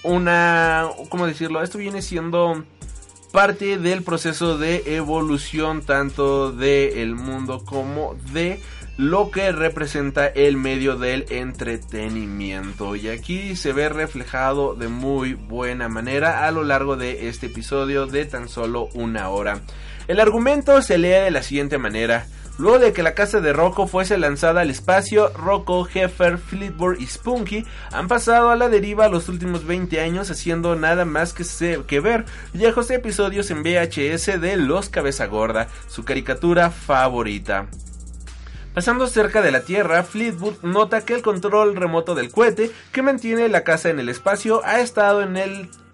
una, 0.06 0.88
¿cómo 1.10 1.28
decirlo? 1.28 1.62
Esto 1.62 1.78
viene 1.78 2.02
siendo 2.02 2.64
parte 3.32 3.78
del 3.78 4.02
proceso 4.04 4.58
de 4.58 4.96
evolución 4.96 5.82
tanto 5.82 6.52
del 6.54 7.16
mundo 7.16 7.66
como 7.66 8.16
de 8.32 8.62
lo 8.98 9.30
que 9.30 9.52
representa 9.52 10.28
el 10.28 10.56
medio 10.56 10.96
del 10.96 11.26
entretenimiento. 11.30 12.96
Y 12.96 13.10
aquí 13.10 13.56
se 13.58 13.74
ve 13.74 13.90
reflejado 13.90 14.74
de 14.76 14.88
muy 14.88 15.34
buena 15.34 15.90
manera 15.90 16.48
a 16.48 16.52
lo 16.52 16.64
largo 16.64 16.96
de 16.96 17.28
este 17.28 17.48
episodio 17.48 18.08
de 18.08 18.26
tan 18.26 18.48
solo 18.48 18.88
una 18.94 19.30
hora. 19.30 19.62
El 20.08 20.20
argumento 20.20 20.82
se 20.82 20.98
lee 20.98 21.10
de 21.10 21.32
la 21.32 21.44
siguiente 21.44 21.78
manera. 21.78 22.28
Luego 22.58 22.80
de 22.80 22.94
que 22.94 23.04
la 23.04 23.16
casa 23.16 23.42
de 23.42 23.52
Rocco 23.52 23.86
fuese 23.86 24.18
lanzada 24.18 24.62
al 24.62 24.70
espacio, 24.70 25.30
Rocco, 25.34 25.88
Heffer, 25.94 26.38
Fleetwood 26.38 27.00
y 27.00 27.06
Spunky 27.06 27.66
han 27.92 28.08
pasado 28.08 28.50
a 28.50 28.56
la 28.56 28.70
deriva 28.70 29.10
los 29.10 29.28
últimos 29.28 29.66
20 29.66 30.00
años 30.00 30.32
haciendo 30.32 30.76
nada 30.78 31.04
más 31.04 31.34
que, 31.34 31.84
que 31.86 32.00
ver 32.00 32.24
viejos 32.54 32.90
episodios 32.92 33.52
en 33.52 33.62
VHS 33.62 34.40
de 34.40 34.56
Los 34.56 34.88
Cabeza 34.88 35.26
Gorda, 35.26 35.68
su 35.90 36.06
caricatura 36.06 36.72
favorita. 36.72 37.68
Pasando 38.76 39.08
cerca 39.08 39.42
de 39.42 39.52
la 39.52 39.62
Tierra, 39.62 40.04
Fleetwood 40.04 40.62
nota 40.62 41.06
que 41.06 41.14
el 41.14 41.22
control 41.22 41.78
remoto 41.78 42.14
del 42.14 42.30
cohete 42.30 42.72
que 42.92 43.02
mantiene 43.02 43.48
la 43.48 43.64
casa 43.64 43.90
en 43.90 44.00
el 44.00 44.10
espacio 44.10 44.62
ha 44.66 44.82
estado 44.82 45.26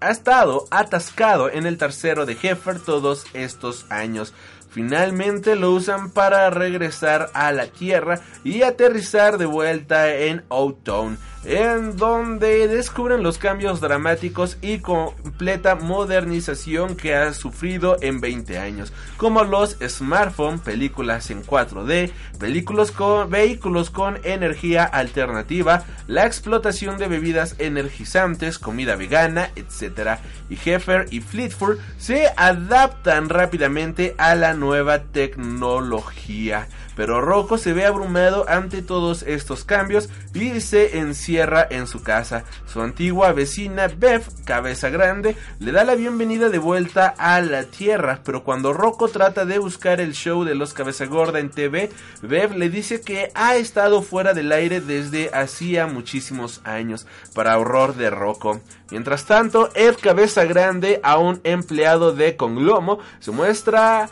ha 0.00 0.10
estado 0.10 0.66
atascado 0.72 1.48
en 1.48 1.66
el 1.66 1.78
tercero 1.78 2.26
de 2.26 2.36
Heffer 2.42 2.80
todos 2.80 3.24
estos 3.34 3.86
años. 3.88 4.34
Finalmente 4.72 5.54
lo 5.54 5.72
usan 5.72 6.10
para 6.10 6.48
regresar 6.48 7.28
a 7.34 7.52
la 7.52 7.66
Tierra 7.66 8.20
y 8.42 8.62
aterrizar 8.62 9.36
de 9.36 9.44
vuelta 9.44 10.14
en 10.14 10.44
Outtown. 10.48 11.18
En 11.44 11.96
donde 11.96 12.68
descubren 12.68 13.22
los 13.22 13.38
cambios 13.38 13.80
dramáticos 13.80 14.58
y 14.62 14.78
completa 14.78 15.74
modernización 15.74 16.96
que 16.96 17.14
ha 17.14 17.34
sufrido 17.34 17.96
en 18.00 18.20
20 18.20 18.58
años, 18.58 18.92
como 19.16 19.42
los 19.44 19.76
smartphones, 19.86 20.60
películas 20.60 21.30
en 21.30 21.44
4D, 21.44 22.10
vehículos 22.38 23.90
con, 23.90 24.20
energía 24.24 24.84
alternativa, 24.84 25.84
la 26.06 26.26
explotación 26.26 26.98
de 26.98 27.08
bebidas 27.08 27.56
energizantes, 27.58 28.58
comida 28.58 28.96
vegana, 28.96 29.50
etc. 29.56 30.18
Y 30.48 30.54
Heffer 30.54 31.06
y 31.10 31.20
Fleetwood 31.20 31.78
se 31.98 32.28
adaptan 32.36 33.28
rápidamente 33.28 34.14
a 34.18 34.34
la 34.34 34.54
nueva 34.54 35.00
tecnología. 35.04 36.68
Pero 36.96 37.20
Rocco 37.20 37.58
se 37.58 37.72
ve 37.72 37.86
abrumado 37.86 38.44
ante 38.48 38.82
todos 38.82 39.22
estos 39.22 39.64
cambios 39.64 40.08
y 40.34 40.60
se 40.60 40.98
encierra 40.98 41.66
en 41.70 41.86
su 41.86 42.02
casa. 42.02 42.44
Su 42.66 42.80
antigua 42.80 43.32
vecina 43.32 43.88
Bev, 43.88 44.22
cabeza 44.44 44.90
grande, 44.90 45.36
le 45.58 45.72
da 45.72 45.84
la 45.84 45.94
bienvenida 45.94 46.48
de 46.48 46.58
vuelta 46.58 47.14
a 47.18 47.40
la 47.40 47.64
Tierra, 47.64 48.20
pero 48.24 48.44
cuando 48.44 48.72
Rocco 48.72 49.08
trata 49.08 49.44
de 49.44 49.58
buscar 49.58 50.00
el 50.00 50.12
show 50.12 50.44
de 50.44 50.54
los 50.54 50.74
cabeza 50.74 51.06
gorda 51.06 51.38
en 51.38 51.50
TV, 51.50 51.90
Bev 52.22 52.56
le 52.56 52.70
dice 52.70 53.00
que 53.00 53.30
ha 53.34 53.56
estado 53.56 54.02
fuera 54.02 54.34
del 54.34 54.52
aire 54.52 54.80
desde 54.80 55.30
hacía 55.32 55.86
muchísimos 55.86 56.60
años, 56.64 57.06
para 57.34 57.58
horror 57.58 57.94
de 57.94 58.10
Rocco. 58.10 58.60
Mientras 58.90 59.24
tanto, 59.24 59.70
Ed 59.74 59.96
Cabeza 60.00 60.44
Grande, 60.44 61.00
a 61.02 61.16
un 61.16 61.40
empleado 61.44 62.12
de 62.12 62.36
Conglomo, 62.36 62.98
se 63.20 63.30
muestra 63.30 64.10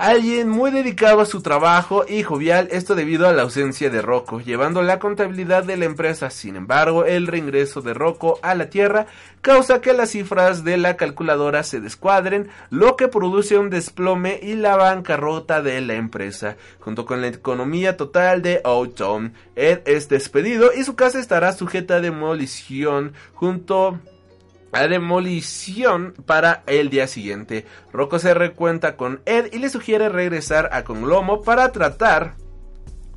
Alguien 0.00 0.48
muy 0.48 0.70
dedicado 0.70 1.20
a 1.20 1.26
su 1.26 1.42
trabajo 1.42 2.06
y 2.08 2.22
jovial, 2.22 2.68
esto 2.70 2.94
debido 2.94 3.28
a 3.28 3.34
la 3.34 3.42
ausencia 3.42 3.90
de 3.90 4.00
Rocco, 4.00 4.40
llevando 4.40 4.80
la 4.80 4.98
contabilidad 4.98 5.62
de 5.62 5.76
la 5.76 5.84
empresa. 5.84 6.30
Sin 6.30 6.56
embargo, 6.56 7.04
el 7.04 7.26
reingreso 7.26 7.82
de 7.82 7.92
Rocco 7.92 8.38
a 8.40 8.54
la 8.54 8.70
Tierra 8.70 9.04
causa 9.42 9.82
que 9.82 9.92
las 9.92 10.12
cifras 10.12 10.64
de 10.64 10.78
la 10.78 10.96
calculadora 10.96 11.62
se 11.64 11.82
descuadren, 11.82 12.48
lo 12.70 12.96
que 12.96 13.08
produce 13.08 13.58
un 13.58 13.68
desplome 13.68 14.40
y 14.42 14.54
la 14.54 14.74
bancarrota 14.76 15.60
de 15.60 15.82
la 15.82 15.96
empresa. 15.96 16.56
Junto 16.78 17.04
con 17.04 17.20
la 17.20 17.28
economía 17.28 17.98
total 17.98 18.40
de 18.40 18.62
Outtown, 18.64 19.34
Ed 19.54 19.80
es 19.84 20.08
despedido 20.08 20.70
y 20.74 20.84
su 20.84 20.96
casa 20.96 21.20
estará 21.20 21.52
sujeta 21.52 21.96
a 21.96 22.00
demolición 22.00 23.12
junto 23.34 23.98
a 24.72 24.86
demolición 24.86 26.14
para 26.26 26.62
el 26.66 26.90
día 26.90 27.06
siguiente. 27.06 27.66
Rocco 27.92 28.18
se 28.18 28.34
recuenta 28.34 28.96
con 28.96 29.20
Ed 29.26 29.52
y 29.52 29.58
le 29.58 29.70
sugiere 29.70 30.08
regresar 30.08 30.70
a 30.72 30.84
Conglomo 30.84 31.42
para 31.42 31.72
tratar 31.72 32.34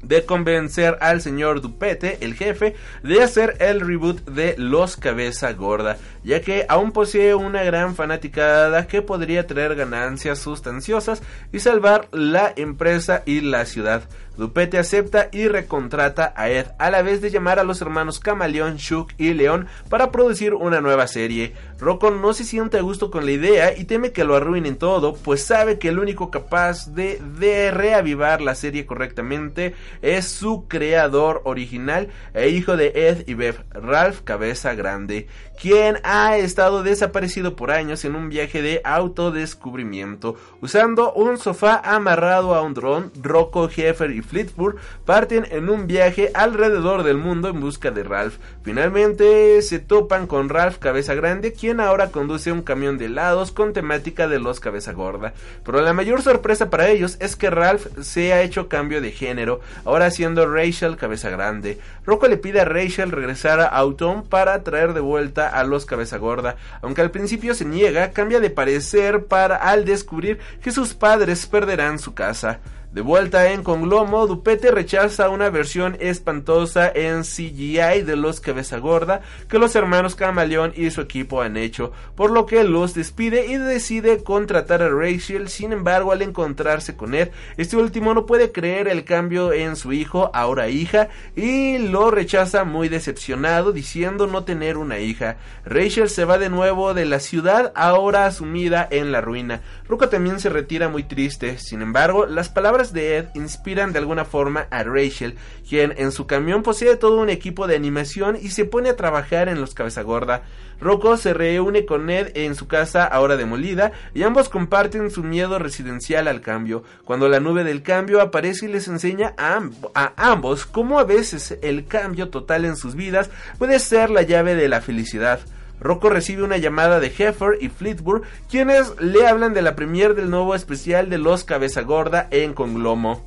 de 0.03 0.25
convencer 0.25 0.97
al 1.01 1.21
señor 1.21 1.61
Dupete, 1.61 2.17
el 2.21 2.35
jefe, 2.35 2.75
de 3.03 3.23
hacer 3.23 3.55
el 3.59 3.79
reboot 3.79 4.25
de 4.25 4.55
Los 4.57 4.97
Cabeza 4.97 5.53
Gorda, 5.53 5.97
ya 6.23 6.41
que 6.41 6.65
aún 6.69 6.91
posee 6.91 7.35
una 7.35 7.63
gran 7.63 7.95
fanaticada 7.95 8.87
que 8.87 9.01
podría 9.01 9.47
traer 9.47 9.75
ganancias 9.75 10.39
sustanciosas 10.39 11.21
y 11.51 11.59
salvar 11.59 12.07
la 12.11 12.53
empresa 12.55 13.23
y 13.25 13.41
la 13.41 13.65
ciudad. 13.65 14.03
Dupete 14.37 14.79
acepta 14.79 15.29
y 15.31 15.47
recontrata 15.47 16.33
a 16.35 16.49
Ed, 16.49 16.67
a 16.79 16.89
la 16.89 17.03
vez 17.03 17.21
de 17.21 17.29
llamar 17.29 17.59
a 17.59 17.63
los 17.63 17.81
hermanos 17.81 18.19
Camaleón, 18.19 18.77
Shook 18.77 19.13
y 19.17 19.33
León 19.33 19.67
para 19.89 20.11
producir 20.11 20.55
una 20.55 20.81
nueva 20.81 21.07
serie. 21.07 21.53
Rocco 21.79 22.09
no 22.09 22.33
se 22.33 22.43
siente 22.43 22.77
a 22.77 22.81
gusto 22.81 23.11
con 23.11 23.25
la 23.25 23.31
idea 23.31 23.77
y 23.77 23.83
teme 23.85 24.11
que 24.11 24.23
lo 24.23 24.35
arruinen 24.35 24.77
todo, 24.77 25.13
pues 25.13 25.43
sabe 25.43 25.77
que 25.77 25.89
el 25.89 25.99
único 25.99 26.31
capaz 26.31 26.93
de, 26.95 27.21
de 27.37 27.69
reavivar 27.71 28.41
la 28.41 28.55
serie 28.55 28.85
correctamente 28.87 29.75
es 30.01 30.27
su 30.27 30.67
creador 30.67 31.41
original 31.43 32.07
e 32.33 32.49
hijo 32.49 32.75
de 32.75 32.91
Ed 32.95 33.27
y 33.27 33.35
Bev, 33.35 33.63
Ralph 33.71 34.21
Cabeza 34.23 34.73
Grande, 34.73 35.27
quien 35.61 35.99
ha 36.03 36.37
estado 36.37 36.81
desaparecido 36.81 37.55
por 37.55 37.69
años 37.69 38.03
en 38.05 38.15
un 38.15 38.29
viaje 38.29 38.61
de 38.61 38.81
autodescubrimiento. 38.83 40.35
Usando 40.61 41.13
un 41.13 41.37
sofá 41.37 41.81
amarrado 41.83 42.55
a 42.55 42.61
un 42.61 42.73
dron, 42.73 43.11
Rocco, 43.21 43.69
Heffer 43.69 44.11
y 44.11 44.22
Fleetwood 44.23 44.75
parten 45.05 45.45
en 45.51 45.69
un 45.69 45.87
viaje 45.87 46.31
alrededor 46.33 47.03
del 47.03 47.17
mundo 47.17 47.49
en 47.49 47.59
busca 47.59 47.91
de 47.91 48.03
Ralph. 48.03 48.35
Finalmente 48.63 49.61
se 49.61 49.79
topan 49.79 50.27
con 50.27 50.49
Ralph 50.49 50.77
Cabeza 50.77 51.13
Grande, 51.13 51.53
quien 51.53 51.79
ahora 51.79 52.11
conduce 52.11 52.51
un 52.51 52.61
camión 52.61 52.97
de 52.97 53.05
helados 53.05 53.51
con 53.51 53.73
temática 53.73 54.27
de 54.27 54.39
los 54.39 54.59
Cabeza 54.59 54.93
Gorda. 54.93 55.33
Pero 55.63 55.81
la 55.81 55.93
mayor 55.93 56.21
sorpresa 56.21 56.69
para 56.69 56.89
ellos 56.89 57.17
es 57.19 57.35
que 57.35 57.49
Ralph 57.49 57.87
se 58.01 58.33
ha 58.33 58.41
hecho 58.41 58.67
cambio 58.67 59.01
de 59.01 59.11
género, 59.11 59.61
ahora 59.85 60.11
siendo 60.11 60.51
Rachel 60.51 60.97
Cabeza 60.97 61.29
Grande. 61.29 61.79
Rocco 62.05 62.27
le 62.27 62.37
pide 62.37 62.61
a 62.61 62.65
Rachel 62.65 63.11
regresar 63.11 63.59
a 63.59 63.67
Autumn 63.67 64.23
para 64.23 64.63
traer 64.63 64.93
de 64.93 64.99
vuelta 64.99 65.49
a 65.49 65.63
los 65.63 65.85
Cabeza 65.85 66.17
Gorda, 66.17 66.55
aunque 66.81 67.01
al 67.01 67.11
principio 67.11 67.53
se 67.53 67.65
niega, 67.65 68.11
cambia 68.11 68.39
de 68.39 68.49
parecer 68.49 69.25
para 69.25 69.55
al 69.55 69.85
descubrir 69.85 70.39
que 70.61 70.71
sus 70.71 70.93
padres 70.93 71.45
perderán 71.45 71.99
su 71.99 72.13
casa. 72.13 72.59
De 72.93 73.01
vuelta 73.01 73.51
en 73.51 73.63
Conglomo, 73.63 74.27
Dupete 74.27 74.69
rechaza 74.69 75.29
una 75.29 75.49
versión 75.49 75.97
espantosa 75.99 76.91
en 76.93 77.23
CGI 77.23 78.03
de 78.03 78.15
los 78.15 78.39
Cabeza 78.39 78.77
Gorda 78.77 79.21
que 79.49 79.57
los 79.57 79.75
hermanos 79.75 80.13
Camaleón 80.13 80.73
y 80.75 80.91
su 80.91 81.01
equipo 81.01 81.41
han 81.41 81.57
hecho, 81.57 81.91
por 82.13 82.29
lo 82.29 82.45
que 82.45 82.63
los 82.63 82.93
despide 82.93 83.47
y 83.47 83.57
decide 83.57 84.23
contratar 84.23 84.83
a 84.83 84.89
Rachel. 84.89 85.49
Sin 85.49 85.73
embargo, 85.73 86.11
al 86.11 86.21
encontrarse 86.21 86.95
con 86.95 87.15
Ed, 87.15 87.31
este 87.57 87.77
último 87.77 88.13
no 88.13 88.27
puede 88.27 88.51
creer 88.51 88.87
el 88.87 89.05
cambio 89.05 89.53
en 89.53 89.75
su 89.75 89.91
hijo, 89.91 90.29
ahora 90.31 90.69
hija, 90.69 91.09
y 91.35 91.79
lo 91.79 92.11
rechaza 92.11 92.63
muy 92.63 92.89
decepcionado, 92.89 93.71
diciendo 93.71 94.27
no 94.27 94.43
tener 94.43 94.77
una 94.77 94.99
hija. 94.99 95.37
Rachel 95.65 96.09
se 96.09 96.25
va 96.25 96.37
de 96.37 96.51
nuevo 96.51 96.93
de 96.93 97.05
la 97.05 97.19
ciudad, 97.19 97.71
ahora 97.73 98.29
sumida 98.29 98.87
en 98.91 99.11
la 99.11 99.19
ruina. 99.21 99.61
Ruka 99.87 100.11
también 100.11 100.39
se 100.39 100.49
retira 100.49 100.89
muy 100.89 101.01
triste. 101.01 101.57
Sin 101.57 101.81
embargo, 101.81 102.27
las 102.27 102.49
palabras 102.49 102.82
de 102.91 103.17
Ed 103.17 103.25
inspiran 103.35 103.93
de 103.93 103.99
alguna 103.99 104.25
forma 104.25 104.67
a 104.71 104.83
Rachel, 104.83 105.35
quien 105.69 105.93
en 105.97 106.11
su 106.11 106.27
camión 106.27 106.63
posee 106.63 106.97
todo 106.97 107.21
un 107.21 107.29
equipo 107.29 107.67
de 107.67 107.75
animación 107.75 108.35
y 108.41 108.49
se 108.49 108.65
pone 108.65 108.89
a 108.89 108.95
trabajar 108.95 109.47
en 109.47 109.61
los 109.61 109.73
cabeza 109.73 110.01
gorda. 110.01 110.43
Rocco 110.81 111.15
se 111.15 111.33
reúne 111.33 111.85
con 111.85 112.09
Ed 112.09 112.31
en 112.35 112.55
su 112.55 112.67
casa 112.67 113.05
ahora 113.05 113.37
demolida 113.37 113.93
y 114.13 114.23
ambos 114.23 114.49
comparten 114.49 115.11
su 115.11 115.23
miedo 115.23 115.59
residencial 115.59 116.27
al 116.27 116.41
cambio. 116.41 116.83
Cuando 117.05 117.29
la 117.29 117.39
nube 117.39 117.63
del 117.63 117.83
cambio 117.83 118.19
aparece 118.19 118.65
y 118.65 118.69
les 118.69 118.87
enseña 118.87 119.33
a, 119.37 119.61
a 119.93 120.13
ambos 120.17 120.65
cómo 120.65 120.99
a 120.99 121.05
veces 121.05 121.57
el 121.61 121.85
cambio 121.85 122.29
total 122.29 122.65
en 122.65 122.75
sus 122.75 122.95
vidas 122.95 123.29
puede 123.57 123.79
ser 123.79 124.09
la 124.09 124.23
llave 124.23 124.55
de 124.55 124.67
la 124.67 124.81
felicidad. 124.81 125.39
Rocco 125.83 126.09
recibe 126.09 126.43
una 126.43 126.57
llamada 126.57 126.99
de 126.99 127.07
Heffer 127.07 127.57
y 127.59 127.69
Fleetwood, 127.69 128.21
quienes 128.49 128.99
le 128.99 129.27
hablan 129.27 129.53
de 129.53 129.61
la 129.61 129.75
premier 129.75 130.15
del 130.15 130.29
nuevo 130.29 130.55
especial 130.55 131.09
de 131.09 131.17
Los 131.17 131.43
Cabeza 131.43 131.81
Gorda 131.81 132.27
en 132.31 132.53
Conglomo. 132.53 133.21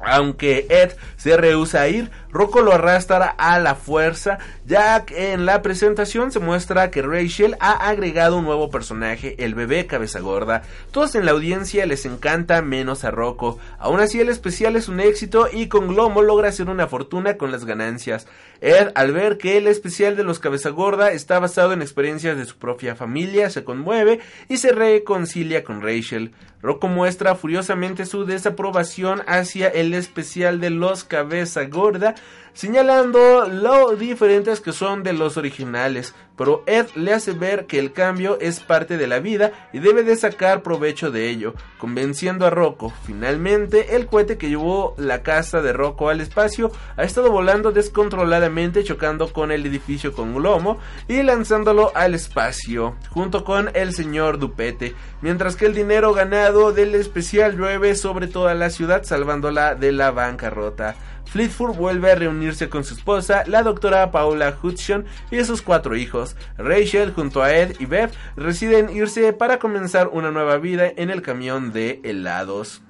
Aunque 0.00 0.66
Ed 0.68 0.92
se 1.16 1.36
rehúsa 1.36 1.82
a 1.82 1.88
ir, 1.88 2.10
Rocco 2.32 2.60
lo 2.60 2.72
arrastra 2.72 3.34
a 3.38 3.58
la 3.58 3.74
fuerza, 3.74 4.38
ya 4.66 5.04
que 5.04 5.32
en 5.32 5.46
la 5.46 5.62
presentación 5.62 6.30
se 6.30 6.38
muestra 6.38 6.90
que 6.90 7.02
Rachel 7.02 7.56
ha 7.60 7.88
agregado 7.88 8.38
un 8.38 8.44
nuevo 8.44 8.70
personaje, 8.70 9.34
el 9.44 9.54
bebé 9.54 9.86
cabeza 9.86 10.20
gorda. 10.20 10.62
Todos 10.92 11.14
en 11.14 11.24
la 11.24 11.32
audiencia 11.32 11.86
les 11.86 12.06
encanta 12.06 12.62
menos 12.62 13.04
a 13.04 13.10
Rocco. 13.10 13.58
Aún 13.78 14.00
así 14.00 14.20
el 14.20 14.28
especial 14.28 14.76
es 14.76 14.88
un 14.88 15.00
éxito 15.00 15.48
y 15.52 15.68
con 15.68 15.88
Glomo 15.88 16.22
logra 16.22 16.48
hacer 16.48 16.68
una 16.68 16.86
fortuna 16.86 17.36
con 17.36 17.50
las 17.50 17.64
ganancias. 17.64 18.26
Ed, 18.60 18.92
al 18.94 19.12
ver 19.12 19.38
que 19.38 19.56
el 19.56 19.66
especial 19.66 20.16
de 20.16 20.24
los 20.24 20.38
cabeza 20.38 20.70
gorda 20.70 21.12
está 21.12 21.38
basado 21.38 21.72
en 21.72 21.82
experiencias 21.82 22.36
de 22.36 22.44
su 22.44 22.56
propia 22.56 22.94
familia, 22.94 23.50
se 23.50 23.64
conmueve 23.64 24.20
y 24.48 24.58
se 24.58 24.72
reconcilia 24.72 25.64
con 25.64 25.82
Rachel. 25.82 26.32
Rocco 26.62 26.88
muestra 26.88 27.34
furiosamente 27.36 28.04
su 28.04 28.26
desaprobación 28.26 29.22
hacia 29.26 29.68
el 29.68 29.94
especial 29.94 30.60
de 30.60 30.68
los 30.68 31.04
cabeza 31.04 31.64
gorda, 31.64 32.14
señalando 32.52 33.46
lo 33.46 33.96
diferentes 33.96 34.60
que 34.60 34.72
son 34.72 35.02
de 35.02 35.12
los 35.12 35.36
originales, 35.36 36.14
pero 36.36 36.62
Ed 36.66 36.86
le 36.94 37.12
hace 37.12 37.32
ver 37.32 37.66
que 37.66 37.78
el 37.78 37.92
cambio 37.92 38.38
es 38.40 38.60
parte 38.60 38.96
de 38.96 39.06
la 39.06 39.18
vida 39.18 39.68
y 39.72 39.78
debe 39.78 40.02
de 40.02 40.16
sacar 40.16 40.62
provecho 40.62 41.10
de 41.10 41.28
ello, 41.28 41.54
convenciendo 41.78 42.46
a 42.46 42.50
Rocco. 42.50 42.92
Finalmente, 43.04 43.94
el 43.96 44.06
cohete 44.06 44.38
que 44.38 44.48
llevó 44.48 44.94
la 44.96 45.22
casa 45.22 45.60
de 45.60 45.72
Rocco 45.72 46.08
al 46.08 46.20
espacio 46.20 46.72
ha 46.96 47.02
estado 47.02 47.30
volando 47.30 47.72
descontroladamente 47.72 48.84
chocando 48.84 49.32
con 49.32 49.52
el 49.52 49.66
edificio 49.66 50.12
con 50.12 50.34
Glomo 50.34 50.78
y 51.08 51.22
lanzándolo 51.22 51.92
al 51.94 52.14
espacio, 52.14 52.96
junto 53.10 53.44
con 53.44 53.70
el 53.74 53.92
señor 53.92 54.38
Dupete, 54.38 54.94
mientras 55.20 55.56
que 55.56 55.66
el 55.66 55.74
dinero 55.74 56.14
ganado 56.14 56.72
del 56.72 56.94
especial 56.94 57.56
llueve 57.56 57.94
sobre 57.94 58.28
toda 58.28 58.54
la 58.54 58.70
ciudad 58.70 59.04
salvándola 59.04 59.74
de 59.74 59.92
la 59.92 60.10
bancarrota. 60.10 60.96
Fleetwood 61.30 61.76
vuelve 61.76 62.10
a 62.10 62.16
reunirse 62.16 62.68
con 62.68 62.82
su 62.82 62.94
esposa, 62.94 63.44
la 63.46 63.62
doctora 63.62 64.10
Paula 64.10 64.56
Hudson, 64.60 65.04
y 65.30 65.44
sus 65.44 65.62
cuatro 65.62 65.94
hijos. 65.96 66.36
Rachel, 66.58 67.12
junto 67.12 67.42
a 67.42 67.54
Ed 67.54 67.76
y 67.78 67.86
Beth, 67.86 68.12
deciden 68.36 68.90
irse 68.90 69.32
para 69.32 69.58
comenzar 69.58 70.08
una 70.08 70.32
nueva 70.32 70.58
vida 70.58 70.90
en 70.96 71.10
el 71.10 71.22
camión 71.22 71.72
de 71.72 72.00
helados. 72.02 72.82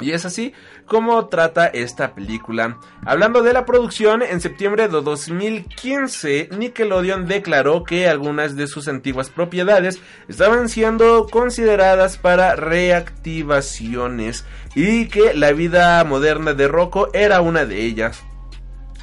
Y 0.00 0.12
es 0.12 0.24
así 0.24 0.52
como 0.86 1.28
trata 1.28 1.66
esta 1.66 2.14
película. 2.14 2.78
Hablando 3.04 3.42
de 3.42 3.52
la 3.52 3.64
producción, 3.64 4.22
en 4.22 4.40
septiembre 4.40 4.88
de 4.88 5.00
2015 5.00 6.48
Nickelodeon 6.56 7.26
declaró 7.26 7.84
que 7.84 8.08
algunas 8.08 8.56
de 8.56 8.66
sus 8.66 8.88
antiguas 8.88 9.30
propiedades 9.30 10.00
estaban 10.28 10.68
siendo 10.68 11.26
consideradas 11.26 12.16
para 12.16 12.56
reactivaciones 12.56 14.44
y 14.74 15.06
que 15.06 15.34
la 15.34 15.52
vida 15.52 16.02
moderna 16.04 16.54
de 16.54 16.68
Rocco 16.68 17.08
era 17.12 17.40
una 17.40 17.64
de 17.66 17.82
ellas. 17.82 18.22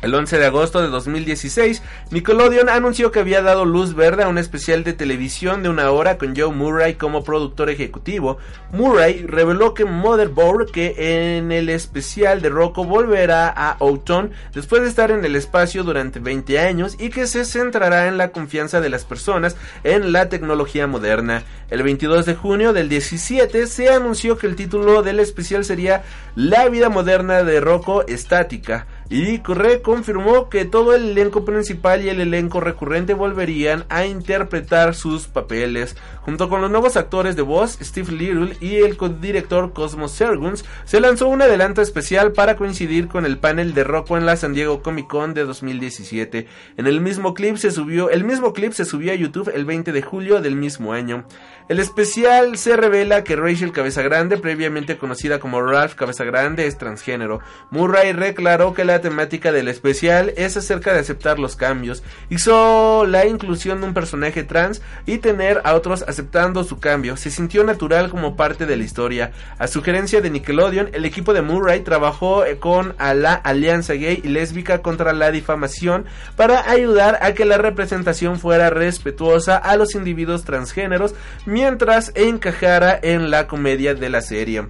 El 0.03 0.13
11 0.13 0.37
de 0.37 0.45
agosto 0.45 0.79
de 0.79 0.89
2016, 0.89 1.81
Nickelodeon 2.11 2.69
anunció 2.69 3.11
que 3.11 3.19
había 3.19 3.41
dado 3.41 3.65
luz 3.65 3.95
verde 3.95 4.21
a 4.21 4.27
un 4.27 4.37
especial 4.37 4.83
de 4.83 4.93
televisión 4.93 5.63
de 5.63 5.69
una 5.69 5.89
hora 5.89 6.19
con 6.19 6.35
Joe 6.35 6.53
Murray 6.53 6.93
como 6.93 7.23
productor 7.23 7.71
ejecutivo. 7.71 8.37
Murray 8.71 9.25
reveló 9.25 9.73
que 9.73 9.85
Motherboard, 9.85 10.69
que 10.69 11.37
en 11.37 11.51
el 11.51 11.69
especial 11.69 12.43
de 12.43 12.49
Rocco 12.49 12.85
volverá 12.85 13.49
a 13.49 13.71
Outon 13.79 14.33
después 14.53 14.83
de 14.83 14.89
estar 14.89 15.09
en 15.09 15.25
el 15.25 15.35
espacio 15.35 15.83
durante 15.83 16.19
20 16.19 16.59
años 16.59 16.95
y 16.99 17.09
que 17.09 17.25
se 17.25 17.43
centrará 17.43 18.07
en 18.07 18.19
la 18.19 18.31
confianza 18.31 18.81
de 18.81 18.89
las 18.89 19.03
personas 19.03 19.55
en 19.83 20.11
la 20.11 20.29
tecnología 20.29 20.85
moderna. 20.85 21.41
El 21.71 21.81
22 21.81 22.27
de 22.27 22.35
junio 22.35 22.71
del 22.71 22.87
17 22.87 23.65
se 23.65 23.89
anunció 23.89 24.37
que 24.37 24.45
el 24.45 24.55
título 24.55 25.01
del 25.01 25.19
especial 25.19 25.65
sería 25.65 26.03
La 26.35 26.69
vida 26.69 26.89
moderna 26.89 27.43
de 27.43 27.59
Rocco 27.59 28.05
estática 28.05 28.85
y 29.09 29.39
Corre 29.39 29.81
confirmó 29.81 30.49
que 30.49 30.65
todo 30.65 30.93
el 30.93 31.11
elenco 31.11 31.45
principal 31.45 32.03
y 32.03 32.09
el 32.09 32.19
elenco 32.19 32.59
recurrente 32.59 33.13
volverían 33.13 33.85
a 33.89 34.05
interpretar 34.05 34.95
sus 34.95 35.27
papeles. 35.27 35.95
Junto 36.21 36.49
con 36.49 36.61
los 36.61 36.69
nuevos 36.69 36.97
actores 36.97 37.37
de 37.37 37.41
voz, 37.41 37.77
Steve 37.81 38.11
Little 38.11 38.57
y 38.59 38.75
el 38.75 38.97
director 39.21 39.71
Cosmo 39.71 40.09
Serguns, 40.09 40.65
se 40.83 40.99
lanzó 40.99 41.29
un 41.29 41.41
adelanto 41.41 41.81
especial 41.81 42.33
para 42.33 42.57
coincidir 42.57 43.07
con 43.07 43.25
el 43.25 43.37
panel 43.37 43.73
de 43.73 43.85
Rocco 43.85 44.17
en 44.17 44.25
la 44.25 44.35
San 44.35 44.53
Diego 44.53 44.83
Comic 44.83 45.07
Con 45.07 45.33
de 45.33 45.45
2017. 45.45 46.47
En 46.75 46.87
el 46.87 46.99
mismo 46.99 47.33
clip 47.33 47.55
se 47.55 47.71
subió, 47.71 48.09
el 48.09 48.25
mismo 48.25 48.51
clip 48.51 48.73
se 48.73 48.83
subió 48.83 49.13
a 49.13 49.15
YouTube 49.15 49.51
el 49.53 49.63
20 49.63 49.93
de 49.93 50.01
julio 50.01 50.41
del 50.41 50.55
mismo 50.55 50.91
año. 50.91 51.25
El 51.69 51.81
especial 51.81 52.57
se 52.57 52.77
revela 52.77 53.25
que 53.25 53.35
Rachel 53.35 53.73
Cabeza 53.73 54.01
Grande, 54.01 54.37
previamente 54.37 54.97
conocida 54.97 55.41
como 55.41 55.61
Ralph 55.61 55.95
Cabeza 55.95 56.23
Grande, 56.23 56.65
es 56.65 56.77
transgénero. 56.77 57.41
Murray 57.71 58.13
reclaró 58.13 58.73
que 58.73 58.85
la 58.85 59.01
temática 59.01 59.51
del 59.51 59.67
especial 59.67 60.33
es 60.37 60.55
acerca 60.55 60.93
de 60.93 60.99
aceptar 60.99 61.39
los 61.39 61.57
cambios. 61.57 62.03
Hizo 62.29 63.05
la 63.05 63.25
inclusión 63.25 63.81
de 63.81 63.87
un 63.87 63.93
personaje 63.93 64.45
trans 64.45 64.81
y 65.05 65.17
tener 65.17 65.59
a 65.65 65.73
otros 65.73 66.05
aceptando 66.07 66.63
su 66.63 66.79
cambio. 66.79 67.17
Se 67.17 67.31
sintió 67.31 67.65
natural 67.65 68.09
como 68.11 68.37
parte 68.37 68.65
de 68.65 68.77
la 68.77 68.85
historia. 68.85 69.33
A 69.59 69.67
sugerencia 69.67 70.21
de 70.21 70.29
Nickelodeon, 70.29 70.91
el 70.93 71.03
equipo 71.03 71.33
de 71.33 71.41
Murray 71.41 71.81
trabajó 71.81 72.45
eh, 72.45 72.59
con 72.59 72.95
la 72.97 73.33
Alianza 73.33 73.93
Gay 73.93 74.21
y 74.23 74.29
Lésbica 74.29 74.81
contra 74.81 75.11
la 75.11 75.31
difamación 75.31 76.05
para 76.37 76.69
ayudar 76.69 77.19
a 77.21 77.33
que 77.33 77.43
la 77.43 77.57
representación 77.57 78.39
fuera 78.39 78.69
respetuosa 78.69 79.57
a 79.57 79.75
los 79.75 79.95
individuos 79.95 80.45
transgéneros 80.45 81.13
mientras 81.57 82.11
encajara 82.13 82.99
en 83.01 83.31
la 83.31 83.47
comedia 83.47 83.95
de 83.95 84.09
la 84.11 84.21
serie. 84.21 84.67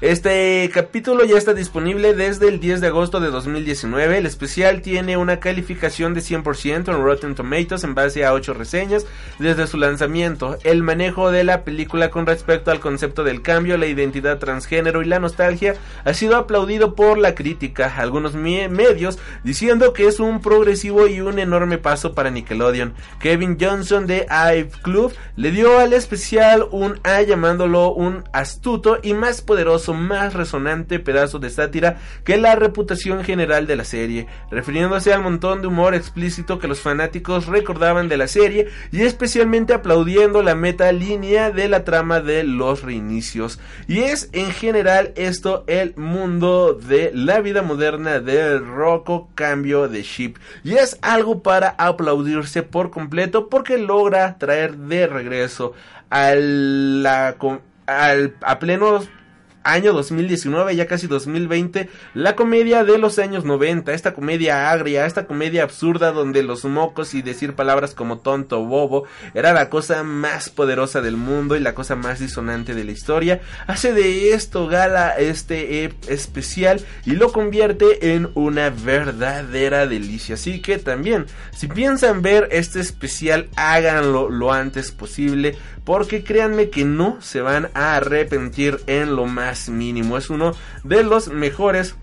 Este 0.00 0.70
capítulo 0.72 1.24
ya 1.24 1.36
está 1.36 1.54
disponible 1.54 2.14
desde 2.14 2.46
el 2.46 2.60
10 2.60 2.80
de 2.80 2.86
agosto 2.86 3.18
de 3.18 3.32
2019. 3.32 4.18
El 4.18 4.26
especial 4.26 4.80
tiene 4.80 5.16
una 5.16 5.40
calificación 5.40 6.14
de 6.14 6.20
100% 6.20 6.94
en 6.94 7.02
Rotten 7.02 7.34
Tomatoes 7.34 7.82
en 7.82 7.96
base 7.96 8.24
a 8.24 8.32
8 8.32 8.54
reseñas 8.54 9.06
desde 9.40 9.66
su 9.66 9.76
lanzamiento. 9.76 10.56
El 10.62 10.84
manejo 10.84 11.32
de 11.32 11.42
la 11.42 11.64
película 11.64 12.10
con 12.10 12.26
respecto 12.26 12.70
al 12.70 12.78
concepto 12.78 13.24
del 13.24 13.42
cambio, 13.42 13.76
la 13.76 13.86
identidad 13.86 14.38
transgénero 14.38 15.02
y 15.02 15.06
la 15.06 15.18
nostalgia 15.18 15.74
ha 16.04 16.14
sido 16.14 16.36
aplaudido 16.36 16.94
por 16.94 17.18
la 17.18 17.34
crítica, 17.34 17.92
algunos 17.98 18.36
medios 18.36 19.18
diciendo 19.42 19.94
que 19.94 20.06
es 20.06 20.20
un 20.20 20.40
progresivo 20.40 21.08
y 21.08 21.22
un 21.22 21.40
enorme 21.40 21.78
paso 21.78 22.14
para 22.14 22.30
Nickelodeon. 22.30 22.94
Kevin 23.18 23.58
Johnson 23.60 24.06
de 24.06 24.28
Ive 24.30 24.70
Club 24.80 25.12
le 25.34 25.50
dio 25.50 25.80
al 25.80 25.92
especial 25.92 26.68
un 26.70 27.00
A 27.02 27.20
llamándolo 27.22 27.92
un 27.92 28.22
astuto 28.32 29.00
y 29.02 29.12
más 29.12 29.42
poderoso 29.42 29.87
más 29.94 30.34
resonante 30.34 30.98
pedazo 30.98 31.38
de 31.38 31.50
sátira 31.50 31.98
que 32.24 32.36
la 32.36 32.54
reputación 32.54 33.24
general 33.24 33.66
de 33.66 33.76
la 33.76 33.84
serie, 33.84 34.26
refiriéndose 34.50 35.12
al 35.12 35.22
montón 35.22 35.60
de 35.60 35.68
humor 35.68 35.94
explícito 35.94 36.58
que 36.58 36.68
los 36.68 36.80
fanáticos 36.80 37.46
recordaban 37.46 38.08
de 38.08 38.16
la 38.16 38.28
serie 38.28 38.68
y 38.92 39.02
especialmente 39.02 39.74
aplaudiendo 39.74 40.42
la 40.42 40.54
meta 40.54 40.92
línea 40.92 41.50
de 41.50 41.68
la 41.68 41.84
trama 41.84 42.20
de 42.20 42.44
los 42.44 42.82
reinicios. 42.82 43.60
Y 43.86 44.00
es 44.00 44.28
en 44.32 44.50
general 44.50 45.12
esto 45.16 45.64
el 45.66 45.94
mundo 45.96 46.74
de 46.74 47.10
la 47.14 47.40
vida 47.40 47.62
moderna 47.62 48.20
del 48.20 48.66
Rocco 48.66 49.28
cambio 49.34 49.88
de 49.88 50.02
chip. 50.02 50.38
Y 50.64 50.74
es 50.74 50.98
algo 51.02 51.42
para 51.42 51.70
aplaudirse 51.78 52.62
por 52.62 52.90
completo 52.90 53.48
porque 53.48 53.78
logra 53.78 54.38
traer 54.38 54.76
de 54.76 55.06
regreso 55.06 55.72
a 56.10 56.28
al, 57.88 58.34
a 58.42 58.58
plenos 58.58 59.08
año 59.72 59.92
2019, 59.92 60.74
ya 60.74 60.86
casi 60.86 61.06
2020, 61.06 61.88
la 62.14 62.34
comedia 62.36 62.84
de 62.84 62.98
los 62.98 63.18
años 63.18 63.44
90, 63.44 63.92
esta 63.92 64.14
comedia 64.14 64.70
agria, 64.70 65.06
esta 65.06 65.26
comedia 65.26 65.62
absurda 65.62 66.12
donde 66.12 66.42
los 66.42 66.64
mocos 66.64 67.14
y 67.14 67.22
decir 67.22 67.54
palabras 67.54 67.94
como 67.94 68.18
tonto 68.18 68.64
bobo 68.64 69.04
era 69.34 69.52
la 69.52 69.68
cosa 69.70 70.02
más 70.02 70.48
poderosa 70.48 71.00
del 71.00 71.16
mundo 71.16 71.56
y 71.56 71.60
la 71.60 71.74
cosa 71.74 71.96
más 71.96 72.18
disonante 72.18 72.74
de 72.74 72.84
la 72.84 72.92
historia, 72.92 73.40
hace 73.66 73.92
de 73.92 74.32
esto 74.32 74.66
gala 74.66 75.10
este 75.10 75.92
especial 76.08 76.80
y 77.04 77.12
lo 77.12 77.32
convierte 77.32 78.14
en 78.14 78.30
una 78.34 78.70
verdadera 78.70 79.86
delicia. 79.86 80.34
Así 80.34 80.60
que 80.60 80.78
también, 80.78 81.26
si 81.52 81.66
piensan 81.68 82.22
ver 82.22 82.48
este 82.52 82.80
especial, 82.80 83.48
háganlo 83.56 84.30
lo 84.30 84.52
antes 84.52 84.92
posible 84.92 85.56
porque 85.84 86.22
créanme 86.22 86.68
que 86.68 86.84
no 86.84 87.16
se 87.22 87.40
van 87.40 87.70
a 87.72 87.96
arrepentir 87.96 88.78
en 88.86 89.16
lo 89.16 89.24
más 89.24 89.57
mínimo. 89.68 90.16
Es 90.18 90.30
uno 90.30 90.54
de 90.84 91.02
los 91.02 91.28
mejores 91.28 91.96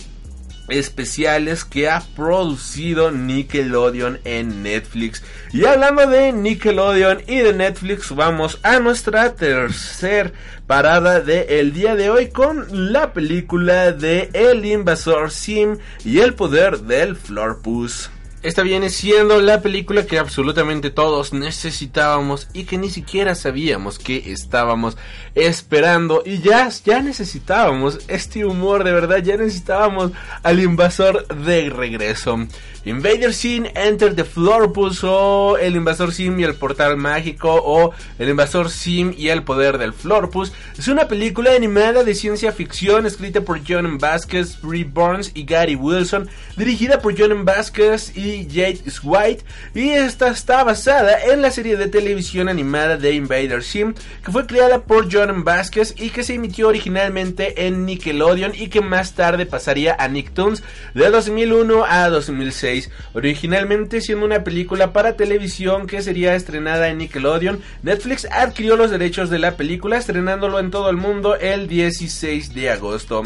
especiales 0.68 1.64
que 1.64 1.90
ha 1.90 2.02
producido 2.16 3.12
Nickelodeon 3.12 4.20
en 4.24 4.64
Netflix. 4.64 5.24
Y 5.54 5.66
hablando 5.66 6.08
de 6.08 6.34
Nickelodeon 6.34 7.22
y 7.28 7.38
de 7.38 7.54
Netflix, 7.54 8.14
vamos 8.16 8.60
a 8.64 8.80
nuestra 8.80 9.36
tercer 9.36 10.34
parada 10.68 11.20
del 11.20 11.46
el 11.50 11.74
día 11.74 11.96
de 11.96 12.10
hoy 12.10 12.30
con 12.30 12.92
la 12.92 13.14
película 13.14 13.92
de 13.92 14.30
El 14.34 14.66
Invasor 14.66 15.32
Sim 15.32 15.78
y 16.04 16.20
el 16.20 16.34
poder 16.34 16.80
del 16.80 17.16
Florpus. 17.16 18.10
Esta 18.46 18.62
viene 18.62 18.92
siendo 18.92 19.42
la 19.42 19.64
película 19.64 20.06
que 20.06 20.20
absolutamente 20.20 20.92
todos 20.92 21.34
necesitábamos 21.34 22.48
y 22.54 22.66
que 22.66 22.78
ni 22.78 22.92
siquiera 22.92 23.34
sabíamos 23.34 23.98
que 23.98 24.32
estábamos 24.32 24.98
esperando. 25.34 26.22
Y 26.24 26.38
ya, 26.38 26.70
ya 26.86 27.02
necesitábamos 27.02 28.02
este 28.08 28.46
humor, 28.46 28.84
de 28.84 28.92
verdad, 28.92 29.18
ya 29.24 29.36
necesitábamos 29.36 30.12
al 30.44 30.60
invasor 30.60 31.28
de 31.28 31.72
regreso. 31.72 32.38
Invader 32.86 33.34
Sim 33.34 33.66
Enter 33.74 34.14
the 34.14 34.24
Florpus 34.24 35.04
o 35.04 35.58
El 35.58 35.76
Invasor 35.76 36.14
Sim 36.14 36.40
y 36.40 36.44
el 36.44 36.54
Portal 36.54 36.98
Mágico 36.98 37.52
o 37.52 37.92
El 38.20 38.30
Invasor 38.30 38.70
Sim 38.70 39.12
y 39.18 39.30
el 39.30 39.42
Poder 39.42 39.80
del 39.80 39.92
Florpus 39.92 40.54
es 40.78 40.88
una 40.88 41.08
película 41.08 41.56
animada 41.56 42.04
de 42.04 42.14
ciencia 42.14 42.52
ficción 42.52 43.08
escrita 43.08 43.42
por 43.42 43.62
John 43.68 43.98
Vasquez, 43.98 44.62
Brie 44.62 44.84
Burns 44.84 45.32
y 45.34 45.46
Gary 45.46 45.76
Wilson, 45.76 46.30
dirigida 46.58 47.00
por 47.00 47.20
John 47.20 47.44
Vasquez 47.44 48.16
y 48.16 48.35
Jade 48.44 48.82
White 49.04 49.44
y 49.74 49.90
esta 49.90 50.30
está 50.30 50.64
basada 50.64 51.24
en 51.32 51.42
la 51.42 51.52
serie 51.52 51.78
de 51.78 51.88
televisión 51.88 52.50
animada 52.50 52.98
de 52.98 53.14
Invader 53.14 53.64
Sim 53.64 53.94
que 54.24 54.32
fue 54.32 54.46
creada 54.46 54.84
por 54.84 55.12
John 55.12 55.44
Vasquez 55.44 55.96
y 55.98 56.10
que 56.10 56.24
se 56.24 56.34
emitió 56.34 56.68
originalmente 56.68 57.68
en 57.68 57.86
Nickelodeon 57.86 58.54
y 58.56 58.68
que 58.68 58.82
más 58.82 59.14
tarde 59.14 59.46
pasaría 59.46 59.96
a 59.98 60.08
Nicktoons 60.08 60.64
de 60.94 61.10
2001 61.10 61.86
a 61.86 62.10
2006 62.10 62.90
originalmente 63.14 64.02
siendo 64.02 64.26
una 64.26 64.44
película 64.44 64.92
para 64.92 65.16
televisión 65.16 65.88
que 65.88 66.02
sería 66.02 66.36
estrenada 66.36 66.90
en 66.90 66.98
Nickelodeon. 66.98 67.62
Netflix 67.84 68.28
adquirió 68.32 68.76
los 68.76 68.92
derechos 68.92 69.30
de 69.30 69.40
la 69.40 69.56
película 69.56 69.98
estrenándolo 69.98 70.60
en 70.60 70.72
todo 70.72 70.90
el 70.90 70.98
mundo 70.98 71.36
el 71.36 71.68
16 71.68 72.54
de 72.54 72.72
agosto. 72.72 73.24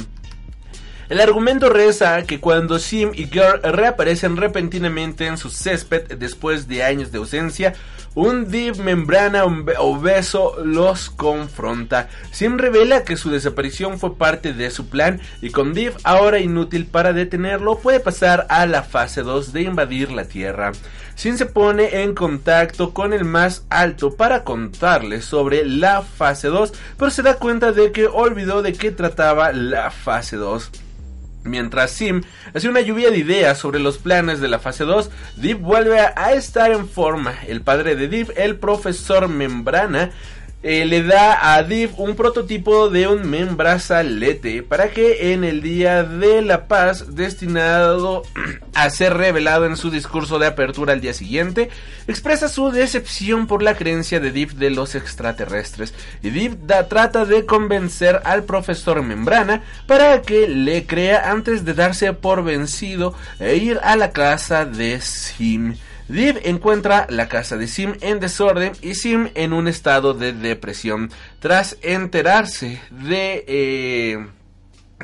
El 1.09 1.21
argumento 1.21 1.69
reza 1.69 2.21
que 2.21 2.39
cuando 2.39 2.77
Sim 2.77 3.09
y 3.15 3.25
Girl 3.25 3.63
reaparecen 3.63 4.37
repentinamente 4.37 5.25
en 5.25 5.39
su 5.39 5.49
césped 5.49 6.03
después 6.19 6.67
de 6.67 6.83
años 6.83 7.11
de 7.11 7.17
ausencia, 7.17 7.73
un 8.13 8.51
Div 8.51 8.77
membrana 8.77 9.43
obeso 9.43 10.63
los 10.63 11.09
confronta. 11.09 12.09
Sim 12.29 12.59
revela 12.59 13.03
que 13.05 13.17
su 13.17 13.31
desaparición 13.31 13.97
fue 13.97 14.17
parte 14.17 14.53
de 14.53 14.69
su 14.69 14.87
plan 14.87 15.19
y 15.41 15.49
con 15.49 15.73
Div 15.73 15.93
ahora 16.03 16.37
inútil 16.37 16.85
para 16.85 17.11
detenerlo 17.11 17.79
puede 17.79 17.99
pasar 17.99 18.45
a 18.47 18.67
la 18.67 18.83
fase 18.83 19.23
2 19.23 19.51
de 19.51 19.63
invadir 19.63 20.11
la 20.11 20.25
Tierra. 20.25 20.73
Sin 21.15 21.39
se 21.39 21.47
pone 21.47 22.03
en 22.03 22.13
contacto 22.13 22.93
con 22.93 23.13
el 23.13 23.25
más 23.25 23.65
alto 23.71 24.15
para 24.15 24.43
contarle 24.43 25.23
sobre 25.23 25.65
la 25.65 26.03
fase 26.03 26.49
2, 26.49 26.71
pero 26.99 27.09
se 27.09 27.23
da 27.23 27.33
cuenta 27.33 27.71
de 27.71 27.91
que 27.91 28.05
olvidó 28.05 28.61
de 28.61 28.73
qué 28.73 28.91
trataba 28.91 29.51
la 29.53 29.89
fase 29.89 30.35
2. 30.35 30.69
Mientras 31.49 31.91
Sim 31.91 32.21
hace 32.53 32.69
una 32.69 32.81
lluvia 32.81 33.09
de 33.09 33.17
ideas 33.17 33.57
sobre 33.57 33.79
los 33.79 33.97
planes 33.97 34.39
de 34.39 34.47
la 34.47 34.59
fase 34.59 34.83
2, 34.83 35.09
Deep 35.37 35.59
vuelve 35.59 35.99
a 35.99 36.33
estar 36.33 36.71
en 36.71 36.87
forma. 36.87 37.33
El 37.47 37.61
padre 37.61 37.95
de 37.95 38.07
Deep, 38.07 38.31
el 38.37 38.57
profesor 38.57 39.27
Membrana, 39.27 40.11
eh, 40.61 40.85
le 40.85 41.03
da 41.03 41.55
a 41.55 41.63
Div 41.63 41.91
un 41.97 42.15
prototipo 42.15 42.89
de 42.89 43.07
un 43.07 43.29
membrazalete 43.29 44.61
para 44.61 44.89
que 44.89 45.31
en 45.31 45.45
el 45.45 45.61
día 45.61 46.03
de 46.03 46.41
la 46.41 46.67
paz 46.67 47.15
destinado 47.15 48.23
a 48.73 48.89
ser 48.89 49.13
revelado 49.15 49.65
en 49.65 49.77
su 49.77 49.89
discurso 49.89 50.37
de 50.37 50.47
apertura 50.47 50.91
al 50.91 50.99
día 50.99 51.13
siguiente 51.13 51.69
expresa 52.07 52.49
su 52.49 52.71
decepción 52.71 53.47
por 53.47 53.63
la 53.63 53.75
creencia 53.75 54.19
de 54.19 54.31
Div 54.31 54.55
de 54.55 54.69
los 54.69 54.95
extraterrestres 54.95 55.93
y 56.21 56.29
Div 56.29 56.57
trata 56.89 57.23
de 57.23 57.45
convencer 57.45 58.21
al 58.25 58.43
profesor 58.43 59.01
Membrana 59.01 59.63
para 59.87 60.21
que 60.21 60.49
le 60.49 60.85
crea 60.85 61.31
antes 61.31 61.63
de 61.63 61.73
darse 61.73 62.11
por 62.11 62.43
vencido 62.43 63.13
e 63.39 63.55
ir 63.55 63.79
a 63.81 63.95
la 63.95 64.11
casa 64.11 64.65
de 64.65 64.99
Sim. 64.99 65.75
Div 66.09 66.39
encuentra 66.43 67.05
la 67.09 67.29
casa 67.29 67.55
de 67.55 67.67
Sim 67.67 67.93
en 68.01 68.19
desorden 68.19 68.71
y 68.81 68.95
Sim 68.95 69.29
en 69.35 69.53
un 69.53 69.67
estado 69.67 70.15
de 70.15 70.33
depresión 70.33 71.11
tras 71.39 71.77
enterarse 71.83 72.81
de... 72.89 73.45
Eh, 73.47 74.27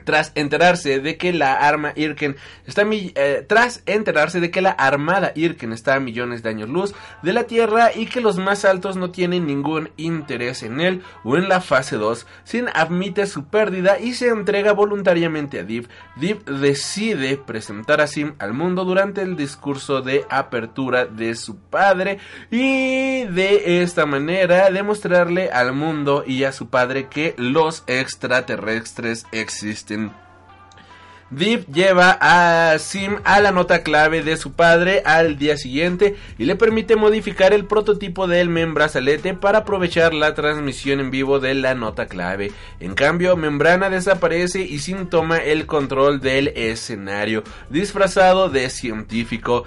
tras 0.04 0.32
enterarse 0.36 1.00
de 1.00 1.18
que 1.18 1.32
la 1.32 1.54
arma 1.54 1.94
Irken 1.96 2.36
está 2.66 2.84
eh, 2.92 3.46
tras 3.48 3.82
enterarse 3.86 4.40
de 4.40 4.52
que 4.52 4.62
la 4.62 4.72
armada 4.72 5.32
Irken 5.36 5.72
está 5.72 5.96
a 5.96 6.00
millones 6.00 6.44
de 6.44 6.50
años 6.50 6.70
luz 6.70 6.94
de 7.24 7.34
la 7.34 7.46
Tierra 7.46 7.92
y 7.96 8.08
que 8.08 8.22
los 8.22 8.38
más 8.38 8.66
altos 8.66 8.98
no 8.98 9.12
tienen 9.12 9.48
ningún 9.48 9.90
interés 9.98 10.64
en 10.64 10.82
él 10.82 11.02
o 11.24 11.38
en 11.38 11.48
la 11.48 11.62
fase 11.62 11.96
2, 11.96 12.28
Sin 12.44 12.68
admite 12.74 13.26
su 13.28 13.46
pérdida 13.46 14.00
y 14.00 14.14
se 14.14 14.28
entrega 14.28 14.74
voluntariamente 14.74 15.60
a 15.60 15.64
Div. 15.64 15.88
Div 16.18 16.44
decide 16.46 17.38
presentar 17.38 18.02
a 18.02 18.08
Sim 18.08 18.34
al 18.40 18.54
mundo 18.54 18.84
durante 18.86 19.22
el 19.22 19.36
discurso 19.36 20.02
de 20.02 20.26
apertura 20.30 21.06
de 21.06 21.36
su 21.36 21.58
padre 21.58 22.20
y 22.52 23.24
de 23.26 23.82
esta 23.82 24.06
manera 24.06 24.70
demostrarle 24.70 25.50
al 25.50 25.74
mundo 25.74 26.24
y 26.26 26.44
a 26.44 26.52
su 26.52 26.70
padre 26.70 27.08
que 27.08 27.36
los 27.38 27.84
extraterrestres 27.88 29.26
existen 29.32 29.85
Deep 31.32 31.66
lleva 31.74 32.18
a 32.22 32.78
Sim 32.78 33.18
a 33.24 33.42
la 33.42 33.52
nota 33.52 33.82
clave 33.82 34.22
de 34.22 34.38
su 34.38 34.54
padre 34.54 35.02
al 35.06 35.40
día 35.40 35.58
siguiente 35.58 36.16
y 36.38 36.46
le 36.46 36.56
permite 36.56 36.96
modificar 36.96 37.52
el 37.52 37.66
prototipo 37.66 38.28
del 38.28 38.48
membrazalete 38.48 39.34
para 39.34 39.60
aprovechar 39.60 40.14
la 40.14 40.36
transmisión 40.36 41.00
en 41.00 41.10
vivo 41.10 41.40
de 41.40 41.56
la 41.56 41.74
nota 41.74 42.06
clave. 42.06 42.52
En 42.80 42.94
cambio, 42.94 43.36
Membrana 43.36 43.90
desaparece 43.90 44.62
y 44.62 44.78
Sim 44.78 45.08
toma 45.08 45.38
el 45.38 45.66
control 45.66 46.22
del 46.22 46.50
escenario, 46.50 47.44
disfrazado 47.72 48.50
de 48.50 48.70
científico. 48.70 49.66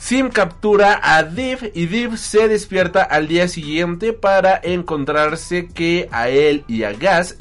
Sim 0.00 0.30
captura 0.30 0.98
a 1.02 1.22
Div 1.22 1.72
y 1.74 1.84
Div 1.84 2.16
se 2.16 2.48
despierta 2.48 3.02
al 3.02 3.28
día 3.28 3.48
siguiente 3.48 4.14
para 4.14 4.58
encontrarse 4.62 5.68
que 5.68 6.08
a 6.10 6.30
él 6.30 6.64
y 6.66 6.84
a 6.84 6.94
Gas 6.94 7.36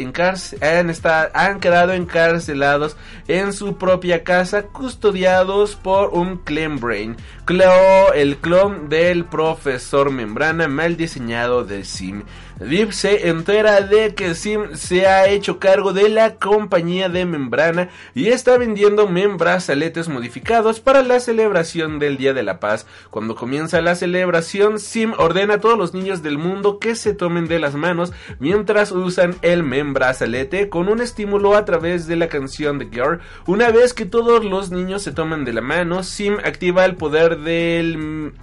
han, 0.61 0.94
han 1.34 1.60
quedado 1.61 1.94
encarcelados 1.94 2.98
en 3.30 3.53
su 3.53 3.77
propia 3.77 4.26
casa 4.26 4.64
custodiados 4.64 5.77
por 5.77 6.10
un 6.10 6.36
Clem 6.36 6.81
Brain, 6.81 7.15
el 8.14 8.38
clon 8.38 8.90
del 8.90 9.26
profesor 9.26 10.11
Membrana 10.11 10.68
mal 10.68 10.98
diseñado 10.98 11.64
de 11.64 11.86
Sim. 11.86 12.23
Div 12.60 12.91
se 12.91 13.30
entera 13.30 13.80
de 13.81 14.14
que 14.14 14.36
Sim 14.36 14.76
se 14.76 15.07
ha 15.07 15.30
hecho 15.30 15.60
cargo 15.60 15.94
de 15.94 16.10
la 16.10 16.36
compañía 16.36 17.07
de 17.07 17.26
membrana 17.26 17.90
y 18.14 18.27
está 18.27 18.57
vendiendo 18.57 19.07
membrazaletes 19.07 20.10
modificados 20.10 20.81
para 20.81 21.02
la 21.02 21.22
celebración 21.22 21.99
del 21.99 22.18
Día 22.18 22.34
de 22.34 22.44
la 22.44 22.49
Paz. 22.58 22.88
Cuando 23.10 23.36
comienza 23.36 23.82
la 23.82 23.96
celebración, 23.96 24.80
Sim 24.80 25.14
ordena 25.18 25.56
a 25.56 25.60
todos 25.60 25.78
los 25.78 25.94
niños 25.94 26.24
del 26.24 26.38
mundo 26.38 26.80
que 26.80 26.96
se 26.96 27.14
tomen 27.14 27.48
de 27.48 27.60
las 27.60 27.76
manos 27.76 28.14
mientras 28.40 28.92
usan 28.92 29.36
el 29.42 29.64
membrazalete 29.64 30.70
con 30.70 30.88
un 30.90 31.02
estímulo 31.02 31.56
a 31.56 31.66
través 31.66 32.08
de 32.08 32.16
la 32.16 32.28
canción 32.28 32.80
de 32.80 32.90
Girl. 32.90 33.20
Una 33.46 33.70
vez 33.70 33.94
que 33.94 34.06
todos 34.06 34.44
los 34.44 34.72
niños 34.72 35.04
se 35.04 35.12
toman 35.12 35.46
de 35.46 35.54
la 35.54 35.62
mano, 35.62 36.02
Sim 36.02 36.38
activa 36.44 36.86
el 36.86 36.96
poder 36.96 37.40
del 37.40 38.34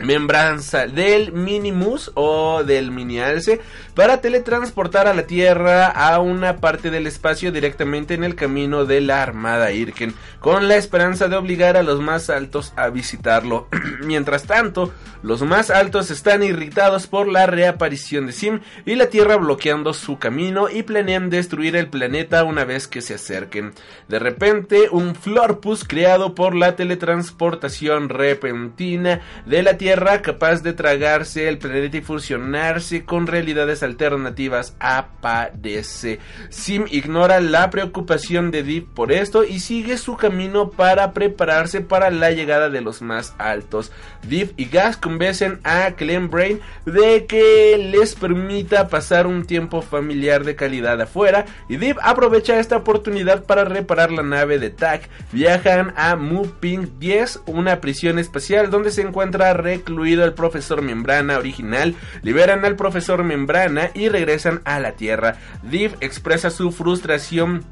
membranza 0.00 0.86
del 0.86 1.32
Minimus 1.32 2.10
o 2.14 2.64
del 2.64 2.90
Minialce 2.90 3.60
para 3.94 4.20
teletransportar 4.20 5.06
a 5.06 5.14
la 5.14 5.26
Tierra 5.26 5.86
a 5.86 6.18
una 6.20 6.56
parte 6.56 6.90
del 6.90 7.06
espacio 7.06 7.52
directamente 7.52 8.14
en 8.14 8.24
el 8.24 8.34
camino 8.34 8.86
de 8.86 9.00
la 9.00 9.22
Armada 9.22 9.72
Irken, 9.72 10.14
con 10.40 10.68
la 10.68 10.76
esperanza 10.76 11.28
de 11.28 11.36
obligar 11.36 11.76
a 11.76 11.82
los 11.82 12.00
más 12.00 12.30
altos 12.30 12.72
a 12.76 12.88
visitarlo. 12.88 13.68
Mientras 14.00 14.44
tanto, 14.44 14.92
los 15.22 15.42
más 15.42 15.70
altos 15.70 16.10
están 16.10 16.42
irritados 16.42 17.06
por 17.06 17.28
la 17.28 17.46
reaparición 17.46 18.26
de 18.26 18.32
Sim 18.32 18.60
y 18.86 18.94
la 18.94 19.06
Tierra 19.06 19.36
bloqueando 19.36 19.92
su 19.92 20.18
camino 20.18 20.70
y 20.70 20.82
planean 20.82 21.28
destruir 21.28 21.76
el 21.76 21.88
planeta 21.88 22.44
una 22.44 22.64
vez 22.64 22.88
que 22.88 23.02
se 23.02 23.14
acerquen. 23.14 23.72
De 24.08 24.18
repente, 24.18 24.88
un 24.90 25.14
Florpus 25.14 25.84
creado 25.84 26.34
por 26.34 26.54
la 26.54 26.74
teletransportación 26.74 28.08
repentina 28.08 29.20
de 29.44 29.62
la 29.62 29.76
Tierra 29.76 29.89
capaz 30.22 30.62
de 30.62 30.72
tragarse 30.72 31.48
el 31.48 31.58
planeta 31.58 31.96
y 31.96 32.00
fusionarse 32.00 33.04
con 33.04 33.26
realidades 33.26 33.82
alternativas 33.82 34.76
aparece. 34.78 36.18
Sim 36.48 36.84
ignora 36.90 37.40
la 37.40 37.70
preocupación 37.70 38.50
de 38.50 38.62
Deep 38.62 38.94
por 38.94 39.12
esto 39.12 39.44
y 39.44 39.60
sigue 39.60 39.98
su 39.98 40.16
camino 40.16 40.70
para 40.70 41.12
prepararse 41.12 41.80
para 41.80 42.10
la 42.10 42.30
llegada 42.30 42.70
de 42.70 42.80
los 42.80 43.02
más 43.02 43.34
altos. 43.38 43.92
Deep 44.28 44.52
y 44.56 44.66
Gas 44.66 44.96
convencen 44.96 45.60
a 45.64 45.92
Clem 45.92 46.30
Brain 46.30 46.60
de 46.86 47.26
que 47.26 47.76
les 47.78 48.14
permita 48.14 48.88
pasar 48.88 49.26
un 49.26 49.44
tiempo 49.44 49.82
familiar 49.82 50.44
de 50.44 50.56
calidad 50.56 51.00
afuera 51.00 51.46
y 51.68 51.76
Deep 51.76 51.98
aprovecha 52.02 52.58
esta 52.58 52.76
oportunidad 52.76 53.44
para 53.44 53.64
reparar 53.64 54.12
la 54.12 54.22
nave 54.22 54.58
de 54.58 54.70
TAC. 54.70 55.08
Viajan 55.32 55.94
a 55.96 56.16
Ping 56.60 56.98
10, 56.98 57.40
una 57.46 57.80
prisión 57.80 58.18
espacial 58.18 58.70
donde 58.70 58.90
se 58.90 59.02
encuentra 59.02 59.52
incluido 59.80 60.24
el 60.24 60.34
profesor 60.34 60.82
Membrana 60.82 61.38
original, 61.38 61.94
liberan 62.22 62.64
al 62.64 62.76
profesor 62.76 63.24
Membrana 63.24 63.90
y 63.94 64.08
regresan 64.08 64.60
a 64.64 64.78
la 64.80 64.92
Tierra. 64.92 65.36
Div 65.62 65.96
expresa 66.00 66.50
su 66.50 66.70
frustración 66.72 67.64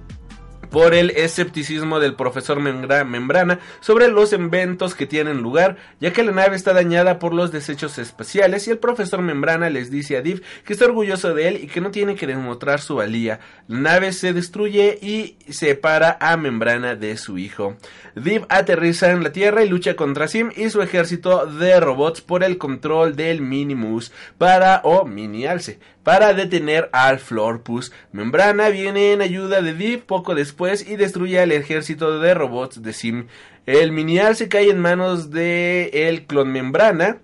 por 0.71 0.95
el 0.95 1.11
escepticismo 1.11 2.01
del 2.01 2.15
profesor 2.15 2.61
Membrana 2.61 3.61
sobre 3.81 4.09
los 4.09 4.33
eventos 4.33 4.95
que 4.95 5.07
tienen 5.07 5.39
lugar, 5.39 5.77
ya 6.01 6.13
que 6.13 6.23
la 6.23 6.33
nave 6.33 6.57
está 6.57 6.73
dañada 6.73 7.19
por 7.19 7.35
los 7.35 7.53
desechos 7.53 7.99
espaciales 7.99 8.67
y 8.67 8.71
el 8.71 8.79
profesor 8.79 9.23
Membrana 9.23 9.71
les 9.71 9.91
dice 9.91 10.17
a 10.17 10.23
Div 10.23 10.43
que 10.65 10.73
está 10.73 10.85
orgulloso 10.85 11.35
de 11.35 11.49
él 11.49 11.61
y 11.63 11.67
que 11.67 11.81
no 11.81 11.91
tiene 11.91 12.15
que 12.15 12.27
demostrar 12.27 12.81
su 12.81 12.97
valía. 12.97 13.41
La 13.67 13.79
nave 13.79 14.13
se 14.13 14.33
destruye 14.33 14.99
y 15.01 15.37
separa 15.51 16.17
a 16.21 16.37
Membrana 16.37 16.95
de 16.95 17.17
su 17.17 17.39
hijo. 17.39 17.77
Div 18.15 18.45
aterriza 18.49 19.11
en 19.11 19.23
la 19.23 19.33
Tierra 19.33 19.65
y 19.65 19.69
lucha 19.69 19.97
contra 19.97 20.29
Sim 20.29 20.51
y 20.57 20.71
su 20.71 20.83
ejército 20.83 21.47
de 21.47 21.81
robots 21.81 22.21
por 22.21 22.45
el 22.45 22.59
control 22.59 23.17
del 23.17 23.41
Minimus 23.41 24.13
para 24.37 24.81
o 24.85 25.05
Mini 25.05 25.47
Alce 25.47 25.79
para 26.09 26.33
detener 26.33 26.89
al 26.95 27.19
Florpus. 27.19 27.93
Membrana 28.13 28.71
viene 28.71 29.13
en 29.13 29.21
ayuda 29.21 29.61
de 29.61 29.75
Div 29.75 30.07
poco 30.07 30.35
después 30.35 30.89
y 30.89 30.97
destruye 30.97 31.39
al 31.39 31.53
ejército 31.53 32.19
de 32.19 32.33
robots 32.33 32.83
de 32.83 32.95
Sim. 32.95 33.27
El 33.67 33.93
minial 33.93 34.35
se 34.35 34.49
cae 34.49 34.71
en 34.71 34.81
manos 34.81 35.31
de 35.31 35.91
el 35.93 36.25
clon 36.25 36.51
Membrana 36.51 37.19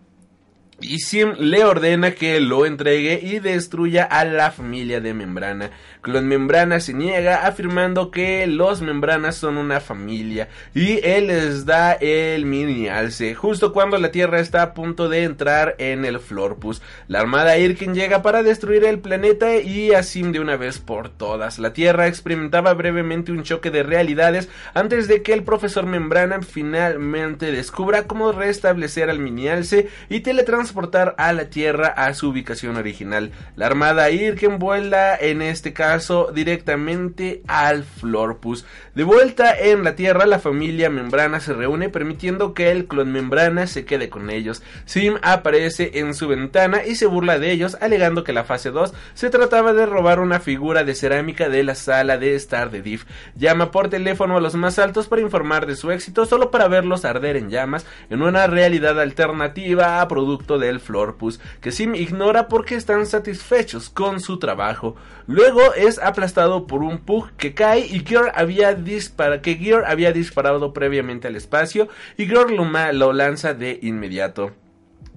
y 0.82 0.98
Sim 0.98 1.32
le 1.38 1.64
ordena 1.64 2.10
que 2.10 2.40
lo 2.40 2.66
entregue 2.66 3.20
y 3.22 3.38
destruya 3.38 4.04
a 4.04 4.26
la 4.26 4.50
familia 4.50 5.00
de 5.00 5.14
Membrana. 5.14 5.70
Clon 6.04 6.28
Membrana 6.28 6.80
se 6.80 6.92
niega 6.92 7.46
afirmando 7.46 8.10
que 8.10 8.46
los 8.46 8.82
Membranas 8.82 9.36
son 9.36 9.56
una 9.56 9.80
familia 9.80 10.48
y 10.74 11.00
él 11.02 11.28
les 11.28 11.64
da 11.64 11.92
el 11.94 12.44
mini 12.44 12.88
alce 12.88 13.34
justo 13.34 13.72
cuando 13.72 13.98
la 13.98 14.10
Tierra 14.10 14.38
está 14.38 14.62
a 14.62 14.74
punto 14.74 15.08
de 15.08 15.24
entrar 15.24 15.74
en 15.78 16.04
el 16.04 16.20
Florpus. 16.20 16.82
La 17.08 17.20
Armada 17.20 17.56
Irken 17.56 17.94
llega 17.94 18.20
para 18.20 18.42
destruir 18.42 18.84
el 18.84 18.98
planeta 18.98 19.56
y 19.56 19.92
así 19.92 20.22
de 20.22 20.40
una 20.40 20.56
vez 20.56 20.78
por 20.78 21.08
todas. 21.08 21.58
La 21.58 21.72
Tierra 21.72 22.06
experimentaba 22.06 22.74
brevemente 22.74 23.32
un 23.32 23.42
choque 23.42 23.70
de 23.70 23.82
realidades 23.82 24.50
antes 24.74 25.08
de 25.08 25.22
que 25.22 25.32
el 25.32 25.42
profesor 25.42 25.86
Membrana 25.86 26.42
finalmente 26.42 27.50
descubra 27.50 28.06
cómo 28.06 28.30
restablecer 28.32 29.08
al 29.08 29.18
mini 29.18 29.48
alce 29.48 29.88
y 30.10 30.20
teletransportar 30.20 30.54
transportar 30.54 31.14
a 31.18 31.32
la 31.32 31.46
Tierra 31.46 31.88
a 31.88 32.12
su 32.12 32.28
ubicación 32.28 32.76
original. 32.76 33.32
La 33.56 33.66
Armada 33.66 34.10
Irken 34.10 34.58
vuela 34.58 35.16
en 35.16 35.40
este 35.40 35.72
caso 35.72 35.93
directamente 36.32 37.42
al 37.46 37.84
Florpus. 37.84 38.64
De 38.94 39.04
vuelta 39.04 39.56
en 39.58 39.84
la 39.84 39.96
Tierra, 39.96 40.26
la 40.26 40.38
familia 40.38 40.90
Membrana 40.90 41.40
se 41.40 41.52
reúne 41.52 41.88
permitiendo 41.88 42.54
que 42.54 42.70
el 42.70 42.86
clon 42.86 43.12
Membrana 43.12 43.66
se 43.66 43.84
quede 43.84 44.08
con 44.08 44.30
ellos. 44.30 44.62
Sim 44.84 45.14
aparece 45.22 45.98
en 46.00 46.14
su 46.14 46.28
ventana 46.28 46.84
y 46.84 46.96
se 46.96 47.06
burla 47.06 47.38
de 47.38 47.50
ellos, 47.52 47.76
alegando 47.80 48.24
que 48.24 48.32
la 48.32 48.44
fase 48.44 48.70
2 48.70 48.92
se 49.14 49.30
trataba 49.30 49.72
de 49.72 49.86
robar 49.86 50.20
una 50.20 50.40
figura 50.40 50.84
de 50.84 50.94
cerámica 50.94 51.48
de 51.48 51.62
la 51.62 51.74
sala 51.74 52.18
de 52.18 52.34
estar 52.34 52.70
de 52.70 52.82
Diff. 52.82 53.04
Llama 53.36 53.70
por 53.70 53.88
teléfono 53.88 54.36
a 54.36 54.40
los 54.40 54.54
más 54.54 54.78
altos 54.78 55.06
para 55.06 55.22
informar 55.22 55.66
de 55.66 55.76
su 55.76 55.90
éxito, 55.90 56.26
solo 56.26 56.50
para 56.50 56.68
verlos 56.68 57.04
arder 57.04 57.36
en 57.36 57.50
llamas 57.50 57.86
en 58.10 58.22
una 58.22 58.46
realidad 58.46 59.00
alternativa 59.00 60.00
a 60.00 60.08
producto 60.08 60.58
del 60.58 60.80
Florpus, 60.80 61.40
que 61.60 61.72
Sim 61.72 61.94
ignora 61.94 62.48
porque 62.48 62.74
están 62.74 63.06
satisfechos 63.06 63.90
con 63.90 64.20
su 64.20 64.38
trabajo. 64.38 64.96
Luego 65.26 65.74
es 65.86 65.98
aplastado 65.98 66.66
por 66.66 66.82
un 66.82 66.98
Pug 66.98 67.30
que 67.36 67.54
cae 67.54 67.86
y 67.86 68.00
Gear 68.00 68.32
había, 68.34 68.74
dispara 68.74 69.42
que 69.42 69.56
Gear 69.56 69.84
había 69.86 70.12
disparado 70.12 70.72
previamente 70.72 71.28
al 71.28 71.36
espacio 71.36 71.88
y 72.16 72.26
lo, 72.26 72.44
lo 72.46 73.12
lanza 73.12 73.54
de 73.54 73.78
inmediato. 73.82 74.52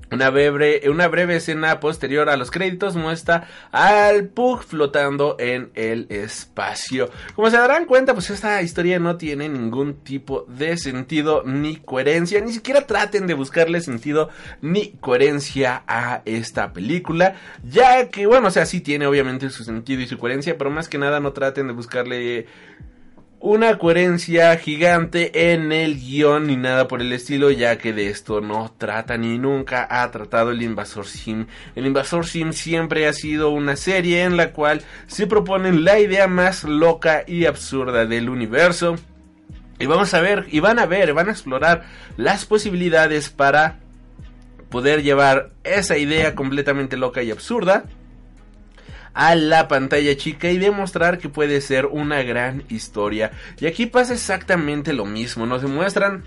Una 0.09 0.29
breve, 0.29 0.89
una 0.89 1.09
breve 1.09 1.35
escena 1.35 1.81
posterior 1.81 2.29
a 2.29 2.37
los 2.37 2.49
créditos 2.49 2.95
muestra 2.95 3.47
al 3.71 4.29
Pug 4.29 4.63
flotando 4.63 5.35
en 5.37 5.69
el 5.75 6.07
espacio. 6.09 7.09
Como 7.35 7.49
se 7.49 7.57
darán 7.57 7.85
cuenta, 7.85 8.13
pues 8.13 8.29
esta 8.29 8.61
historia 8.61 8.99
no 8.99 9.17
tiene 9.17 9.49
ningún 9.49 9.95
tipo 9.95 10.45
de 10.47 10.77
sentido 10.77 11.43
ni 11.45 11.75
coherencia. 11.75 12.39
Ni 12.39 12.53
siquiera 12.53 12.87
traten 12.87 13.27
de 13.27 13.33
buscarle 13.33 13.81
sentido 13.81 14.29
ni 14.61 14.91
coherencia 14.93 15.83
a 15.87 16.21
esta 16.23 16.71
película. 16.71 17.35
Ya 17.69 18.07
que, 18.09 18.27
bueno, 18.27 18.47
o 18.47 18.51
sea, 18.51 18.65
sí 18.65 18.79
tiene 18.79 19.07
obviamente 19.07 19.49
su 19.49 19.65
sentido 19.65 20.01
y 20.01 20.07
su 20.07 20.17
coherencia, 20.17 20.57
pero 20.57 20.71
más 20.71 20.87
que 20.87 20.97
nada 20.97 21.19
no 21.19 21.33
traten 21.33 21.67
de 21.67 21.73
buscarle 21.73 22.47
una 23.39 23.77
coherencia 23.77 24.57
gigante 24.57 25.53
en 25.53 25.71
el 25.71 25.99
guion 25.99 26.47
ni 26.47 26.57
nada 26.57 26.87
por 26.87 27.01
el 27.01 27.13
estilo, 27.13 27.51
ya 27.51 27.77
que 27.77 27.93
de 27.93 28.09
esto 28.09 28.41
no 28.41 28.73
trata 28.77 29.17
ni 29.17 29.37
nunca 29.37 29.87
ha 29.89 30.09
tratado 30.09 30.51
el 30.51 30.61
Invasor 30.61 31.05
Sim. 31.05 31.45
El 31.75 31.85
Invasor 31.85 32.25
Sim 32.25 32.51
siempre 32.51 33.07
ha 33.07 33.13
sido 33.13 33.49
una 33.51 33.75
serie 33.75 34.23
en 34.23 34.37
la 34.37 34.51
cual 34.53 34.81
se 35.05 35.27
proponen 35.27 35.83
la 35.83 35.99
idea 35.99 36.27
más 36.27 36.63
loca 36.63 37.23
y 37.27 37.45
absurda 37.45 38.05
del 38.05 38.29
universo. 38.29 38.95
Y 39.79 39.85
vamos 39.85 40.13
a 40.15 40.21
ver, 40.21 40.47
y 40.49 40.59
van 40.59 40.79
a 40.79 40.87
ver, 40.87 41.13
van 41.13 41.27
a 41.27 41.31
explorar 41.31 41.85
las 42.17 42.45
posibilidades 42.45 43.29
para 43.29 43.79
poder 44.69 45.03
llevar 45.03 45.51
esa 45.63 45.97
idea 45.97 46.33
completamente 46.33 46.97
loca 46.97 47.21
y 47.21 47.29
absurda 47.29 47.85
a 49.17 49.33
la 49.33 49.67
pantalla 49.67 50.15
chica 50.15 50.51
y 50.51 50.59
demostrar 50.59 51.17
que 51.17 51.27
puede 51.27 51.59
ser 51.59 51.87
una 51.87 52.21
gran 52.21 52.63
historia. 52.69 53.31
Y 53.59 53.65
aquí 53.65 53.87
pasa 53.87 54.13
exactamente 54.13 54.93
lo 54.93 55.05
mismo, 55.05 55.47
nos 55.47 55.63
demuestran 55.63 56.23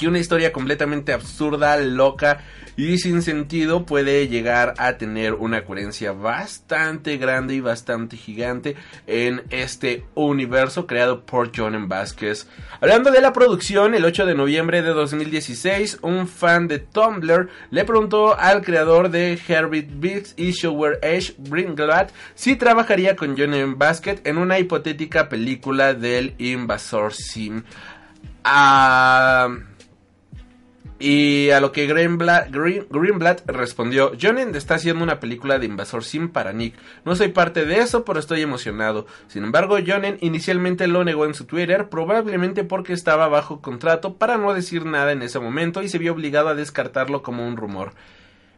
que 0.00 0.08
una 0.08 0.18
historia 0.18 0.50
completamente 0.50 1.12
absurda, 1.12 1.76
loca 1.76 2.42
y 2.74 2.96
sin 2.96 3.20
sentido 3.20 3.84
puede 3.84 4.28
llegar 4.28 4.72
a 4.78 4.96
tener 4.96 5.34
una 5.34 5.66
coherencia 5.66 6.12
bastante 6.12 7.18
grande 7.18 7.54
y 7.54 7.60
bastante 7.60 8.16
gigante 8.16 8.76
en 9.06 9.42
este 9.50 10.04
universo 10.14 10.86
creado 10.86 11.26
por 11.26 11.52
John 11.54 11.86
Vázquez. 11.86 12.48
Hablando 12.80 13.10
de 13.10 13.20
la 13.20 13.34
producción, 13.34 13.94
el 13.94 14.06
8 14.06 14.24
de 14.24 14.34
noviembre 14.34 14.80
de 14.80 14.88
2016, 14.88 15.98
un 16.00 16.26
fan 16.26 16.66
de 16.66 16.78
Tumblr 16.78 17.50
le 17.70 17.84
preguntó 17.84 18.38
al 18.38 18.62
creador 18.62 19.10
de 19.10 19.38
Herbert 19.46 19.90
Beats 19.92 20.32
y 20.38 20.52
Shower 20.52 20.98
Edge, 21.02 21.34
Bringlad, 21.36 22.08
si 22.34 22.56
trabajaría 22.56 23.16
con 23.16 23.36
John 23.36 23.78
Basket 23.78 24.16
en 24.24 24.38
una 24.38 24.58
hipotética 24.58 25.28
película 25.28 25.92
del 25.92 26.34
Invasor 26.38 27.12
Sim. 27.12 27.64
Ah... 28.42 29.50
Y 31.02 31.48
a 31.48 31.60
lo 31.60 31.72
que 31.72 31.86
Greenblatt, 31.86 32.50
Greenblatt 32.50 33.48
respondió, 33.48 34.12
Jonen 34.20 34.54
está 34.54 34.74
haciendo 34.74 35.02
una 35.02 35.18
película 35.18 35.58
de 35.58 35.64
Invasor 35.64 36.04
Sim 36.04 36.28
para 36.28 36.52
Nick. 36.52 36.74
No 37.06 37.16
soy 37.16 37.28
parte 37.28 37.64
de 37.64 37.78
eso, 37.78 38.04
pero 38.04 38.20
estoy 38.20 38.42
emocionado. 38.42 39.06
Sin 39.26 39.44
embargo, 39.44 39.78
Jonen 39.84 40.18
inicialmente 40.20 40.86
lo 40.88 41.02
negó 41.02 41.24
en 41.24 41.32
su 41.32 41.46
Twitter, 41.46 41.88
probablemente 41.88 42.64
porque 42.64 42.92
estaba 42.92 43.28
bajo 43.28 43.62
contrato 43.62 44.16
para 44.16 44.36
no 44.36 44.52
decir 44.52 44.84
nada 44.84 45.12
en 45.12 45.22
ese 45.22 45.38
momento 45.38 45.82
y 45.82 45.88
se 45.88 45.96
vio 45.96 46.12
obligado 46.12 46.50
a 46.50 46.54
descartarlo 46.54 47.22
como 47.22 47.48
un 47.48 47.56
rumor. 47.56 47.94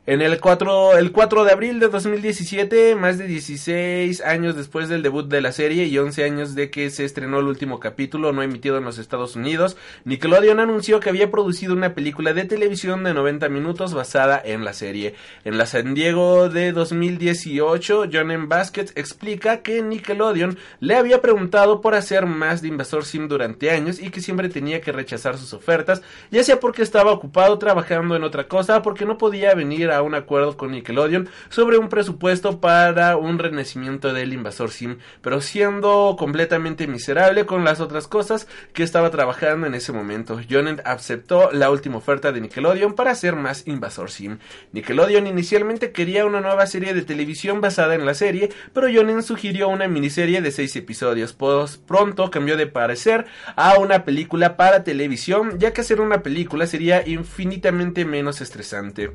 En 0.05 0.21
el 0.21 0.41
4, 0.41 0.99
el 0.99 1.13
4 1.13 1.45
de 1.45 1.53
abril 1.53 1.79
de 1.79 1.87
2017, 1.87 2.97
más 2.97 3.19
de 3.19 3.29
16 3.29 4.21
años 4.23 4.57
después 4.57 4.89
del 4.89 5.01
debut 5.01 5.29
de 5.29 5.41
la 5.41 5.53
serie 5.53 5.85
y 5.85 5.97
11 5.97 6.25
años 6.25 6.57
de 6.57 6.73
que 6.73 6.91
se 6.91 7.05
estrenó 7.05 7.39
el 7.39 7.47
último 7.47 7.79
capítulo 7.79 8.33
no 8.33 8.43
emitido 8.43 8.79
en 8.79 8.85
los 8.85 8.99
Estados 8.99 9.37
Unidos, 9.37 9.77
Nickelodeon 10.05 10.59
anunció 10.59 10.99
que 10.99 11.09
había 11.09 11.31
producido 11.31 11.73
una 11.73 11.95
película 11.95 12.33
de 12.33 12.47
televisión 12.47 13.05
de 13.05 13.15
90 13.15 13.49
minutos 13.49 13.95
basada 13.95 14.43
en 14.45 14.65
la 14.65 14.73
serie. 14.73 15.15
En 15.45 15.57
la 15.57 15.67
San 15.67 15.95
Diego 15.95 16.49
de 16.49 16.73
2018, 16.73 18.07
John 18.13 18.33
M. 18.33 18.47
Basket 18.49 18.87
explica 18.97 19.63
que 19.63 19.83
Nickelodeon 19.83 20.59
le 20.81 20.97
había 20.97 21.23
preguntado 21.23 21.81
por 21.81 21.95
hacer 21.95 22.27
más 22.27 22.61
de 22.61 22.67
Invasor 22.67 23.05
Sim 23.05 23.29
durante 23.29 23.71
años 23.71 24.01
y 24.01 24.11
que 24.11 24.21
siempre 24.21 24.49
tenía 24.49 24.81
que 24.81 24.91
rechazar 24.91 25.39
sus 25.39 25.55
ofertas, 25.55 26.03
ya 26.33 26.43
sea 26.43 26.59
porque 26.59 26.83
estaba 26.83 27.13
ocupado 27.13 27.57
trabajando 27.61 28.17
en 28.17 28.25
otra 28.25 28.49
cosa, 28.49 28.83
porque 28.83 29.05
no 29.05 29.17
podía 29.17 29.55
venir 29.55 29.92
a 29.97 30.03
un 30.03 30.15
acuerdo 30.15 30.57
con 30.57 30.73
Nickelodeon 30.73 31.29
sobre 31.49 31.79
un 31.79 31.89
presupuesto 31.89 32.61
para 32.61 33.17
un 33.17 33.39
renacimiento 33.39 34.13
del 34.13 34.33
Invasor 34.33 34.71
Sim, 34.71 34.99
pero 35.21 35.41
siendo 35.41 36.17
completamente 36.19 36.87
miserable 36.87 37.47
con 37.47 37.65
las 37.65 37.81
otras 37.81 38.07
cosas 38.09 38.47
que 38.73 38.83
estaba 38.83 39.11
trabajando 39.11 39.67
en 39.67 39.75
ese 39.75 39.93
momento. 39.93 40.41
Jonen 40.49 40.81
aceptó 40.85 41.51
la 41.53 41.71
última 41.71 41.99
oferta 41.99 42.33
de 42.33 42.41
Nickelodeon 42.41 42.95
para 42.95 43.13
hacer 43.13 43.37
más 43.37 43.67
Invasor 43.67 44.11
Sim. 44.11 44.39
Nickelodeon 44.73 45.27
inicialmente 45.27 45.93
quería 45.93 46.27
una 46.27 46.41
nueva 46.41 46.67
serie 46.67 46.95
de 46.95 47.03
televisión 47.03 47.61
basada 47.61 47.95
en 47.95 48.07
la 48.07 48.15
serie, 48.15 48.51
pero 48.73 48.89
Jonen 48.93 49.23
sugirió 49.23 49.69
una 49.69 49.89
miniserie 49.89 50.41
de 50.41 50.51
seis 50.51 50.75
episodios. 50.77 51.33
Pues 51.33 51.77
pronto 51.77 52.31
cambió 52.31 52.57
de 52.57 52.67
parecer 52.67 53.27
a 53.57 53.79
una 53.79 54.05
película 54.05 54.57
para 54.57 54.85
televisión, 54.85 55.59
ya 55.59 55.73
que 55.73 55.81
hacer 55.81 56.01
una 56.01 56.23
película 56.23 56.67
sería 56.67 57.07
infinitamente 57.07 58.05
menos 58.05 58.41
estresante. 58.41 59.13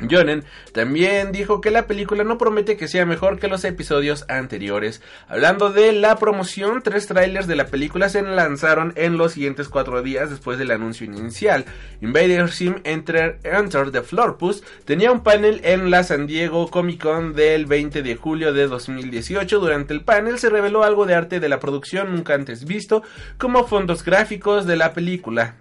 Jonen 0.00 0.44
también 0.72 1.32
dijo 1.32 1.60
que 1.60 1.70
la 1.70 1.86
película 1.86 2.24
no 2.24 2.38
promete 2.38 2.76
que 2.76 2.88
sea 2.88 3.06
mejor 3.06 3.38
que 3.38 3.48
los 3.48 3.64
episodios 3.64 4.24
anteriores. 4.28 5.02
Hablando 5.26 5.70
de 5.70 5.92
la 5.92 6.16
promoción, 6.16 6.82
tres 6.82 7.06
trailers 7.06 7.46
de 7.46 7.56
la 7.56 7.66
película 7.66 8.08
se 8.08 8.22
lanzaron 8.22 8.92
en 8.96 9.16
los 9.16 9.32
siguientes 9.32 9.68
cuatro 9.68 10.02
días 10.02 10.30
después 10.30 10.58
del 10.58 10.70
anuncio 10.70 11.04
inicial. 11.04 11.64
Invader 12.00 12.50
Sim 12.50 12.76
Enter, 12.84 13.38
Enter 13.42 13.90
the 13.90 14.02
Florpus 14.02 14.62
tenía 14.84 15.10
un 15.10 15.22
panel 15.22 15.60
en 15.64 15.90
la 15.90 16.04
San 16.04 16.26
Diego 16.26 16.70
Comic 16.70 17.02
Con 17.02 17.32
del 17.32 17.66
20 17.66 18.02
de 18.02 18.16
julio 18.16 18.52
de 18.52 18.66
2018. 18.66 19.58
Durante 19.58 19.94
el 19.94 20.02
panel 20.02 20.38
se 20.38 20.50
reveló 20.50 20.84
algo 20.84 21.06
de 21.06 21.14
arte 21.14 21.40
de 21.40 21.48
la 21.48 21.60
producción 21.60 22.14
nunca 22.14 22.34
antes 22.34 22.64
visto, 22.64 23.02
como 23.36 23.66
fondos 23.66 24.04
gráficos 24.04 24.66
de 24.66 24.76
la 24.76 24.92
película. 24.92 25.56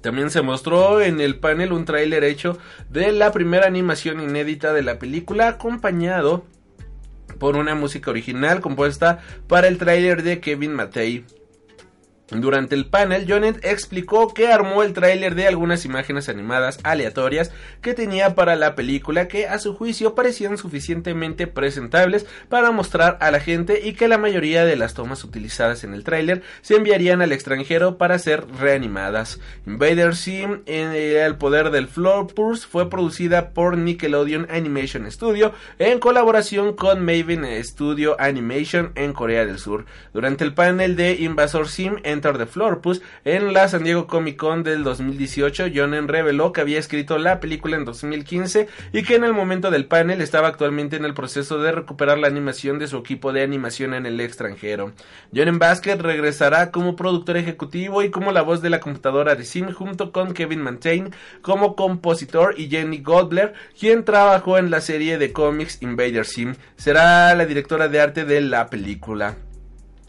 También 0.00 0.30
se 0.30 0.42
mostró 0.42 1.00
en 1.00 1.20
el 1.20 1.38
panel 1.38 1.72
un 1.72 1.84
tráiler 1.84 2.24
hecho 2.24 2.58
de 2.88 3.12
la 3.12 3.32
primera 3.32 3.66
animación 3.66 4.20
inédita 4.20 4.72
de 4.72 4.82
la 4.82 4.98
película 4.98 5.48
acompañado 5.48 6.44
por 7.38 7.56
una 7.56 7.74
música 7.74 8.10
original 8.10 8.60
compuesta 8.60 9.20
para 9.46 9.68
el 9.68 9.78
tráiler 9.78 10.22
de 10.22 10.40
Kevin 10.40 10.74
Matei. 10.74 11.24
Durante 12.30 12.76
el 12.76 12.86
panel, 12.86 13.26
Jonet 13.28 13.64
explicó 13.64 14.32
que 14.32 14.48
armó 14.48 14.84
el 14.84 14.92
tráiler 14.92 15.34
de 15.34 15.48
algunas 15.48 15.84
imágenes 15.84 16.28
animadas 16.28 16.78
aleatorias 16.84 17.50
que 17.82 17.92
tenía 17.92 18.36
para 18.36 18.54
la 18.54 18.76
película 18.76 19.26
que 19.26 19.48
a 19.48 19.58
su 19.58 19.74
juicio 19.74 20.14
parecían 20.14 20.56
suficientemente 20.56 21.48
presentables 21.48 22.26
para 22.48 22.70
mostrar 22.70 23.18
a 23.20 23.32
la 23.32 23.40
gente 23.40 23.80
y 23.82 23.94
que 23.94 24.06
la 24.06 24.16
mayoría 24.16 24.64
de 24.64 24.76
las 24.76 24.94
tomas 24.94 25.24
utilizadas 25.24 25.82
en 25.82 25.92
el 25.92 26.04
tráiler 26.04 26.42
se 26.62 26.76
enviarían 26.76 27.20
al 27.20 27.32
extranjero 27.32 27.98
para 27.98 28.18
ser 28.20 28.46
reanimadas. 28.60 29.40
Invader 29.66 30.14
Sim 30.14 30.60
en 30.66 30.92
El 30.92 31.36
poder 31.36 31.70
del 31.70 31.88
Floor 31.88 32.32
Purse 32.32 32.66
fue 32.66 32.88
producida 32.88 33.50
por 33.50 33.76
Nickelodeon 33.76 34.46
Animation 34.50 35.10
Studio 35.10 35.52
en 35.80 35.98
colaboración 35.98 36.74
con 36.76 37.04
Maven 37.04 37.44
Studio 37.64 38.14
Animation 38.20 38.92
en 38.94 39.12
Corea 39.12 39.44
del 39.44 39.58
Sur. 39.58 39.86
Durante 40.12 40.44
el 40.44 40.54
panel 40.54 40.94
de 40.94 41.14
Invasor 41.14 41.68
Sim 41.68 41.96
en 42.04 42.19
The 42.20 42.46
Florpus 42.46 43.00
en 43.24 43.54
la 43.54 43.66
San 43.66 43.82
Diego 43.82 44.06
Comic 44.06 44.36
Con 44.36 44.62
del 44.62 44.84
2018. 44.84 45.68
Jonen 45.74 46.06
reveló 46.06 46.52
que 46.52 46.60
había 46.60 46.78
escrito 46.78 47.18
la 47.18 47.40
película 47.40 47.76
en 47.76 47.86
2015 47.86 48.68
y 48.92 49.02
que 49.02 49.14
en 49.14 49.24
el 49.24 49.32
momento 49.32 49.70
del 49.70 49.86
panel 49.86 50.20
estaba 50.20 50.48
actualmente 50.48 50.96
en 50.96 51.06
el 51.06 51.14
proceso 51.14 51.60
de 51.62 51.72
recuperar 51.72 52.18
la 52.18 52.28
animación 52.28 52.78
de 52.78 52.88
su 52.88 52.98
equipo 52.98 53.32
de 53.32 53.42
animación 53.42 53.94
en 53.94 54.04
el 54.04 54.20
extranjero. 54.20 54.92
Jonen 55.34 55.58
Basket 55.58 55.96
regresará 55.96 56.70
como 56.70 56.94
productor 56.94 57.38
ejecutivo 57.38 58.02
y 58.02 58.10
como 58.10 58.32
la 58.32 58.42
voz 58.42 58.60
de 58.60 58.70
la 58.70 58.80
computadora 58.80 59.34
de 59.34 59.44
Sim 59.44 59.72
junto 59.72 60.12
con 60.12 60.34
Kevin 60.34 60.60
Mantain 60.60 61.14
como 61.40 61.74
compositor 61.74 62.54
y 62.58 62.68
Jenny 62.68 62.98
Godler, 62.98 63.54
quien 63.78 64.04
trabajó 64.04 64.58
en 64.58 64.70
la 64.70 64.82
serie 64.82 65.16
de 65.16 65.32
cómics 65.32 65.80
Invader 65.80 66.26
Sim. 66.26 66.54
Será 66.76 67.34
la 67.34 67.46
directora 67.46 67.88
de 67.88 68.00
arte 68.00 68.24
de 68.24 68.42
la 68.42 68.68
película. 68.68 69.36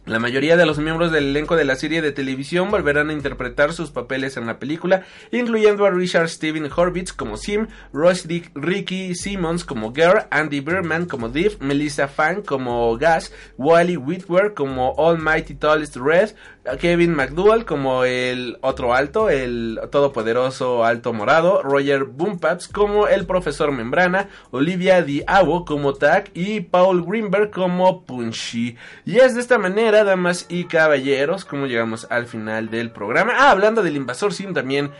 La 0.06 0.18
mayoría 0.18 0.58
de 0.58 0.66
los 0.66 0.80
miembros 0.80 1.12
del 1.12 1.26
elenco 1.26 1.56
de 1.56 1.64
la 1.64 1.76
serie 1.76 2.02
de 2.02 2.12
televisión 2.12 2.72
volverán 2.72 3.12
a 3.12 3.14
interpretar 3.14 3.72
sus 3.72 3.92
papeles 3.92 4.36
en 4.36 4.48
la 4.48 4.58
película, 4.58 5.06
incluyendo 5.32 5.86
a 5.86 5.92
Richard 5.92 6.28
Steven 6.28 6.72
Horvitz 6.76 7.14
como 7.14 7.38
Sim, 7.38 7.68
Ross 7.94 8.28
Ricky 8.56 9.14
Simmons 9.14 9.64
como 9.64 9.94
Girl, 9.94 10.26
Andy 10.32 10.60
Berman 10.60 11.06
como 11.06 11.30
Div, 11.30 11.58
Melissa 11.60 12.08
Fang 12.08 12.42
como 12.42 12.98
Gas, 12.98 13.32
Wally 13.60 13.96
Whitwer 13.96 14.56
como 14.56 14.96
Almighty 14.98 15.54
Tallest 15.54 15.96
Red, 15.96 16.32
Kevin 16.80 17.16
McDowell 17.16 17.66
como 17.66 18.04
el 18.04 18.58
otro 18.62 18.94
alto, 18.94 19.30
el 19.30 19.80
todopoderoso 19.92 20.86
alto 20.86 21.12
morado, 21.12 21.64
Roger 21.64 22.04
Boompaps 22.04 22.68
como 22.68 23.08
el 23.08 23.26
profesor 23.26 23.72
Membrana, 23.72 24.30
Olivia 24.52 25.02
Diabo 25.02 25.66
como 25.66 25.94
Tack 25.94 26.30
y 26.36 26.62
Paul 26.62 27.04
Greenberg 27.04 27.50
como 27.50 28.06
Punchy. 28.06 28.78
Y 29.06 29.18
es 29.18 29.34
de 29.34 29.42
esta 29.42 29.58
manera, 29.58 30.04
damas 30.04 30.46
y 30.50 30.66
caballeros, 30.66 31.46
como 31.46 31.66
llegamos 31.66 32.06
al 32.12 32.28
final 32.28 32.70
del 32.70 32.92
programa. 32.92 33.34
Ah, 33.38 33.52
hablando 33.52 33.82
del 33.82 33.98
invasor 33.98 34.34
Sim 34.34 34.54
también 34.54 34.92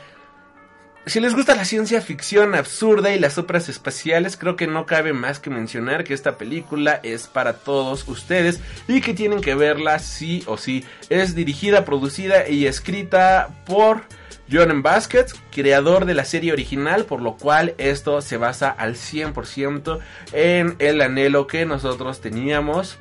si 1.06 1.20
les 1.20 1.34
gusta 1.34 1.56
la 1.56 1.66
ciencia 1.66 2.02
ficción 2.02 2.54
absurda 2.54 3.14
y 3.14 3.20
las 3.20 3.38
obras 3.38 3.70
espaciales, 3.70 4.38
creo 4.38 4.56
que 4.56 4.68
no 4.68 4.86
cabe 4.86 5.14
más 5.14 5.40
que 5.40 5.50
mencionar 5.50 6.04
que 6.04 6.14
esta 6.14 6.38
película 6.38 7.00
es 7.02 7.28
para 7.28 7.54
todos 7.54 8.08
ustedes 8.08 8.60
y 8.88 9.02
que 9.02 9.14
tienen 9.14 9.42
que 9.42 9.56
verla 9.56 9.98
sí 10.00 10.44
o 10.46 10.58
sí. 10.58 10.86
Es 11.10 11.34
dirigida, 11.34 11.86
producida 11.86 12.48
y 12.48 12.68
escrita 12.68 13.50
por 13.66 14.04
John 14.52 14.84
Basket, 14.84 15.26
creador 15.52 16.06
de 16.06 16.14
la 16.14 16.26
serie 16.26 16.52
original, 16.52 17.06
por 17.06 17.22
lo 17.22 17.36
cual 17.36 17.74
esto 17.78 18.22
se 18.22 18.38
basa 18.38 18.70
al 18.70 18.96
100% 18.96 20.00
en 20.34 20.76
el 20.80 21.02
anhelo 21.02 21.48
que 21.48 21.66
nosotros 21.66 22.22
teníamos 22.22 23.00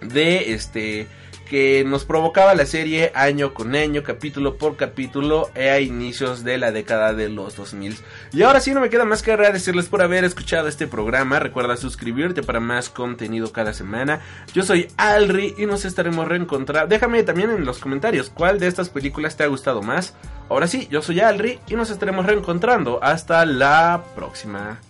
de 0.00 0.52
este 0.52 1.06
que 1.54 1.84
nos 1.84 2.04
provocaba 2.04 2.52
la 2.56 2.66
serie 2.66 3.12
año 3.14 3.54
con 3.54 3.76
año, 3.76 4.02
capítulo 4.02 4.58
por 4.58 4.74
capítulo, 4.74 5.50
a 5.54 5.78
inicios 5.78 6.42
de 6.42 6.58
la 6.58 6.72
década 6.72 7.14
de 7.14 7.28
los 7.28 7.54
2000. 7.54 7.96
Y 8.32 8.42
ahora 8.42 8.58
sí 8.58 8.74
no 8.74 8.80
me 8.80 8.90
queda 8.90 9.04
más 9.04 9.22
que 9.22 9.30
agradecerles 9.30 9.86
por 9.86 10.02
haber 10.02 10.24
escuchado 10.24 10.66
este 10.66 10.88
programa. 10.88 11.38
Recuerda 11.38 11.76
suscribirte 11.76 12.42
para 12.42 12.58
más 12.58 12.90
contenido 12.90 13.52
cada 13.52 13.72
semana. 13.72 14.18
Yo 14.52 14.64
soy 14.64 14.88
Alri 14.96 15.54
y 15.56 15.66
nos 15.66 15.84
estaremos 15.84 16.26
reencontrando. 16.26 16.88
Déjame 16.88 17.22
también 17.22 17.50
en 17.50 17.64
los 17.64 17.78
comentarios 17.78 18.30
cuál 18.30 18.58
de 18.58 18.66
estas 18.66 18.88
películas 18.88 19.36
te 19.36 19.44
ha 19.44 19.46
gustado 19.46 19.80
más. 19.80 20.16
Ahora 20.48 20.66
sí, 20.66 20.88
yo 20.90 21.02
soy 21.02 21.20
Alri 21.20 21.60
y 21.68 21.76
nos 21.76 21.88
estaremos 21.88 22.26
reencontrando. 22.26 22.98
Hasta 23.00 23.46
la 23.46 24.02
próxima. 24.16 24.80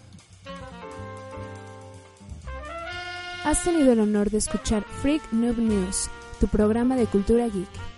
Has 3.45 3.62
tenido 3.62 3.93
el 3.93 4.01
honor 4.01 4.31
de 4.31 4.39
escuchar 4.39 4.82
Freak 5.03 5.31
Noob 5.31 5.59
News 5.59 6.09
tu 6.45 6.49
programa 6.49 6.95
de 6.97 7.07
cultura 7.07 7.49
geek. 7.49 7.94